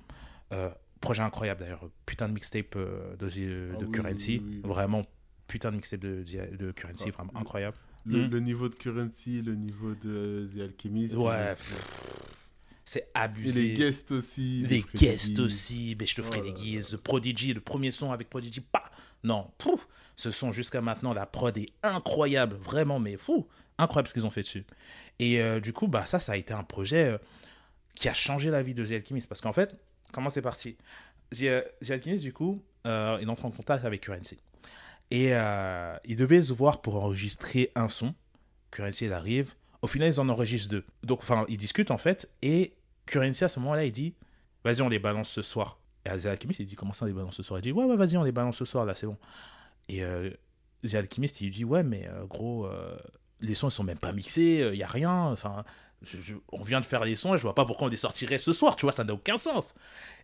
Euh, 0.53 0.71
projet 1.01 1.23
incroyable 1.23 1.61
d'ailleurs. 1.61 1.89
Putain 2.07 2.29
de 2.29 2.35
mixtape 2.35 2.77
de, 2.77 3.17
de 3.19 3.27
Ah 3.75 3.79
oui, 3.81 3.91
Currency. 3.91 4.41
oui, 4.45 4.61
oui. 4.65 4.69
Vraiment 4.69 5.05
putain 5.53 5.71
de 5.71 5.77
mixtape 5.77 6.01
de, 6.01 6.25
de 6.57 6.73
Currency, 6.73 7.05
Ah, 7.09 7.11
vraiment 7.19 7.33
le- 7.35 7.41
incroyable. 7.41 7.77
Le, 8.07 8.27
Mm. 8.27 8.31
le 8.31 8.41
niveau 8.41 8.69
de 8.71 8.75
Currency, 8.75 9.43
le 9.43 9.55
niveau 9.55 9.95
de 9.95 10.49
The 10.57 10.61
Alchemist. 10.61 11.15
Ouais, 11.15 11.29
euh, 11.35 11.55
C'est 12.85 13.01
Et 13.01 13.05
abusé. 13.15 13.63
les 13.69 13.75
guests 13.75 14.11
aussi. 14.13 14.67
Les 14.69 14.83
guests 14.95 15.39
aussi, 15.39 15.95
mais 15.99 16.07
je 16.07 16.15
te 16.17 16.23
ferai 16.23 16.41
Oh 16.41 16.43
des 16.45 16.49
là 16.49 16.55
guises. 16.55 16.89
The 16.91 16.97
Prodigy, 16.97 17.53
le 17.55 17.61
premier 17.61 17.91
son 17.91 18.11
avec 18.13 18.29
Prodigy, 18.31 18.61
pas. 18.61 18.91
Non, 19.25 19.51
pouf, 19.59 19.87
ce 20.17 20.31
son 20.31 20.53
jusqu'à 20.53 20.81
maintenant, 20.81 21.13
la 21.15 21.27
prod 21.27 21.57
est 21.57 21.69
incroyable, 21.83 22.57
vraiment, 22.57 22.99
mais 22.99 23.17
fou, 23.17 23.47
incroyable 23.79 24.09
ce 24.09 24.15
qu'ils 24.15 24.27
ont 24.27 24.31
fait 24.31 24.43
dessus. 24.43 24.65
Et 25.21 25.41
euh, 25.41 25.61
du 25.61 25.73
coup, 25.73 25.87
bah 25.87 26.05
ça, 26.07 26.19
ça 26.19 26.33
a 26.33 26.37
été 26.37 26.53
un 26.55 26.65
projet 26.65 27.05
euh, 27.13 27.19
qui 27.95 28.09
a 28.09 28.15
changé 28.15 28.51
la 28.51 28.63
vie 28.63 28.75
de 28.75 28.85
The 28.85 28.93
Alchemist, 28.93 29.29
parce 29.29 29.41
qu'en 29.43 29.53
fait, 29.53 29.77
comment 30.13 30.29
c'est 30.31 30.43
parti? 30.43 30.77
The, 31.31 31.63
The 31.85 31.91
Alchemist, 31.91 32.25
du 32.25 32.33
coup, 32.33 32.63
euh, 32.87 33.19
il 33.23 33.29
entre 33.31 33.45
en 33.45 33.51
contact 33.53 33.85
avec 33.85 34.01
Currency. 34.03 34.39
Et 35.13 35.35
euh, 35.35 35.95
ils 36.07 36.17
devaient 36.17 36.41
se 36.41 36.55
voir 36.55 36.81
pour 36.81 36.97
enregistrer 36.97 37.71
un 37.75 37.91
son. 37.91 38.15
Currency, 38.71 39.05
il 39.05 39.13
arrive. 39.13 39.53
Au 39.83 39.87
final, 39.87 40.09
ils 40.09 40.19
en 40.19 40.31
enregistrent 40.31 40.71
deux. 40.71 40.87
Donc, 41.03 41.19
enfin, 41.21 41.45
ils 41.49 41.59
discutent 41.59 41.91
en 41.91 41.99
fait. 41.99 42.31
Et 42.41 42.73
Currency, 43.05 43.45
à 43.45 43.51
ce 43.51 43.61
moment-là, 43.61 43.85
il 43.85 43.93
dit 43.93 44.15
Vas-y, 44.65 44.81
on 44.81 44.89
les 44.89 44.99
balance 44.99 45.29
ce 45.29 45.43
soir. 45.43 45.79
Et 46.07 46.17
The 46.17 46.27
Alchemist, 46.27 46.61
il 46.61 46.67
dit 46.67 46.77
Comment 46.77 46.95
ça, 46.95 47.05
on 47.05 47.09
les 47.09 47.13
balance 47.13 47.37
ce 47.37 47.43
soir? 47.43 47.61
Il 47.61 47.63
dit 47.63 47.73
Ouais, 47.73 47.85
ouais, 47.85 47.97
vas-y, 47.97 48.17
on 48.17 48.23
les 48.23 48.33
balance 48.33 48.57
ce 48.57 48.65
soir, 48.65 48.87
là, 48.87 48.95
c'est 48.95 49.05
bon. 49.05 49.19
Et 49.91 50.03
euh, 50.03 50.31
The 50.83 50.95
Alchemist, 50.95 51.43
il 51.43 51.51
dit 51.51 51.67
Ouais, 51.67 51.83
mais 51.83 52.09
euh, 52.09 52.25
gros, 52.25 52.65
euh, 52.65 52.97
les 53.41 53.55
sons, 53.55 53.69
ils 53.69 53.73
sont 53.73 53.85
même 53.85 53.99
pas 53.99 54.13
mixés, 54.13 54.67
il 54.73 54.79
y 54.79 54.83
a 54.83 54.89
rien. 54.89 55.27
Enfin, 55.27 55.63
on 56.53 56.63
vient 56.63 56.81
de 56.81 56.87
faire 56.87 57.05
les 57.05 57.17
sons, 57.17 57.37
je 57.37 57.43
vois 57.43 57.55
pas 57.55 57.67
pourquoi 57.67 57.89
on 57.89 57.91
les 57.91 57.99
sortirait 57.99 58.39
ce 58.39 58.55
soir, 58.55 58.77
tu 58.77 58.87
vois, 58.87 58.93
ça 58.93 59.05
n'a 59.05 59.13
aucun 59.13 59.37
sens. 59.37 59.75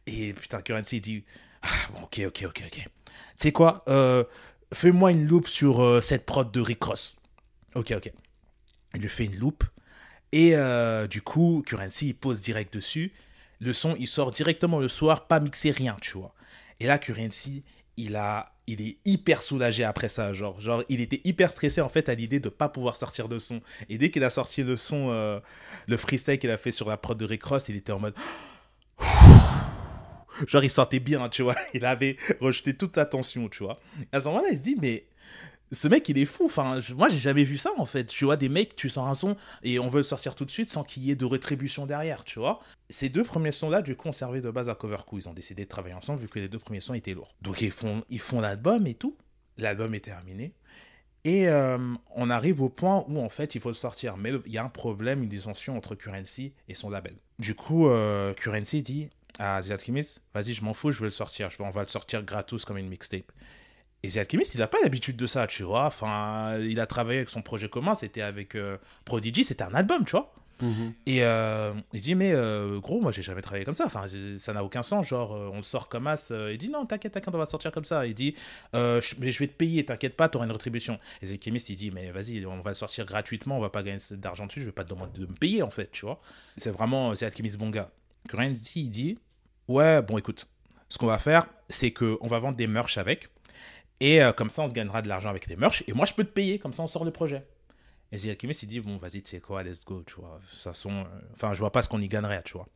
Et 0.06 0.32
putain, 0.32 0.62
Currency, 0.62 0.96
il 0.96 1.00
dit 1.02 1.24
Ah, 1.60 1.66
ok, 2.04 2.22
ok, 2.26 2.44
ok, 2.46 2.62
ok. 2.66 2.78
Tu 2.78 2.88
sais 3.36 3.52
quoi 3.52 3.84
euh, 3.88 4.24
Fais-moi 4.72 5.12
une 5.12 5.26
loupe 5.26 5.48
sur 5.48 5.82
euh, 5.82 6.00
cette 6.00 6.26
prod 6.26 6.50
de 6.50 6.60
Rick 6.60 6.82
Ross. 6.84 7.16
Ok, 7.74 7.92
ok. 7.96 8.12
Il 8.94 9.00
lui 9.00 9.08
fait 9.08 9.24
une 9.24 9.36
loupe. 9.36 9.64
Et 10.32 10.56
euh, 10.56 11.06
du 11.06 11.22
coup, 11.22 11.62
Currency, 11.66 12.08
il 12.08 12.14
pose 12.14 12.40
direct 12.40 12.72
dessus. 12.74 13.12
Le 13.60 13.72
son, 13.72 13.96
il 13.98 14.06
sort 14.06 14.30
directement 14.30 14.78
le 14.78 14.88
soir, 14.88 15.26
pas 15.26 15.40
mixé, 15.40 15.70
rien, 15.70 15.96
tu 16.00 16.18
vois. 16.18 16.34
Et 16.80 16.86
là, 16.86 16.98
Currency, 16.98 17.64
il, 17.96 18.14
a, 18.14 18.52
il 18.66 18.80
est 18.82 18.98
hyper 19.04 19.42
soulagé 19.42 19.84
après 19.84 20.08
ça. 20.08 20.32
Genre, 20.32 20.60
genre, 20.60 20.84
il 20.88 21.00
était 21.00 21.20
hyper 21.24 21.50
stressé 21.50 21.80
en 21.80 21.88
fait 21.88 22.08
à 22.08 22.14
l'idée 22.14 22.40
de 22.40 22.50
pas 22.50 22.68
pouvoir 22.68 22.96
sortir 22.96 23.28
de 23.28 23.38
son. 23.38 23.60
Et 23.88 23.98
dès 23.98 24.10
qu'il 24.10 24.22
a 24.22 24.30
sorti 24.30 24.62
le 24.62 24.76
son, 24.76 25.08
euh, 25.10 25.40
le 25.86 25.96
freestyle 25.96 26.38
qu'il 26.38 26.50
a 26.50 26.58
fait 26.58 26.72
sur 26.72 26.88
la 26.88 26.96
prod 26.96 27.18
de 27.18 27.24
Rick 27.24 27.44
Ross, 27.44 27.68
il 27.68 27.76
était 27.76 27.92
en 27.92 27.98
mode. 27.98 28.14
Genre, 30.46 30.64
il 30.64 30.70
sentait 30.70 31.00
bien, 31.00 31.28
tu 31.28 31.42
vois. 31.42 31.54
Il 31.74 31.84
avait 31.84 32.16
rejeté 32.40 32.74
toute 32.74 32.94
sa 32.94 33.04
tension, 33.04 33.48
tu 33.48 33.62
vois. 33.62 33.76
À 34.12 34.20
ce 34.20 34.28
moment-là, 34.28 34.48
il 34.50 34.56
se 34.56 34.62
dit, 34.62 34.76
mais 34.80 35.06
ce 35.72 35.88
mec, 35.88 36.08
il 36.08 36.18
est 36.18 36.26
fou. 36.26 36.46
Enfin, 36.46 36.80
moi, 36.96 37.08
j'ai 37.08 37.18
jamais 37.18 37.44
vu 37.44 37.58
ça, 37.58 37.70
en 37.76 37.86
fait. 37.86 38.06
Tu 38.06 38.24
vois, 38.24 38.36
des 38.36 38.48
mecs, 38.48 38.74
tu 38.76 38.88
sors 38.88 39.06
un 39.06 39.14
son 39.14 39.36
et 39.62 39.78
on 39.78 39.88
veut 39.88 39.98
le 39.98 40.04
sortir 40.04 40.34
tout 40.34 40.44
de 40.44 40.50
suite 40.50 40.70
sans 40.70 40.84
qu'il 40.84 41.04
y 41.04 41.10
ait 41.10 41.16
de 41.16 41.24
rétribution 41.24 41.86
derrière, 41.86 42.24
tu 42.24 42.38
vois. 42.38 42.60
Ces 42.88 43.08
deux 43.08 43.24
premiers 43.24 43.52
sons-là, 43.52 43.82
du 43.82 43.96
coup, 43.96 44.08
ont 44.08 44.12
servi 44.12 44.40
de 44.40 44.50
base 44.50 44.68
à 44.68 44.74
Cover 44.74 44.98
Crew. 45.06 45.18
Ils 45.18 45.28
ont 45.28 45.34
décidé 45.34 45.64
de 45.64 45.68
travailler 45.68 45.94
ensemble 45.94 46.20
vu 46.20 46.28
que 46.28 46.38
les 46.38 46.48
deux 46.48 46.58
premiers 46.58 46.80
sons 46.80 46.94
étaient 46.94 47.14
lourds. 47.14 47.34
Donc, 47.42 47.60
ils 47.60 47.70
font 47.70 48.02
ils 48.08 48.20
font 48.20 48.40
l'album 48.40 48.86
et 48.86 48.94
tout. 48.94 49.16
L'album 49.58 49.94
est 49.94 50.00
terminé. 50.00 50.54
Et 51.24 51.48
euh, 51.48 51.78
on 52.14 52.30
arrive 52.30 52.62
au 52.62 52.68
point 52.68 53.04
où, 53.08 53.18
en 53.18 53.28
fait, 53.28 53.54
il 53.54 53.60
faut 53.60 53.68
le 53.68 53.74
sortir. 53.74 54.16
Mais 54.16 54.32
il 54.46 54.52
y 54.52 54.58
a 54.58 54.64
un 54.64 54.68
problème, 54.68 55.22
une 55.22 55.28
dissension 55.28 55.76
entre 55.76 55.94
Currency 55.94 56.54
et 56.68 56.74
son 56.74 56.88
label. 56.90 57.16
Du 57.38 57.54
coup, 57.54 57.88
euh, 57.88 58.32
Currency 58.34 58.82
dit 58.82 59.10
à 59.38 59.60
The 59.62 59.70
Alchemist, 59.70 60.22
vas-y, 60.34 60.54
je 60.54 60.62
m'en 60.64 60.74
fous, 60.74 60.90
je 60.90 60.98
veux 60.98 61.04
le 61.06 61.10
sortir. 61.10 61.50
Je 61.50 61.62
on 61.62 61.70
va 61.70 61.82
le 61.82 61.88
sortir 61.88 62.22
gratos 62.22 62.64
comme 62.64 62.78
une 62.78 62.88
mixtape. 62.88 63.30
Et 64.02 64.08
The 64.08 64.18
Alchemist, 64.18 64.54
il 64.54 64.58
n'a 64.58 64.68
pas 64.68 64.78
l'habitude 64.82 65.16
de 65.16 65.26
ça, 65.26 65.46
tu 65.46 65.62
vois. 65.64 65.86
Enfin, 65.86 66.58
il 66.60 66.78
a 66.80 66.86
travaillé 66.86 67.18
avec 67.18 67.28
son 67.28 67.42
projet 67.42 67.68
commun, 67.68 67.94
c'était 67.94 68.22
avec 68.22 68.54
euh, 68.54 68.76
Prodigy, 69.04 69.42
c'était 69.44 69.64
un 69.64 69.74
album, 69.74 70.04
tu 70.04 70.12
vois. 70.12 70.32
Mhm. 70.60 70.92
Et 71.06 71.24
euh, 71.24 71.72
il 71.92 72.00
dit, 72.00 72.16
mais 72.16 72.32
euh, 72.32 72.80
gros, 72.80 73.00
moi 73.00 73.12
j'ai 73.12 73.22
jamais 73.22 73.42
travaillé 73.42 73.64
comme 73.64 73.74
ça. 73.76 73.86
Enfin, 73.86 74.06
ça 74.38 74.52
n'a 74.52 74.64
aucun 74.64 74.82
sens. 74.82 75.06
Genre, 75.06 75.30
on 75.30 75.58
le 75.58 75.62
sort 75.62 75.88
comme 75.88 76.06
as. 76.08 76.32
il 76.50 76.58
dit, 76.58 76.68
non, 76.68 76.84
t'inquiète, 76.84 77.12
t'inquiète, 77.12 77.32
on 77.32 77.38
va 77.38 77.44
le 77.44 77.50
sortir 77.50 77.70
comme 77.70 77.84
ça. 77.84 78.06
Il 78.06 78.14
dit, 78.14 78.34
je- 78.74 79.14
mais 79.20 79.30
je 79.30 79.38
vais 79.38 79.46
te 79.46 79.52
payer, 79.52 79.84
t'inquiète 79.84 80.16
pas, 80.16 80.28
t'auras 80.28 80.46
une 80.46 80.52
rétribution. 80.52 80.98
Et 81.22 81.26
The 81.28 81.32
Alchemist, 81.32 81.68
il 81.68 81.76
dit, 81.76 81.90
mais 81.92 82.10
vas-y, 82.10 82.44
on 82.46 82.60
va 82.60 82.70
le 82.70 82.74
sortir 82.74 83.04
gratuitement, 83.06 83.56
on 83.56 83.60
va 83.60 83.70
pas 83.70 83.82
gagner 83.84 83.98
d'argent 84.12 84.46
dessus, 84.46 84.60
je 84.60 84.66
vais 84.66 84.72
pas 84.72 84.82
te 84.84 84.90
demander 84.90 85.20
de 85.20 85.26
me 85.26 85.34
payer, 85.34 85.62
en 85.62 85.70
fait, 85.70 85.90
tu 85.92 86.04
vois. 86.06 86.20
C'est 86.56 86.70
vraiment 86.72 87.14
The 87.14 87.22
Alchemist 87.24 87.56
bon 87.56 87.70
gars. 87.70 87.90
Currency, 88.28 88.80
il 88.82 88.90
dit, 88.90 89.18
ouais, 89.68 90.02
bon, 90.02 90.18
écoute, 90.18 90.48
ce 90.88 90.98
qu'on 90.98 91.06
va 91.06 91.18
faire, 91.18 91.46
c'est 91.68 91.90
que 91.90 92.18
on 92.20 92.26
va 92.26 92.38
vendre 92.38 92.56
des 92.56 92.66
merch 92.66 92.98
avec. 92.98 93.28
Et 94.00 94.22
euh, 94.22 94.32
comme 94.32 94.50
ça, 94.50 94.62
on 94.62 94.68
gagnera 94.68 95.02
de 95.02 95.08
l'argent 95.08 95.30
avec 95.30 95.46
les 95.46 95.56
merch. 95.56 95.84
Et 95.86 95.92
moi, 95.92 96.06
je 96.06 96.14
peux 96.14 96.24
te 96.24 96.30
payer, 96.30 96.58
comme 96.58 96.72
ça, 96.72 96.82
on 96.82 96.86
sort 96.86 97.04
le 97.04 97.10
projet. 97.10 97.46
Et 98.10 98.30
Alchemist, 98.30 98.62
il 98.62 98.66
dit, 98.66 98.80
bon, 98.80 98.96
vas-y, 98.96 99.22
tu 99.22 99.30
sais 99.30 99.40
quoi, 99.40 99.62
let's 99.62 99.84
go, 99.84 100.02
tu 100.06 100.14
vois. 100.14 100.40
De 100.42 100.50
toute 100.50 100.60
façon, 100.60 100.90
euh, 100.90 101.20
enfin, 101.34 101.52
je 101.52 101.58
vois 101.58 101.72
pas 101.72 101.82
ce 101.82 101.88
qu'on 101.88 102.00
y 102.00 102.08
gagnerait, 102.08 102.42
tu 102.42 102.54
vois. 102.54 102.68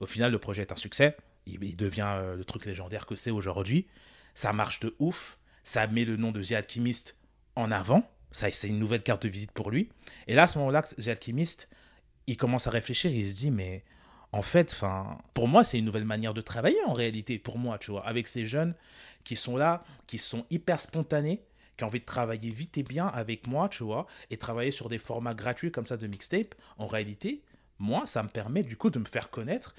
Au 0.00 0.06
final, 0.06 0.32
le 0.32 0.38
projet 0.38 0.62
est 0.62 0.72
un 0.72 0.76
succès. 0.76 1.16
Il, 1.46 1.62
il 1.62 1.76
devient 1.76 2.10
euh, 2.16 2.36
le 2.36 2.44
truc 2.44 2.64
légendaire 2.64 3.04
que 3.04 3.14
c'est 3.14 3.30
aujourd'hui. 3.30 3.86
Ça 4.34 4.52
marche 4.52 4.80
de 4.80 4.94
ouf. 4.98 5.38
Ça 5.64 5.86
met 5.88 6.04
le 6.04 6.16
nom 6.16 6.32
de 6.32 6.42
The 6.42 6.52
Alchemist 6.52 7.18
en 7.54 7.70
avant. 7.70 8.08
Ça, 8.32 8.50
c'est 8.50 8.68
une 8.68 8.78
nouvelle 8.78 9.02
carte 9.02 9.24
de 9.24 9.28
visite 9.28 9.52
pour 9.52 9.70
lui. 9.70 9.90
Et 10.26 10.34
là, 10.34 10.44
à 10.44 10.46
ce 10.46 10.58
moment-là, 10.58 10.82
The 10.82 11.08
Alchemist, 11.08 11.68
il 12.26 12.36
commence 12.36 12.66
à 12.66 12.70
réfléchir. 12.70 13.10
Il 13.10 13.28
se 13.28 13.36
dit, 13.40 13.50
mais 13.50 13.84
en 14.32 14.42
fait, 14.42 14.78
pour 15.32 15.48
moi, 15.48 15.64
c'est 15.64 15.78
une 15.78 15.86
nouvelle 15.86 16.04
manière 16.04 16.34
de 16.34 16.40
travailler 16.40 16.82
en 16.86 16.92
réalité, 16.92 17.38
pour 17.38 17.58
moi, 17.58 17.78
tu 17.78 17.90
vois, 17.90 18.06
avec 18.06 18.26
ces 18.26 18.46
jeunes 18.46 18.74
qui 19.24 19.36
sont 19.36 19.56
là, 19.56 19.84
qui 20.06 20.18
sont 20.18 20.44
hyper 20.50 20.80
spontanés, 20.80 21.42
qui 21.76 21.84
ont 21.84 21.86
envie 21.86 22.00
de 22.00 22.04
travailler 22.04 22.50
vite 22.50 22.76
et 22.76 22.82
bien 22.82 23.06
avec 23.06 23.46
moi, 23.46 23.68
tu 23.68 23.84
vois, 23.84 24.06
et 24.30 24.36
travailler 24.36 24.70
sur 24.70 24.88
des 24.88 24.98
formats 24.98 25.34
gratuits 25.34 25.70
comme 25.70 25.86
ça 25.86 25.96
de 25.96 26.06
mixtape. 26.06 26.54
En 26.76 26.86
réalité, 26.86 27.42
moi, 27.78 28.06
ça 28.06 28.22
me 28.22 28.28
permet 28.28 28.62
du 28.62 28.76
coup 28.76 28.90
de 28.90 28.98
me 28.98 29.06
faire 29.06 29.30
connaître 29.30 29.74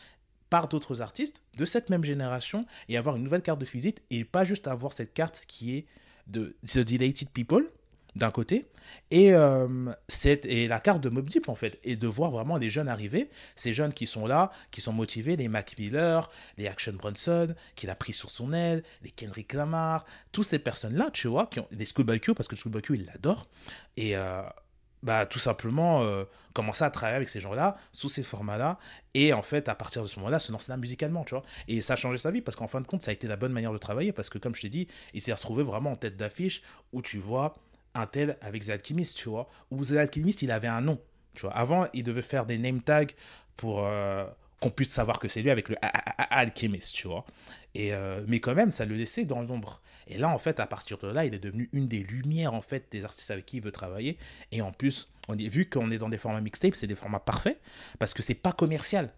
par 0.50 0.68
d'autres 0.68 1.02
artistes 1.02 1.44
de 1.58 1.66
cette 1.66 1.92
même 1.92 2.04
génération 2.04 2.66
et 2.88 2.98
avoir 2.98 3.18
une 3.18 3.24
nouvelle 3.24 3.44
carte 3.44 3.60
de 3.60 3.66
visite 3.66 4.02
et 4.10 4.24
pas 4.24 4.46
juste 4.46 4.68
avoir 4.68 4.94
cette 4.94 5.14
carte 5.14 5.46
qui 5.48 5.76
est 5.78 5.86
de 6.26 6.56
The 6.66 6.80
Delighted 6.80 7.30
People 7.30 7.70
d'un 8.16 8.32
côté 8.32 8.66
et, 9.12 9.34
euh, 9.34 9.94
et 10.26 10.68
la 10.68 10.80
carte 10.80 11.02
de 11.02 11.10
Mob 11.10 11.30
Deep 11.30 11.48
en 11.48 11.56
fait 11.56 11.80
et 11.84 11.96
de 11.96 12.08
voir 12.08 12.32
vraiment 12.32 12.58
les 12.58 12.70
jeunes 12.70 12.88
arriver 12.88 13.30
ces 13.56 13.74
jeunes 13.74 13.94
qui 13.94 14.08
sont 14.08 14.26
là 14.26 14.52
qui 14.72 14.82
sont 14.82 14.94
motivés 14.94 15.36
les 15.36 15.48
Mac 15.48 15.76
Miller 15.78 16.30
les 16.58 16.68
Action 16.68 16.94
Bronson 16.94 17.54
qu'il 17.76 17.90
a 17.90 17.96
pris 17.96 18.14
sur 18.14 18.30
son 18.30 18.52
aile 18.54 18.84
les 19.04 19.12
Kendrick 19.12 19.54
Lamar 19.54 20.06
toutes 20.32 20.48
ces 20.48 20.60
personnes 20.60 20.96
là 20.96 21.10
tu 21.14 21.28
vois 21.28 21.48
qui 21.48 21.60
ont 21.60 21.68
des 21.72 21.86
Schoolboy 21.86 22.20
Q 22.20 22.34
parce 22.34 22.48
que 22.48 22.56
Schoolboy 22.56 22.82
Q 22.82 22.96
il 22.96 23.06
l'adore 23.06 23.48
et 23.96 24.16
euh, 24.18 24.42
bah, 25.02 25.26
tout 25.26 25.40
simplement 25.40 26.04
euh, 26.04 26.26
commencer 26.54 26.84
à 26.84 26.90
travailler 26.90 27.16
avec 27.16 27.30
ces 27.30 27.40
gens-là, 27.40 27.78
sous 27.94 28.10
ces 28.10 28.24
formats-là, 28.24 28.78
et 29.14 29.32
en 29.32 29.42
fait, 29.42 29.70
à 29.70 29.76
partir 29.76 30.02
de 30.04 30.08
ce 30.08 30.18
moment-là, 30.20 30.40
se 30.40 30.52
lancer 30.52 30.72
là 30.72 30.78
musicalement, 30.78 31.24
tu 31.24 31.36
vois. 31.36 31.44
Et 31.68 31.82
ça 31.82 31.94
a 31.94 31.96
changé 31.96 32.18
sa 32.18 32.32
vie, 32.32 32.42
parce 32.42 32.58
qu'en 32.58 32.68
fin 32.68 32.82
de 32.82 32.88
compte, 32.88 33.02
ça 33.02 33.12
a 33.12 33.14
été 33.14 33.28
la 33.28 33.38
bonne 33.38 33.54
manière 33.54 33.72
de 33.72 33.78
travailler, 33.78 34.12
parce 34.12 34.30
que 34.30 34.38
comme 34.38 34.56
je 34.56 34.62
t'ai 34.62 34.70
dit, 34.70 34.88
il 35.14 35.22
s'est 35.22 35.34
retrouvé 35.34 35.64
vraiment 35.64 35.92
en 35.92 35.96
tête 35.96 36.18
d'affiche, 36.18 36.62
où 36.92 37.02
tu 37.02 37.18
vois 37.18 37.56
un 37.96 38.06
tel 38.06 38.38
avec 38.42 38.66
The 38.66 38.70
Alchemist, 38.70 39.18
tu 39.18 39.30
vois, 39.30 39.50
où 39.72 39.84
The 39.84 39.94
Alchemist, 39.94 40.42
il 40.42 40.52
avait 40.52 40.68
un 40.68 40.82
nom, 40.82 41.00
tu 41.34 41.42
vois. 41.42 41.56
Avant, 41.56 41.88
il 41.94 42.04
devait 42.04 42.22
faire 42.22 42.46
des 42.46 42.58
name 42.58 42.82
tags 42.82 43.06
pour 43.56 43.86
euh, 43.86 44.26
qu'on 44.60 44.70
puisse 44.70 44.92
savoir 44.92 45.20
que 45.20 45.28
c'est 45.30 45.42
lui 45.42 45.50
avec 45.50 45.70
le 45.70 45.76
Alchemist, 46.30 46.94
tu 46.94 47.08
vois. 47.08 47.26
Et, 47.76 47.94
euh, 47.94 48.24
mais 48.28 48.40
quand 48.40 48.56
même, 48.56 48.72
ça 48.72 48.86
le 48.86 48.96
laissait 48.96 49.26
dans 49.26 49.42
l'ombre. 49.42 49.82
Et 50.08 50.18
là, 50.18 50.30
en 50.30 50.38
fait, 50.38 50.60
à 50.60 50.68
partir 50.68 50.98
de 50.98 51.08
là, 51.08 51.26
il 51.26 51.34
est 51.34 51.40
devenu 51.40 51.70
une 51.72 51.88
des 51.88 52.00
lumières, 52.00 52.54
en 52.54 52.62
fait, 52.62 52.88
des 52.92 53.06
artistes 53.06 53.30
avec 53.32 53.46
qui 53.46 53.58
il 53.58 53.64
veut 53.64 53.72
travailler. 53.72 54.18
Et 54.52 54.62
en 54.62 54.72
plus, 54.72 55.10
on 55.28 55.38
est, 55.38 55.48
vu 55.48 55.70
qu'on 55.70 55.92
est 55.92 56.00
dans 56.00 56.10
des 56.10 56.18
formats 56.18 56.42
mixtapes, 56.42 56.76
c'est 56.76 56.88
des 56.88 56.96
formats 56.96 57.20
parfaits, 57.20 57.60
parce 58.00 58.14
que 58.14 58.24
c'est 58.24 58.34
pas 58.34 58.52
commercial, 58.52 59.14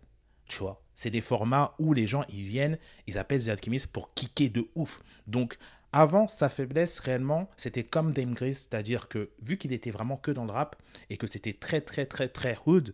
tu 0.48 0.60
vois. 0.60 0.84
C'est 0.94 1.10
des 1.10 1.22
formats 1.22 1.76
où 1.80 1.94
les 1.94 2.08
gens, 2.08 2.26
ils 2.30 2.44
viennent, 2.44 2.78
ils 3.08 3.18
appellent 3.18 3.46
The 3.46 3.50
Alchemist 3.50 3.88
pour 3.88 4.14
kicker 4.14 4.50
de 4.50 4.68
ouf. 4.76 5.02
Donc, 5.28 5.58
avant, 5.94 6.28
sa 6.28 6.50
faiblesse, 6.50 7.00
réellement, 7.00 7.50
c'était 7.58 7.84
comme 7.84 8.14
Dame 8.14 8.34
Grace, 8.34 8.68
c'est-à-dire 8.70 9.08
que, 9.10 9.30
vu 9.42 9.58
qu'il 9.58 9.74
était 9.74 9.92
vraiment 9.92 10.18
que 10.18 10.32
dans 10.32 10.46
le 10.46 10.52
rap, 10.52 10.76
et 11.10 11.18
que 11.18 11.28
c'était 11.28 11.54
très, 11.54 11.82
très, 11.82 12.06
très, 12.06 12.30
très 12.30 12.58
hood, 12.66 12.94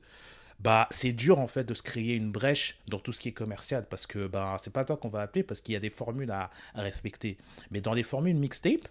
bah 0.59 0.87
c'est 0.89 1.13
dur 1.13 1.39
en 1.39 1.47
fait 1.47 1.63
de 1.63 1.73
se 1.75 1.83
créer 1.83 2.15
une 2.15 2.31
brèche 2.31 2.79
dans 2.87 2.97
tout 2.97 3.13
ce 3.13 3.19
qui 3.19 3.29
est 3.29 3.33
commercial 3.33 3.85
parce 3.87 4.07
que 4.07 4.25
bah 4.25 4.57
c'est 4.59 4.73
pas 4.73 4.85
toi 4.85 4.97
qu'on 4.97 5.09
va 5.09 5.21
appeler 5.21 5.43
parce 5.43 5.61
qu'il 5.61 5.73
y 5.73 5.75
a 5.75 5.79
des 5.79 5.91
formules 5.91 6.31
à, 6.31 6.49
à 6.73 6.81
respecter. 6.81 7.37
Mais 7.69 7.79
dans 7.79 7.93
les 7.93 8.01
formules 8.01 8.35
mixtape 8.35 8.87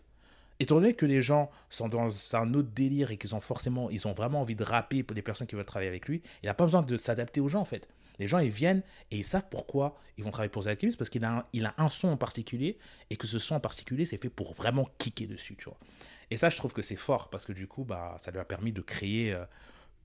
étant 0.61 0.77
donné 0.77 0.95
que 0.95 1.07
les 1.07 1.23
gens 1.23 1.51
sont 1.69 1.89
dans 1.89 2.37
un 2.37 2.55
autre 2.55 2.69
délire 2.75 3.11
et 3.11 3.17
qu'ils 3.17 3.35
ont 3.35 3.41
forcément 3.41 3.91
ils 3.91 4.07
ont 4.07 4.13
vraiment 4.13 4.43
envie 4.43 4.55
de 4.55 4.63
rapper 4.63 5.03
pour 5.03 5.15
les 5.17 5.23
personnes 5.23 5.47
qui 5.47 5.57
veulent 5.57 5.65
travailler 5.65 5.89
avec 5.89 6.07
lui 6.07 6.23
il 6.43 6.47
n'a 6.47 6.55
pas 6.55 6.65
besoin 6.65 6.83
de 6.83 6.97
s'adapter 6.97 7.41
aux 7.41 7.49
gens 7.49 7.61
en 7.61 7.67
fait 7.67 7.89
les 8.19 8.29
gens 8.29 8.39
ils 8.39 8.51
viennent 8.51 8.83
et 9.11 9.19
ils 9.19 9.25
savent 9.25 9.47
pourquoi 9.51 9.99
ils 10.19 10.25
vont 10.25 10.31
travailler 10.31 10.51
pour 10.51 10.65
The 10.65 10.97
parce 10.97 11.11
qu'il 11.11 11.25
a, 11.25 11.47
un, 11.79 11.89
son 11.89 12.09
en 12.09 12.17
particulier 12.17 12.79
et 13.11 13.17
que 13.17 13.27
ce 13.27 13.39
son 13.39 13.57
en 13.57 13.61
particulier 13.61 14.07
c'est 14.07 14.21
fait 14.21 14.31
pour 14.31 14.55
vraiment 14.55 14.89
kicker 14.99 15.27
dessus 15.27 15.57
tu 15.57 15.65
vois 15.65 15.79
et 16.31 16.37
ça 16.37 16.51
je 16.51 16.57
trouve 16.57 16.73
que 16.73 16.83
c'est 16.83 16.97
fort 16.97 17.31
parce 17.31 17.45
que 17.45 17.53
du 17.53 17.67
coup 17.67 17.85
bah 17.85 18.17
ça 18.19 18.31
lui 18.31 18.39
a 18.39 18.45
permis 18.45 18.73
de 18.73 18.81
créer 18.81 19.33
euh, 19.33 19.45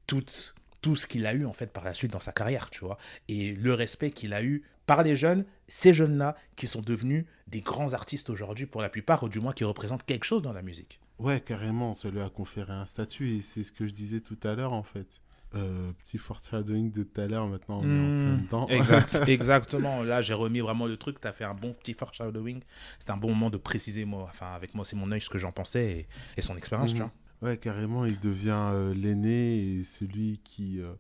tout 0.05 0.95
ce 0.95 1.07
qu'il 1.07 1.25
a 1.25 1.33
eu 1.33 1.45
en 1.45 1.53
fait 1.53 1.71
par 1.71 1.83
la 1.83 1.93
suite 1.93 2.11
dans 2.11 2.19
sa 2.19 2.31
carrière, 2.31 2.69
tu 2.69 2.83
vois, 2.83 2.97
et 3.27 3.53
le 3.53 3.73
respect 3.73 4.11
qu'il 4.11 4.33
a 4.33 4.43
eu 4.43 4.63
par 4.85 5.03
les 5.03 5.15
jeunes, 5.15 5.45
ces 5.67 5.93
jeunes-là 5.93 6.35
qui 6.55 6.67
sont 6.67 6.81
devenus 6.81 7.25
des 7.47 7.61
grands 7.61 7.93
artistes 7.93 8.29
aujourd'hui 8.29 8.65
pour 8.65 8.81
la 8.81 8.89
plupart, 8.89 9.23
ou 9.23 9.29
du 9.29 9.39
moins 9.39 9.53
qui 9.53 9.63
représentent 9.63 10.05
quelque 10.05 10.25
chose 10.25 10.41
dans 10.41 10.53
la 10.53 10.61
musique. 10.61 10.99
Ouais, 11.19 11.39
carrément, 11.39 11.93
ça 11.93 12.09
lui 12.09 12.19
a 12.19 12.29
conféré 12.29 12.73
un 12.73 12.85
statut 12.85 13.29
et 13.29 13.41
c'est 13.41 13.63
ce 13.63 13.71
que 13.71 13.87
je 13.87 13.93
disais 13.93 14.21
tout 14.21 14.39
à 14.43 14.55
l'heure 14.55 14.73
en 14.73 14.83
fait. 14.83 15.21
Euh, 15.53 15.91
petit 16.03 16.17
foreshadowing 16.17 16.91
de 16.93 17.03
tout 17.03 17.19
à 17.19 17.27
l'heure, 17.27 17.45
maintenant 17.47 17.79
on 17.79 17.83
est 17.83 17.85
en 17.85 18.25
plein 18.25 18.37
dedans. 18.45 18.67
Exact, 18.69 19.23
exactement. 19.27 20.01
Là, 20.01 20.21
j'ai 20.21 20.33
remis 20.33 20.61
vraiment 20.61 20.85
le 20.87 20.95
truc. 20.95 21.19
Tu 21.19 21.27
as 21.27 21.33
fait 21.33 21.43
un 21.43 21.53
bon 21.53 21.73
petit 21.73 21.93
foreshadowing. 21.93 22.61
C'était 22.99 23.11
un 23.11 23.17
bon 23.17 23.29
moment 23.29 23.49
de 23.49 23.57
préciser, 23.57 24.05
moi, 24.05 24.23
enfin, 24.31 24.53
avec 24.53 24.73
moi, 24.75 24.85
c'est 24.85 24.95
mon 24.95 25.11
œil, 25.11 25.19
ce 25.19 25.29
que 25.29 25.37
j'en 25.37 25.51
pensais 25.51 25.91
et, 25.91 26.07
et 26.37 26.41
son 26.41 26.55
expérience, 26.55 26.91
Mhm. 26.93 26.97
tu 26.97 27.03
vois. 27.03 27.49
Ouais, 27.49 27.57
carrément, 27.57 28.05
il 28.05 28.19
devient 28.19 28.55
euh, 28.71 28.93
l'aîné 28.93 29.57
et 29.79 29.83
celui 29.83 30.37
qui, 30.43 30.79
euh, 30.79 30.93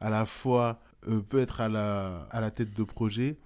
à 0.00 0.08
la 0.10 0.24
fois, 0.24 0.80
euh, 1.08 1.20
peut 1.20 1.40
être 1.40 1.60
à 1.60 1.68
la, 1.68 2.28
à 2.30 2.40
la 2.40 2.50
tête 2.50 2.74
de 2.74 2.84
projet. 2.84 3.36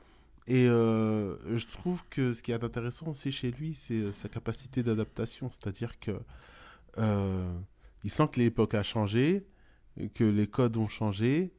Et 0.47 0.67
euh, 0.69 1.37
je 1.57 1.67
trouve 1.67 2.03
que 2.11 2.33
ce 2.35 2.43
qui 2.43 2.53
est 2.53 2.63
intéressant 2.63 3.07
aussi 3.09 3.33
chez 3.33 3.51
lui, 3.53 3.75
c'est 3.75 4.13
sa 4.13 4.29
capacité 4.29 4.83
d'adaptation. 4.83 5.51
C'est-à-dire 5.51 5.99
que 5.99 6.13
euh, 6.99 7.53
il 8.05 8.11
sent 8.11 8.29
que 8.33 8.41
l'époque 8.41 8.75
a 8.75 8.83
changé, 8.83 9.47
que 10.15 10.25
les 10.25 10.47
codes 10.47 10.77
ont 10.77 10.89
changé. 10.89 11.53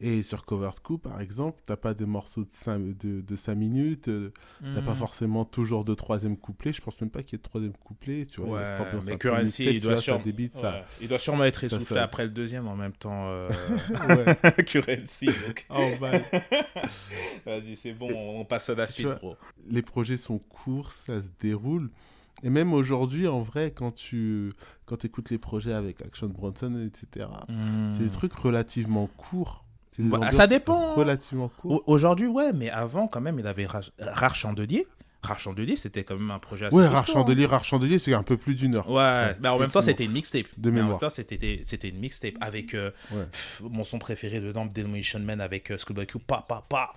Et 0.00 0.22
sur 0.22 0.44
Covered 0.44 0.78
Coup, 0.78 0.96
par 0.96 1.20
exemple, 1.20 1.60
t'as 1.66 1.76
pas 1.76 1.92
des 1.92 2.06
morceaux 2.06 2.42
de 2.44 2.50
5, 2.52 2.96
de, 2.98 3.20
de 3.20 3.34
cinq 3.34 3.56
minutes, 3.56 4.06
euh, 4.06 4.32
t'as 4.62 4.80
pas 4.80 4.92
Mhm. 4.92 4.96
forcément 4.96 5.44
toujours 5.44 5.84
de 5.84 5.92
troisième 5.92 6.36
couplet. 6.36 6.72
Je 6.72 6.80
pense 6.80 7.00
même 7.00 7.10
pas 7.10 7.24
qu'il 7.24 7.32
y 7.32 7.34
ait 7.34 7.38
de 7.38 7.42
troisième 7.42 7.72
couplet. 7.76 8.24
Tu 8.24 8.40
vois, 8.40 8.60
Ouais, 8.60 9.00
mais 9.06 9.18
Currency, 9.18 9.64
il 9.64 9.80
doit, 9.80 9.96
sûrement- 9.96 10.18
ouais, 10.20 11.48
être 11.48 11.64
essoufflé 11.64 11.96
ça- 11.96 12.04
après 12.04 12.22
le 12.22 12.30
deuxième 12.30 12.68
en 12.68 12.76
même 12.76 12.92
temps. 12.92 13.26
euh. 13.28 13.48
Currency. 14.66 15.26
donc. 15.26 15.66
Oh. 15.70 15.90
Vas-y, 17.44 17.74
c'est 17.76 17.92
bon, 17.92 18.08
on 18.40 18.44
passe 18.44 18.68
à 18.70 18.74
la 18.76 18.86
suite, 18.86 19.06
vois, 19.06 19.16
bro. 19.16 19.36
les 19.68 19.82
projets 19.82 20.16
sont 20.16 20.38
courts, 20.38 20.92
ça 20.92 21.20
se 21.20 21.28
déroule. 21.40 21.90
Et 22.42 22.50
même 22.50 22.72
aujourd'hui, 22.72 23.26
en 23.26 23.40
vrai, 23.42 23.72
quand 23.74 23.90
tu 23.94 24.52
quand 24.86 25.04
écoutes 25.04 25.30
les 25.30 25.38
projets 25.38 25.72
avec 25.72 26.02
Action 26.02 26.28
Bronson, 26.28 26.86
etc., 26.86 27.26
c'est 27.92 28.04
des 28.04 28.10
trucs 28.10 28.32
relativement 28.34 29.08
courts. 29.16 29.64
Bah, 29.98 30.30
ça 30.30 30.46
dépend, 30.46 30.90
hein. 30.90 30.94
Relativement 30.94 31.48
courts. 31.48 31.72
Au- 31.72 31.92
Aujourd'hui, 31.92 32.28
ouais, 32.28 32.52
mais 32.52 32.70
avant, 32.70 33.08
quand 33.08 33.20
même, 33.20 33.40
il 33.40 33.46
avait 33.48 33.66
Ra- 33.66 33.80
Rare 33.98 34.36
Chandelier. 34.36 34.86
Rare 35.24 35.40
Chandelier, 35.40 35.74
c'était 35.74 36.04
quand 36.04 36.14
même 36.16 36.30
un 36.30 36.38
projet 36.38 36.66
assez 36.66 36.76
ouais, 36.76 36.86
Rare 36.86 36.98
hein. 37.08 37.12
Chandelier, 37.12 37.46
Rare 37.46 37.64
Chandelier, 37.64 37.98
c'est 37.98 38.14
un 38.14 38.22
peu 38.22 38.36
plus 38.36 38.54
d'une 38.54 38.76
heure. 38.76 38.88
Ouais, 38.88 39.34
mais 39.42 39.48
en 39.48 39.58
même 39.58 39.68
temps, 39.68 39.80
c'était 39.82 40.04
une 40.04 40.12
mixtape. 40.12 40.46
De 40.56 40.70
Mais 40.70 40.74
en 40.74 40.74
même 40.74 40.84
mémoire. 40.84 41.00
temps, 41.00 41.10
c'était 41.10 41.60
c'était 41.64 41.88
une 41.88 41.98
mixtape 41.98 42.34
avec 42.40 42.74
euh, 42.74 42.92
Ouais. 43.10 43.24
pff, 43.24 43.60
mon 43.68 43.82
son 43.82 43.98
préféré 43.98 44.40
dedans, 44.40 44.66
Demolition 44.66 45.18
Man 45.18 45.40
avec 45.40 45.72
euh, 45.72 45.76
Schoolboy 45.78 46.06
Q, 46.06 46.20
pa, 46.20 46.44
pa, 46.48 46.64
pa. 46.68 46.92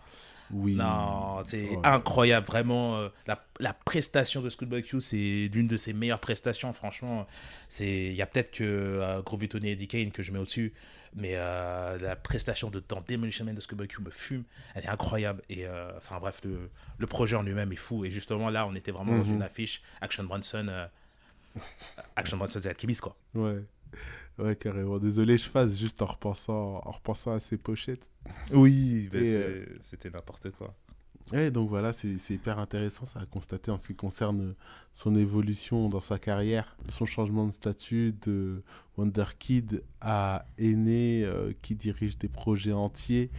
Oui. 0.53 0.75
Non, 0.75 1.43
c'est 1.45 1.69
incroyable, 1.83 2.45
vraiment. 2.45 2.97
Euh, 2.97 3.09
la, 3.27 3.43
la, 3.59 3.73
prestation 3.73 4.41
de 4.41 4.49
Schoolboy 4.49 4.83
Q, 4.83 5.01
c'est 5.01 5.49
l'une 5.53 5.67
de 5.67 5.77
ses 5.77 5.93
meilleures 5.93 6.19
prestations, 6.19 6.73
franchement. 6.73 7.27
Il 7.79 8.13
y 8.13 8.21
a 8.21 8.25
peut-être 8.25 8.51
que 8.51 8.63
euh, 8.63 9.21
Groovy 9.21 9.47
Tony 9.47 9.71
Eddie 9.71 9.87
Kane 9.87 10.11
que 10.11 10.23
je 10.23 10.31
mets 10.31 10.39
au-dessus, 10.39 10.73
mais 11.15 11.33
euh, 11.35 11.97
la 11.99 12.15
prestation 12.15 12.69
de 12.69 12.83
dans 12.87 13.01
Demolition 13.07 13.45
Man 13.45 13.55
de 13.55 13.61
Schoolboy 13.61 13.87
Q 13.87 14.01
me 14.01 14.11
fume. 14.11 14.43
Elle 14.75 14.85
est 14.85 14.89
incroyable. 14.89 15.41
Et 15.49 15.65
euh, 15.65 15.91
enfin, 15.97 16.19
bref, 16.19 16.41
le, 16.43 16.69
le, 16.97 17.07
projet 17.07 17.35
en 17.35 17.43
lui-même 17.43 17.71
est 17.71 17.77
fou. 17.77 18.05
Et 18.05 18.11
justement, 18.11 18.49
là, 18.49 18.65
on 18.67 18.75
était 18.75 18.91
vraiment 18.91 19.17
dans 19.17 19.25
mhm. 19.25 19.35
une 19.35 19.43
affiche 19.43 19.81
Action 20.01 20.23
Bronson. 20.23 20.87
Action 22.15 22.37
Bronson, 22.37 22.59
c'est 22.61 22.69
Alchemist, 22.69 23.01
quoi. 23.01 23.15
Ouais. 23.35 23.61
Ouais, 24.39 24.55
carrément. 24.55 24.97
Désolé, 24.97 25.37
je 25.37 25.47
fasse 25.47 25.77
juste 25.77 26.01
en 26.01 26.07
repensant, 26.07 26.81
en 26.83 26.91
repensant 26.91 27.33
à 27.33 27.39
ces 27.39 27.57
pochettes. 27.57 28.09
Oui, 28.53 29.09
euh, 29.13 29.65
c'était 29.81 30.09
n'importe 30.09 30.51
quoi. 30.51 30.75
Ouais, 31.31 31.51
donc 31.51 31.69
voilà, 31.69 31.93
c'est 31.93 32.17
hyper 32.29 32.59
intéressant 32.59 33.05
ça 33.05 33.19
à 33.21 33.25
constater 33.25 33.71
en 33.71 33.79
ce 33.79 33.87
qui 33.87 33.95
concerne 33.95 34.55
son 34.93 35.15
évolution 35.15 35.87
dans 35.87 35.99
sa 35.99 36.19
carrière, 36.19 36.75
son 36.89 37.05
changement 37.05 37.45
de 37.45 37.51
statut 37.51 38.13
de 38.23 38.63
Wonder 38.97 39.25
Kid 39.39 39.83
à 40.01 40.45
aîné 40.57 41.23
euh, 41.23 41.53
qui 41.61 41.75
dirige 41.75 42.17
des 42.17 42.27
projets 42.27 42.73
entiers 42.73 43.29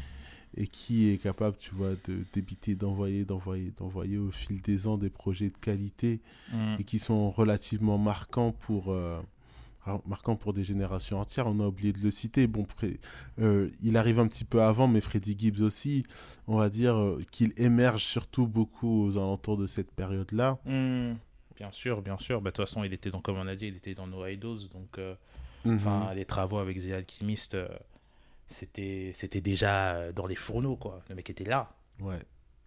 et 0.57 0.67
qui 0.67 1.09
est 1.11 1.19
capable, 1.19 1.57
tu 1.57 1.75
vois, 1.75 1.93
de 2.07 2.25
débiter, 2.33 2.75
d'envoyer, 2.75 3.25
d'envoyer, 3.25 3.73
d'envoyer 3.77 4.19
au 4.19 4.31
fil 4.31 4.61
des 4.63 4.87
ans 4.87 4.97
des 4.97 5.11
projets 5.11 5.49
de 5.49 5.57
qualité 5.57 6.21
mm. 6.53 6.77
et 6.79 6.85
qui 6.85 6.99
sont 6.99 7.31
relativement 7.31 7.99
marquants 7.99 8.53
pour, 8.53 8.93
euh, 8.93 9.21
marquant 10.07 10.37
pour 10.37 10.53
des 10.53 10.65
générations 10.65 11.19
entières. 11.19 11.47
On 11.47 11.61
a 11.61 11.67
oublié 11.67 11.93
de 11.93 12.01
le 12.01 12.11
citer. 12.11 12.47
Bon, 12.47 12.67
euh, 13.41 13.71
il 13.83 13.97
arrive 13.97 14.19
un 14.19 14.29
petit 14.29 14.45
peu 14.45 14.63
avant, 14.63 14.89
mais 14.89 15.01
Freddie 15.01 15.37
Gibbs 15.39 15.61
aussi, 15.61 16.05
on 16.47 16.57
va 16.57 16.69
dire 16.69 16.97
euh, 16.97 17.21
qu'il 17.31 17.53
émerge 17.57 18.05
surtout 18.05 18.47
beaucoup 18.47 19.07
aux 19.07 19.17
alentours 19.17 19.57
de 19.57 19.67
cette 19.67 19.91
période-là. 19.91 20.59
Hmm. 20.65 21.15
bien 21.57 21.73
sûr, 21.73 22.03
bien 22.03 22.19
sûr. 22.19 22.41
Bah, 22.41 22.51
de 22.51 22.57
toute 22.57 22.67
façon, 22.67 22.85
il 22.85 22.93
était 22.93 23.11
dans, 23.11 23.21
comme 23.21 23.39
on 23.39 23.47
a 23.47 23.57
dit, 23.57 23.69
il 23.69 23.77
était 23.77 23.95
dans 23.95 24.07
No 24.07 24.27
Idols. 24.27 24.69
Donc, 24.73 24.99
euh, 24.99 25.15
mhm. 25.65 26.15
les 26.15 26.25
travaux 26.25 26.59
avec 26.59 26.81
The 26.81 26.93
Alchemist, 26.93 27.57
c'était, 28.47 29.13
c'était 29.15 29.41
déjà 29.41 30.13
dans 30.13 30.27
les 30.27 30.37
fourneaux, 30.37 30.77
quoi. 30.77 31.03
Le 31.09 31.17
mec 31.17 31.29
était 31.31 31.45
là. 31.45 31.75
Ouais, 32.01 32.21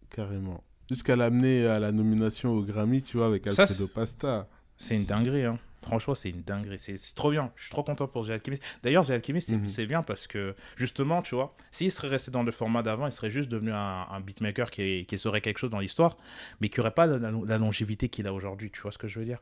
carrément. 0.09 0.63
Jusqu'à 0.89 1.15
l'amener 1.15 1.65
à 1.65 1.79
la 1.79 1.91
nomination 1.91 2.51
au 2.53 2.61
Grammy, 2.61 3.01
tu 3.01 3.17
vois, 3.17 3.27
avec 3.27 3.47
Alfredo 3.47 3.87
Pasta. 3.87 4.47
C'est 4.77 4.95
une 4.95 5.05
dinguerie, 5.05 5.45
hein. 5.45 5.57
Franchement, 5.85 6.15
c'est 6.15 6.29
une 6.29 6.41
dinguerie. 6.41 6.79
C'est 6.79 6.97
trop 7.13 7.29
bien. 7.29 7.51
Je 7.55 7.63
suis 7.63 7.71
trop 7.71 7.83
content 7.83 8.07
pour 8.07 8.25
The 8.25 8.31
Alchemist. 8.31 8.63
D'ailleurs, 8.81 9.05
The 9.05 9.11
Alchemist, 9.11 9.51
mhm. 9.51 9.67
c'est 9.67 9.85
bien 9.85 10.01
parce 10.01 10.25
que, 10.25 10.55
justement, 10.75 11.21
tu 11.21 11.35
vois, 11.35 11.55
s'il 11.71 11.91
serait 11.91 12.07
resté 12.07 12.31
dans 12.31 12.43
le 12.43 12.51
format 12.51 12.81
d'avant, 12.81 13.05
il 13.05 13.11
serait 13.11 13.29
juste 13.29 13.49
devenu 13.51 13.71
un, 13.71 14.19
beatmaker 14.19 14.71
qui, 14.71 15.05
qui 15.05 15.19
saurait 15.19 15.41
quelque 15.41 15.59
chose 15.59 15.69
dans 15.69 15.79
l'histoire, 15.79 16.17
mais 16.59 16.69
qui 16.69 16.79
n'aurait 16.79 16.93
pas 16.93 17.05
la, 17.05 17.57
longévité 17.57 18.09
qu'il 18.09 18.25
a 18.25 18.33
aujourd'hui. 18.33 18.71
Tu 18.71 18.81
vois 18.81 18.91
ce 18.91 18.97
que 18.97 19.07
je 19.07 19.19
veux 19.19 19.25
dire? 19.25 19.39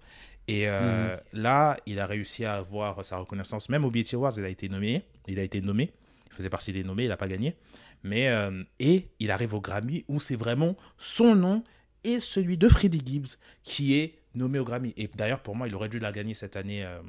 Et 0.50 0.68
euh, 0.68 1.16
mhm. 1.16 1.42
là, 1.42 1.78
il 1.86 2.00
a 2.00 2.06
réussi 2.06 2.44
à 2.44 2.56
avoir 2.56 3.06
sa 3.06 3.18
reconnaissance. 3.18 3.70
Même 3.70 3.86
au 3.86 3.92
BET 3.92 4.06
Awards, 4.14 4.34
il 4.38 4.44
a 4.44 4.50
été 4.50 4.68
nommé. 4.68 5.04
Il 5.28 5.40
a 5.40 5.44
été 5.44 5.62
nommé. 5.62 5.92
Il 6.32 6.36
faisait 6.36 6.50
partie 6.50 6.74
des 6.74 6.84
nommés. 6.84 7.04
Il 7.04 7.10
n'a 7.10 7.18
pas 7.18 7.28
gagné. 7.28 7.56
Mais, 8.04 8.28
euh, 8.28 8.64
et 8.80 9.08
il 9.20 9.32
arrive 9.32 9.54
au 9.54 9.62
Grammy 9.62 10.04
où 10.10 10.20
c'est 10.20 10.36
vraiment 10.36 10.76
son 10.98 11.36
nom 11.36 11.64
et 12.04 12.20
celui 12.20 12.58
de 12.58 12.68
Freddie 12.68 13.02
Gibbs 13.06 13.38
qui 13.64 13.96
est 13.96 14.20
nommé 14.36 14.60
au 14.60 14.64
Grammy. 14.64 14.94
Et 14.98 15.08
d'ailleurs, 15.08 15.40
pour 15.40 15.56
moi, 15.56 15.68
il 15.68 15.76
aurait 15.76 15.90
dû 15.90 16.00
la 16.00 16.12
gagner 16.12 16.34
cette 16.34 16.56
année, 16.56 16.84
euh, 16.84 17.00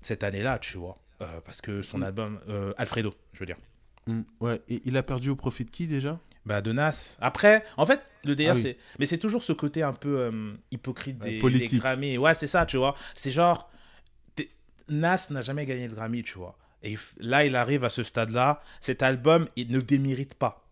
cette 0.00 0.24
année-là, 0.24 0.58
tu 0.58 0.78
vois. 0.78 0.98
Euh, 1.22 1.40
parce 1.44 1.60
que 1.60 1.82
son 1.82 1.98
mm. 1.98 2.02
album, 2.02 2.40
euh, 2.48 2.72
Alfredo, 2.76 3.14
je 3.32 3.40
veux 3.40 3.46
dire. 3.46 3.58
Mm. 4.06 4.20
ouais, 4.40 4.60
et 4.68 4.82
il 4.84 4.96
a 4.96 5.02
perdu 5.02 5.30
au 5.30 5.36
profit 5.36 5.64
de 5.64 5.70
qui 5.70 5.86
déjà? 5.86 6.18
Bah, 6.46 6.62
de 6.62 6.72
Nas. 6.72 7.18
Après, 7.20 7.64
en 7.76 7.84
fait, 7.84 8.00
le 8.24 8.34
DR, 8.34 8.52
ah 8.52 8.56
c'est. 8.56 8.78
Mais 8.98 9.06
c'est 9.06 9.18
toujours 9.18 9.42
ce 9.42 9.52
côté 9.52 9.82
un 9.82 9.92
peu 9.92 10.30
hypocrite 10.70 11.18
des, 11.18 11.40
des, 11.40 11.66
Grammy. 11.78 12.16
Ouais, 12.16 12.34
c'est 12.34 12.46
ça, 12.46 12.64
tu 12.66 12.76
vois. 12.76 12.96
C'est 13.14 13.30
genre. 13.30 13.70
Nas 14.88 15.28
n'a 15.30 15.42
jamais 15.42 15.66
gagné 15.66 15.86
le 15.86 15.94
Grammy, 15.94 16.24
tu 16.24 16.38
vois. 16.38 16.58
Et 16.82 16.96
là, 17.18 17.44
il 17.44 17.54
arrive 17.54 17.84
à 17.84 17.90
ce 17.90 18.02
stade-là. 18.02 18.62
Cet 18.80 19.02
album, 19.02 19.46
il 19.54 19.70
ne 19.70 19.80
démérite 19.80 20.34
pas. 20.34 20.66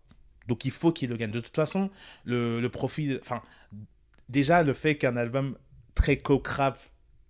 Donc, 0.48 0.64
il 0.64 0.70
faut 0.70 0.90
qu'il 0.90 1.10
le 1.10 1.16
gagne. 1.16 1.30
De 1.30 1.40
toute 1.40 1.54
façon, 1.54 1.90
le, 2.24 2.60
le 2.60 2.68
profit. 2.70 3.18
Enfin, 3.20 3.42
déjà, 4.28 4.62
le 4.62 4.74
fait 4.74 4.96
qu'un 4.96 5.16
album 5.16 5.56
très 5.94 6.16
coke-rap 6.16 6.80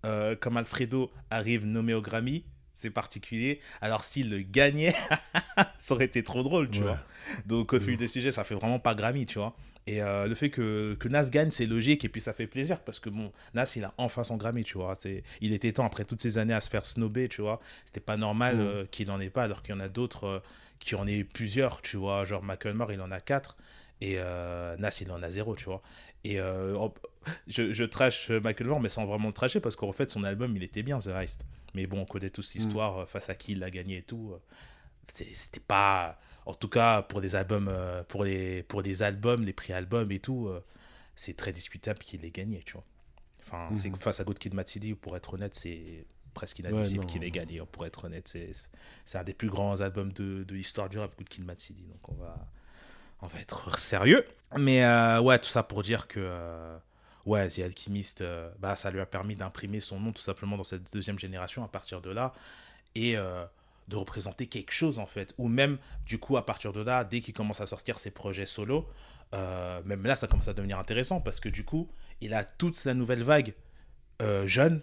euh, 0.06 0.36
comme 0.36 0.56
Alfredo 0.56 1.10
arrive 1.30 1.66
nommé 1.66 1.94
au 1.94 2.02
Grammy, 2.02 2.44
c'est 2.72 2.90
particulier. 2.90 3.60
Alors 3.80 4.04
s'il 4.04 4.30
le 4.30 4.40
gagnait, 4.40 4.94
ça 5.78 5.94
aurait 5.94 6.04
été 6.04 6.22
trop 6.22 6.42
drôle, 6.42 6.70
tu 6.70 6.80
vois. 6.80 6.98
Donc 7.46 7.72
au 7.72 7.80
fil 7.80 7.96
des 7.96 8.08
sujets, 8.08 8.32
ça 8.32 8.44
fait 8.44 8.54
vraiment 8.54 8.78
pas 8.78 8.94
Grammy, 8.94 9.26
tu 9.26 9.38
vois. 9.38 9.56
Et 9.86 10.02
euh, 10.02 10.26
le 10.26 10.34
fait 10.34 10.50
que, 10.50 10.94
que 11.00 11.08
Nas 11.08 11.30
gagne, 11.30 11.50
c'est 11.50 11.64
logique 11.64 12.04
et 12.04 12.10
puis 12.10 12.20
ça 12.20 12.34
fait 12.34 12.46
plaisir 12.46 12.80
parce 12.80 13.00
que 13.00 13.08
bon, 13.08 13.32
Nas, 13.54 13.72
il 13.74 13.84
a 13.84 13.94
enfin 13.96 14.22
son 14.22 14.36
Grammy, 14.36 14.62
tu 14.62 14.76
vois. 14.76 14.94
C'est, 14.94 15.24
il 15.40 15.54
était 15.54 15.72
temps, 15.72 15.86
après 15.86 16.04
toutes 16.04 16.20
ces 16.20 16.36
années 16.36 16.52
à 16.52 16.60
se 16.60 16.68
faire 16.68 16.84
snobber, 16.84 17.28
tu 17.28 17.40
vois. 17.40 17.58
C'était 17.86 18.00
pas 18.00 18.18
normal 18.18 18.60
euh, 18.60 18.84
qu'il 18.90 19.08
n'en 19.08 19.18
ait 19.18 19.30
pas 19.30 19.44
alors 19.44 19.62
qu'il 19.62 19.74
y 19.74 19.78
en 19.78 19.80
a 19.80 19.88
d'autres 19.88 20.42
qui 20.78 20.94
en 20.94 21.06
aient 21.06 21.24
plusieurs, 21.24 21.80
tu 21.80 21.96
vois. 21.96 22.24
Genre 22.26 22.42
Macklemore, 22.42 22.92
il 22.92 23.00
en 23.00 23.10
a 23.10 23.20
quatre. 23.20 23.56
Et 24.00 24.16
euh, 24.18 24.76
Nas, 24.76 24.98
il 25.00 25.10
en 25.10 25.22
a 25.22 25.30
zéro, 25.30 25.56
tu 25.56 25.64
vois. 25.64 25.82
Et 26.24 26.40
euh, 26.40 26.88
je, 27.46 27.72
je 27.72 27.84
trash 27.84 28.30
Michael 28.30 28.68
Moore, 28.68 28.80
mais 28.80 28.88
sans 28.88 29.06
vraiment 29.06 29.28
le 29.28 29.34
trasher, 29.34 29.60
parce 29.60 29.76
qu'en 29.76 29.92
fait, 29.92 30.10
son 30.10 30.24
album, 30.24 30.54
il 30.56 30.62
était 30.62 30.82
bien, 30.82 30.98
The 30.98 31.08
Heist. 31.08 31.44
Mais 31.74 31.86
bon, 31.86 32.00
on 32.00 32.04
connaît 32.04 32.30
tous 32.30 32.54
mm. 32.54 32.58
histoire, 32.58 32.98
euh, 32.98 33.06
face 33.06 33.28
à 33.28 33.34
qui 33.34 33.52
il 33.52 33.60
l'a 33.60 33.70
gagné 33.70 33.98
et 33.98 34.02
tout. 34.02 34.34
C'était 35.12 35.60
pas. 35.60 36.18
En 36.46 36.54
tout 36.54 36.68
cas, 36.68 37.02
pour 37.02 37.20
des 37.20 37.34
albums, 37.34 37.70
pour 38.08 38.24
les, 38.24 38.62
pour 38.62 38.82
des 38.82 39.02
albums, 39.02 39.44
les 39.44 39.52
prix 39.52 39.72
albums 39.72 40.10
et 40.12 40.18
tout, 40.18 40.50
c'est 41.14 41.36
très 41.36 41.52
discutable 41.52 41.98
qu'il 41.98 42.24
ait 42.24 42.30
gagné, 42.30 42.62
tu 42.64 42.74
vois. 42.74 42.84
Enfin, 43.40 43.74
c'est 43.74 43.90
mm. 43.90 43.96
face 43.96 44.20
à 44.20 44.24
Good 44.24 44.38
Kid 44.38 44.68
City, 44.68 44.94
pour 44.94 45.16
être 45.16 45.34
honnête, 45.34 45.54
c'est 45.54 46.06
presque 46.34 46.58
inadmissible 46.58 47.06
qu'il 47.06 47.24
ait 47.24 47.30
gagné, 47.30 47.60
pour 47.72 47.84
être 47.84 48.04
honnête. 48.04 48.34
C'est 49.04 49.18
un 49.18 49.24
des 49.24 49.34
plus 49.34 49.48
grands 49.48 49.80
albums 49.80 50.12
de, 50.12 50.44
de 50.44 50.54
l'histoire 50.54 50.88
du 50.88 50.98
rap, 50.98 51.16
Good 51.18 51.28
Kid 51.28 51.44
Mad 51.44 51.58
City. 51.58 51.82
Donc 51.82 52.08
on 52.08 52.14
va 52.14 52.48
on 53.22 53.26
va 53.26 53.40
être 53.40 53.78
sérieux. 53.78 54.24
Mais 54.56 54.84
euh, 54.84 55.20
ouais, 55.20 55.38
tout 55.38 55.48
ça 55.48 55.62
pour 55.62 55.82
dire 55.82 56.08
que 56.08 56.20
euh, 56.20 56.78
ouais, 57.26 57.48
The 57.48 57.60
Alchemist, 57.60 58.20
euh, 58.20 58.50
bah, 58.58 58.76
ça 58.76 58.90
lui 58.90 59.00
a 59.00 59.06
permis 59.06 59.36
d'imprimer 59.36 59.80
son 59.80 60.00
nom 60.00 60.12
tout 60.12 60.22
simplement 60.22 60.56
dans 60.56 60.64
cette 60.64 60.92
deuxième 60.92 61.18
génération 61.18 61.64
à 61.64 61.68
partir 61.68 62.00
de 62.00 62.10
là. 62.10 62.32
Et 62.94 63.14
de 63.14 63.96
représenter 63.96 64.48
quelque 64.48 64.72
chose 64.72 64.98
en 64.98 65.06
fait. 65.06 65.32
Ou 65.38 65.46
même, 65.46 65.78
du 66.04 66.18
coup, 66.18 66.36
à 66.36 66.44
partir 66.44 66.72
de 66.72 66.80
là, 66.80 67.04
dès 67.04 67.20
qu'il 67.20 67.32
commence 67.32 67.60
à 67.60 67.66
sortir 67.66 68.00
ses 68.00 68.10
projets 68.10 68.46
solo, 68.46 68.88
même 69.32 70.02
là, 70.02 70.16
ça 70.16 70.26
commence 70.26 70.48
à 70.48 70.52
devenir 70.52 70.80
intéressant 70.80 71.20
parce 71.20 71.38
que 71.38 71.48
du 71.48 71.64
coup, 71.64 71.88
il 72.20 72.34
a 72.34 72.42
toute 72.42 72.84
la 72.84 72.94
nouvelle 72.94 73.22
vague 73.22 73.54
jeune, 74.46 74.80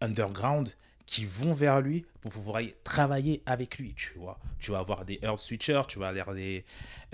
underground, 0.00 0.70
qui 1.06 1.24
vont 1.24 1.54
vers 1.54 1.80
lui 1.80 2.06
pour 2.20 2.32
pouvoir 2.32 2.62
travailler 2.82 3.42
avec 3.46 3.78
lui, 3.78 3.94
tu 3.94 4.14
vois. 4.18 4.38
Tu 4.58 4.70
vas 4.70 4.78
avoir 4.78 5.04
des 5.04 5.18
Earth 5.22 5.40
Switchers, 5.40 5.82
tu 5.88 5.98
vas 5.98 6.08
avoir 6.08 6.34
des 6.34 6.64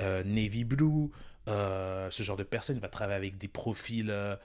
euh, 0.00 0.22
Navy 0.24 0.64
Blue, 0.64 1.10
euh, 1.48 2.10
ce 2.10 2.22
genre 2.22 2.36
de 2.36 2.44
personnes. 2.44 2.76
Il 2.76 2.82
va 2.82 2.88
travailler 2.88 3.16
avec 3.16 3.38
des 3.38 3.48
profils 3.48 4.10
euh, 4.10 4.36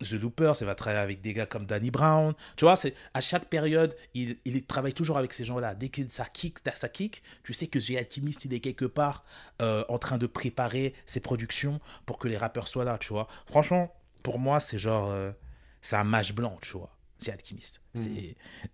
The 0.00 0.12
Loopers, 0.12 0.56
il 0.60 0.66
va 0.66 0.74
travailler 0.74 1.02
avec 1.02 1.20
des 1.20 1.32
gars 1.32 1.46
comme 1.46 1.66
Danny 1.66 1.90
Brown. 1.90 2.34
Tu 2.56 2.64
vois, 2.64 2.76
c'est 2.76 2.94
à 3.14 3.20
chaque 3.20 3.46
période, 3.46 3.96
il, 4.14 4.36
il 4.44 4.64
travaille 4.64 4.94
toujours 4.94 5.18
avec 5.18 5.32
ces 5.32 5.44
gens-là. 5.44 5.74
Dès 5.74 5.88
que 5.88 6.02
ça 6.08 6.26
kick, 6.26 6.58
ça 6.74 6.88
kick, 6.88 7.22
tu 7.42 7.54
sais 7.54 7.66
que 7.66 7.78
The 7.78 7.96
Alchemist, 7.96 8.44
il 8.44 8.54
est 8.54 8.60
quelque 8.60 8.84
part 8.84 9.24
en 9.60 9.98
train 9.98 10.18
de 10.18 10.26
préparer 10.26 10.94
ses 11.06 11.20
productions 11.20 11.80
pour 12.04 12.18
que 12.18 12.28
les 12.28 12.36
rappeurs 12.36 12.68
soient 12.68 12.84
là, 12.84 12.98
tu 12.98 13.08
vois. 13.08 13.26
Franchement, 13.46 13.92
pour 14.22 14.38
moi, 14.38 14.60
c'est 14.60 14.78
genre... 14.78 15.16
c'est 15.80 15.96
un 15.96 16.04
match 16.04 16.32
blanc, 16.32 16.58
tu 16.60 16.72
vois 16.72 16.95
c'est 17.18 17.32
alchimiste. 17.32 17.80
Hmm. 17.94 18.00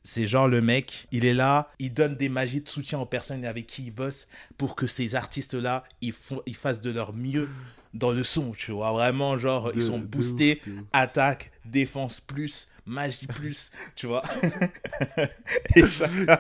C'est 0.03 0.27
genre 0.27 0.49
le 0.49 0.61
mec, 0.61 1.07
il 1.13 1.25
est 1.25 1.35
là, 1.35 1.69
il 1.79 1.93
donne 1.93 2.17
des 2.17 2.29
magies 2.29 2.61
de 2.61 2.69
soutien 2.69 2.99
aux 2.99 3.07
personnes 3.07 3.45
avec 3.45 3.67
qui 3.67 3.85
il 3.85 3.91
bosse 3.91 4.27
pour 4.59 4.75
que 4.75 4.87
ces 4.87 5.15
artistes-là, 5.15 5.85
ils, 6.01 6.13
font, 6.13 6.43
ils 6.47 6.57
fassent 6.57 6.81
de 6.81 6.91
leur 6.91 7.15
mieux 7.15 7.49
dans 7.95 8.11
le 8.11 8.25
son, 8.25 8.53
tu 8.53 8.73
vois. 8.73 8.93
Vraiment, 8.93 9.37
genre, 9.37 9.71
ils 9.75 9.83
sont 9.83 9.99
boostés, 9.99 10.61
attaque, 10.93 11.53
défense 11.65 12.21
plus, 12.21 12.69
magie 12.87 13.27
plus, 13.27 13.71
tu 13.97 14.07
vois. 14.07 14.23
Et 15.77 15.87
chacun... 15.87 16.39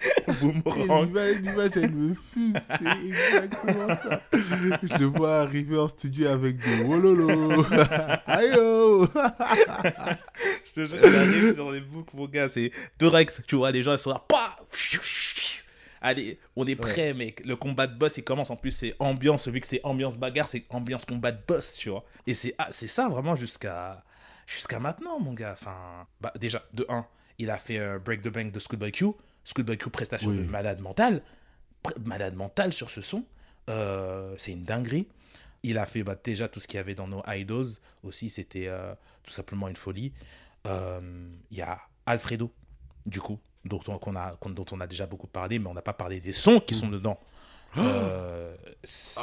L'image, 0.42 1.72
elle 1.76 1.92
me 1.92 2.14
fuse, 2.14 2.54
c'est 2.68 3.06
exactement 3.06 3.88
ça. 3.88 4.20
Je 4.32 4.98
le 4.98 5.06
vois 5.06 5.40
arriver 5.40 5.78
en 5.78 5.88
studio 5.88 6.28
avec 6.28 6.56
des 6.58 6.84
wololo. 6.84 7.64
Ayo 8.26 9.06
Je 9.06 10.72
te 10.72 10.86
jure, 10.86 10.98
il 11.02 11.16
arrive 11.16 11.54
sur 11.54 11.70
les 11.70 11.80
boucles, 11.80 12.16
mon 12.16 12.26
gars, 12.26 12.48
c'est 12.48 12.70
direct. 12.98 13.42
Tu 13.46 13.56
vois, 13.56 13.70
les 13.70 13.82
gens, 13.82 13.92
ils 13.92 13.98
sont 13.98 14.10
là. 14.10 14.24
Allez, 16.00 16.38
on 16.56 16.66
est 16.66 16.76
prêt, 16.76 17.12
mec. 17.12 17.42
Le 17.44 17.56
combat 17.56 17.86
de 17.86 17.98
boss, 17.98 18.16
il 18.16 18.24
commence. 18.24 18.50
En 18.50 18.56
plus, 18.56 18.70
c'est 18.70 18.94
ambiance. 18.98 19.48
Vu 19.48 19.60
que 19.60 19.66
c'est 19.66 19.80
ambiance 19.84 20.16
bagarre, 20.16 20.48
c'est 20.48 20.64
ambiance 20.70 21.04
combat 21.04 21.32
de 21.32 21.40
boss, 21.46 21.74
tu 21.74 21.90
vois. 21.90 22.04
Et 22.26 22.34
c'est 22.34 22.54
ah, 22.58 22.68
ça 22.70 23.08
vraiment 23.08 23.36
jusqu'à 23.36 24.02
jusqu'à 24.46 24.80
maintenant, 24.80 25.20
mon 25.20 25.34
gars. 25.34 25.52
Enfin, 25.52 26.06
bah, 26.20 26.32
déjà, 26.40 26.62
de 26.72 26.86
1, 26.88 27.06
il 27.38 27.50
a 27.50 27.58
fait 27.58 27.78
euh, 27.78 27.98
Break 27.98 28.22
the 28.22 28.28
Bank 28.28 28.52
de 28.52 28.58
Schoolboy 28.58 28.92
Q. 28.92 29.12
Schoolboy 29.44 29.76
Q, 29.78 29.90
prestation 29.90 30.30
de 30.30 30.42
malade 30.42 30.80
mental. 30.80 31.22
Malade 32.04 32.34
mental 32.34 32.72
sur 32.72 32.90
ce 32.90 33.00
son. 33.00 33.24
Euh, 33.68 34.34
c'est 34.38 34.52
une 34.52 34.62
dinguerie. 34.64 35.06
Il 35.62 35.78
a 35.78 35.86
fait 35.86 36.02
bah, 36.02 36.16
déjà 36.22 36.48
tout 36.48 36.60
ce 36.60 36.66
qu'il 36.66 36.76
y 36.76 36.80
avait 36.80 36.94
dans 36.94 37.06
nos 37.08 37.22
idols 37.28 37.66
aussi, 38.02 38.30
c'était 38.30 38.66
euh, 38.68 38.94
tout 39.22 39.32
simplement 39.32 39.68
une 39.68 39.76
folie. 39.76 40.12
Euh, 40.66 41.00
Il 41.50 41.58
y 41.58 41.62
a 41.62 41.78
Alfredo, 42.06 42.50
du 43.06 43.20
coup, 43.20 43.38
dont 43.64 43.80
on, 43.86 44.16
a, 44.16 44.32
dont 44.46 44.64
on 44.72 44.80
a 44.80 44.86
déjà 44.86 45.06
beaucoup 45.06 45.26
parlé, 45.26 45.58
mais 45.58 45.68
on 45.68 45.74
n'a 45.74 45.82
pas 45.82 45.92
parlé 45.92 46.18
des 46.20 46.32
sons 46.32 46.60
qui 46.60 46.74
sont 46.74 46.88
dedans. 46.88 47.18
Euh, 47.76 48.56
c'est 48.82 49.20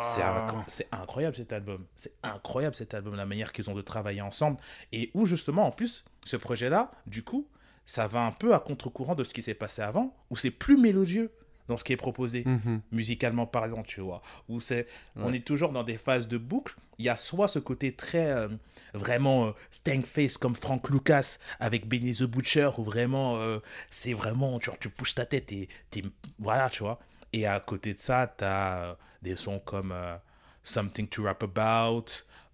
c'est 0.00 0.22
un- 0.22 0.64
c'est 0.68 0.88
incroyable 0.92 1.36
cet 1.36 1.52
album. 1.52 1.84
C'est 1.96 2.14
incroyable 2.22 2.74
cet 2.76 2.94
album, 2.94 3.14
la 3.16 3.26
manière 3.26 3.52
qu'ils 3.52 3.68
ont 3.68 3.74
de 3.74 3.82
travailler 3.82 4.22
ensemble. 4.22 4.58
Et 4.92 5.10
où 5.14 5.26
justement, 5.26 5.66
en 5.66 5.70
plus, 5.72 6.04
ce 6.24 6.36
projet-là, 6.36 6.90
du 7.06 7.22
coup, 7.24 7.46
ça 7.88 8.06
va 8.06 8.20
un 8.26 8.32
peu 8.32 8.54
à 8.54 8.60
contre-courant 8.60 9.14
de 9.14 9.24
ce 9.24 9.32
qui 9.32 9.40
s'est 9.42 9.54
passé 9.54 9.80
avant, 9.80 10.14
où 10.30 10.36
c'est 10.36 10.50
plus 10.50 10.76
mélodieux 10.76 11.30
dans 11.68 11.76
ce 11.76 11.84
qui 11.84 11.92
est 11.92 11.96
proposé, 11.96 12.44
Mhm. 12.46 12.80
musicalement 12.92 13.46
parlant, 13.46 13.82
tu 13.82 14.00
vois. 14.00 14.20
Où 14.48 14.60
c'est, 14.60 14.86
on 15.16 15.32
est 15.32 15.44
toujours 15.44 15.70
dans 15.72 15.84
des 15.84 15.98
phases 15.98 16.26
de 16.28 16.38
boucle. 16.38 16.74
Il 16.98 17.04
y 17.04 17.08
a 17.10 17.16
soit 17.16 17.46
ce 17.48 17.58
côté 17.58 17.92
très 17.92 18.26
euh, 18.30 18.48
vraiment 18.94 19.46
euh, 19.48 19.50
stank 19.70 20.04
face 20.06 20.36
comme 20.38 20.56
Frank 20.56 20.88
Lucas 20.90 21.36
avec 21.60 21.86
Benny 21.86 22.12
the 22.14 22.22
Butcher, 22.24 22.70
où 22.78 22.84
vraiment 22.84 23.36
euh, 23.36 23.58
c'est 23.90 24.14
vraiment, 24.14 24.58
tu, 24.58 24.70
vois, 24.70 24.78
tu 24.80 24.88
pousses 24.90 25.14
ta 25.14 25.26
tête 25.26 25.52
et 25.52 25.68
t'es, 25.90 26.02
voilà, 26.38 26.70
tu 26.70 26.82
vois. 26.82 26.98
Et 27.34 27.46
à 27.46 27.60
côté 27.60 27.92
de 27.94 27.98
ça, 27.98 28.34
tu 28.38 28.44
as 28.44 28.96
des 29.22 29.36
sons 29.36 29.60
comme 29.60 29.92
euh, 29.92 30.16
Something 30.64 31.06
to 31.08 31.24
Rap 31.24 31.42
About. 31.42 32.06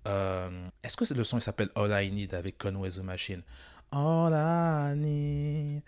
euh, 0.08 0.50
Est-ce 0.82 0.96
que 0.96 1.04
c'est 1.04 1.14
le 1.14 1.24
son 1.24 1.38
il 1.38 1.42
s'appelle 1.42 1.70
All 1.76 1.92
I 2.04 2.10
Need 2.10 2.34
avec 2.34 2.58
Conway 2.58 2.90
the 2.90 2.98
Machine? 2.98 3.42
Need, 4.96 5.82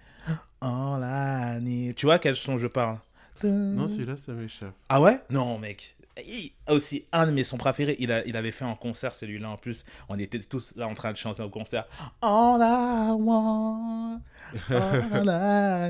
All 0.60 1.02
I 1.02 1.60
Need. 1.60 1.94
Tu 1.96 2.06
vois 2.06 2.18
quel 2.18 2.36
son 2.36 2.58
je 2.58 2.66
parle? 2.66 2.98
Non, 3.44 3.88
celui-là, 3.88 4.16
ça 4.16 4.32
m'échappe. 4.32 4.72
ah 4.88 5.00
ouais? 5.00 5.20
Non, 5.30 5.58
mec. 5.58 5.96
Il- 6.26 6.50
aussi, 6.68 7.04
un 7.12 7.26
de 7.26 7.30
mes 7.30 7.44
sons 7.44 7.58
préférés, 7.58 7.96
il, 7.98 8.10
a, 8.10 8.24
il 8.26 8.36
avait 8.36 8.50
fait 8.52 8.64
en 8.64 8.74
concert 8.74 9.14
celui-là 9.14 9.50
en 9.50 9.56
plus. 9.58 9.84
On 10.08 10.18
était 10.18 10.38
tous 10.38 10.72
là 10.76 10.88
en 10.88 10.94
train 10.94 11.12
de 11.12 11.18
chanter 11.18 11.42
au 11.42 11.50
concert. 11.50 11.84
All 12.22 12.60
I 12.60 13.10
want, 13.12 14.20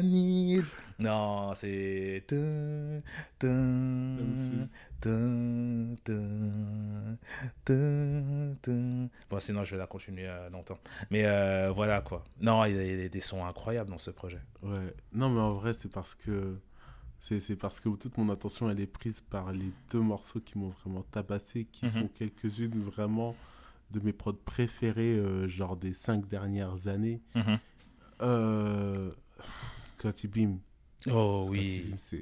need. 0.03 0.65
Non, 0.99 1.53
c'est. 1.55 2.25
Bon, 9.31 9.41
sinon, 9.41 9.65
je 9.65 9.73
vais 9.73 9.79
la 9.79 9.87
continuer 9.87 10.27
euh, 10.27 10.49
longtemps. 10.51 10.79
Mais 11.11 11.25
euh, 11.25 11.73
voilà 11.75 12.01
quoi. 12.01 12.25
Non, 12.41 12.65
il 12.65 12.77
y 12.77 12.79
a 12.79 12.85
il 12.85 13.01
y 13.01 13.05
a 13.05 13.09
des 13.09 13.21
sons 13.21 13.45
incroyables 13.45 13.91
dans 13.91 13.99
ce 13.99 14.11
projet. 14.11 14.41
Ouais. 14.63 14.95
Non, 15.13 15.29
mais 15.31 15.41
en 15.41 15.55
vrai, 15.55 15.75
c'est 15.75 15.91
parce 15.91 16.15
que. 16.15 16.57
C'est 17.19 17.57
parce 17.57 17.81
que 17.81 17.89
toute 17.89 18.19
mon 18.19 18.29
attention, 18.31 18.71
elle 18.71 18.79
est 18.79 18.87
prise 18.87 19.21
par 19.21 19.51
les 19.53 19.73
deux 19.91 20.01
morceaux 20.01 20.39
qui 20.39 20.59
m'ont 20.59 20.69
vraiment 20.69 21.03
tabassé, 21.11 21.65
qui 21.65 21.87
Mhm. 21.87 21.91
sont 21.91 22.09
quelques-unes 22.09 22.81
vraiment 22.83 23.35
de 23.91 23.99
mes 24.01 24.13
prods 24.13 24.35
préférés, 24.35 25.17
euh, 25.17 25.49
genre 25.49 25.77
des 25.77 25.93
cinq 25.93 26.29
dernières 26.29 26.87
années. 26.87 27.21
Euh, 28.23 29.11
Scotty 29.99 30.29
Beam. 30.29 30.61
Oh 31.11 31.43
Scotty 31.47 31.51
oui. 31.51 31.97
Beam, 32.13 32.21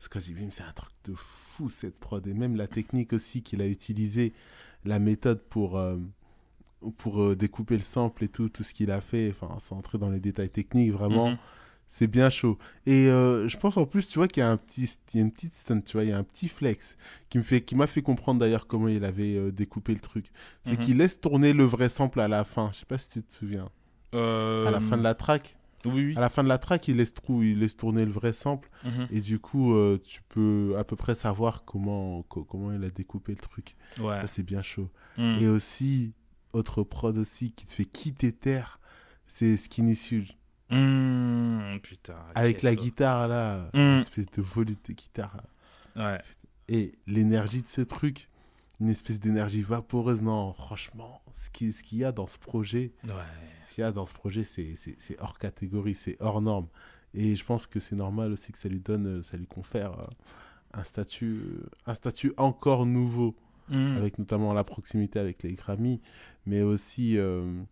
Scotty 0.00 0.34
Beam, 0.34 0.52
c'est 0.52 0.64
un 0.64 0.72
truc 0.72 0.92
de 1.04 1.14
fou 1.14 1.43
cette 1.68 1.98
prod. 1.98 2.26
Et 2.26 2.34
même 2.34 2.56
la 2.56 2.66
technique 2.66 3.12
aussi 3.12 3.42
qu'il 3.42 3.60
a 3.62 3.66
utilisée, 3.66 4.32
la 4.84 4.98
méthode 4.98 5.40
pour, 5.48 5.78
euh, 5.78 5.96
pour 6.98 7.22
euh, 7.22 7.34
découper 7.36 7.76
le 7.76 7.82
sample 7.82 8.24
et 8.24 8.28
tout, 8.28 8.48
tout 8.48 8.62
ce 8.62 8.74
qu'il 8.74 8.90
a 8.90 9.00
fait, 9.00 9.30
enfin, 9.40 9.56
sans 9.60 9.76
entrer 9.78 9.98
dans 9.98 10.10
les 10.10 10.20
détails 10.20 10.50
techniques, 10.50 10.92
vraiment, 10.92 11.30
Mhm. 11.30 11.38
c'est 11.88 12.06
bien 12.06 12.28
chaud. 12.28 12.58
Et 12.86 13.08
euh, 13.08 13.48
je 13.48 13.56
pense 13.56 13.76
en 13.76 13.86
plus, 13.86 14.06
tu 14.06 14.18
vois, 14.18 14.28
qu'il 14.28 14.40
y 14.42 14.44
a, 14.44 14.50
un 14.50 14.56
petit, 14.58 14.90
il 15.14 15.16
y 15.16 15.22
a 15.22 15.24
une 15.24 15.32
petite 15.32 15.54
stunt, 15.54 15.80
tu 15.80 15.92
vois, 15.96 16.04
il 16.04 16.10
y 16.10 16.12
a 16.12 16.18
un 16.18 16.24
petit 16.24 16.48
flex 16.48 16.96
qui 17.30 17.38
me 17.38 17.42
fait, 17.42 17.62
qui 17.62 17.76
m'a 17.76 17.86
fait 17.86 18.02
comprendre 18.02 18.40
d'ailleurs 18.40 18.66
comment 18.66 18.88
il 18.88 19.04
avait 19.04 19.50
découpé 19.52 19.94
le 19.94 20.00
truc. 20.00 20.26
C'est 20.64 20.72
Mhm. 20.72 20.78
qu'il 20.80 20.96
laisse 20.98 21.20
tourner 21.20 21.52
le 21.52 21.64
vrai 21.64 21.88
sample 21.88 22.20
à 22.20 22.28
la 22.28 22.44
fin. 22.44 22.70
Je 22.72 22.80
sais 22.80 22.86
pas 22.86 22.98
si 22.98 23.08
tu 23.08 23.22
te 23.22 23.32
souviens. 23.32 23.70
À 24.12 24.70
la 24.70 24.80
fin 24.80 24.96
de 24.96 25.02
la 25.02 25.14
track. 25.14 25.56
Oui, 25.84 26.04
oui. 26.06 26.16
À 26.16 26.20
la 26.20 26.28
fin 26.28 26.42
de 26.42 26.48
la 26.48 26.58
track, 26.58 26.88
il 26.88 26.96
laisse, 26.96 27.12
trou- 27.14 27.42
il 27.42 27.58
laisse 27.58 27.76
tourner 27.76 28.04
le 28.04 28.12
vrai 28.12 28.32
sample. 28.32 28.70
Mhm. 28.84 29.08
Et 29.10 29.20
du 29.20 29.38
coup, 29.38 29.74
euh, 29.74 29.98
tu 30.02 30.22
peux 30.28 30.74
à 30.78 30.84
peu 30.84 30.96
près 30.96 31.14
savoir 31.14 31.64
comment, 31.64 32.22
co- 32.24 32.44
comment 32.44 32.72
il 32.72 32.82
a 32.84 32.90
découpé 32.90 33.32
le 33.32 33.38
truc. 33.38 33.76
Ouais. 33.98 34.18
Ça, 34.18 34.26
c'est 34.26 34.42
bien 34.42 34.62
chaud. 34.62 34.90
Mm. 35.18 35.38
Et 35.40 35.46
aussi, 35.48 36.12
autre 36.52 36.82
prod 36.82 37.16
aussi 37.18 37.52
qui 37.52 37.66
te 37.66 37.72
fait 37.72 37.84
quitter 37.84 38.32
terre, 38.32 38.80
c'est 39.26 39.56
Skinny 39.56 39.96
Suge. 39.96 40.36
Mm, 40.70 41.78
putain. 41.82 42.16
Avec 42.34 42.62
la 42.62 42.74
guitare, 42.74 43.28
là, 43.28 43.70
Mm. 43.74 43.78
une 43.78 44.00
espèce 44.00 44.26
de 44.36 44.42
volume 44.42 44.76
de 44.88 44.92
guitare. 44.92 45.36
Ouais. 45.96 46.20
Et 46.68 46.94
l'énergie 47.06 47.62
de 47.62 47.68
ce 47.68 47.80
truc, 47.82 48.28
une 48.80 48.88
espèce 48.90 49.20
d'énergie 49.20 49.62
vaporeuse. 49.62 50.22
Non, 50.22 50.52
franchement, 50.54 51.20
ce 51.32 51.50
qu'il 51.50 51.72
ce 51.72 51.82
qu'il 51.82 51.98
y 51.98 52.04
a 52.04 52.12
dans 52.12 52.26
ce 52.26 52.38
projet, 52.38 52.92
Ouais. 53.04 53.10
ce 53.66 53.74
qu'il 53.74 53.82
y 53.82 53.84
a 53.86 53.92
dans 53.92 54.06
ce 54.06 54.14
projet, 54.14 54.44
c'est 54.44 54.76
hors 55.20 55.38
catégorie, 55.38 55.94
c'est 55.94 56.16
hors 56.20 56.40
norme. 56.40 56.66
Et 57.14 57.36
je 57.36 57.44
pense 57.44 57.66
que 57.66 57.78
c'est 57.80 57.94
normal 57.96 58.32
aussi 58.32 58.50
que 58.52 58.58
ça 58.58 58.68
lui 58.68 58.80
donne, 58.80 59.06
euh, 59.06 59.22
ça 59.22 59.36
lui 59.36 59.46
confère 59.46 59.98
euh, 60.00 60.06
un 60.72 60.82
statut, 60.82 61.40
euh, 61.44 61.70
un 61.86 61.94
statut 61.94 62.32
encore 62.36 62.86
nouveau, 62.86 63.36
Mm. 63.70 63.96
avec 63.96 64.18
notamment 64.18 64.52
la 64.52 64.62
proximité 64.62 65.18
avec 65.18 65.42
les 65.42 65.54
Grammy, 65.54 66.02
mais 66.44 66.60
aussi, 66.60 67.16
euh, 67.16 67.62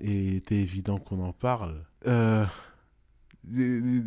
et 0.00 0.42
c'est 0.48 0.54
évident 0.54 0.98
qu'on 0.98 1.22
en 1.22 1.32
parle. 1.34 1.84
euh, 2.06 2.46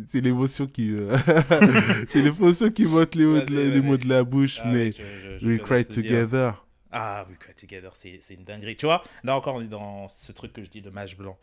c'est 0.08 0.20
l'émotion 0.20 0.66
qui, 0.66 0.92
euh, 0.94 1.16
c'est 2.08 2.22
l'émotion 2.22 2.70
qui 2.70 2.84
monte 2.84 3.14
les, 3.14 3.24
mots 3.24 3.40
de 3.40 3.54
la- 3.54 3.68
les 3.74 3.80
mots 3.80 3.96
de 3.96 4.08
la 4.08 4.24
bouche, 4.24 4.60
Ah, 4.62 4.70
mais 4.72 4.92
je- 4.92 5.02
je- 5.02 5.38
je 5.38 5.46
We 5.46 5.60
Cry 5.60 5.78
le 5.78 5.84
dire. 5.84 5.94
Together. 5.94 6.64
Ah, 6.90 7.26
We 7.28 7.38
Cry 7.38 7.54
Together, 7.54 7.90
c'est 7.94 8.18
une 8.34 8.44
dinguerie. 8.44 8.76
Tu 8.76 8.86
vois, 8.86 9.02
là 9.24 9.36
encore, 9.36 9.56
on 9.56 9.60
est 9.60 9.66
dans 9.68 10.08
ce 10.08 10.32
truc 10.32 10.52
que 10.52 10.62
je 10.64 10.68
dis 10.68 10.80
de 10.82 10.90
match 10.90 11.16
blanc. 11.16 11.38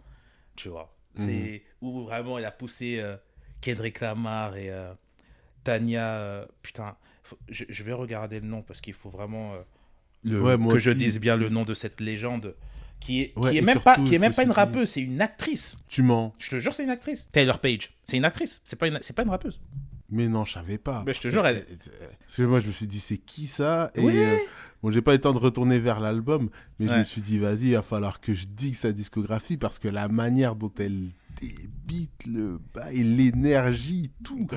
Tu 0.56 0.70
vois, 0.70 0.94
c'est 1.16 1.64
où 1.82 2.04
vraiment 2.04 2.38
il 2.40 2.46
a 2.46 2.52
poussé 2.52 2.98
euh, 3.00 3.16
Kendrick 3.62 4.00
Lamar 4.02 4.58
et 4.58 4.70
euh, 4.70 4.94
Tania. 5.64 6.04
euh, 6.18 6.46
putain, 6.62 6.96
faut- 7.24 7.38
je, 7.50 7.64
je 7.70 7.84
vais 7.84 7.94
regarder 7.94 8.40
le 8.40 8.48
nom 8.48 8.62
parce 8.62 8.82
qu'il 8.82 8.94
faut 8.94 9.10
vraiment 9.10 9.54
le- 10.24 10.42
Ouais, 10.42 10.58
que 10.74 10.80
je 10.80 10.92
dise 10.92 11.20
bien 11.20 11.36
le 11.38 11.50
nom 11.50 11.64
de 11.64 11.74
cette 11.74 12.02
légende 12.02 12.56
qui 13.00 13.22
est, 13.22 13.34
Ouais, 13.38 13.52
qui 13.52 13.58
est 13.58 13.62
même 13.62 13.80
pas, 13.80 13.96
qui 13.98 14.16
est 14.16 14.20
même 14.20 14.32
me 14.32 14.36
pas 14.36 14.44
une 14.44 14.50
dit- 14.50 14.56
rappeuse, 14.56 14.90
c'est 14.90 15.02
une 15.02 15.22
actrice. 15.22 15.78
Tu 15.88 16.02
mens. 16.02 16.34
Je 16.40 16.50
te 16.50 16.60
jure, 16.60 16.74
c'est 16.74 16.84
une 16.84 16.90
actrice. 16.90 17.28
Taylor 17.32 17.60
Page, 17.60 17.94
c'est 18.04 18.18
une 18.18 18.26
actrice. 18.26 18.62
C'est 18.66 18.78
pas 18.80 18.88
une, 18.88 18.98
c'est 19.02 19.14
pas 19.14 19.24
une 19.24 19.30
rappeuse. 19.30 19.60
Mais 20.10 20.28
non, 20.28 20.46
je 20.46 20.54
savais 20.54 20.78
pas. 20.78 21.04
Mais 21.06 21.14
je 21.14 21.22
te 21.22 21.30
jure, 21.30 21.46
elle- 21.46 21.66
Parce 22.22 22.38
que 22.38 22.44
moi, 22.44 22.60
je 22.60 22.68
me 22.68 22.72
suis 22.72 22.88
dit, 22.88 23.00
c'est 23.00 23.18
qui 23.18 23.48
ça? 23.48 23.92
Et 23.96 24.04
euh, 24.08 24.38
bon, 24.84 24.92
j'ai 24.92 25.02
pas 25.02 25.12
eu 25.12 25.16
le 25.16 25.22
temps 25.22 25.34
de 25.34 25.40
retourner 25.40 25.80
vers 25.80 26.00
l'album, 26.00 26.50
mais 26.80 26.88
je 26.88 26.94
me 26.94 27.04
suis 27.04 27.22
dit, 27.22 27.38
vas-y, 27.40 27.70
il 27.70 27.74
va 27.74 27.82
falloir 27.82 28.20
que 28.22 28.34
je 28.36 28.46
digue 28.46 28.76
sa 28.76 28.92
discographie 28.92 29.58
parce 29.58 29.80
que 29.80 29.88
la 29.88 30.08
manière 30.08 30.56
dont 30.56 30.72
elle 30.80 31.08
débite 31.40 32.26
le 32.26 32.60
et 32.92 33.04
l'énergie, 33.04 34.12
tout, 34.24 34.48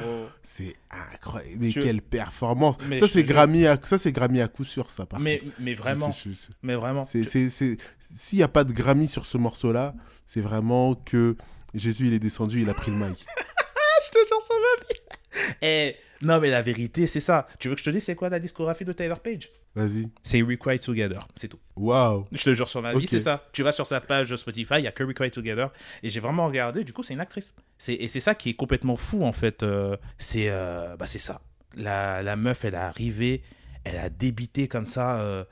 c'est 0.43 0.75
incroyable. 0.91 1.57
Mais 1.61 1.71
Je- 1.71 1.81
quelle 1.81 2.03
performance 2.03 2.77
Mais 2.89 2.99
Ça, 2.99 3.09
c'est. 3.09 3.25
Grammy, 3.25 3.67
à... 3.67 3.79
ça, 3.85 3.99
c'est 3.99 4.13
Grammy 4.13 4.41
à 4.41 4.49
coup 4.49 4.65
sûr, 4.65 4.91
ça, 4.91 5.07
par 5.07 5.21
Mais, 5.21 5.39
contre. 5.39 5.53
mais 5.61 5.75
vraiment, 5.75 6.15
mais 6.63 6.75
vraiment. 6.75 7.05
S'il 7.05 8.39
n'y 8.39 8.43
a 8.43 8.49
pas 8.49 8.65
de 8.65 8.73
Grammy 8.73 9.07
sur 9.09 9.27
ce 9.27 9.37
morceau-là, 9.39 9.95
c'est 10.27 10.41
vraiment 10.41 10.95
que 10.95 11.37
Jésus, 11.75 12.07
il 12.07 12.15
est 12.15 12.19
descendu, 12.19 12.63
il 12.63 12.71
a 12.71 12.75
pris 12.75 12.91
le 12.91 12.97
mic. 12.97 13.25
je 14.05 14.11
te 14.11 14.19
jure, 14.27 14.43
ça 14.43 14.55
va 14.55 14.85
bien. 14.87 15.55
Eh, 15.63 15.97
non, 16.23 16.41
mais 16.41 16.51
la 16.51 16.63
vérité, 16.63 17.07
c'est 17.07 17.21
ça. 17.21 17.47
Tu 17.59 17.69
veux 17.69 17.75
que 17.75 17.81
je 17.81 17.85
te 17.85 17.91
dise, 17.91 18.05
c'est 18.05 18.15
quoi 18.15 18.29
la 18.31 18.41
discographie 18.41 18.85
de 18.87 18.93
Taylor 18.93 19.21
Page? 19.21 19.51
Vas-y. 19.75 20.11
C'est 20.23 20.43
Cry 20.59 20.81
Together, 20.81 21.27
c'est 21.37 21.49
tout. 21.49 21.59
Waouh. 21.77 22.27
Je 22.33 22.43
te 22.43 22.53
jure 22.55 22.69
sur 22.69 22.83
ma 22.83 22.93
vie, 22.95 23.07
c'est 23.07 23.21
ça. 23.21 23.45
Tu 23.53 23.63
vas 23.63 23.71
sur 23.73 23.87
sa 23.87 24.01
page 24.01 24.35
Spotify, 24.37 24.75
il 24.79 24.85
y 24.85 24.87
a 24.89 24.93
que 24.93 25.05
Cry 25.05 25.31
Together. 25.31 25.71
Et 26.03 26.11
j'ai 26.11 26.21
vraiment 26.21 26.47
regardé, 26.47 26.83
du 26.85 26.93
coup, 26.93 27.03
c'est 27.03 27.15
une 27.15 27.21
actrice. 27.21 27.55
C'est- 27.79 27.95
Et 27.95 28.09
c'est 28.09 28.21
ça 28.21 28.35
qui 28.35 28.51
est 28.51 28.55
complètement 28.55 28.97
fou, 28.97 29.23
en 29.23 29.33
fait. 29.33 29.63
euh, 29.63 29.97
c'est 30.19 30.47
euh, 30.49 30.97
bah, 30.97 31.07
c'est 31.07 31.19
ça. 31.21 31.41
La, 31.77 32.23
la 32.23 32.35
meuf, 32.37 32.65
elle 32.65 32.75
est 32.75 32.79
arrivée, 32.79 33.43
elle 33.85 33.99
a 33.99 34.09
débité 34.09 34.67
comme 34.69 34.87
ça, 34.87 35.21
euh, 35.21 35.45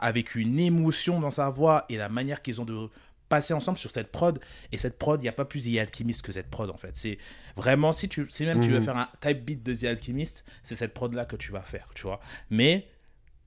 avec 0.00 0.34
une 0.34 0.58
émotion 0.58 1.20
dans 1.20 1.30
sa 1.30 1.50
voix 1.50 1.84
et 1.88 1.96
la 1.96 2.08
manière 2.08 2.42
qu'ils 2.42 2.60
ont 2.60 2.64
de 2.64 2.88
passer 3.30 3.54
ensemble 3.54 3.78
sur 3.78 3.90
cette 3.90 4.12
prod. 4.12 4.38
Et 4.72 4.76
cette 4.76 4.98
prod, 4.98 5.18
il 5.18 5.22
n'y 5.22 5.28
a 5.30 5.32
pas 5.32 5.46
plus 5.46 5.64
The 5.64 5.78
Alchemist 5.78 6.20
que 6.20 6.32
cette 6.32 6.50
prod, 6.50 6.68
en 6.68 6.76
fait. 6.76 6.94
C'est 6.96 7.16
vraiment, 7.56 7.94
si, 7.94 8.10
tu, 8.10 8.26
si 8.28 8.44
même 8.44 8.60
tu 8.60 8.70
veux 8.70 8.80
Mhm. 8.80 8.84
faire 8.84 8.96
un 8.98 9.08
type 9.22 9.42
beat 9.46 9.62
de 9.62 9.74
The 9.74 9.84
Alchemist, 9.84 10.44
c'est 10.62 10.74
cette 10.76 10.92
prod-là 10.92 11.24
que 11.24 11.36
tu 11.36 11.50
vas 11.52 11.62
faire, 11.62 11.88
tu 11.94 12.02
vois. 12.02 12.20
Mais 12.50 12.86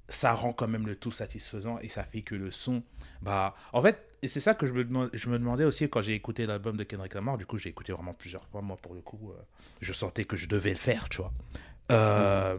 ça 0.09 0.33
rend 0.33 0.51
quand 0.53 0.67
même 0.67 0.85
le 0.87 0.95
tout 0.95 1.11
satisfaisant 1.11 1.77
et 1.79 1.87
ça 1.89 2.03
fait 2.03 2.21
que 2.23 2.35
le 2.35 2.49
son, 2.51 2.81
bah, 3.21 3.53
en 3.71 3.81
fait, 3.83 4.03
et 4.21 4.27
c'est 4.27 4.39
ça 4.39 4.53
que 4.53 4.65
je 4.67 4.73
me, 4.73 5.09
je 5.13 5.29
me 5.29 5.37
demandais 5.37 5.65
aussi 5.65 5.89
quand 5.89 6.01
j'ai 6.01 6.13
écouté 6.13 6.45
l'album 6.45 6.77
de 6.77 6.83
Kendrick 6.83 7.13
Lamar. 7.13 7.37
Du 7.37 7.45
coup, 7.45 7.57
j'ai 7.57 7.69
écouté 7.69 7.91
vraiment 7.93 8.13
plusieurs 8.13 8.47
fois. 8.47 8.61
Moi, 8.61 8.77
pour 8.81 8.93
le 8.95 9.01
coup, 9.01 9.31
euh, 9.31 9.41
je 9.81 9.91
sentais 9.93 10.23
que 10.25 10.37
je 10.37 10.47
devais 10.47 10.69
le 10.71 10.77
faire, 10.77 11.09
tu 11.09 11.17
vois. 11.17 11.33
Euh, 11.91 12.57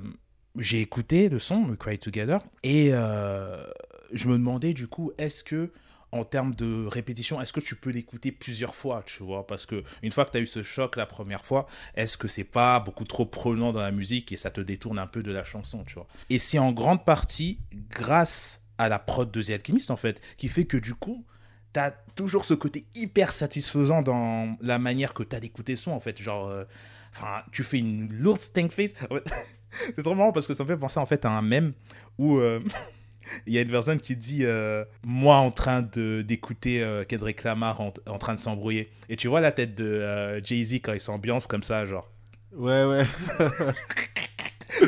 J'ai 0.56 0.80
écouté 0.80 1.28
le 1.28 1.40
son, 1.40 1.64
We 1.64 1.76
Cry 1.76 1.98
Together, 1.98 2.38
et 2.62 2.90
euh, 2.92 3.64
je 4.12 4.28
me 4.28 4.34
demandais 4.34 4.72
du 4.72 4.86
coup, 4.86 5.10
est-ce 5.18 5.42
que 5.42 5.72
en 6.14 6.24
termes 6.24 6.54
de 6.54 6.86
répétition, 6.86 7.40
est-ce 7.40 7.52
que 7.52 7.60
tu 7.60 7.74
peux 7.74 7.90
l'écouter 7.90 8.30
plusieurs 8.30 8.76
fois, 8.76 9.02
tu 9.04 9.24
vois? 9.24 9.46
Parce 9.46 9.66
que 9.66 9.82
une 10.02 10.12
fois 10.12 10.24
que 10.24 10.30
tu 10.30 10.38
as 10.38 10.40
eu 10.40 10.46
ce 10.46 10.62
choc 10.62 10.96
la 10.96 11.06
première 11.06 11.44
fois, 11.44 11.66
est-ce 11.96 12.16
que 12.16 12.28
c'est 12.28 12.44
pas 12.44 12.78
beaucoup 12.78 13.04
trop 13.04 13.26
prenant 13.26 13.72
dans 13.72 13.82
la 13.82 13.90
musique 13.90 14.30
et 14.30 14.36
ça 14.36 14.50
te 14.50 14.60
détourne 14.60 15.00
un 15.00 15.08
peu 15.08 15.24
de 15.24 15.32
la 15.32 15.42
chanson, 15.42 15.82
tu 15.84 15.94
vois? 15.94 16.06
Et 16.30 16.38
c'est 16.38 16.60
en 16.60 16.70
grande 16.70 17.04
partie 17.04 17.58
grâce 17.90 18.60
à 18.78 18.88
la 18.88 19.00
prod 19.00 19.28
de 19.28 19.42
The 19.42 19.50
Alchemist, 19.50 19.90
en 19.90 19.96
fait, 19.96 20.20
qui 20.36 20.46
fait 20.46 20.66
que 20.66 20.76
du 20.76 20.94
coup, 20.94 21.24
tu 21.72 21.80
as 21.80 21.90
toujours 22.14 22.44
ce 22.44 22.54
côté 22.54 22.86
hyper 22.94 23.32
satisfaisant 23.32 24.02
dans 24.02 24.56
la 24.60 24.78
manière 24.78 25.14
que 25.14 25.24
tu 25.24 25.34
as 25.34 25.40
d'écouter 25.40 25.74
son, 25.74 25.90
en 25.90 26.00
fait. 26.00 26.22
Genre, 26.22 26.46
euh, 26.46 26.64
enfin, 27.12 27.42
tu 27.50 27.64
fais 27.64 27.78
une 27.78 28.12
lourde 28.12 28.40
stank 28.40 28.70
face. 28.70 28.94
c'est 29.96 30.02
trop 30.02 30.14
marrant 30.14 30.32
parce 30.32 30.46
que 30.46 30.54
ça 30.54 30.62
me 30.62 30.68
fait 30.68 30.76
penser 30.76 31.00
en 31.00 31.06
fait 31.06 31.24
à 31.24 31.30
un 31.30 31.42
mème 31.42 31.72
où. 32.18 32.38
Euh, 32.38 32.60
il 33.46 33.54
y 33.54 33.58
a 33.58 33.60
une 33.60 33.70
personne 33.70 34.00
qui 34.00 34.16
dit 34.16 34.44
euh, 34.44 34.84
moi 35.02 35.36
en 35.36 35.50
train 35.50 35.82
d'écouter 35.82 36.82
euh, 36.82 37.04
Kendrick 37.04 37.42
Lamar 37.44 37.80
en, 37.80 37.92
en, 38.06 38.18
train 38.18 38.34
de 38.34 38.40
s'embrouiller. 38.40 38.90
Et 39.08 39.16
tu 39.16 39.28
vois 39.28 39.40
la 39.40 39.52
tête 39.52 39.74
de 39.74 39.84
euh, 39.84 40.42
Jay-Z 40.42 40.74
quand 40.82 40.92
il 40.92 41.00
s'ambiance 41.00 41.46
comme 41.46 41.62
ça 41.62 41.86
genre. 41.86 42.10
Ouais 42.52 42.84
ouais. 42.84 43.04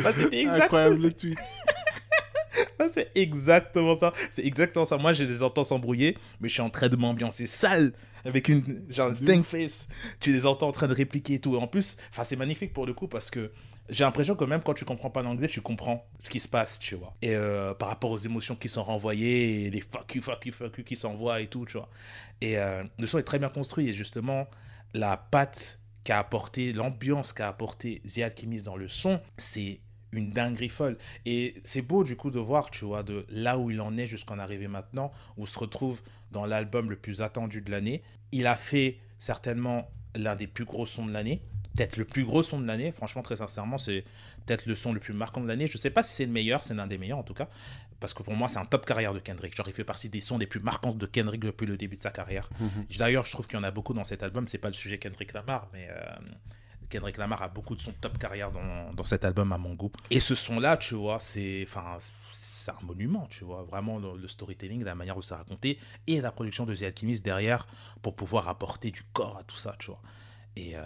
Bah, 0.03 0.11
c'était 0.13 0.47
incroyable 0.47 1.01
le 1.01 1.13
tweet. 1.13 1.39
Bah, 2.79 2.87
c'est 2.91 3.11
exactement 3.15 3.97
ça. 3.97 4.13
C'est 4.31 4.45
exactement 4.45 4.85
ça. 4.85 4.99
Moi 4.99 5.13
je 5.13 5.25
les 5.25 5.43
entends 5.43 5.65
s'embrouiller 5.65 6.17
mais 6.41 6.49
je 6.49 6.55
suis 6.55 6.63
en 6.63 6.71
train 6.71 6.89
de 6.89 6.97
m'ambiancer 6.97 7.47
sale 7.47 7.93
avec 8.25 8.49
une 8.49 8.85
genre 8.89 9.15
stank 9.15 9.45
face. 9.45 9.89
Tu 10.21 10.33
les 10.33 10.47
entends 10.47 10.69
en 10.69 10.73
train 10.73 10.89
de 10.89 10.95
répliquer 10.95 11.35
et 11.35 11.39
tout. 11.39 11.55
Et 11.55 11.59
en 11.59 11.67
plus 11.67 11.97
enfin 12.11 12.25
c'est 12.25 12.37
magnifique 12.37 12.73
pour 12.73 12.87
le 12.87 12.93
coup 12.93 13.09
parce 13.09 13.31
que 13.31 13.51
j'ai 13.89 14.05
l'impression 14.05 14.35
que 14.35 14.45
même 14.45 14.63
quand 14.63 14.75
tu 14.75 14.85
comprends 14.85 15.11
pas 15.11 15.23
l'anglais, 15.23 15.49
tu 15.49 15.61
comprends 15.61 16.07
ce 16.19 16.31
qui 16.31 16.41
se 16.41 16.49
passe, 16.49 16.79
tu 16.79 16.95
vois. 16.95 17.15
Et 17.23 17.35
euh, 17.35 17.75
par 17.75 17.89
rapport 17.89 18.11
aux 18.11 18.19
émotions 18.19 18.57
qui 18.57 18.69
sont 18.69 18.85
renvoyées, 18.85 19.71
les 19.71 19.81
fuck 19.81 20.15
you, 20.15 20.23
fuck 20.23 20.45
you, 20.47 20.53
fuck 20.53 20.77
you 20.79 20.85
qui 20.85 20.97
s'envoient 20.97 21.41
et 21.41 21.47
tout, 21.47 21.67
tu 21.67 21.77
vois. 21.77 21.89
Et 22.41 22.59
euh, 22.59 22.85
le 22.99 23.07
son 23.07 23.19
est 23.19 23.23
très 23.23 23.39
bien 23.39 23.49
construit 23.49 23.89
et 23.89 23.95
justement, 23.95 24.49
la 24.95 25.17
patte 25.17 25.79
qu'a 26.05 26.19
apporté, 26.19 26.73
l'ambiance 26.73 27.33
qu'a 27.33 27.49
apporté 27.49 28.01
Ziad 28.07 28.35
Kimis 28.35 28.63
dans 28.63 28.77
le 28.77 28.89
son, 28.89 29.21
c'est 29.39 29.81
une 30.13 30.31
dinguerie 30.31 30.69
folle. 30.69 30.97
Et 31.25 31.57
c'est 31.65 31.83
beau 31.83 32.05
du 32.05 32.17
coup 32.17 32.31
de 32.31 32.39
voir, 32.39 32.71
tu 32.71 32.85
vois, 32.85 33.03
de 33.03 33.27
là 33.29 33.59
où 33.59 33.71
il 33.71 33.81
en 33.81 33.97
est 33.97 34.07
jusqu'en 34.07 34.39
arriver 34.39 34.69
maintenant, 34.69 35.13
où 35.37 35.47
se 35.47 35.59
retrouve 35.59 36.01
dans 36.33 36.47
l'album 36.47 36.91
le 36.91 36.97
plus 36.97 37.23
attendu 37.23 37.61
de 37.61 37.71
l'année. 37.71 38.03
Il 38.33 38.47
a 38.47 38.57
fait 38.57 38.99
certainement 39.19 39.91
l'un 40.15 40.35
des 40.35 40.47
plus 40.47 40.65
gros 40.65 40.87
sons 40.87 41.07
de 41.07 41.13
l'année 41.13 41.43
peut-être 41.77 41.97
le 41.97 42.05
plus 42.05 42.25
gros 42.25 42.43
son 42.43 42.59
de 42.61 42.67
l'année. 42.67 42.91
Franchement, 42.93 43.23
très 43.23 43.37
sincèrement, 43.37 43.79
c'est 43.79 44.05
peut-être 44.47 44.67
le 44.67 44.75
son 44.75 44.93
le 44.93 45.01
plus 45.01 45.13
marquant 45.13 45.41
de 45.41 45.49
l'année. 45.49 45.67
Je 45.67 45.79
sais 45.79 45.91
pas 45.91 46.03
si 46.03 46.15
c'est 46.15 46.27
le 46.27 46.33
meilleur, 46.33 46.65
c'est 46.65 46.75
l'un 46.75 46.87
des 46.87 46.99
meilleurs 46.99 47.19
en 47.19 47.23
tout 47.23 47.35
cas. 47.35 47.49
Parce 48.01 48.13
que 48.13 48.23
pour 48.23 48.35
moi, 48.35 48.49
c'est 48.49 48.59
un 48.59 48.65
top 48.67 48.85
carrière 48.85 49.15
de 49.15 49.19
Kendrick. 49.19 49.57
Genre, 49.57 49.69
il 49.69 49.75
fait 49.75 49.85
partie 49.85 50.09
des 50.09 50.21
sons 50.21 50.39
les 50.39 50.47
plus 50.47 50.61
marquants 50.61 50.93
de 50.93 51.07
Kendrick 51.07 51.41
depuis 51.41 51.67
le 51.67 51.77
début 51.77 51.97
de 51.97 52.03
sa 52.03 52.11
carrière. 52.11 52.51
Mm-hmm. 52.61 52.99
D'ailleurs, 52.99 53.25
je 53.25 53.33
trouve 53.33 53.47
qu'il 53.47 53.57
y 53.57 53.61
en 53.61 53.65
a 53.65 53.71
beaucoup 53.71 53.95
dans 53.95 54.05
cet 54.05 54.23
album. 54.23 54.47
C'est 54.47 54.59
pas 54.59 54.69
le 54.69 54.75
sujet 54.75 54.99
Kendrick 54.99 55.33
Lamar, 55.33 55.69
mais. 55.73 55.89
Euh, 55.91 56.17
Kendrick 56.89 57.17
Lamar 57.17 57.43
a 57.43 57.49
beaucoup 57.49 57.75
de 57.75 57.81
sons 57.81 57.95
top 58.01 58.17
carrière 58.17 58.53
dans, 58.53 58.93
dans, 58.93 59.05
cet 59.05 59.25
album 59.25 59.53
à 59.53 59.59
mon 59.59 59.75
goût. 59.75 59.91
Et 60.13 60.21
ce 60.21 60.37
son-là, 60.37 60.77
tu 60.77 60.95
vois, 60.95 61.19
c'est 61.19 61.67
un 61.75 62.87
monument, 62.87 63.27
tu 63.29 63.43
vois, 63.43 63.65
vraiment 63.65 63.99
le, 63.99 64.17
le 64.17 64.29
storytelling, 64.29 64.85
la 64.85 64.95
manière 64.95 65.17
où 65.17 65.23
c'est 65.23 65.35
raconté 65.35 65.81
et 66.07 66.21
la 66.21 66.31
production 66.31 66.65
de 66.65 66.77
The 66.77 66.85
Alchemist 66.85 67.25
derrière 67.25 67.67
pour 68.03 68.15
pouvoir 68.15 68.49
apporter 68.49 68.93
du 68.93 69.03
corps 69.13 69.37
à 69.39 69.43
tout 69.43 69.57
ça, 69.57 69.75
tu 69.81 69.87
vois. 69.87 70.01
Et, 70.57 70.77
euh, 70.77 70.83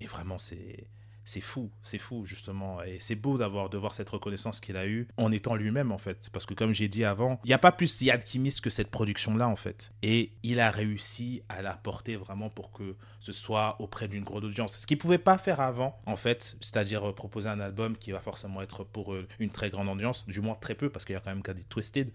et 0.00 0.06
vraiment, 0.06 0.38
c'est 0.38 0.88
c'est 1.28 1.42
fou, 1.42 1.70
c'est 1.82 1.98
fou 1.98 2.24
justement. 2.24 2.82
Et 2.82 2.96
c'est 3.00 3.14
beau 3.14 3.36
d'avoir 3.36 3.68
de 3.68 3.76
voir 3.76 3.92
cette 3.92 4.08
reconnaissance 4.08 4.60
qu'il 4.60 4.78
a 4.78 4.86
eue 4.86 5.08
en 5.18 5.30
étant 5.30 5.54
lui-même 5.54 5.92
en 5.92 5.98
fait. 5.98 6.30
Parce 6.32 6.46
que 6.46 6.54
comme 6.54 6.72
j'ai 6.72 6.88
dit 6.88 7.04
avant, 7.04 7.38
il 7.44 7.48
n'y 7.48 7.52
a 7.52 7.58
pas 7.58 7.70
plus 7.70 8.00
Yad 8.00 8.24
Kimis 8.24 8.60
que 8.62 8.70
cette 8.70 8.88
production-là 8.90 9.46
en 9.46 9.56
fait. 9.56 9.92
Et 10.02 10.32
il 10.42 10.58
a 10.58 10.70
réussi 10.70 11.42
à 11.50 11.60
la 11.60 11.74
porter 11.74 12.16
vraiment 12.16 12.48
pour 12.48 12.72
que 12.72 12.96
ce 13.20 13.32
soit 13.32 13.76
auprès 13.78 14.08
d'une 14.08 14.24
grande 14.24 14.44
audience. 14.44 14.78
Ce 14.78 14.86
qu'il 14.86 14.96
pouvait 14.96 15.18
pas 15.18 15.36
faire 15.36 15.60
avant 15.60 16.00
en 16.06 16.16
fait, 16.16 16.56
c'est-à-dire 16.62 17.14
proposer 17.14 17.50
un 17.50 17.60
album 17.60 17.98
qui 17.98 18.10
va 18.10 18.20
forcément 18.20 18.62
être 18.62 18.84
pour 18.84 19.14
une 19.38 19.50
très 19.50 19.68
grande 19.68 19.88
audience, 19.90 20.26
du 20.26 20.40
moins 20.40 20.54
très 20.54 20.74
peu 20.74 20.88
parce 20.88 21.04
qu'il 21.04 21.12
y 21.12 21.16
a 21.16 21.20
quand 21.20 21.30
même 21.30 21.42
qu'à 21.42 21.52
des 21.54 21.64
Twisted. 21.64 22.10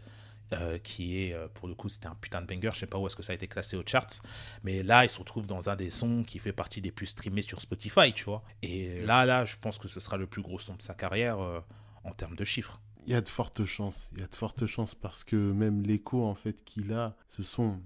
Euh, 0.54 0.78
qui 0.78 1.20
est, 1.20 1.34
euh, 1.34 1.48
pour 1.54 1.68
le 1.68 1.76
coup, 1.76 1.90
c'était 1.90 2.08
un 2.08 2.16
putain 2.16 2.42
de 2.42 2.48
banger. 2.48 2.72
Je 2.74 2.80
sais 2.80 2.88
pas 2.88 2.98
où 2.98 3.08
est-ce 3.08 3.16
que 3.16 3.24
ça 3.24 3.32
a 3.32 3.36
été 3.36 3.48
classé 3.48 3.76
aux 3.76 3.84
charts. 3.86 4.22
Mais 4.64 4.84
là, 4.84 5.06
il 5.06 5.10
se 5.10 5.20
retrouve 5.20 5.48
dans 5.48 5.70
un 5.70 5.76
des 5.76 5.90
sons 5.90 6.24
qui 6.24 6.40
fait 6.40 6.54
partie 6.54 6.82
des 6.82 6.92
plus 6.92 7.08
streamés 7.08 7.42
sur 7.42 7.62
Spotify, 7.62 8.14
tu 8.14 8.26
vois. 8.26 8.44
Et 8.62 9.02
là, 9.04 9.26
là, 9.26 9.46
je 9.46 9.56
pense 9.60 9.78
que 9.78 9.88
ce 9.88 10.00
sera 10.00 10.18
le 10.18 10.28
plus 10.28 10.42
gros 10.42 10.60
son 10.60 10.76
de 10.76 10.82
sa 10.82 10.94
carrière 10.94 11.40
euh, 11.40 11.60
en 12.04 12.12
termes 12.12 12.36
de 12.36 12.44
chiffres. 12.44 12.82
Il 13.06 13.12
y 13.12 13.16
a 13.16 13.22
de 13.22 13.30
fortes 13.30 13.66
chances. 13.66 14.10
Il 14.14 14.22
y 14.22 14.24
a 14.24 14.28
de 14.28 14.36
fortes 14.36 14.66
chances 14.66 14.96
parce 14.96 15.24
que 15.24 15.36
même 15.36 15.82
l'écho, 15.82 16.26
en 16.26 16.36
fait, 16.36 16.64
qu'il 16.64 16.94
a, 16.94 17.16
ce 17.28 17.44
son, 17.44 17.82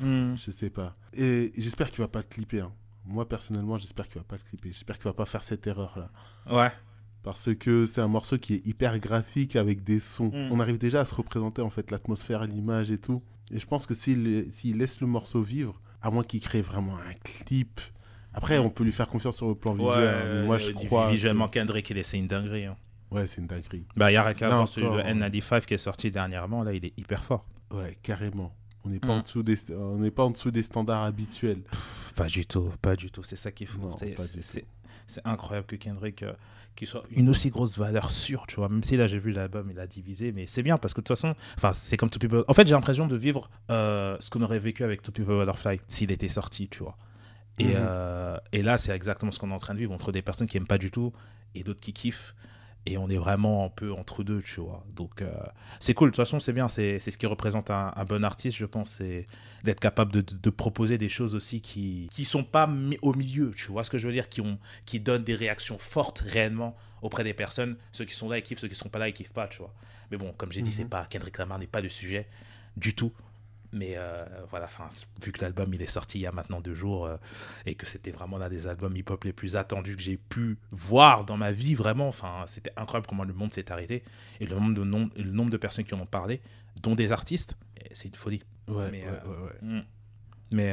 mm. 0.00 0.36
je 0.36 0.50
sais 0.50 0.70
pas. 0.70 0.96
Et 1.12 1.52
j'espère 1.56 1.90
qu'il 1.90 1.98
va 2.00 2.08
pas 2.08 2.22
clipper. 2.22 2.60
Hein. 2.60 2.72
Moi, 3.04 3.28
personnellement, 3.28 3.78
j'espère 3.78 4.06
qu'il 4.06 4.18
va 4.18 4.24
pas 4.24 4.36
le 4.36 4.42
clipper. 4.42 4.72
J'espère 4.72 4.96
qu'il 4.96 5.04
va 5.04 5.12
pas 5.12 5.26
faire 5.26 5.42
cette 5.42 5.66
erreur-là. 5.66 6.10
Ouais 6.50 6.72
parce 7.26 7.52
que 7.56 7.86
c'est 7.86 8.00
un 8.00 8.06
morceau 8.06 8.38
qui 8.38 8.54
est 8.54 8.66
hyper 8.68 9.00
graphique 9.00 9.56
avec 9.56 9.82
des 9.82 9.98
sons. 9.98 10.30
Mm. 10.32 10.52
On 10.52 10.60
arrive 10.60 10.78
déjà 10.78 11.00
à 11.00 11.04
se 11.04 11.12
représenter 11.12 11.60
en 11.60 11.70
fait 11.70 11.90
l'atmosphère, 11.90 12.44
l'image 12.44 12.92
et 12.92 12.98
tout. 12.98 13.20
Et 13.50 13.58
je 13.58 13.66
pense 13.66 13.84
que 13.84 13.94
s'il 13.94 14.54
laisse 14.78 15.00
le 15.00 15.08
morceau 15.08 15.42
vivre, 15.42 15.80
à 16.00 16.12
moins 16.12 16.22
qu'il 16.22 16.38
crée 16.38 16.62
vraiment 16.62 16.96
un 16.96 17.14
clip. 17.24 17.80
Après, 18.32 18.58
on 18.58 18.70
peut 18.70 18.84
lui 18.84 18.92
faire 18.92 19.08
confiance 19.08 19.38
sur 19.38 19.48
le 19.48 19.56
plan 19.56 19.74
visuel. 19.74 20.08
Hein, 20.08 20.44
moi, 20.44 20.58
je 20.58 20.70
crois. 20.70 21.10
Visuellement. 21.10 21.48
Kendrick, 21.48 21.92
c'est 22.04 22.16
une 22.16 22.28
dinguerie. 22.28 22.66
Hein. 22.66 22.76
Ouais, 23.10 23.26
c'est 23.26 23.40
une 23.40 23.48
dinguerie. 23.48 23.86
Bah, 23.96 24.12
il 24.12 24.14
y 24.14 24.18
a 24.18 24.32
qu'à 24.32 24.64
celui 24.66 24.86
de 24.86 25.02
N95 25.02 25.64
qui 25.64 25.74
est 25.74 25.78
sorti 25.78 26.12
dernièrement. 26.12 26.62
Là, 26.62 26.74
il 26.74 26.84
est 26.84 26.96
hyper 26.96 27.24
fort. 27.24 27.48
Ouais, 27.72 27.98
carrément. 28.04 28.54
On 28.84 28.88
n'est 28.88 29.00
pas, 29.00 29.08
mm. 29.08 29.10
en 29.10 29.20
dessous 29.22 29.42
des... 29.42 29.58
On 29.72 30.10
pas 30.10 30.24
en 30.24 30.30
dessous 30.30 30.52
des 30.52 30.62
standards 30.62 31.02
habituels. 31.02 31.62
pas 32.14 32.28
du 32.28 32.46
tout, 32.46 32.70
pas 32.80 32.94
du 32.94 33.10
tout. 33.10 33.24
C'est 33.24 33.34
ça 33.34 33.50
qui 33.50 33.64
est 33.64 33.66
fou. 33.66 33.80
C'est 35.06 35.24
incroyable 35.24 35.66
que 35.66 35.76
Kendrick. 35.76 36.22
Euh, 36.22 36.32
qui 36.76 36.86
soit 36.86 37.02
une 37.10 37.30
aussi 37.30 37.50
grosse 37.50 37.78
valeur 37.78 38.10
sûre, 38.10 38.44
tu 38.46 38.56
vois. 38.56 38.68
Même 38.68 38.84
si 38.84 38.96
là, 38.96 39.06
j'ai 39.06 39.18
vu 39.18 39.32
l'album, 39.32 39.68
il 39.70 39.80
a 39.80 39.86
divisé, 39.86 40.30
mais 40.30 40.46
c'est 40.46 40.62
bien 40.62 40.76
parce 40.76 40.92
que 40.94 41.00
de 41.00 41.06
toute 41.06 41.16
façon, 41.16 41.34
enfin, 41.56 41.72
c'est 41.72 41.96
comme 41.96 42.10
Two 42.10 42.18
People. 42.18 42.44
En 42.46 42.54
fait, 42.54 42.66
j'ai 42.66 42.74
l'impression 42.74 43.06
de 43.06 43.16
vivre 43.16 43.48
euh, 43.70 44.16
ce 44.20 44.30
qu'on 44.30 44.42
aurait 44.42 44.58
vécu 44.58 44.84
avec 44.84 45.02
Two 45.02 45.10
People 45.10 45.38
Butterfly 45.38 45.80
s'il 45.88 46.12
était 46.12 46.28
sorti, 46.28 46.68
tu 46.68 46.82
vois. 46.82 46.96
Et, 47.58 47.68
mhm. 47.68 47.74
euh, 47.76 48.38
et 48.52 48.62
là, 48.62 48.76
c'est 48.76 48.94
exactement 48.94 49.32
ce 49.32 49.38
qu'on 49.38 49.50
est 49.50 49.54
en 49.54 49.58
train 49.58 49.72
de 49.72 49.78
vivre 49.78 49.92
entre 49.92 50.12
des 50.12 50.22
personnes 50.22 50.46
qui 50.46 50.58
aiment 50.58 50.66
pas 50.66 50.78
du 50.78 50.90
tout 50.90 51.12
et 51.54 51.64
d'autres 51.64 51.80
qui 51.80 51.94
kiffent 51.94 52.34
et 52.86 52.96
on 52.98 53.08
est 53.08 53.16
vraiment 53.16 53.64
un 53.64 53.68
peu 53.68 53.92
entre 53.92 54.22
deux, 54.22 54.40
tu 54.42 54.60
vois. 54.60 54.84
Donc, 54.94 55.20
euh, 55.20 55.32
c'est 55.80 55.92
cool. 55.92 56.10
De 56.10 56.12
toute 56.12 56.24
façon, 56.24 56.38
c'est 56.38 56.52
bien. 56.52 56.68
C'est 56.68 57.00
ce 57.00 57.18
qui 57.18 57.26
représente 57.26 57.68
un, 57.70 57.92
bon 58.08 58.24
artiste, 58.24 58.56
je 58.56 58.64
pense. 58.64 58.90
C'est 58.98 59.26
d'être 59.64 59.80
capable 59.80 60.12
de, 60.12 60.20
de, 60.20 60.50
proposer 60.50 60.96
des 60.96 61.08
choses 61.08 61.34
aussi 61.34 61.60
qui 61.60 62.08
qui 62.12 62.24
sont 62.24 62.44
pas 62.44 62.70
au 63.02 63.14
milieu, 63.14 63.52
tu 63.56 63.72
vois 63.72 63.82
ce 63.82 63.90
que 63.90 63.98
je 63.98 64.06
veux 64.06 64.12
dire, 64.12 64.28
qui, 64.28 64.40
ont, 64.40 64.58
qui 64.84 65.00
donnent 65.00 65.24
des 65.24 65.34
réactions 65.34 65.78
fortes 65.78 66.20
réellement 66.20 66.76
auprès 67.02 67.24
des 67.24 67.34
personnes. 67.34 67.76
Ceux 67.90 68.04
qui 68.04 68.14
sont 68.14 68.28
là, 68.28 68.38
ils 68.38 68.42
kiffent. 68.42 68.60
Ceux 68.60 68.68
qui 68.68 68.76
sont 68.76 68.88
pas 68.88 69.00
là, 69.00 69.08
ils 69.08 69.12
kiffent 69.12 69.32
pas, 69.32 69.48
tu 69.48 69.58
vois. 69.58 69.74
Mais 70.12 70.16
bon, 70.16 70.32
comme 70.36 70.52
j'ai 70.52 70.62
dit, 70.62 70.70
c'est 70.70 70.84
mhm. 70.84 70.90
pas 70.90 71.06
Kendrick 71.10 71.36
Lamar 71.38 71.58
n'est 71.58 71.66
pas 71.66 71.80
le 71.80 71.88
sujet 71.88 72.28
du 72.76 72.94
tout. 72.94 73.12
Mais 73.76 73.94
euh, 73.96 74.24
voilà, 74.48 74.68
vu 75.22 75.32
que 75.32 75.42
l'album 75.42 75.72
il 75.74 75.82
est 75.82 75.86
sorti 75.86 76.18
il 76.18 76.22
y 76.22 76.26
a 76.26 76.32
maintenant 76.32 76.60
deux 76.62 76.74
jours 76.74 77.04
euh, 77.04 77.18
et 77.66 77.74
que 77.74 77.84
c'était 77.84 78.10
vraiment 78.10 78.38
l'un 78.38 78.48
des 78.48 78.66
albums 78.66 78.96
hip-hop 78.96 79.22
les 79.24 79.34
plus 79.34 79.54
attendus 79.54 79.96
que 79.96 80.02
j'ai 80.02 80.16
pu 80.16 80.58
voir 80.70 81.26
dans 81.26 81.36
ma 81.36 81.52
vie, 81.52 81.74
vraiment, 81.74 82.08
enfin, 82.08 82.44
c'était 82.46 82.72
incroyable 82.76 83.06
comment 83.06 83.24
le 83.24 83.34
monde 83.34 83.52
s'est 83.52 83.70
arrêté 83.70 84.02
et 84.40 84.46
le 84.46 84.56
nombre, 84.58 84.74
de 84.74 84.82
nom, 84.82 85.10
le 85.14 85.30
nombre 85.30 85.50
de 85.50 85.58
personnes 85.58 85.84
qui 85.84 85.92
en 85.92 86.00
ont 86.00 86.06
parlé, 86.06 86.40
dont 86.82 86.94
des 86.94 87.12
artistes, 87.12 87.56
c'est 87.92 88.08
une 88.08 88.14
folie. 88.14 88.42
Ouais, 88.66 88.90
mais, 88.90 89.04
ouais, 89.04 89.20
euh, 89.26 89.44
ouais, 89.44 89.52
hmm. 89.60 89.82
Mais 90.52 90.72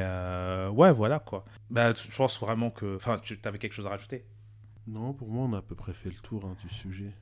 ouais, 0.70 0.92
voilà 0.92 1.18
quoi. 1.18 1.44
Bah, 1.68 1.92
je 1.92 2.16
pense 2.16 2.40
vraiment 2.40 2.70
que. 2.70 2.96
Enfin, 2.96 3.18
tu 3.18 3.38
avais 3.44 3.58
quelque 3.58 3.74
chose 3.74 3.86
à 3.86 3.90
rajouter? 3.90 4.24
Non, 4.86 5.12
pour 5.12 5.28
moi, 5.28 5.44
on 5.44 5.52
a 5.52 5.58
à 5.58 5.62
peu 5.62 5.74
près 5.74 5.92
fait 5.92 6.10
le 6.10 6.16
tour 6.16 6.44
hein, 6.46 6.56
du 6.62 6.68
sujet. 6.70 7.12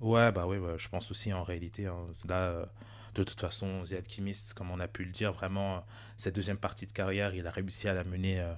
Ouais, 0.00 0.30
bah 0.30 0.46
oui, 0.46 0.58
je 0.76 0.88
pense 0.88 1.10
aussi 1.10 1.32
en 1.32 1.42
réalité. 1.42 1.86
Hein, 1.86 2.06
là 2.28 2.68
de 3.14 3.22
toute 3.22 3.40
façon, 3.40 3.84
The 3.84 3.92
Alchemist, 3.92 4.54
comme 4.54 4.70
on 4.70 4.80
a 4.80 4.88
pu 4.88 5.04
le 5.04 5.10
dire, 5.10 5.32
vraiment, 5.32 5.84
cette 6.16 6.34
deuxième 6.34 6.58
partie 6.58 6.86
de 6.86 6.92
carrière, 6.92 7.34
il 7.34 7.46
a 7.46 7.50
réussi 7.50 7.88
à 7.88 7.94
la 7.94 8.04
mener 8.04 8.40
euh, 8.40 8.52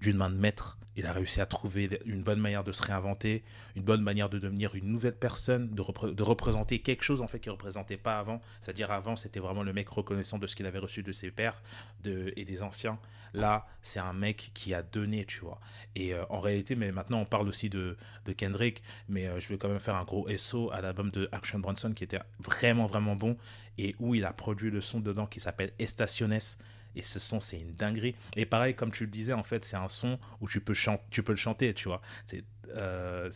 d'une 0.00 0.16
main 0.16 0.30
de 0.30 0.36
maître. 0.36 0.78
Il 0.94 1.06
a 1.06 1.12
réussi 1.12 1.40
à 1.40 1.46
trouver 1.46 2.00
une 2.04 2.22
bonne 2.22 2.38
manière 2.38 2.64
de 2.64 2.72
se 2.72 2.82
réinventer, 2.82 3.42
une 3.76 3.82
bonne 3.82 4.02
manière 4.02 4.28
de 4.28 4.38
devenir 4.38 4.74
une 4.74 4.86
nouvelle 4.86 5.16
personne, 5.16 5.70
de, 5.70 6.22
représenter 6.22 6.80
quelque 6.80 7.02
chose 7.02 7.22
en 7.22 7.28
fait 7.28 7.40
qu'il 7.40 7.48
ne 7.48 7.54
représentait 7.54 7.96
pas 7.96 8.18
avant. 8.18 8.42
C'est-à-dire 8.60 8.90
avant, 8.90 9.16
c'était 9.16 9.40
vraiment 9.40 9.62
le 9.62 9.72
mec 9.72 9.88
reconnaissant 9.88 10.38
de 10.38 10.46
ce 10.46 10.54
qu'il 10.54 10.66
avait 10.66 10.78
reçu 10.78 11.02
de 11.02 11.12
ses 11.12 11.30
pères 11.30 11.62
et 12.04 12.44
des 12.44 12.62
anciens. 12.62 12.98
Là, 13.34 13.66
c'est 13.82 14.00
un 14.00 14.12
mec 14.12 14.50
qui 14.54 14.74
a 14.74 14.82
donné, 14.82 15.24
tu 15.24 15.40
vois. 15.40 15.60
Et 15.94 16.14
euh, 16.14 16.24
en 16.28 16.40
réalité, 16.40 16.76
mais 16.76 16.92
maintenant 16.92 17.20
on 17.20 17.24
parle 17.24 17.48
aussi 17.48 17.68
de, 17.70 17.96
de 18.24 18.32
Kendrick, 18.32 18.82
mais 19.08 19.26
euh, 19.26 19.40
je 19.40 19.48
vais 19.48 19.58
quand 19.58 19.68
même 19.68 19.80
faire 19.80 19.96
un 19.96 20.04
gros 20.04 20.28
SO 20.36 20.70
à 20.70 20.80
l'album 20.80 21.10
de 21.10 21.28
Action 21.32 21.58
Bronson 21.58 21.92
qui 21.92 22.04
était 22.04 22.20
vraiment 22.38 22.86
vraiment 22.86 23.16
bon 23.16 23.36
et 23.78 23.96
où 23.98 24.14
il 24.14 24.24
a 24.24 24.32
produit 24.32 24.70
le 24.70 24.80
son 24.80 25.00
dedans 25.00 25.26
qui 25.26 25.40
s'appelle 25.40 25.72
Estaciones 25.78 26.56
et 26.94 27.02
ce 27.02 27.18
son, 27.18 27.40
c'est 27.40 27.58
une 27.60 27.74
dinguerie. 27.74 28.14
Et 28.36 28.46
pareil, 28.46 28.74
comme 28.74 28.90
tu 28.90 29.04
le 29.04 29.10
disais, 29.10 29.32
en 29.32 29.42
fait, 29.42 29.64
c'est 29.64 29.76
un 29.76 29.88
son 29.88 30.18
où 30.40 30.48
tu 30.48 30.60
peux, 30.60 30.74
chanter, 30.74 31.02
tu 31.10 31.22
peux 31.22 31.32
le 31.32 31.38
chanter, 31.38 31.72
tu 31.74 31.88
vois. 31.88 32.02
C'est. 32.26 32.44
Euh, 32.68 33.30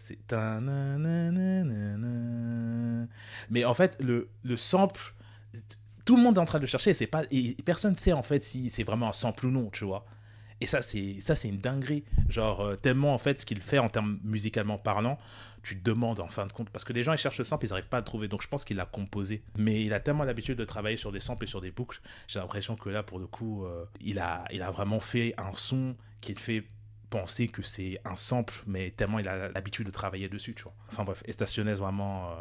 Mais 3.50 3.64
en 3.64 3.74
fait, 3.74 3.96
le, 4.00 4.28
le 4.42 4.56
sample 4.56 5.14
tout 6.06 6.16
le 6.16 6.22
monde 6.22 6.38
est 6.38 6.40
en 6.40 6.46
train 6.46 6.60
de 6.60 6.66
chercher. 6.66 6.94
C'est 6.94 7.06
pas, 7.06 7.24
et 7.30 7.54
personne 7.64 7.90
ne 7.90 7.96
sait 7.96 8.14
en 8.14 8.22
fait 8.22 8.42
si 8.42 8.70
c'est 8.70 8.84
vraiment 8.84 9.10
un 9.10 9.12
sample 9.12 9.46
ou 9.46 9.50
non, 9.50 9.68
tu 9.70 9.84
vois. 9.84 10.06
Et 10.62 10.66
ça, 10.66 10.80
c'est 10.80 11.20
ça, 11.20 11.36
c'est 11.36 11.48
une 11.48 11.58
dinguerie. 11.58 12.04
Genre, 12.30 12.62
euh, 12.62 12.76
tellement, 12.76 13.12
en 13.12 13.18
fait, 13.18 13.42
ce 13.42 13.46
qu'il 13.46 13.60
fait 13.60 13.78
en 13.78 13.90
termes 13.90 14.18
musicalement 14.24 14.78
parlant, 14.78 15.18
tu 15.62 15.78
te 15.78 15.84
demandes, 15.84 16.18
en 16.20 16.28
fin 16.28 16.46
de 16.46 16.52
compte, 16.52 16.70
parce 16.70 16.84
que 16.84 16.94
les 16.94 17.02
gens, 17.02 17.12
ils 17.12 17.18
cherchent 17.18 17.36
le 17.36 17.44
sample, 17.44 17.66
ils 17.66 17.68
n'arrivent 17.68 17.88
pas 17.88 17.98
à 17.98 18.00
le 18.00 18.06
trouver. 18.06 18.26
Donc, 18.26 18.40
je 18.40 18.48
pense 18.48 18.64
qu'il 18.64 18.78
l'a 18.78 18.86
composé. 18.86 19.42
Mais 19.58 19.84
il 19.84 19.92
a 19.92 20.00
tellement 20.00 20.24
l'habitude 20.24 20.56
de 20.56 20.64
travailler 20.64 20.96
sur 20.96 21.12
des 21.12 21.20
samples 21.20 21.44
et 21.44 21.46
sur 21.46 21.60
des 21.60 21.72
boucles. 21.72 22.00
J'ai 22.26 22.38
l'impression 22.38 22.74
que 22.74 22.88
là, 22.88 23.02
pour 23.02 23.18
le 23.18 23.26
coup, 23.26 23.66
euh, 23.66 23.84
il, 24.00 24.18
a, 24.18 24.44
il 24.50 24.62
a 24.62 24.70
vraiment 24.70 25.00
fait 25.00 25.34
un 25.36 25.52
son 25.52 25.94
qui 26.22 26.32
te 26.32 26.40
fait 26.40 26.64
penser 27.10 27.48
que 27.48 27.62
c'est 27.62 28.00
un 28.04 28.16
sample, 28.16 28.62
mais 28.66 28.90
tellement 28.90 29.18
il 29.18 29.28
a 29.28 29.48
l'habitude 29.48 29.86
de 29.86 29.92
travailler 29.92 30.28
dessus, 30.28 30.54
tu 30.54 30.64
vois. 30.64 30.74
Enfin 30.88 31.04
bref, 31.04 31.22
Estaciones, 31.26 31.74
vraiment, 31.74 32.30
euh, 32.30 32.34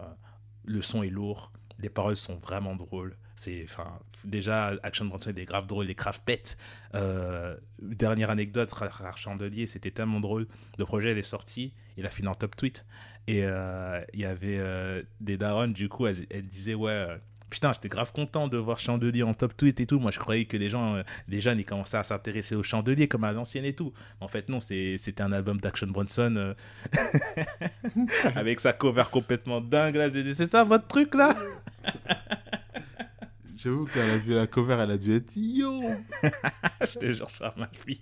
le 0.64 0.82
son 0.82 1.04
est 1.04 1.10
lourd, 1.10 1.52
les 1.80 1.90
paroles 1.90 2.16
sont 2.16 2.36
vraiment 2.36 2.76
drôles. 2.76 3.16
C'est, 3.36 3.64
enfin, 3.66 4.00
déjà, 4.24 4.74
Action 4.82 5.06
Bronson 5.06 5.32
des 5.32 5.46
graves 5.46 5.68
drôles, 5.68 5.88
des 5.88 5.96
graves 5.96 6.22
pètes. 6.26 6.58
Euh, 6.94 7.58
dernière 7.82 8.30
anecdote, 8.30 8.72
Rare 8.72 9.18
Chandelier, 9.18 9.68
c'était 9.68 9.92
tellement 9.92 10.20
drôle. 10.20 10.48
Le 10.78 10.86
projet, 10.86 11.18
est 11.18 11.22
sorti, 11.22 11.74
il 11.98 12.06
a 12.06 12.10
fini 12.10 12.28
en 12.28 12.36
top 12.36 12.56
tweet. 12.56 12.86
Et 13.28 13.44
euh, 13.44 14.02
il 14.14 14.22
y 14.22 14.26
avait 14.26 14.58
euh, 14.58 15.04
des 15.20 15.38
darons, 15.38 15.68
du 15.68 15.90
coup, 15.90 16.08
elles, 16.08 16.48
disaient, 16.48 16.76
ouais, 16.76 17.20
putain, 17.56 17.72
j'étais 17.72 17.88
grave 17.88 18.12
content 18.12 18.50
de 18.50 18.58
voir 18.58 18.78
Chandelier 18.78 19.24
en 19.24 19.34
top 19.34 19.56
tweet 19.56 19.80
et 19.80 19.86
tout. 19.86 19.98
Moi, 19.98 20.12
je 20.12 20.20
croyais 20.20 20.44
que 20.44 20.58
les 20.58 20.68
gens, 20.68 21.02
les 21.30 21.40
jeunes, 21.40 21.58
ils 21.58 21.64
commençaient 21.64 21.96
à 21.96 22.04
s'intéresser 22.04 22.54
au 22.54 22.64
Chandelier 22.64 23.08
comme 23.08 23.24
à 23.24 23.32
l'ancienne 23.32 23.64
et 23.64 23.72
tout. 23.72 23.94
En 24.20 24.28
fait, 24.28 24.50
non, 24.50 24.60
c'était 24.60 25.22
un 25.22 25.32
album 25.32 25.62
d'Action 25.62 25.88
Bronson 25.88 26.54
avec 28.36 28.60
sa 28.60 28.74
cover 28.74 29.06
complètement 29.10 29.62
dingue. 29.62 29.96
Là, 29.96 30.10
c'est 30.34 30.48
ça 30.48 30.66
votre 30.66 30.88
truc 30.88 31.16
là? 31.16 31.34
J'avoue 33.56 33.86
qu'elle 33.86 34.10
a 34.10 34.18
vu 34.18 34.34
la 34.34 34.48
cover, 34.48 34.76
elle 34.82 34.92
a 34.92 34.98
dû 34.98 35.16
être 35.16 35.32
yo 35.38 35.82
Je 36.82 37.00
te 37.00 37.12
jure, 37.14 37.30
ça 37.30 37.54
m'a 37.56 37.70
fille. 37.86 38.02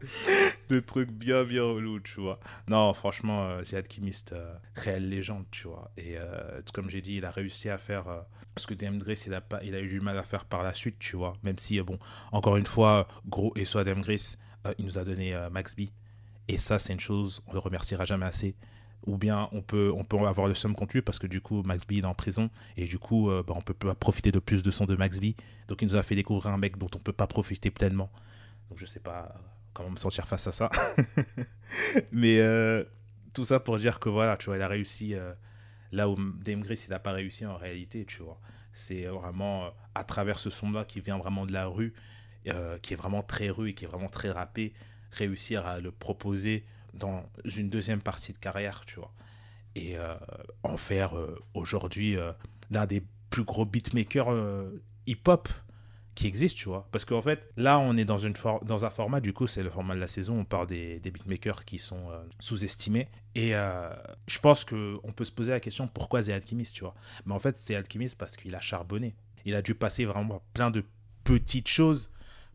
de 0.70 0.80
trucs 0.80 1.10
bien, 1.10 1.44
bien 1.44 1.64
relous, 1.64 2.00
tu 2.00 2.20
vois. 2.20 2.38
Non, 2.68 2.92
franchement, 2.92 3.48
euh, 3.48 3.62
Alchemist, 3.72 4.32
euh, 4.32 4.54
réelle 4.74 5.08
légende, 5.08 5.44
tu 5.50 5.68
vois. 5.68 5.90
Et 5.96 6.16
euh, 6.16 6.60
comme 6.72 6.90
j'ai 6.90 7.00
dit, 7.00 7.16
il 7.16 7.24
a 7.24 7.30
réussi 7.30 7.68
à 7.70 7.78
faire 7.78 8.06
ce 8.56 8.66
que 8.66 8.74
DM 8.74 8.98
Grace, 8.98 9.26
il 9.26 9.34
a, 9.34 9.40
pas, 9.40 9.60
il 9.62 9.74
a 9.74 9.80
eu 9.80 9.88
du 9.88 10.00
mal 10.00 10.18
à 10.18 10.22
faire 10.22 10.44
par 10.44 10.62
la 10.62 10.74
suite, 10.74 10.98
tu 10.98 11.16
vois. 11.16 11.32
Même 11.42 11.58
si, 11.58 11.80
bon, 11.80 11.98
encore 12.32 12.56
une 12.56 12.66
fois, 12.66 13.08
gros 13.26 13.52
et 13.56 13.64
soit 13.64 13.84
DM 13.84 14.00
Grace, 14.00 14.38
il 14.78 14.84
nous 14.84 14.98
a 14.98 15.04
donné 15.04 15.36
Max 15.50 15.76
B. 15.76 15.82
Et 16.48 16.58
ça, 16.58 16.78
c'est 16.78 16.92
une 16.92 17.00
chose, 17.00 17.42
on 17.46 17.52
le 17.52 17.58
remerciera 17.58 18.04
jamais 18.04 18.26
assez 18.26 18.54
ou 19.06 19.16
bien 19.16 19.48
on 19.52 19.62
peut, 19.62 19.92
on 19.96 20.04
peut 20.04 20.18
avoir 20.18 20.48
le 20.48 20.54
somme 20.54 20.74
contre 20.74 20.94
lui 20.94 21.02
parce 21.02 21.18
que 21.18 21.26
du 21.26 21.40
coup 21.40 21.62
Max 21.62 21.86
B 21.86 21.92
est 21.92 22.04
en 22.04 22.14
prison 22.14 22.50
et 22.76 22.84
du 22.84 22.98
coup 22.98 23.30
euh, 23.30 23.42
bah, 23.46 23.54
on 23.56 23.62
peut 23.62 23.74
pas 23.74 23.94
profiter 23.94 24.32
de 24.32 24.38
plus 24.38 24.62
de 24.62 24.70
son 24.70 24.86
de 24.86 24.96
Max 24.96 25.20
B. 25.20 25.26
Donc 25.68 25.82
il 25.82 25.88
nous 25.88 25.94
a 25.94 26.02
fait 26.02 26.14
découvrir 26.14 26.52
un 26.52 26.58
mec 26.58 26.76
dont 26.76 26.90
on 26.94 26.98
peut 26.98 27.12
pas 27.12 27.26
profiter 27.26 27.70
pleinement. 27.70 28.10
Donc 28.68 28.78
je 28.78 28.86
sais 28.86 29.00
pas 29.00 29.34
comment 29.72 29.90
me 29.90 29.96
sentir 29.96 30.26
face 30.26 30.46
à 30.46 30.52
ça. 30.52 30.70
Mais 32.12 32.40
euh, 32.40 32.84
tout 33.32 33.44
ça 33.44 33.60
pour 33.60 33.78
dire 33.78 34.00
que 34.00 34.08
voilà, 34.08 34.36
tu 34.36 34.46
vois, 34.46 34.56
il 34.56 34.62
a 34.62 34.68
réussi 34.68 35.14
euh, 35.14 35.32
là 35.92 36.08
où 36.08 36.16
Dame 36.16 36.60
Grace 36.60 36.86
il 36.86 36.90
n'a 36.90 36.98
pas 36.98 37.12
réussi 37.12 37.46
en 37.46 37.56
réalité, 37.56 38.04
tu 38.04 38.22
vois. 38.22 38.40
C'est 38.72 39.04
vraiment 39.04 39.70
à 39.94 40.04
travers 40.04 40.38
ce 40.38 40.50
son-là 40.50 40.84
qui 40.84 41.00
vient 41.00 41.18
vraiment 41.18 41.46
de 41.46 41.52
la 41.52 41.66
rue, 41.66 41.94
qui 42.82 42.92
est 42.92 42.96
vraiment 42.96 43.22
très 43.22 43.50
rue 43.50 43.70
et 43.70 43.74
qui 43.74 43.84
est 43.84 43.88
vraiment 43.88 44.08
très 44.08 44.30
rappé, 44.30 44.72
réussir 45.10 45.66
à 45.66 45.80
le 45.80 45.90
proposer 45.90 46.64
dans 46.94 47.24
une 47.44 47.70
deuxième 47.70 48.00
partie 48.00 48.32
de 48.32 48.38
carrière, 48.38 48.82
tu 48.86 48.96
vois. 48.96 49.12
Et 49.74 49.96
euh, 49.96 50.14
en 50.62 50.76
faire 50.76 51.16
euh, 51.16 51.38
aujourd'hui 51.54 52.16
euh, 52.16 52.32
l'un 52.70 52.86
des 52.86 53.02
plus 53.30 53.44
gros 53.44 53.64
beatmakers 53.64 54.28
hip-hop 55.06 55.48
qui 56.18 56.26
existe, 56.26 56.56
tu 56.56 56.68
vois. 56.68 56.88
Parce 56.90 57.04
qu'en 57.04 57.22
fait, 57.22 57.48
là, 57.56 57.78
on 57.78 57.96
est 57.96 58.04
dans, 58.04 58.18
une 58.18 58.34
dans 58.62 58.84
un 58.84 58.90
format, 58.90 59.20
du 59.20 59.32
coup, 59.32 59.46
c'est 59.46 59.62
le 59.62 59.70
format 59.70 59.94
de 59.94 60.00
la 60.00 60.08
saison, 60.08 60.40
on 60.40 60.44
parle 60.44 60.66
des, 60.66 60.98
des 60.98 61.10
beatmakers 61.10 61.64
qui 61.64 61.78
sont 61.78 62.10
sous-estimés. 62.40 63.08
Et 63.34 63.52
je 63.52 64.38
pense 64.40 64.64
qu'on 64.64 65.12
peut 65.14 65.24
se 65.24 65.30
poser 65.30 65.52
la 65.52 65.60
question 65.60 65.86
pourquoi 65.86 66.22
c'est 66.24 66.32
Alchemist, 66.32 66.74
tu 66.74 66.82
vois. 66.82 66.94
Mais 67.24 67.34
en 67.34 67.38
fait, 67.38 67.56
c'est 67.56 67.76
Alchemist 67.76 68.18
parce 68.18 68.36
qu'il 68.36 68.54
a 68.56 68.60
charbonné. 68.60 69.14
Il 69.44 69.54
a 69.54 69.62
dû 69.62 69.76
passer 69.76 70.04
vraiment 70.04 70.42
plein 70.54 70.70
de 70.70 70.84
petites 71.22 71.68
choses 71.68 72.10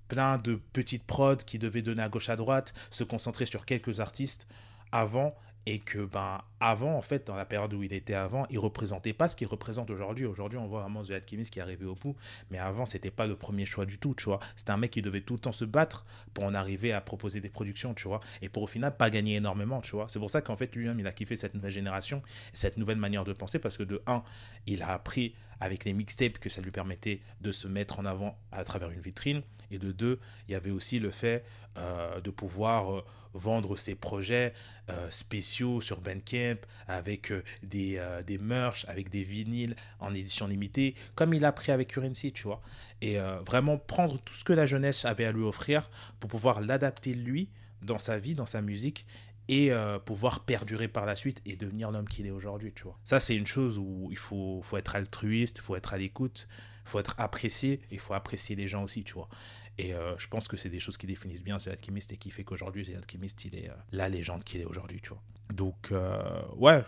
plein 0.08 0.38
de 0.38 0.56
petites 0.74 1.06
prods 1.06 1.38
qui 1.38 1.58
devaient 1.58 1.82
donner 1.82 2.04
à 2.04 2.10
gauche 2.10 2.30
à 2.30 2.36
droite, 2.36 2.74
se 2.92 3.04
concentrer 3.04 3.46
sur 3.46 3.66
quelques 3.66 4.00
artistes 4.00 4.48
avant 4.92 5.34
et 5.66 5.80
que 5.80 6.00
ben 6.00 6.42
avant 6.60 6.96
en 6.96 7.02
fait 7.02 7.28
dans 7.28 7.36
la 7.36 7.46
période 7.46 7.74
où 7.74 7.84
il 7.84 7.94
était 7.94 8.14
avant 8.14 8.46
il 8.50 8.60
représentait 8.60 9.14
pas 9.14 9.30
ce 9.30 9.36
qu'il 9.36 9.48
représente 9.48 9.90
aujourd'hui. 9.90 10.26
Aujourd'hui 10.26 10.58
on 10.58 10.68
voit 10.68 10.82
vraiment 10.82 11.04
The 11.04 11.12
Alchemist 11.12 11.52
qui 11.52 11.60
est 11.60 11.84
au 11.84 11.96
bout 11.96 12.16
mais 12.52 12.58
avant 12.58 12.86
c'était 12.86 13.12
pas 13.12 13.28
le 13.28 13.36
premier 13.36 13.66
choix 13.66 13.86
du 13.86 13.98
tout 13.98 14.14
tu 14.16 14.26
vois. 14.26 14.40
C'était 14.56 14.72
un 14.72 14.78
mec 14.78 14.92
qui 14.92 15.02
devait 15.02 15.22
tout 15.22 15.34
le 15.34 15.40
temps 15.40 15.52
se 15.52 15.66
battre 15.66 16.06
pour 16.34 16.44
en 16.44 16.54
arriver 16.54 16.92
à 16.92 17.02
proposer 17.02 17.42
des 17.42 17.50
productions 17.50 17.94
tu 17.94 18.08
vois 18.08 18.20
et 18.42 18.50
pour 18.50 18.64
au 18.64 18.68
final 18.68 18.96
pas 18.96 19.10
gagner 19.10 19.36
énormément 19.36 19.82
tu 19.82 19.92
vois. 19.92 20.08
C'est 20.10 20.20
pour 20.20 20.30
ça 20.30 20.42
qu'en 20.42 20.58
fait 20.58 20.76
lui-même 20.76 21.00
il 21.00 21.08
a 21.08 21.12
kiffé 21.12 21.38
cette 21.38 21.54
nouvelle 21.54 21.72
génération 21.72 22.22
cette 22.54 22.78
nouvelle 22.78 22.98
manière 22.98 23.24
de 23.24 23.34
penser 23.34 23.60
parce 23.60 23.78
que 23.78 23.84
de 23.84 24.02
un 24.08 24.24
il 24.68 24.82
a 24.82 24.94
appris 24.94 25.36
avec 25.60 25.86
les 25.86 25.94
mixtapes 25.94 26.40
que 26.40 26.50
ça 26.50 26.62
lui 26.62 26.72
permettait 26.72 27.22
de 27.42 27.52
se 27.52 27.68
mettre 27.68 28.00
en 28.00 28.06
avant 28.06 28.38
à 28.52 28.64
travers 28.64 28.90
une 28.90 29.00
vitrine 29.00 29.44
et 29.74 29.80
de 29.80 29.92
deux, 29.92 30.20
il 30.48 30.52
y 30.52 30.56
avait 30.56 30.72
aussi 30.72 31.00
le 31.00 31.12
fait 31.12 31.44
euh, 31.78 32.22
de 32.22 32.30
pouvoir 32.30 32.94
euh, 32.94 33.04
vendre 33.34 33.78
ses 33.78 33.96
projets 33.96 34.54
euh, 34.92 35.10
spéciaux 35.10 35.82
sur 35.82 36.02
Bandcamp 36.02 36.58
avec 36.88 37.34
des, 37.64 38.00
des 38.28 38.38
merch, 38.38 38.86
avec 38.88 39.10
des 39.10 39.24
vinyles 39.24 39.76
en 40.00 40.14
édition 40.14 40.46
limitée, 40.46 40.94
comme 41.16 41.34
il 41.34 41.44
a 41.46 41.52
pris 41.52 41.72
avec 41.72 41.88
Currency, 41.88 42.32
tu 42.32 42.44
vois. 42.44 42.62
Et 43.02 43.18
vraiment 43.46 43.78
prendre 43.78 44.20
tout 44.20 44.34
ce 44.34 44.44
que 44.44 44.54
la 44.54 44.66
jeunesse 44.66 45.04
avait 45.06 45.26
à 45.26 45.32
lui 45.32 45.44
offrir 45.44 45.90
pour 46.20 46.30
pouvoir 46.30 46.62
l'adapter 46.62 47.14
lui 47.14 47.50
dans 47.82 47.98
sa 47.98 48.20
vie, 48.20 48.36
dans 48.36 48.46
sa 48.46 48.62
musique 48.62 49.06
et 49.48 49.72
pouvoir 50.06 50.42
perdurer 50.42 50.88
par 50.88 51.06
la 51.06 51.16
suite 51.16 51.42
et 51.46 51.56
devenir 51.56 51.90
l'homme 51.90 52.08
qu'il 52.08 52.28
est 52.28 52.32
aujourd'hui, 52.32 52.72
tu 52.76 52.84
vois. 52.84 53.00
Ça, 53.04 53.20
c'est 53.20 53.36
une 53.36 53.48
chose 53.48 53.78
où 53.78 54.10
il 54.12 54.18
faut, 54.18 54.62
faut 54.62 54.78
être 54.78 54.96
altruiste, 54.96 55.58
il 55.58 55.62
faut 55.62 55.76
être 55.76 55.94
à 55.94 55.98
l'écoute, 55.98 56.48
il 56.86 56.90
faut 56.90 57.00
être 57.00 57.16
apprécié, 57.18 57.74
et 57.90 57.96
il 57.96 58.00
faut 58.00 58.14
apprécier 58.14 58.56
les 58.56 58.68
gens 58.68 58.84
aussi, 58.84 59.04
tu 59.04 59.14
vois. 59.14 59.30
Et 59.78 59.94
euh, 59.94 60.16
je 60.18 60.28
pense 60.28 60.48
que 60.48 60.56
c'est 60.58 60.70
des 60.70 60.80
choses 60.80 60.98
qui 60.98 61.08
définissent 61.08 61.44
bien 61.44 61.58
The 61.58 61.70
Alchemist 61.70 62.12
et 62.12 62.18
qui 62.18 62.30
fait 62.30 62.44
qu'aujourd'hui, 62.44 62.86
The 62.86 62.96
Alchemist, 62.96 63.46
il 63.46 63.56
est 63.56 63.70
euh, 63.70 63.74
la 63.92 64.08
légende 64.10 64.44
qu'il 64.44 64.62
est 64.62 64.66
aujourd'hui, 64.66 65.02
tu 65.02 65.10
vois. 65.10 65.22
Donc, 65.54 65.92
euh, 65.92 66.42
ouais, 66.56 66.84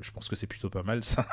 je 0.00 0.10
pense 0.10 0.28
que 0.28 0.36
c'est 0.36 0.46
plutôt 0.46 0.70
pas 0.70 0.82
mal 0.82 1.04
ça. 1.04 1.26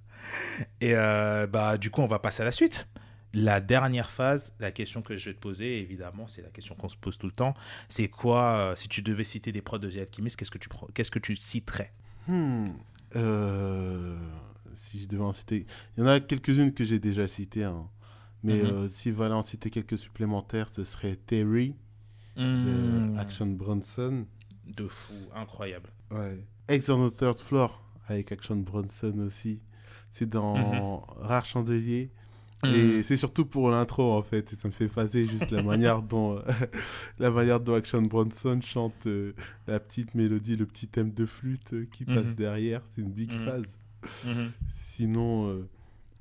et 0.80 0.94
bah, 0.94 1.76
du 1.78 1.90
coup, 1.90 2.00
on 2.00 2.06
va 2.06 2.18
passer 2.18 2.42
à 2.42 2.44
la 2.46 2.52
suite. 2.52 2.88
La 3.34 3.60
dernière 3.60 4.10
phase, 4.10 4.54
la 4.60 4.70
question 4.70 5.02
que 5.02 5.16
je 5.16 5.30
vais 5.30 5.34
te 5.34 5.40
poser, 5.40 5.78
évidemment, 5.80 6.26
c'est 6.28 6.40
la 6.40 6.50
question 6.50 6.74
qu'on 6.74 6.88
se 6.88 6.96
pose 6.96 7.18
tout 7.18 7.26
le 7.26 7.32
temps. 7.32 7.52
C'est 7.88 8.08
quoi, 8.08 8.74
si 8.76 8.88
tu 8.88 9.02
devais 9.02 9.24
citer 9.24 9.50
des 9.52 9.60
prods 9.60 9.78
de 9.78 9.90
The 9.90 9.96
Alchemist, 9.96 10.36
qu'est-ce 10.36 10.50
que 10.50 10.58
tu, 10.58 10.68
qu'est-ce 10.94 11.10
que 11.10 11.18
tu 11.18 11.36
citerais? 11.36 11.92
Hmm, 12.28 12.70
Si 14.74 15.00
je 15.00 15.08
devais 15.08 15.24
en 15.24 15.32
citer. 15.32 15.66
Il 15.96 16.00
y 16.00 16.02
en 16.04 16.06
a 16.06 16.20
quelques-unes 16.20 16.72
que 16.72 16.84
j'ai 16.84 16.98
déjà 16.98 17.28
citées. 17.28 17.64
Hein. 17.64 17.88
Mais 18.44 18.62
mhm. 18.62 18.70
euh, 18.70 18.88
si 18.88 19.10
voilà 19.10 19.36
en 19.36 19.42
citer 19.42 19.70
quelques 19.70 19.96
supplémentaires, 19.96 20.68
ce 20.70 20.84
serait 20.84 21.16
Terry 21.16 21.74
de 22.36 22.42
hmm. 22.42 23.18
Action 23.18 23.46
Bronson. 23.46 24.26
De 24.66 24.86
fou, 24.86 25.14
incroyable. 25.34 25.90
Ouais. 26.10 26.44
Ex 26.68 26.88
on 26.90 27.08
the 27.08 27.14
Third 27.16 27.38
Floor 27.38 27.82
avec 28.06 28.32
Action 28.32 28.56
Bronson 28.56 29.18
aussi. 29.20 29.62
C'est 30.10 30.28
dans 30.28 30.56
mhm. 30.56 31.00
Rare 31.16 31.46
Chandelier. 31.46 32.10
Hmm. 32.62 32.68
Et 32.68 33.02
c'est 33.02 33.16
surtout 33.16 33.46
pour 33.46 33.70
l'intro 33.70 34.12
en 34.12 34.22
fait, 34.22 34.54
ça 34.58 34.68
me 34.68 34.72
fait 34.72 34.88
phaser 34.88 35.26
juste 35.26 35.50
la 35.50 35.62
manière 35.62 36.02
dont 36.02 36.42
la 37.18 37.30
manière 37.30 37.60
dont 37.60 37.74
Action 37.74 38.02
Bronson 38.02 38.60
chante 38.62 39.06
euh, 39.06 39.34
la 39.66 39.80
petite 39.80 40.14
mélodie, 40.14 40.56
le 40.56 40.66
petit 40.66 40.88
thème 40.88 41.12
de 41.12 41.24
flûte 41.24 41.72
euh, 41.72 41.86
qui 41.90 42.04
passe 42.04 42.26
mhm. 42.26 42.34
derrière, 42.34 42.82
c'est 42.92 43.00
une 43.00 43.10
big 43.10 43.30
phase. 43.44 43.78
Sinon, 44.74 45.66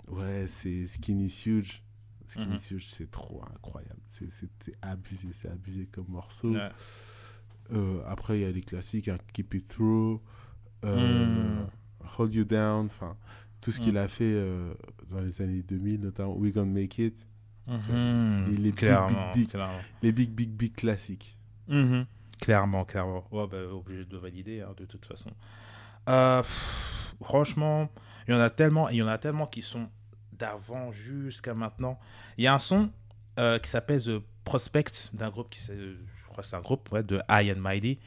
ouais, 0.08 0.48
c'est 0.48 0.88
Skinny 0.88 1.28
Huge 1.46 1.84
Skinny 2.28 2.54
mhm. 2.54 2.80
c'est 2.80 3.12
trop 3.12 3.44
incroyable. 3.54 4.00
C'est 4.10 4.76
abusé, 4.82 5.30
c'est 5.34 5.50
abusé 5.50 5.88
comme 5.88 6.08
morceau. 6.08 6.54
Euh, 7.72 8.02
après, 8.08 8.40
il 8.40 8.42
y 8.42 8.46
a 8.46 8.52
les 8.52 8.62
classiques, 8.62 9.08
hein, 9.08 9.18
Keep 9.34 9.54
It 9.54 9.68
Through, 9.68 10.20
euh, 10.86 11.26
mm. 11.26 11.70
Hold 12.18 12.34
You 12.34 12.44
Down, 12.44 12.88
enfin, 12.88 13.16
tout 13.62 13.72
ce 13.72 13.80
qu'il 13.80 13.94
mm. 13.94 13.98
a 13.98 14.08
fait 14.08 14.34
euh, 14.34 14.74
dans 15.10 15.20
les 15.20 15.42
années 15.42 15.64
2000, 15.64 16.02
notamment 16.02 16.36
We 16.38 16.52
Gonna 16.52 16.72
Make 16.72 17.00
It. 17.00 17.28
Les, 17.68 18.74
clairement, 18.74 19.32
big, 19.34 19.50
big, 19.50 19.62
les 20.02 20.12
big, 20.12 20.32
big, 20.32 20.50
big 20.50 20.76
classiques. 20.76 21.38
Mhm. 21.70 22.06
Clairement, 22.42 22.84
clairement. 22.84 23.26
Ouais, 23.32 23.48
bah, 23.48 23.58
obligé 23.72 24.04
de 24.04 24.18
valider, 24.18 24.62
hein, 24.62 24.74
de 24.76 24.86
toute 24.86 25.06
façon. 25.06 25.32
franchement, 27.22 27.90
il 28.28 28.34
y 28.34 28.38
en 28.38 28.42
a 28.42 28.50
tellement, 28.50 28.90
il 28.90 28.98
y 28.98 29.02
en 29.02 29.08
a 29.08 29.18
tellement 29.18 29.48
qui 29.48 29.62
sont 29.62 29.90
d'avant 30.38 30.92
jusqu'à 30.92 31.54
maintenant. 31.54 32.00
Il 32.38 32.44
y 32.44 32.48
a 32.48 32.54
un 32.54 32.60
son 32.60 32.90
euh, 33.40 33.60
qui 33.60 33.70
s'appelle 33.70 34.04
The 34.04 34.22
Prospect 34.44 35.12
d'un 35.14 35.30
groupe 35.30 35.50
qui 35.50 35.62
je 35.62 36.30
crois 36.30 36.44
c'est 36.44 36.56
un 36.56 36.62
groupe 36.62 36.92
ouais, 36.92 37.04
de 37.04 37.22
High 37.30 37.56
and 37.56 37.62
Mighty 37.62 38.00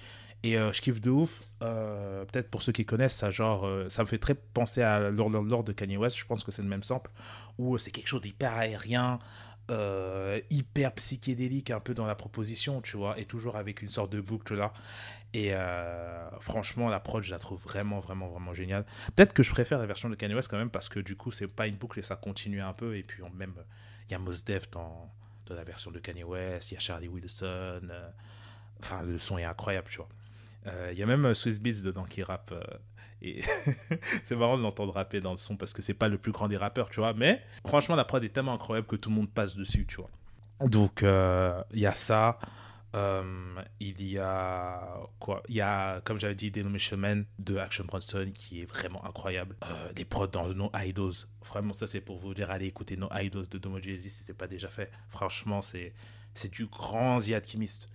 Et 0.42 0.52
je 0.54 0.80
kiffe 0.80 1.00
de 1.00 1.10
ouf. 1.10 1.42
Peut-être 1.60 2.50
pour 2.50 2.62
ceux 2.62 2.72
qui 2.72 2.84
connaissent, 2.84 3.14
ça, 3.14 3.30
genre, 3.30 3.68
ça 3.88 4.02
me 4.02 4.08
fait 4.08 4.18
très 4.18 4.34
penser 4.34 4.82
à 4.82 5.10
Lord, 5.10 5.30
Lord, 5.30 5.64
de 5.64 5.72
Kanye 5.72 5.96
West. 5.96 6.18
Je 6.18 6.26
pense 6.26 6.44
que 6.44 6.50
c'est 6.50 6.62
le 6.62 6.68
même 6.68 6.82
sample. 6.82 7.10
Où 7.58 7.78
c'est 7.78 7.90
quelque 7.90 8.08
chose 8.08 8.20
d'hyper 8.20 8.52
aérien, 8.52 9.18
euh, 9.68 10.40
hyper 10.48 10.92
psychédélique 10.92 11.72
un 11.72 11.80
peu 11.80 11.92
dans 11.92 12.06
la 12.06 12.14
proposition, 12.14 12.80
tu 12.80 12.96
vois, 12.96 13.18
et 13.18 13.24
toujours 13.24 13.56
avec 13.56 13.82
une 13.82 13.88
sorte 13.88 14.12
de 14.12 14.20
boucle 14.20 14.54
là. 14.54 14.72
Et 15.36 15.52
euh, 15.52 16.30
franchement, 16.40 16.88
l'approche, 16.88 17.26
je 17.26 17.30
la 17.30 17.38
trouve 17.38 17.62
vraiment, 17.62 18.00
vraiment, 18.00 18.28
vraiment 18.28 18.54
géniale. 18.54 18.86
Peut-être 19.14 19.34
que 19.34 19.42
je 19.42 19.50
préfère 19.50 19.78
la 19.78 19.84
version 19.84 20.08
de 20.08 20.14
Kanye 20.14 20.34
West 20.34 20.48
quand 20.48 20.56
même, 20.56 20.70
parce 20.70 20.88
que 20.88 20.98
du 20.98 21.14
coup, 21.14 21.30
c'est 21.30 21.46
pas 21.46 21.66
une 21.66 21.76
boucle 21.76 21.98
et 21.98 22.02
ça 22.02 22.16
continue 22.16 22.62
un 22.62 22.72
peu. 22.72 22.96
Et 22.96 23.02
puis, 23.02 23.22
même, 23.34 23.52
il 24.08 24.12
y 24.12 24.14
a 24.14 24.18
Mos 24.18 24.44
Def 24.46 24.70
dans, 24.70 25.12
dans 25.44 25.54
la 25.54 25.62
version 25.62 25.90
de 25.90 25.98
Kanye 25.98 26.24
West, 26.24 26.70
il 26.70 26.74
y 26.74 26.76
a 26.78 26.80
Charlie 26.80 27.08
Wilson. 27.08 27.46
Euh, 27.90 28.10
enfin, 28.80 29.02
le 29.02 29.18
son 29.18 29.36
est 29.36 29.44
incroyable, 29.44 29.88
tu 29.90 29.98
vois. 29.98 30.08
Il 30.90 30.98
y 30.98 31.02
a 31.04 31.06
même 31.06 31.32
Swiss 31.32 31.60
Beats 31.60 31.82
dedans 31.84 32.06
qui 32.06 32.24
rappe 32.24 32.52
et 33.22 33.40
c'est 34.24 34.34
marrant 34.34 34.58
de 34.58 34.62
l'entendre 34.62 34.92
rapper 34.92 35.20
dans 35.20 35.30
le 35.30 35.36
son 35.36 35.56
parce 35.56 35.72
que 35.72 35.80
c'est 35.80 35.94
pas 35.94 36.08
le 36.08 36.18
plus 36.18 36.32
grand 36.32 36.48
des 36.48 36.56
rappeurs, 36.56 36.90
tu 36.90 37.00
vois. 37.00 37.12
Mais 37.12 37.42
franchement, 37.66 37.94
la 37.94 38.04
prod 38.04 38.22
est 38.24 38.30
tellement 38.30 38.54
incroyable 38.54 38.86
que 38.86 38.96
tout 38.96 39.10
le 39.10 39.16
monde 39.16 39.30
passe 39.30 39.54
dessus, 39.54 39.86
tu 39.86 39.96
vois. 39.96 40.10
Donc, 40.66 41.02
euh, 41.02 41.62
il 41.72 41.80
y 41.80 41.86
a 41.86 41.94
ça. 41.94 42.38
Euh, 42.94 43.62
il 43.80 44.02
y 44.02 44.18
a 44.18 45.00
quoi? 45.18 45.42
Il 45.48 45.56
y 45.56 45.60
a, 45.60 46.00
comme 46.02 46.18
j'avais 46.18 46.34
dit, 46.34 46.50
Denomination 46.50 46.96
Man 46.96 47.26
de 47.38 47.56
Action 47.56 47.84
Bronson 47.84 48.30
qui 48.34 48.62
est 48.62 48.64
vraiment 48.64 49.04
incroyable. 49.04 49.56
Euh, 49.64 49.92
des 49.92 50.04
prods 50.04 50.28
dans 50.28 50.48
No 50.48 50.70
Idols. 50.74 51.14
Vraiment, 51.48 51.74
ça 51.74 51.86
c'est 51.86 52.00
pour 52.00 52.18
vous 52.18 52.34
dire, 52.34 52.50
allez 52.50 52.66
écouter 52.66 52.96
No 52.96 53.08
Idols 53.12 53.48
de 53.48 53.58
Domo 53.58 53.80
si 53.80 54.10
c'est 54.10 54.36
pas 54.36 54.46
déjà 54.46 54.68
fait. 54.68 54.90
Franchement, 55.08 55.62
c'est 55.62 55.92
c'est 56.36 56.52
du 56.52 56.66
grand 56.66 57.20
The 57.20 57.42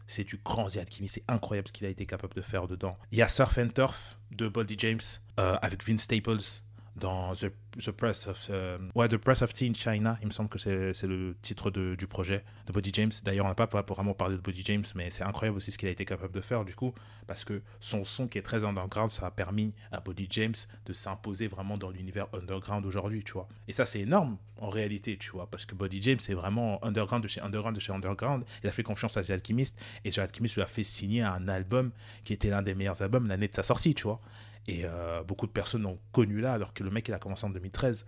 C'est 0.07 0.23
du 0.23 0.39
grand 0.43 0.67
The 0.67 0.79
C'est 1.07 1.23
incroyable 1.27 1.67
ce 1.67 1.73
qu'il 1.73 1.85
a 1.85 1.89
été 1.89 2.05
capable 2.05 2.33
de 2.33 2.41
faire 2.41 2.67
dedans. 2.67 2.97
Il 3.11 3.19
y 3.19 3.21
a 3.21 3.29
Surf 3.29 3.57
and 3.59 3.69
Turf 3.69 4.17
de 4.31 4.47
Body 4.47 4.75
James 4.79 4.99
euh, 5.39 5.57
avec 5.61 5.87
Vince 5.87 6.01
Staples 6.01 6.63
dans 7.01 7.33
The, 7.33 7.51
the 7.83 7.91
Press 7.91 8.27
of 8.27 8.47
euh, 8.49 8.77
ouais, 8.95 9.09
The 9.09 9.17
Press 9.17 9.41
of 9.41 9.51
Teen 9.51 9.75
China, 9.75 10.17
il 10.21 10.27
me 10.27 10.31
semble 10.31 10.49
que 10.49 10.59
c'est 10.59 11.03
le 11.03 11.35
titre 11.41 11.71
de, 11.71 11.95
du 11.95 12.07
projet 12.07 12.43
de 12.67 12.71
Body 12.71 12.91
James. 12.93 13.11
D'ailleurs, 13.23 13.45
on 13.45 13.49
n'a 13.49 13.55
pas 13.55 13.65
vraiment 13.81 14.13
parlé 14.13 14.37
de 14.37 14.41
Body 14.41 14.61
James, 14.65 14.85
mais 14.95 15.09
c'est 15.09 15.23
incroyable 15.23 15.57
aussi 15.57 15.71
ce 15.71 15.77
qu'il 15.77 15.89
a 15.89 15.91
été 15.91 16.05
capable 16.05 16.33
de 16.33 16.41
faire 16.41 16.63
du 16.63 16.75
coup, 16.75 16.93
parce 17.27 17.43
que 17.43 17.61
son 17.79 18.05
son 18.05 18.27
qui 18.27 18.37
est 18.37 18.43
très 18.43 18.63
underground, 18.63 19.09
ça 19.09 19.25
a 19.25 19.31
permis 19.31 19.73
à 19.91 19.99
Body 19.99 20.27
James 20.29 20.55
de 20.85 20.93
s'imposer 20.93 21.47
vraiment 21.47 21.77
dans 21.77 21.89
l'univers 21.89 22.27
underground 22.33 22.85
aujourd'hui, 22.85 23.23
tu 23.23 23.33
vois. 23.33 23.47
Et 23.67 23.73
ça, 23.73 23.85
c'est 23.85 24.01
énorme 24.01 24.37
en 24.57 24.69
réalité, 24.69 25.17
tu 25.17 25.31
vois, 25.31 25.47
parce 25.49 25.65
que 25.65 25.73
Body 25.73 26.01
James, 26.03 26.19
c'est 26.19 26.35
vraiment 26.35 26.83
underground 26.85 27.23
de 27.23 27.27
chez 27.27 27.41
underground 27.41 27.75
de 27.75 27.81
chez 27.81 27.91
underground. 27.91 28.45
Il 28.63 28.69
a 28.69 28.71
fait 28.71 28.83
confiance 28.83 29.17
à 29.17 29.23
The 29.23 29.31
Alchemist 29.31 29.79
et 30.05 30.11
The 30.11 30.19
Alchemist 30.19 30.55
lui 30.55 30.61
a 30.61 30.67
fait 30.67 30.83
signer 30.83 31.23
un 31.23 31.47
album 31.47 31.91
qui 32.23 32.33
était 32.33 32.49
l'un 32.49 32.61
des 32.61 32.75
meilleurs 32.75 33.01
albums 33.01 33.27
l'année 33.27 33.47
de 33.47 33.55
sa 33.55 33.63
sortie, 33.63 33.95
tu 33.95 34.03
vois. 34.03 34.21
Et 34.67 34.81
euh, 34.85 35.23
beaucoup 35.23 35.47
de 35.47 35.51
personnes 35.51 35.83
l'ont 35.83 35.99
connu 36.11 36.39
là, 36.39 36.53
alors 36.53 36.73
que 36.73 36.83
le 36.83 36.91
mec, 36.91 37.07
il 37.07 37.13
a 37.13 37.19
commencé 37.19 37.45
en 37.45 37.49
2013. 37.49 38.05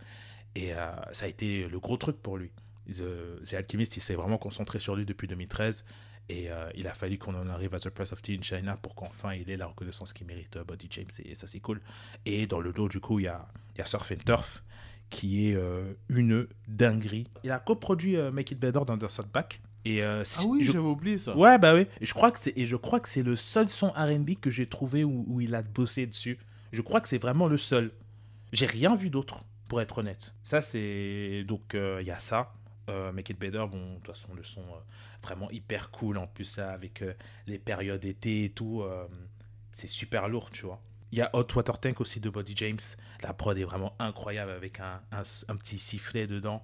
Et 0.56 0.74
euh, 0.74 0.92
ça 1.12 1.26
a 1.26 1.28
été 1.28 1.68
le 1.68 1.80
gros 1.80 1.98
truc 1.98 2.18
pour 2.18 2.38
lui. 2.38 2.52
The, 2.88 3.54
Alchemist, 3.54 3.98
il 3.98 4.02
s'est 4.02 4.16
vraiment 4.16 4.38
concentré 4.38 4.80
sur 4.80 4.96
lui 4.96 5.06
depuis 5.06 5.28
2013. 5.28 5.86
Et 6.30 6.50
euh, 6.50 6.70
il 6.76 6.88
a 6.88 6.94
fallu 6.94 7.18
qu'on 7.18 7.36
en 7.36 7.50
arrive 7.50 7.74
à 7.74 7.80
The 7.80 7.90
Press 7.90 8.14
of 8.14 8.22
Tea 8.22 8.38
in 8.38 8.42
China 8.42 8.78
pour 8.78 8.96
qu'enfin 8.96 9.34
il 9.34 9.50
ait 9.50 9.58
la 9.58 9.66
reconnaissance 9.66 10.14
qu'il 10.14 10.28
mérite, 10.28 10.58
Body 10.58 10.88
James. 10.92 11.10
Et 11.26 11.36
ça, 11.36 11.48
c'est 11.48 11.60
cool. 11.60 11.82
Et 12.26 12.48
dans 12.48 12.60
le 12.60 12.72
dos, 12.72 12.88
du 12.88 13.00
coup, 13.00 13.20
il 13.20 13.24
y 13.24 13.28
a, 13.28 13.48
y 13.78 13.82
a 13.82 13.86
Surf 13.86 14.12
and 14.12 14.24
Turf, 14.26 14.64
qui 15.10 15.50
est 15.50 15.58
une 16.08 16.48
dinguerie. 16.68 17.28
Il 17.44 17.52
a 17.52 17.60
coproduit 17.60 18.16
Make 18.32 18.52
It 18.52 18.60
Better 18.60 18.82
d'Anderson 18.86 19.24
Pack. 19.32 19.62
Et 19.86 20.02
ah 20.02 20.24
oui, 20.48 20.64
j'avais 20.64 20.80
oublié 20.80 21.18
ça. 21.18 21.36
Ouais, 21.36 21.58
bah 21.58 21.76
oui. 21.76 21.88
Et 22.00 22.06
je 22.06 22.14
crois 22.14 22.32
que 22.32 22.40
c'est 22.40 22.58
et 22.58 22.66
je 22.66 22.76
crois 22.76 23.00
que 23.00 23.10
c'est 23.10 23.24
le 23.24 23.36
seul 23.36 23.70
son 23.70 23.90
R&B 23.90 24.36
que 24.40 24.50
j'ai 24.50 24.68
trouvé 24.68 25.04
où, 25.04 25.26
où, 25.28 25.42
il 25.42 25.54
a 25.56 25.62
bossé 25.62 26.08
dessus. 26.08 26.40
Je 26.72 26.82
crois 26.82 27.02
que 27.02 27.10
c'est 27.10 27.18
vraiment 27.18 27.48
le 27.48 27.58
seul. 27.58 27.92
J'ai 28.54 28.66
rien 28.66 28.96
vu 28.96 29.10
d'autre, 29.10 29.44
pour 29.68 29.82
être 29.82 29.98
honnête. 29.98 30.36
Ça, 30.44 30.62
c'est. 30.62 31.44
Donc, 31.48 31.74
euh, 31.74 31.98
il 32.02 32.08
y 32.08 32.12
a 32.12 32.20
ça. 32.20 32.54
Euh, 32.90 33.12
Make 33.12 33.32
It 33.32 33.40
Better, 33.40 33.66
bon, 33.72 33.94
de 33.94 33.96
toute 33.96 34.16
façon, 34.16 34.34
le 34.36 34.44
son 34.44 34.62
euh, 34.62 34.80
vraiment 35.24 35.50
hyper 35.50 35.90
cool. 35.90 36.20
En 36.20 36.28
plus, 36.28 36.46
ça, 36.46 36.72
avec 36.72 37.04
les 37.48 37.58
périodes 37.58 38.06
été 38.06 38.46
et 38.46 38.50
tout, 38.52 38.84
c'est 39.72 39.88
super 39.88 40.28
lourd, 40.28 40.52
tu 40.52 40.66
vois. 40.66 40.82
Il 41.12 41.18
y 41.18 41.22
a 41.22 41.30
Hot 41.34 41.48
Water 41.56 41.80
Tank 41.80 42.02
aussi 42.02 42.20
de 42.20 42.30
Body 42.30 42.54
James. 42.56 42.80
La 43.22 43.34
prod 43.34 43.58
est 43.58 43.64
vraiment 43.64 43.96
incroyable 44.00 44.52
avec 44.52 44.80
un, 44.80 45.02
un 45.12 45.56
petit 45.56 45.78
sifflet 45.80 46.28
dedans. 46.28 46.64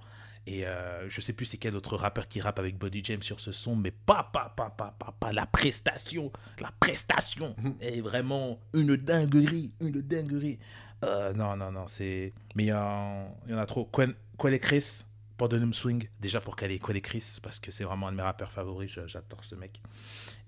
Et 0.50 0.66
euh, 0.66 1.08
je 1.08 1.22
sais 1.22 1.34
plus 1.34 1.46
c'est 1.46 1.58
quel 1.58 1.76
autre 1.76 1.96
rappeur 1.96 2.28
qui 2.28 2.42
rappe 2.42 2.58
avec 2.58 2.76
Body 2.76 3.02
James 3.04 3.22
sur 3.22 3.40
ce 3.40 3.52
son, 3.52 3.76
mais 3.76 3.92
pas, 3.92 4.32
pas, 4.34 4.52
pas, 4.58 4.72
pas, 4.72 4.96
pas, 4.98 5.14
pas 5.20 5.32
la 5.32 5.46
prestation. 5.46 6.32
La 6.60 6.72
prestation 6.80 7.56
mhm. 7.60 7.76
est 7.82 8.02
vraiment 8.02 8.60
une 8.74 8.96
dinguerie, 8.96 9.74
une 9.80 10.02
dinguerie. 10.02 10.58
Euh, 11.06 11.34
non, 11.34 11.56
non, 11.56 11.72
non, 11.72 11.88
c'est. 11.88 12.34
Mais 12.56 12.64
il 12.64 12.68
y, 12.70 12.74
en 12.74 13.58
a 13.58 13.66
trop. 13.68 13.88
Quelle 13.96 14.54
et 14.56 14.60
Chris, 14.60 15.04
Pardonum 15.38 15.72
Swing, 15.72 16.10
déjà 16.20 16.42
pour 16.42 16.56
qu'elle 16.56 16.72
ait 16.72 16.80
Quelle 16.80 16.98
et 16.98 17.02
Chris, 17.02 17.38
parce 17.44 17.60
que 17.60 17.70
c'est 17.70 17.84
vraiment 17.84 18.08
un 18.08 18.12
de 18.12 18.18
mes 18.18 18.24
rappeurs 18.24 18.52
favoris, 18.52 18.98
j'adore 19.06 19.44
ce 19.44 19.54
mec. 19.54 19.80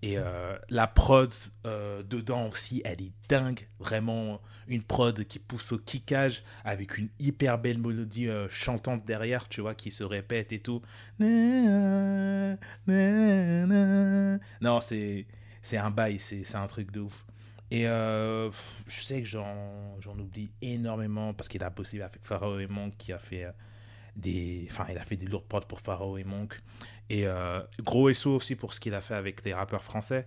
Et 0.04 0.18
euh, 0.18 0.58
la 0.70 0.88
prod 0.88 1.32
euh, 1.68 2.02
dedans 2.02 2.48
aussi, 2.48 2.82
elle 2.86 3.02
est 3.02 3.12
dingue. 3.30 3.68
Vraiment, 3.80 4.42
une 4.68 4.82
prod 4.82 5.24
qui 5.26 5.38
pousse 5.38 5.74
au 5.74 5.78
kickage 5.78 6.44
avec 6.66 6.98
une 6.98 7.10
hyper 7.20 7.60
belle 7.60 7.78
mélodie 7.78 8.28
euh, 8.28 8.50
chantante 8.50 9.06
derrière, 9.06 9.48
tu 9.48 9.62
vois, 9.62 9.76
qui 9.76 9.92
se 9.92 10.04
répète 10.04 10.54
et 10.54 10.60
tout. 10.60 10.82
Non, 14.62 14.82
c'est, 14.82 15.28
c'est 15.62 15.78
un 15.78 15.92
bail, 15.92 16.18
c'est, 16.20 16.56
un 16.56 16.68
truc 16.68 16.92
de 16.92 17.02
ouf. 17.02 17.26
Et 17.70 17.84
je 17.84 18.52
sais 19.02 19.22
que 19.22 19.28
j'en, 19.28 20.00
j'en 20.02 20.18
oublie 20.18 20.52
énormément 20.62 21.34
parce 21.34 21.48
qu'il 21.48 21.64
a 21.64 21.70
bossé 21.70 22.02
avec 22.02 22.26
Pharaoh 22.26 22.60
et 22.60 22.68
Monk 22.68 22.98
qui 22.98 23.14
a 23.14 23.20
fait 23.20 23.48
des. 24.16 24.68
Enfin, 24.72 24.88
il 24.90 24.98
a 24.98 25.06
fait 25.06 25.16
des 25.16 25.28
lourdes 25.28 25.46
prods 25.46 25.62
pour 25.62 25.80
Pharaoh 25.80 26.18
et 26.18 26.24
Monk. 26.24 26.62
Et 27.12 27.28
euh, 27.28 27.60
gros 27.82 28.12
SO 28.14 28.38
aussi 28.38 28.56
pour 28.56 28.74
ce 28.74 28.80
qu'il 28.80 28.94
a 28.94 29.02
fait 29.02 29.16
avec 29.16 29.44
les 29.44 29.54
rappeurs 29.54 29.84
français. 29.84 30.26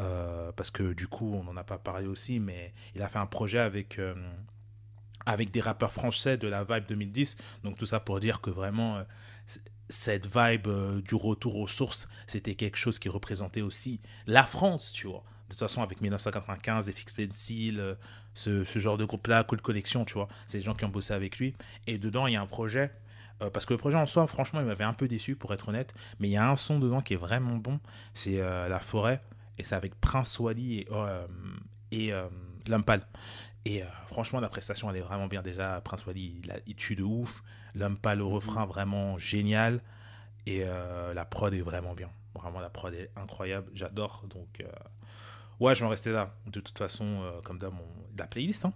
Euh, 0.00 0.50
parce 0.50 0.72
que 0.72 0.92
du 0.92 1.06
coup, 1.06 1.32
on 1.32 1.44
n'en 1.44 1.56
a 1.56 1.62
pas 1.62 1.78
parlé 1.78 2.08
aussi, 2.08 2.40
mais 2.40 2.74
il 2.96 3.02
a 3.02 3.08
fait 3.08 3.20
un 3.20 3.26
projet 3.26 3.60
avec, 3.60 4.00
euh, 4.00 4.16
avec 5.26 5.52
des 5.52 5.60
rappeurs 5.60 5.92
français 5.92 6.36
de 6.36 6.48
la 6.48 6.64
vibe 6.64 6.86
2010. 6.88 7.36
Donc 7.62 7.78
tout 7.78 7.86
ça 7.86 8.00
pour 8.00 8.18
dire 8.18 8.40
que 8.40 8.50
vraiment, 8.50 9.04
cette 9.88 10.26
vibe 10.26 10.66
du 11.06 11.14
retour 11.14 11.56
aux 11.56 11.68
sources, 11.68 12.08
c'était 12.26 12.56
quelque 12.56 12.78
chose 12.78 12.98
qui 12.98 13.08
représentait 13.08 13.62
aussi 13.62 14.00
la 14.26 14.42
France, 14.42 14.92
tu 14.92 15.06
vois. 15.06 15.22
De 15.44 15.50
toute 15.50 15.60
façon, 15.60 15.82
avec 15.82 16.00
1995, 16.00 16.90
FX 16.90 17.14
Pencil, 17.14 17.96
ce, 18.32 18.64
ce 18.64 18.78
genre 18.80 18.98
de 18.98 19.04
groupe-là, 19.04 19.44
Cool 19.44 19.60
Collection, 19.60 20.04
tu 20.04 20.14
vois, 20.14 20.26
c'est 20.48 20.58
des 20.58 20.64
gens 20.64 20.74
qui 20.74 20.84
ont 20.84 20.88
bossé 20.88 21.14
avec 21.14 21.38
lui. 21.38 21.54
Et 21.86 21.96
dedans, 21.96 22.26
il 22.26 22.32
y 22.32 22.36
a 22.36 22.40
un 22.40 22.46
projet 22.46 22.90
euh, 23.42 23.50
parce 23.50 23.66
que 23.66 23.74
le 23.74 23.78
projet 23.78 23.96
en 23.96 24.06
soi, 24.06 24.26
franchement, 24.26 24.60
il 24.60 24.66
m'avait 24.66 24.84
un 24.84 24.92
peu 24.92 25.08
déçu 25.08 25.36
pour 25.36 25.52
être 25.52 25.68
honnête. 25.68 25.94
Mais 26.18 26.28
il 26.28 26.32
y 26.32 26.36
a 26.36 26.48
un 26.48 26.56
son 26.56 26.78
dedans 26.78 27.00
qui 27.00 27.14
est 27.14 27.18
vraiment 27.18 27.56
bon. 27.56 27.80
C'est 28.14 28.40
euh, 28.40 28.68
La 28.68 28.78
Forêt. 28.78 29.22
Et 29.58 29.64
c'est 29.64 29.74
avec 29.74 29.94
Prince 30.00 30.38
Wally 30.38 30.80
et, 30.80 30.88
euh, 30.90 31.26
et 31.92 32.12
Lumpal. 32.68 33.02
Et 33.64 33.82
franchement, 34.08 34.40
la 34.40 34.48
prestation, 34.48 34.90
elle 34.90 34.96
est 34.96 35.00
vraiment 35.00 35.28
bien. 35.28 35.42
Déjà, 35.42 35.80
Prince 35.80 36.04
Wally, 36.06 36.40
il, 36.42 36.62
il 36.66 36.74
tue 36.74 36.96
de 36.96 37.04
ouf. 37.04 37.44
Lumpal, 37.74 38.18
le 38.18 38.24
refrain, 38.24 38.66
vraiment 38.66 39.16
génial. 39.16 39.80
Et 40.46 40.64
la 40.64 41.24
prod 41.24 41.54
est 41.54 41.60
vraiment 41.60 41.94
bien. 41.94 42.10
Vraiment, 42.34 42.58
la 42.58 42.68
prod 42.68 42.92
est 42.94 43.10
incroyable. 43.14 43.70
J'adore. 43.74 44.24
Donc, 44.28 44.64
ouais, 45.60 45.76
je 45.76 45.80
vais 45.80 45.86
en 45.86 45.90
rester 45.90 46.10
là. 46.10 46.34
De 46.46 46.58
toute 46.58 46.76
façon, 46.76 47.22
comme 47.44 47.60
dans 47.60 47.70
mon... 47.70 47.86
la 48.18 48.26
playlist, 48.26 48.64
hein 48.64 48.72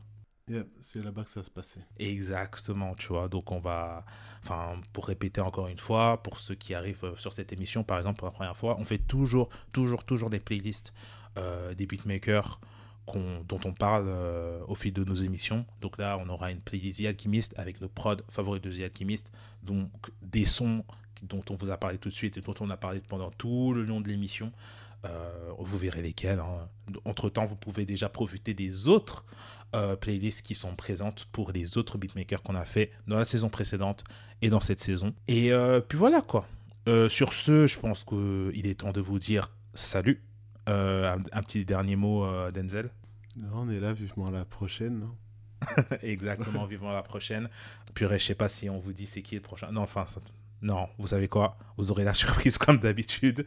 c'est 0.81 1.03
là-bas 1.03 1.25
que 1.25 1.31
ça 1.31 1.43
se 1.43 1.51
passait. 1.51 1.81
Exactement, 1.99 2.95
tu 2.95 3.09
vois. 3.09 3.29
Donc 3.29 3.53
on 3.53 3.59
va, 3.59 4.05
enfin, 4.43 4.81
pour 4.93 5.07
répéter 5.07 5.41
encore 5.41 5.69
une 5.69 5.79
fois, 5.79 6.23
pour 6.23 6.39
ceux 6.39 6.55
qui 6.55 6.75
arrivent 6.75 7.05
euh, 7.05 7.17
sur 7.17 7.33
cette 7.33 7.53
émission, 7.53 7.85
par 7.85 7.99
exemple, 7.99 8.19
pour 8.19 8.27
la 8.27 8.33
première 8.33 8.57
fois, 8.57 8.77
on 8.79 8.85
fait 8.85 8.99
toujours, 8.99 9.49
toujours, 9.73 10.05
toujours 10.05 10.31
des 10.31 10.41
playlists 10.41 10.93
euh, 11.37 11.75
des 11.75 11.87
beatmakers 11.87 12.61
dont 13.15 13.59
on 13.65 13.73
parle 13.73 14.05
euh, 14.07 14.61
au 14.69 14.75
fil 14.75 14.93
de 14.93 15.03
nos 15.03 15.15
émissions. 15.15 15.65
Donc 15.81 15.97
là, 15.97 16.19
on 16.23 16.29
aura 16.29 16.51
une 16.51 16.61
playlist 16.61 17.01
The 17.01 17.07
Alchemist 17.07 17.55
avec 17.57 17.81
nos 17.81 17.89
prods 17.89 18.17
favoris 18.29 18.61
de 18.61 18.71
The 18.71 18.83
Alchemist, 18.83 19.33
donc 19.63 19.91
des 20.21 20.45
sons 20.45 20.85
dont 21.23 21.43
on 21.49 21.55
vous 21.55 21.71
a 21.71 21.79
parlé 21.79 21.97
tout 21.97 22.11
de 22.11 22.15
suite 22.15 22.37
et 22.37 22.43
dont 22.43 22.55
on 22.61 22.69
a 22.69 22.77
parlé 22.77 23.01
pendant 23.01 23.31
tout 23.31 23.73
le 23.73 23.85
long 23.85 24.03
de 24.03 24.09
l'émission. 24.09 24.53
vous 25.59 25.79
verrez 25.79 26.03
lesquels. 26.03 26.39
Hein. 26.39 26.69
Entre 27.07 27.31
temps, 27.31 27.47
vous 27.47 27.57
pouvez 27.57 27.87
déjà 27.87 28.11
profiter 28.11 28.53
des 28.53 28.89
autres 28.89 29.25
euh, 29.75 29.97
playlists 29.97 30.41
qui 30.41 30.55
sont 30.55 30.75
présentes 30.75 31.29
pour 31.31 31.53
les 31.53 31.77
autres 31.77 31.99
beatmakers 31.99 32.43
qu'on 32.43 32.55
a 32.55 32.65
fait 32.65 32.91
dans 33.07 33.19
la 33.19 33.27
saison 33.27 33.51
précédente 33.51 34.03
et 34.41 34.49
dans 34.49 34.61
cette 34.61 34.81
saison. 34.81 35.15
Et 35.27 35.53
euh, 35.53 35.81
puis 35.81 35.99
voilà 35.99 36.23
quoi. 36.23 36.49
Euh, 36.89 37.11
sur 37.11 37.35
ce, 37.35 37.67
je 37.67 37.79
pense 37.79 38.03
qu'il 38.05 38.67
est 38.67 38.81
temps 38.81 38.93
de 38.93 39.01
vous 39.03 39.19
dire 39.19 39.53
salut. 39.75 40.23
Un, 40.67 41.43
petit 41.43 41.65
dernier 41.65 41.97
mot, 41.97 42.27
Denzel. 42.51 42.91
on 43.55 43.71
est 43.71 43.81
là, 43.81 43.95
vivement 43.95 44.31
la 44.31 44.45
prochaine. 44.45 45.07
Exactement, 46.03 46.67
vivement 46.67 46.93
la 46.93 47.03
prochaine. 47.03 47.49
Puis 47.95 48.07
je 48.11 48.19
sais 48.19 48.35
pas 48.35 48.49
si 48.49 48.71
on 48.71 48.79
vous 48.79 48.93
dit 48.93 49.07
c'est 49.07 49.23
qui 49.23 49.35
le 49.35 49.41
prochain. 49.41 49.71
Non, 49.71 49.83
enfin, 49.83 50.07
Non, 50.63 50.89
vous 50.99 51.09
savez 51.09 51.29
quoi? 51.29 51.59
Vous 51.77 51.91
aurez 51.91 52.05
la 52.05 52.15
surprise 52.15 52.59
comme 52.59 52.79
d'habitude. 52.79 53.45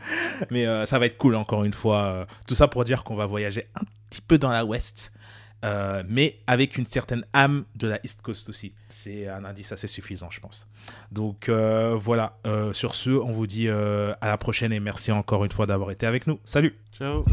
Mais 0.50 0.66
euh, 0.66 0.86
ça 0.86 1.00
va 1.00 1.08
être 1.08 1.18
cool 1.18 1.36
encore 1.36 1.64
une 1.64 1.74
fois. 1.74 2.28
Tout 2.48 2.56
ça 2.56 2.68
pour 2.68 2.86
dire 2.86 3.04
qu'on 3.04 3.16
va 3.16 3.26
voyager 3.26 3.70
un 3.76 3.86
petit 4.10 4.22
peu 4.22 4.38
dans 4.38 4.52
la 4.52 4.66
West. 4.66 5.14
Euh, 5.64 6.04
mais 6.08 6.40
avec 6.48 6.78
une 6.78 6.86
certaine 6.86 7.24
âme 7.34 7.66
de 7.76 7.88
la 7.88 8.00
East 8.04 8.22
Coast 8.22 8.50
aussi. 8.50 8.74
C'est 8.90 9.28
un 9.28 9.46
indice 9.46 9.72
assez 9.72 9.88
suffisant, 9.88 10.30
je 10.32 10.40
pense. 10.40 10.68
Donc 11.12 11.50
voilà, 11.50 12.38
sur 12.74 12.96
ce, 12.96 13.10
on 13.10 13.34
vous 13.34 13.48
dit 13.48 13.70
à 13.70 14.16
la 14.22 14.38
prochaine 14.38 14.74
et 14.74 14.80
merci 14.80 15.12
encore 15.12 15.46
une 15.46 15.52
fois 15.52 15.66
d'avoir 15.66 15.92
été 15.92 16.06
avec 16.06 16.28
nous. 16.28 16.40
Salut 16.46 16.78
Ciao 16.92 17.24